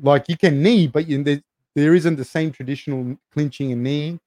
like 0.01 0.29
you 0.29 0.37
can 0.37 0.63
knee, 0.63 0.87
but 0.87 1.07
you, 1.07 1.23
there, 1.23 1.43
there 1.75 1.95
isn't 1.95 2.17
the 2.17 2.25
same 2.25 2.53
traditional 2.53 3.17
clinching 3.33 3.73
and 3.73 3.83
knee. 3.83 4.21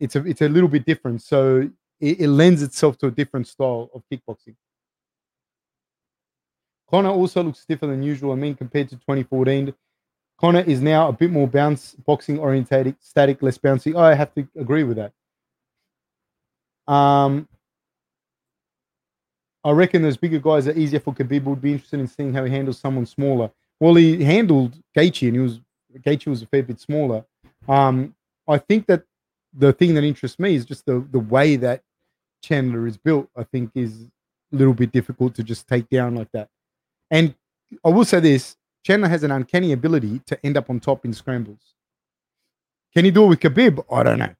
It's 0.00 0.16
a. 0.16 0.24
It's 0.24 0.42
a 0.42 0.48
little 0.48 0.68
bit 0.68 0.84
different. 0.86 1.22
So 1.22 1.68
it, 2.00 2.20
it 2.20 2.28
lends 2.28 2.62
itself 2.62 2.98
to 2.98 3.06
a 3.06 3.10
different 3.10 3.46
style 3.46 3.90
of 3.94 4.02
kickboxing. 4.12 4.54
Conor 6.90 7.10
also 7.10 7.42
looks 7.42 7.60
stiffer 7.60 7.86
than 7.86 8.02
usual. 8.02 8.32
I 8.32 8.36
mean, 8.36 8.54
compared 8.54 8.88
to 8.88 8.96
2014, 8.96 9.74
Conor 10.40 10.60
is 10.60 10.80
now 10.80 11.08
a 11.08 11.12
bit 11.12 11.30
more 11.30 11.46
bounce 11.46 11.94
boxing 12.06 12.38
orientated, 12.38 12.96
static, 13.00 13.42
less 13.42 13.58
bouncy. 13.58 13.94
I 13.96 14.14
have 14.14 14.32
to 14.34 14.48
agree 14.56 14.84
with 14.84 14.96
that. 14.96 15.12
Um, 16.92 17.48
I 19.64 19.70
reckon 19.72 20.02
those 20.02 20.16
bigger 20.16 20.38
guys 20.38 20.68
are 20.68 20.76
easier 20.76 21.00
for 21.00 21.12
Khabib. 21.12 21.44
Would 21.44 21.60
be 21.60 21.72
interested 21.72 22.00
in 22.00 22.06
seeing 22.06 22.32
how 22.32 22.44
he 22.44 22.50
handles 22.50 22.78
someone 22.78 23.06
smaller. 23.06 23.50
Well, 23.80 23.94
he 23.94 24.22
handled 24.22 24.80
Gaethje, 24.96 25.28
and 25.28 25.36
he 25.36 25.42
was 25.42 25.60
Gaethje 25.98 26.26
was 26.26 26.42
a 26.42 26.46
fair 26.46 26.62
bit 26.62 26.80
smaller. 26.80 27.24
Um, 27.68 28.14
I 28.46 28.58
think 28.58 28.86
that 28.86 29.02
the 29.52 29.72
thing 29.72 29.94
that 29.94 30.04
interests 30.04 30.38
me 30.38 30.54
is 30.54 30.64
just 30.64 30.86
the 30.86 31.06
the 31.10 31.18
way 31.18 31.56
that 31.56 31.82
Chandler 32.42 32.86
is 32.86 32.96
built. 32.96 33.28
I 33.36 33.44
think 33.44 33.70
is 33.74 34.08
a 34.52 34.56
little 34.56 34.74
bit 34.74 34.92
difficult 34.92 35.34
to 35.34 35.42
just 35.42 35.66
take 35.66 35.88
down 35.88 36.14
like 36.14 36.30
that. 36.32 36.48
And 37.10 37.34
I 37.84 37.88
will 37.88 38.04
say 38.04 38.20
this 38.20 38.56
Chandler 38.84 39.08
has 39.08 39.22
an 39.22 39.30
uncanny 39.30 39.72
ability 39.72 40.20
to 40.26 40.38
end 40.44 40.56
up 40.56 40.70
on 40.70 40.80
top 40.80 41.04
in 41.04 41.12
scrambles. 41.12 41.74
Can 42.94 43.04
he 43.04 43.10
do 43.10 43.24
it 43.24 43.28
with 43.28 43.40
Khabib? 43.40 43.84
I 43.92 44.02
don't 44.02 44.18
know. 44.18 44.34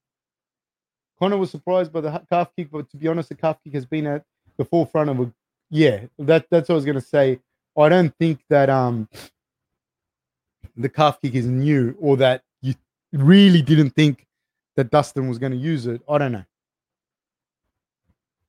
Conor 1.18 1.36
was 1.36 1.50
surprised 1.50 1.92
by 1.92 2.00
the 2.00 2.22
calf 2.30 2.50
kick, 2.56 2.70
but 2.70 2.88
to 2.90 2.96
be 2.96 3.08
honest, 3.08 3.28
the 3.28 3.34
calf 3.34 3.58
kick 3.62 3.74
has 3.74 3.84
been 3.84 4.06
at 4.06 4.24
the 4.58 4.64
forefront 4.64 5.10
of 5.10 5.20
a 5.20 5.32
yeah. 5.70 6.00
That 6.18 6.46
that's 6.50 6.68
what 6.68 6.74
I 6.74 6.76
was 6.76 6.84
gonna 6.84 7.00
say. 7.00 7.40
I 7.76 7.88
don't 7.88 8.14
think 8.18 8.40
that 8.50 8.68
um 8.68 9.08
the 10.76 10.88
calf 10.88 11.20
kick 11.20 11.34
is 11.34 11.46
new 11.46 11.96
or 12.00 12.16
that 12.18 12.42
you 12.60 12.74
really 13.12 13.62
didn't 13.62 13.90
think 13.90 14.26
that 14.76 14.90
Dustin 14.90 15.28
was 15.28 15.38
going 15.38 15.52
to 15.52 15.58
use 15.58 15.86
it. 15.86 16.00
I 16.08 16.18
don't 16.18 16.32
know. 16.32 16.44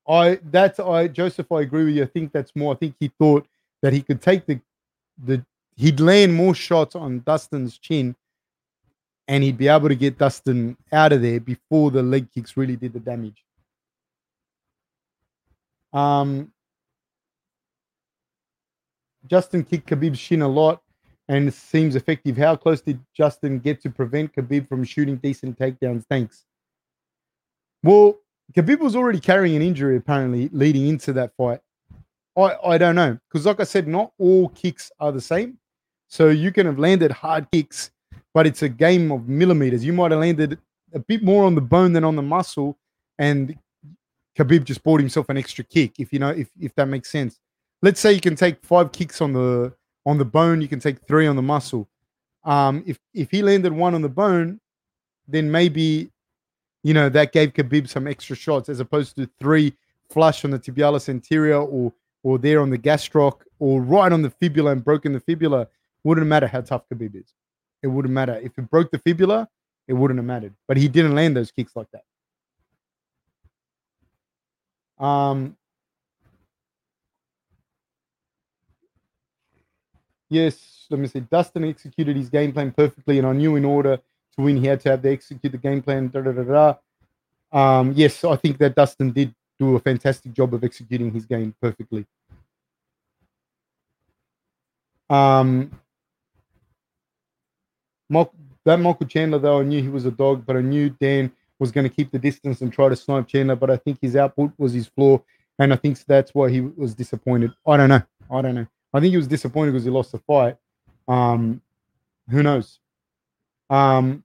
I 0.07 0.39
that's 0.51 0.79
I 0.79 1.07
Joseph, 1.07 1.51
I 1.51 1.61
agree 1.61 1.85
with 1.85 1.95
you. 1.95 2.03
I 2.03 2.07
think 2.07 2.31
that's 2.31 2.55
more. 2.55 2.73
I 2.73 2.77
think 2.77 2.95
he 2.99 3.11
thought 3.19 3.47
that 3.81 3.93
he 3.93 4.01
could 4.01 4.21
take 4.21 4.45
the 4.45 4.59
the 5.23 5.45
he'd 5.75 5.99
land 5.99 6.33
more 6.33 6.55
shots 6.55 6.95
on 6.95 7.21
Dustin's 7.25 7.77
chin 7.77 8.15
and 9.27 9.43
he'd 9.43 9.57
be 9.57 9.67
able 9.67 9.87
to 9.87 9.95
get 9.95 10.17
Dustin 10.17 10.75
out 10.91 11.13
of 11.13 11.21
there 11.21 11.39
before 11.39 11.91
the 11.91 12.01
leg 12.01 12.31
kicks 12.33 12.57
really 12.57 12.75
did 12.75 12.93
the 12.93 12.99
damage. 12.99 13.43
Um, 15.93 16.51
Justin 19.27 19.63
kicked 19.63 19.89
Khabib's 19.89 20.19
shin 20.19 20.41
a 20.41 20.47
lot 20.47 20.81
and 21.27 21.53
seems 21.53 21.95
effective. 21.95 22.37
How 22.37 22.55
close 22.55 22.81
did 22.81 22.99
Justin 23.15 23.59
get 23.59 23.81
to 23.81 23.89
prevent 23.89 24.33
Khabib 24.33 24.67
from 24.67 24.83
shooting 24.83 25.17
decent 25.17 25.57
takedowns? 25.59 26.05
Thanks. 26.09 26.45
Well, 27.83 28.19
Khabib 28.53 28.79
was 28.79 28.95
already 28.95 29.19
carrying 29.19 29.55
an 29.55 29.61
injury 29.61 29.97
apparently 29.97 30.49
leading 30.51 30.87
into 30.87 31.13
that 31.13 31.35
fight. 31.37 31.59
I, 32.35 32.55
I 32.65 32.77
don't 32.77 32.95
know. 32.95 33.17
Because, 33.29 33.45
like 33.45 33.59
I 33.59 33.63
said, 33.63 33.87
not 33.87 34.11
all 34.17 34.49
kicks 34.49 34.91
are 34.99 35.11
the 35.11 35.21
same. 35.21 35.57
So 36.07 36.29
you 36.29 36.51
can 36.51 36.65
have 36.65 36.79
landed 36.79 37.11
hard 37.11 37.49
kicks, 37.51 37.91
but 38.33 38.47
it's 38.47 38.63
a 38.63 38.69
game 38.69 39.11
of 39.11 39.27
millimeters. 39.27 39.85
You 39.85 39.93
might 39.93 40.11
have 40.11 40.19
landed 40.19 40.57
a 40.93 40.99
bit 40.99 41.21
more 41.21 41.45
on 41.45 41.53
the 41.53 41.61
bone 41.61 41.93
than 41.93 42.03
on 42.03 42.15
the 42.15 42.23
muscle, 42.23 42.79
and 43.19 43.55
Khabib 44.39 44.63
just 44.63 44.83
bought 44.83 45.01
himself 45.01 45.27
an 45.27 45.37
extra 45.37 45.65
kick, 45.65 45.99
if 45.99 46.13
you 46.13 46.19
know, 46.19 46.29
if, 46.29 46.49
if 46.59 46.73
that 46.75 46.87
makes 46.87 47.11
sense. 47.11 47.39
Let's 47.81 47.99
say 47.99 48.13
you 48.13 48.21
can 48.21 48.35
take 48.35 48.63
five 48.63 48.91
kicks 48.91 49.21
on 49.21 49.33
the 49.33 49.73
on 50.05 50.17
the 50.17 50.25
bone, 50.25 50.61
you 50.61 50.67
can 50.67 50.79
take 50.79 51.05
three 51.05 51.27
on 51.27 51.35
the 51.35 51.41
muscle. 51.41 51.89
Um, 52.45 52.83
if 52.87 52.97
if 53.13 53.29
he 53.31 53.41
landed 53.41 53.73
one 53.73 53.95
on 53.95 54.01
the 54.01 54.09
bone, 54.09 54.61
then 55.27 55.51
maybe 55.51 56.09
you 56.83 56.93
know 56.93 57.09
that 57.09 57.33
gave 57.33 57.53
Khabib 57.53 57.89
some 57.89 58.07
extra 58.07 58.35
shots 58.35 58.69
as 58.69 58.79
opposed 58.79 59.17
to 59.17 59.29
three 59.39 59.73
flush 60.09 60.45
on 60.45 60.51
the 60.51 60.59
tibialis 60.59 61.09
anterior 61.09 61.61
or 61.61 61.91
or 62.23 62.37
there 62.37 62.61
on 62.61 62.69
the 62.69 62.77
gastroc 62.77 63.41
or 63.59 63.81
right 63.81 64.11
on 64.11 64.21
the 64.21 64.29
fibula 64.29 64.71
and 64.71 64.83
broken 64.83 65.11
the 65.11 65.19
fibula, 65.19 65.67
wouldn't 66.03 66.27
matter 66.27 66.47
how 66.47 66.61
tough 66.61 66.83
Khabib 66.91 67.15
is. 67.15 67.33
It 67.83 67.87
wouldn't 67.87 68.13
matter. 68.13 68.39
If 68.41 68.57
it 68.57 68.69
broke 68.69 68.91
the 68.91 68.99
fibula, 68.99 69.47
it 69.87 69.93
wouldn't 69.93 70.17
have 70.17 70.25
mattered. 70.25 70.53
But 70.67 70.77
he 70.77 70.87
didn't 70.87 71.15
land 71.15 71.35
those 71.35 71.51
kicks 71.51 71.75
like 71.75 71.87
that. 71.91 72.03
Um, 74.99 75.55
yes, 80.29 80.85
let 80.89 80.99
me 80.99 81.07
see. 81.07 81.21
Dustin 81.21 81.63
executed 81.63 82.15
his 82.15 82.29
game 82.29 82.51
plan 82.51 82.71
perfectly, 82.71 83.17
and 83.17 83.27
I 83.27 83.33
knew 83.33 83.55
in 83.55 83.65
order 83.65 83.97
to 83.97 84.41
win, 84.41 84.57
he 84.57 84.67
had 84.67 84.81
to 84.81 84.91
have 84.91 85.01
to 85.03 85.11
execute 85.11 85.51
the 85.51 85.57
game 85.57 85.81
plan. 85.81 86.09
Da, 86.09 86.21
da, 86.21 86.31
da, 86.31 86.43
da. 86.43 86.73
Um, 87.51 87.93
yes, 87.95 88.23
I 88.23 88.35
think 88.35 88.57
that 88.59 88.75
Dustin 88.75 89.11
did 89.11 89.33
do 89.57 89.75
a 89.75 89.79
fantastic 89.79 90.33
job 90.33 90.53
of 90.53 90.63
executing 90.63 91.11
his 91.11 91.25
game 91.25 91.55
perfectly. 91.61 92.05
Um, 95.09 95.71
that 98.65 98.79
Michael 98.79 99.07
Chandler, 99.07 99.39
though, 99.39 99.59
I 99.59 99.63
knew 99.63 99.81
he 99.81 99.87
was 99.87 100.05
a 100.05 100.11
dog, 100.11 100.45
but 100.45 100.55
I 100.55 100.61
knew 100.61 100.89
Dan 100.89 101.31
was 101.59 101.71
going 101.71 101.87
to 101.87 101.93
keep 101.93 102.11
the 102.11 102.19
distance 102.19 102.61
and 102.61 102.71
try 102.71 102.89
to 102.89 102.95
snipe 102.95 103.27
Chandler. 103.27 103.55
But 103.55 103.69
I 103.69 103.77
think 103.77 103.99
his 104.01 104.15
output 104.15 104.51
was 104.57 104.73
his 104.73 104.87
flaw, 104.87 105.21
and 105.59 105.73
I 105.73 105.75
think 105.75 106.03
that's 106.05 106.33
why 106.33 106.49
he 106.49 106.61
was 106.61 106.95
disappointed. 106.95 107.51
I 107.67 107.77
don't 107.77 107.89
know. 107.89 108.01
I 108.31 108.41
don't 108.41 108.55
know. 108.55 108.67
I 108.93 108.99
think 108.99 109.11
he 109.11 109.17
was 109.17 109.27
disappointed 109.27 109.71
because 109.71 109.83
he 109.83 109.91
lost 109.91 110.11
the 110.11 110.19
fight. 110.19 110.57
Um, 111.07 111.61
who 112.29 112.43
knows? 112.43 112.79
Um, 113.69 114.23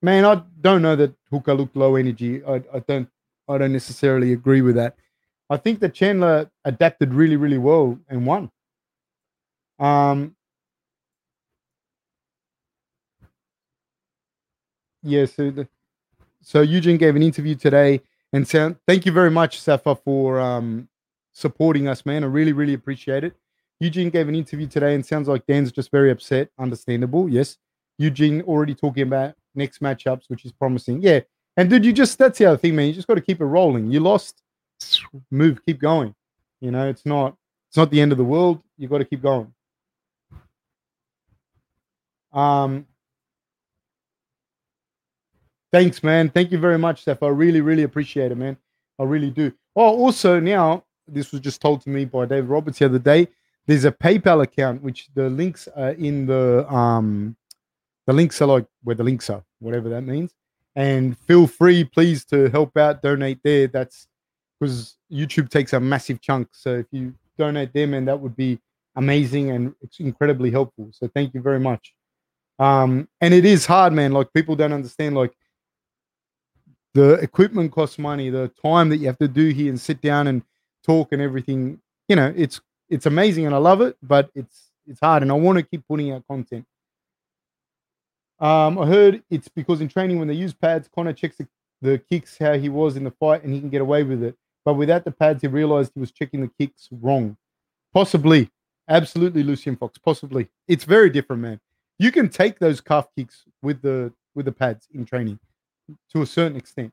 man, 0.00 0.24
I 0.24 0.42
don't 0.60 0.82
know 0.82 0.96
that 0.96 1.14
Hooker 1.30 1.54
looked 1.54 1.76
low 1.76 1.96
energy. 1.96 2.44
I, 2.44 2.62
I 2.72 2.78
don't 2.86 3.08
I 3.48 3.58
don't 3.58 3.72
necessarily 3.72 4.32
agree 4.32 4.62
with 4.62 4.76
that. 4.76 4.96
I 5.50 5.56
think 5.56 5.80
that 5.80 5.94
Chandler 5.94 6.50
adapted 6.64 7.12
really, 7.12 7.36
really 7.36 7.58
well 7.58 7.98
and 8.08 8.24
won. 8.24 8.50
Um, 9.78 10.34
yeah, 15.02 15.26
so 15.26 15.66
so 16.40 16.60
Eugene 16.60 16.96
gave 16.96 17.16
an 17.16 17.22
interview 17.22 17.54
today, 17.54 18.00
and 18.32 18.46
sound, 18.46 18.76
thank 18.86 19.06
you 19.06 19.12
very 19.12 19.30
much, 19.30 19.60
Safa, 19.60 19.94
for 19.94 20.40
um, 20.40 20.88
supporting 21.32 21.88
us, 21.88 22.04
man. 22.04 22.24
I 22.24 22.26
really, 22.26 22.52
really 22.52 22.74
appreciate 22.74 23.24
it. 23.24 23.34
Eugene 23.80 24.10
gave 24.10 24.28
an 24.28 24.34
interview 24.34 24.66
today, 24.66 24.94
and 24.94 25.04
sounds 25.04 25.28
like 25.28 25.46
Dan's 25.46 25.72
just 25.72 25.90
very 25.90 26.10
upset. 26.10 26.48
Understandable, 26.58 27.28
yes. 27.28 27.58
Eugene 27.98 28.42
already 28.42 28.74
talking 28.74 29.04
about 29.04 29.34
next 29.54 29.80
matchups, 29.80 30.24
which 30.28 30.44
is 30.44 30.52
promising. 30.52 31.02
Yeah, 31.02 31.20
and 31.56 31.68
dude, 31.68 31.84
you 31.84 31.92
just 31.92 32.18
that's 32.18 32.38
the 32.38 32.46
other 32.46 32.56
thing, 32.56 32.74
man. 32.74 32.86
You 32.88 32.94
just 32.94 33.08
got 33.08 33.14
to 33.14 33.20
keep 33.20 33.40
it 33.40 33.44
rolling. 33.44 33.90
You 33.90 34.00
lost, 34.00 34.42
move, 35.30 35.64
keep 35.64 35.80
going. 35.80 36.14
You 36.60 36.70
know, 36.70 36.88
it's 36.88 37.04
not 37.04 37.36
it's 37.68 37.76
not 37.76 37.90
the 37.90 38.00
end 38.00 38.12
of 38.12 38.18
the 38.18 38.24
world. 38.24 38.62
You 38.78 38.88
got 38.88 38.98
to 38.98 39.04
keep 39.04 39.22
going. 39.22 39.52
Um, 42.32 42.86
thanks, 45.72 46.02
man. 46.02 46.30
Thank 46.30 46.52
you 46.52 46.58
very 46.58 46.78
much, 46.78 47.02
Steph. 47.02 47.22
I 47.22 47.28
really, 47.28 47.60
really 47.60 47.82
appreciate 47.82 48.32
it, 48.32 48.36
man. 48.36 48.56
I 48.98 49.04
really 49.04 49.30
do. 49.30 49.52
Oh, 49.74 49.96
also 49.98 50.38
now 50.38 50.84
this 51.08 51.32
was 51.32 51.40
just 51.40 51.60
told 51.60 51.82
to 51.82 51.90
me 51.90 52.04
by 52.04 52.26
Dave 52.26 52.48
Roberts 52.48 52.78
the 52.78 52.86
other 52.86 52.98
day. 52.98 53.28
There's 53.66 53.84
a 53.84 53.92
PayPal 53.92 54.42
account 54.42 54.82
which 54.82 55.08
the 55.14 55.28
links 55.30 55.68
are 55.76 55.92
in 55.92 56.26
the 56.26 56.70
um 56.72 57.36
the 58.06 58.12
links 58.12 58.42
are 58.42 58.46
like 58.46 58.66
where 58.82 58.96
the 58.96 59.04
links 59.04 59.30
are, 59.30 59.44
whatever 59.60 59.88
that 59.88 60.02
means. 60.02 60.32
And 60.74 61.18
feel 61.18 61.46
free, 61.46 61.84
please, 61.84 62.24
to 62.26 62.48
help 62.48 62.76
out, 62.76 63.02
donate 63.02 63.40
there. 63.44 63.66
That's 63.66 64.06
because 64.58 64.96
YouTube 65.12 65.50
takes 65.50 65.72
a 65.72 65.80
massive 65.80 66.20
chunk. 66.20 66.48
So 66.52 66.76
if 66.78 66.86
you 66.90 67.14
donate 67.38 67.72
them, 67.72 67.94
and 67.94 68.08
that 68.08 68.18
would 68.18 68.36
be 68.36 68.58
amazing 68.96 69.50
and 69.50 69.74
it's 69.80 70.00
incredibly 70.00 70.50
helpful. 70.50 70.88
So 70.92 71.08
thank 71.08 71.34
you 71.34 71.40
very 71.40 71.60
much. 71.60 71.94
Um, 72.58 73.08
and 73.20 73.32
it 73.32 73.44
is 73.44 73.66
hard, 73.66 73.92
man. 73.92 74.12
Like 74.12 74.32
people 74.32 74.56
don't 74.56 74.72
understand, 74.72 75.14
like 75.14 75.32
the 76.94 77.14
equipment 77.14 77.72
costs 77.72 77.98
money, 77.98 78.30
the 78.30 78.48
time 78.62 78.88
that 78.90 78.98
you 78.98 79.06
have 79.06 79.18
to 79.18 79.28
do 79.28 79.48
here 79.48 79.70
and 79.70 79.80
sit 79.80 80.00
down 80.00 80.26
and 80.26 80.42
talk 80.84 81.12
and 81.12 81.22
everything. 81.22 81.80
You 82.08 82.16
know, 82.16 82.32
it's 82.36 82.60
it's 82.88 83.06
amazing 83.06 83.46
and 83.46 83.54
I 83.54 83.58
love 83.58 83.80
it, 83.80 83.96
but 84.02 84.30
it's 84.34 84.70
it's 84.86 85.00
hard, 85.00 85.22
and 85.22 85.30
I 85.30 85.34
want 85.34 85.58
to 85.58 85.64
keep 85.64 85.86
putting 85.86 86.12
out 86.12 86.26
content. 86.26 86.66
Um, 88.40 88.78
I 88.78 88.86
heard 88.86 89.22
it's 89.30 89.48
because 89.48 89.80
in 89.80 89.88
training 89.88 90.18
when 90.18 90.28
they 90.28 90.34
use 90.34 90.52
pads, 90.52 90.88
Conor 90.92 91.12
checks 91.12 91.36
the, 91.36 91.46
the 91.80 91.98
kicks 91.98 92.36
how 92.36 92.54
he 92.54 92.68
was 92.68 92.96
in 92.96 93.04
the 93.04 93.12
fight, 93.12 93.44
and 93.44 93.54
he 93.54 93.60
can 93.60 93.70
get 93.70 93.80
away 93.80 94.02
with 94.02 94.22
it. 94.22 94.36
But 94.64 94.74
without 94.74 95.04
the 95.04 95.12
pads, 95.12 95.42
he 95.42 95.48
realized 95.48 95.92
he 95.94 96.00
was 96.00 96.12
checking 96.12 96.40
the 96.40 96.50
kicks 96.58 96.88
wrong. 96.90 97.36
Possibly, 97.94 98.50
absolutely, 98.88 99.42
Lucian 99.42 99.76
Fox. 99.76 99.98
Possibly, 99.98 100.48
it's 100.66 100.84
very 100.84 101.10
different, 101.10 101.42
man. 101.42 101.60
You 101.98 102.10
can 102.10 102.28
take 102.28 102.58
those 102.58 102.80
calf 102.80 103.08
kicks 103.16 103.44
with 103.62 103.80
the 103.80 104.12
with 104.34 104.46
the 104.46 104.52
pads 104.52 104.88
in 104.92 105.04
training 105.04 105.38
to 106.12 106.22
a 106.22 106.26
certain 106.26 106.56
extent. 106.56 106.92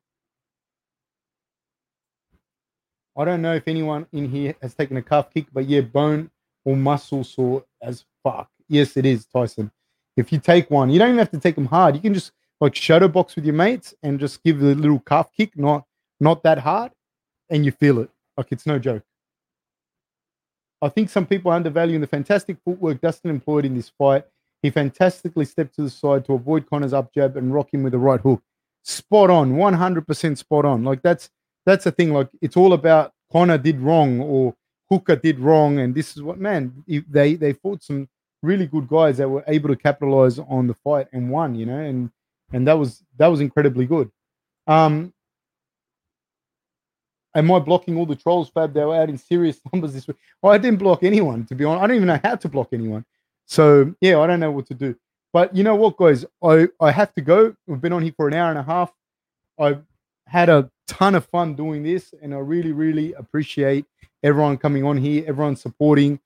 I 3.18 3.26
don't 3.26 3.42
know 3.42 3.54
if 3.54 3.68
anyone 3.68 4.08
in 4.14 4.30
here 4.30 4.56
has 4.62 4.74
taken 4.74 4.98
a 4.98 5.02
calf 5.02 5.30
kick, 5.34 5.48
but 5.52 5.66
yeah, 5.66 5.82
bone 5.82 6.30
or 6.64 6.78
muscle 6.78 7.24
sore 7.24 7.66
as 7.82 8.06
fuck. 8.24 8.50
Yes, 8.70 8.96
it 8.96 9.06
is, 9.06 9.26
Tyson. 9.26 9.72
If 10.16 10.32
you 10.32 10.40
take 10.40 10.70
one, 10.70 10.90
you 10.90 11.00
don't 11.00 11.10
even 11.10 11.20
have 11.20 11.32
to 11.32 11.40
take 11.40 11.56
them 11.56 11.66
hard. 11.66 11.96
You 11.96 12.02
can 12.02 12.14
just 12.14 12.32
like 12.62 12.76
shadow 12.76 13.08
box 13.08 13.36
with 13.36 13.46
your 13.46 13.56
mates 13.56 13.94
and 14.04 14.20
just 14.20 14.44
give 14.44 14.62
a 14.62 14.76
little 14.76 15.00
calf 15.00 15.30
kick, 15.36 15.58
not 15.58 15.86
not 16.20 16.44
that 16.44 16.60
hard, 16.60 16.92
and 17.50 17.66
you 17.66 17.72
feel 17.72 18.00
it. 18.00 18.10
Like 18.38 18.48
it's 18.52 18.66
no 18.66 18.80
joke. 18.80 19.04
I 20.82 20.90
think 20.90 21.10
some 21.10 21.26
people 21.26 21.52
are 21.52 21.56
undervaluing 21.56 22.02
the 22.02 22.08
fantastic 22.08 22.58
footwork 22.64 23.02
Dustin 23.02 23.30
employed 23.32 23.66
in 23.66 23.76
this 23.76 23.90
fight. 23.90 24.26
He 24.62 24.70
fantastically 24.70 25.46
stepped 25.46 25.76
to 25.76 25.82
the 25.82 25.90
side 25.90 26.26
to 26.26 26.34
avoid 26.34 26.70
Conor's 26.70 26.94
up 26.94 27.14
jab 27.14 27.38
and 27.38 27.54
rock 27.54 27.74
him 27.74 27.84
with 27.84 27.94
a 27.94 27.98
right 27.98 28.20
hook. 28.20 28.42
Spot 28.84 29.30
on, 29.30 29.54
100% 29.54 30.38
spot 30.38 30.66
on. 30.66 30.84
Like 30.84 31.02
that's 31.02 31.30
that's 31.66 31.84
the 31.84 31.92
thing. 31.92 32.14
Like 32.14 32.30
it's 32.42 32.58
all 32.58 32.74
about 32.74 33.14
Conor 33.32 33.58
did 33.58 33.80
wrong 33.80 34.20
or 34.22 34.56
Hooker 34.90 35.16
did 35.16 35.40
wrong, 35.40 35.80
and 35.80 35.94
this 35.94 36.16
is 36.16 36.24
what 36.24 36.40
man 36.40 36.84
they 36.88 37.36
they 37.36 37.54
fought 37.54 37.84
some 37.84 38.10
really 38.42 38.66
good 38.66 38.88
guys 38.88 39.18
that 39.18 39.30
were 39.30 39.44
able 39.48 39.70
to 39.70 39.76
capitalize 39.76 40.40
on 40.40 40.68
the 40.68 40.74
fight 40.74 41.08
and 41.14 41.30
won, 41.30 41.56
you 41.56 41.66
know, 41.66 41.78
and 41.80 42.10
and 42.52 42.68
that 42.68 42.74
was 42.74 43.04
that 43.18 43.28
was 43.28 43.42
incredibly 43.42 43.86
good. 43.86 44.10
Um, 44.66 45.14
am 47.36 47.52
I 47.52 47.60
blocking 47.60 47.98
all 47.98 48.06
the 48.06 48.16
trolls, 48.16 48.50
Fab? 48.50 48.74
They 48.74 48.84
were 48.84 48.96
out 48.96 49.10
in 49.10 49.18
serious 49.18 49.60
numbers 49.74 49.94
this 49.94 50.08
week. 50.08 50.18
Well, 50.42 50.54
I 50.54 50.58
didn't 50.58 50.80
block 50.80 51.04
anyone, 51.04 51.46
to 51.48 51.56
be 51.56 51.66
honest. 51.66 51.84
I 51.84 51.88
don't 51.88 51.96
even 51.98 52.08
know 52.08 52.20
how 52.24 52.36
to 52.36 52.50
block 52.50 52.70
anyone. 52.74 53.06
So 53.46 53.94
yeah, 54.02 54.20
I 54.20 54.28
don't 54.28 54.40
know 54.40 54.52
what 54.52 54.68
to 54.68 54.74
do. 54.74 54.96
But 55.32 55.56
you 55.56 55.64
know 55.64 55.76
what, 55.76 55.98
guys? 55.98 56.26
I, 56.44 56.68
I 56.80 56.92
have 56.92 57.14
to 57.16 57.22
go. 57.22 57.56
We've 57.68 57.82
been 57.82 57.94
on 57.94 58.02
here 58.02 58.14
for 58.16 58.28
an 58.28 58.34
hour 58.34 58.50
and 58.50 58.60
a 58.60 58.64
half. 58.64 58.92
I've 59.60 59.84
had 60.26 60.50
a 60.50 60.70
ton 60.88 61.16
of 61.16 61.26
fun 61.26 61.56
doing 61.56 61.84
this, 61.84 62.14
and 62.22 62.34
I 62.34 62.38
really, 62.38 62.72
really 62.72 63.14
appreciate 63.14 63.86
everyone 64.24 64.58
coming 64.58 64.84
on 64.84 64.98
here, 64.98 65.24
everyone 65.28 65.56
supporting 65.56 66.20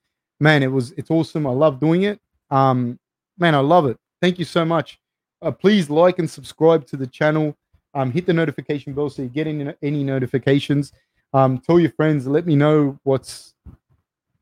man, 0.44 0.62
it 0.62 0.72
was 0.72 0.92
it's 0.92 1.10
awesome. 1.10 1.48
I 1.48 1.52
love 1.52 1.80
doing 1.80 2.04
it. 2.04 2.20
Um, 2.52 3.00
man, 3.40 3.56
I 3.56 3.60
love 3.60 3.86
it. 3.88 3.98
Thank 4.22 4.38
you 4.38 4.46
so 4.46 4.64
much. 4.64 5.00
Uh, 5.42 5.52
please 5.52 5.90
like 5.90 6.20
and 6.20 6.30
subscribe 6.30 6.86
to 6.88 6.98
the 6.98 7.08
channel. 7.08 7.56
Um, 7.96 8.12
hit 8.12 8.26
the 8.26 8.34
notification 8.34 8.94
bell 8.94 9.10
so 9.10 9.22
you 9.22 9.30
get 9.30 9.48
any, 9.48 9.74
any 9.82 10.04
notifications. 10.04 10.92
Um, 11.34 11.60
tell 11.60 11.80
your 11.80 11.92
friends. 11.92 12.28
Let 12.28 12.46
me 12.46 12.56
know 12.56 13.00
what's, 13.04 13.54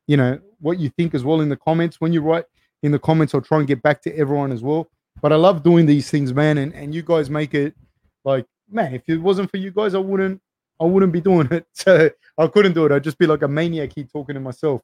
you 0.07 0.17
know, 0.17 0.39
what 0.59 0.79
you 0.79 0.89
think 0.89 1.13
as 1.13 1.23
well 1.23 1.41
in 1.41 1.49
the 1.49 1.55
comments. 1.55 2.01
When 2.01 2.13
you 2.13 2.21
write 2.21 2.45
in 2.83 2.91
the 2.91 2.99
comments, 2.99 3.33
I'll 3.33 3.41
try 3.41 3.59
and 3.59 3.67
get 3.67 3.81
back 3.81 4.01
to 4.03 4.17
everyone 4.17 4.51
as 4.51 4.61
well. 4.61 4.89
But 5.21 5.31
I 5.31 5.35
love 5.35 5.63
doing 5.63 5.85
these 5.85 6.09
things, 6.09 6.33
man, 6.33 6.57
and, 6.57 6.73
and 6.73 6.95
you 6.95 7.01
guys 7.01 7.29
make 7.29 7.53
it 7.53 7.75
like, 8.23 8.45
man. 8.69 8.93
If 8.93 9.03
it 9.07 9.17
wasn't 9.17 9.51
for 9.51 9.57
you 9.57 9.71
guys, 9.71 9.93
I 9.93 9.99
wouldn't 9.99 10.41
I 10.81 10.85
wouldn't 10.85 11.11
be 11.13 11.21
doing 11.21 11.47
it. 11.51 11.65
So 11.73 12.09
I 12.37 12.47
couldn't 12.47 12.73
do 12.73 12.85
it. 12.85 12.91
I'd 12.91 13.03
just 13.03 13.17
be 13.17 13.27
like 13.27 13.43
a 13.43 13.47
maniac 13.47 13.91
here 13.95 14.05
talking 14.05 14.33
to 14.35 14.39
myself. 14.39 14.81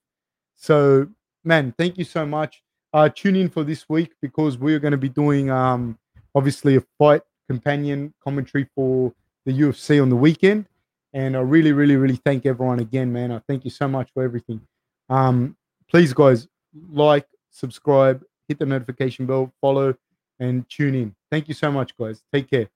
So, 0.56 1.08
man, 1.44 1.74
thank 1.78 1.98
you 1.98 2.04
so 2.04 2.26
much. 2.26 2.62
Uh, 2.94 3.10
tune 3.10 3.36
in 3.36 3.50
for 3.50 3.64
this 3.64 3.88
week 3.90 4.14
because 4.22 4.58
we're 4.58 4.80
going 4.80 4.92
to 4.92 4.98
be 4.98 5.10
doing 5.10 5.50
um, 5.50 5.98
obviously 6.36 6.76
a 6.76 6.84
fight 6.98 7.22
companion 7.50 8.14
commentary 8.24 8.68
for 8.76 9.14
the 9.46 9.52
UFC 9.52 10.02
on 10.02 10.10
the 10.10 10.16
weekend. 10.16 10.66
And 11.14 11.36
I 11.36 11.40
really, 11.40 11.72
really, 11.72 11.96
really 11.96 12.18
thank 12.18 12.46
everyone 12.46 12.80
again, 12.80 13.12
man. 13.12 13.32
I 13.32 13.40
thank 13.48 13.64
you 13.66 13.72
so 13.72 13.88
much 13.88 14.10
for 14.14 14.24
everything. 14.24 14.62
Um, 15.10 15.56
please, 15.90 16.14
guys, 16.14 16.48
like, 16.92 17.28
subscribe, 17.58 18.24
hit 18.48 18.60
the 18.60 18.66
notification 18.66 19.26
bell, 19.26 19.52
follow, 19.60 19.96
and 20.40 20.68
tune 20.70 20.96
in. 20.96 21.16
Thank 21.32 21.48
you 21.48 21.54
so 21.54 21.72
much, 21.72 21.98
guys. 21.98 22.24
Take 22.32 22.50
care. 22.50 22.70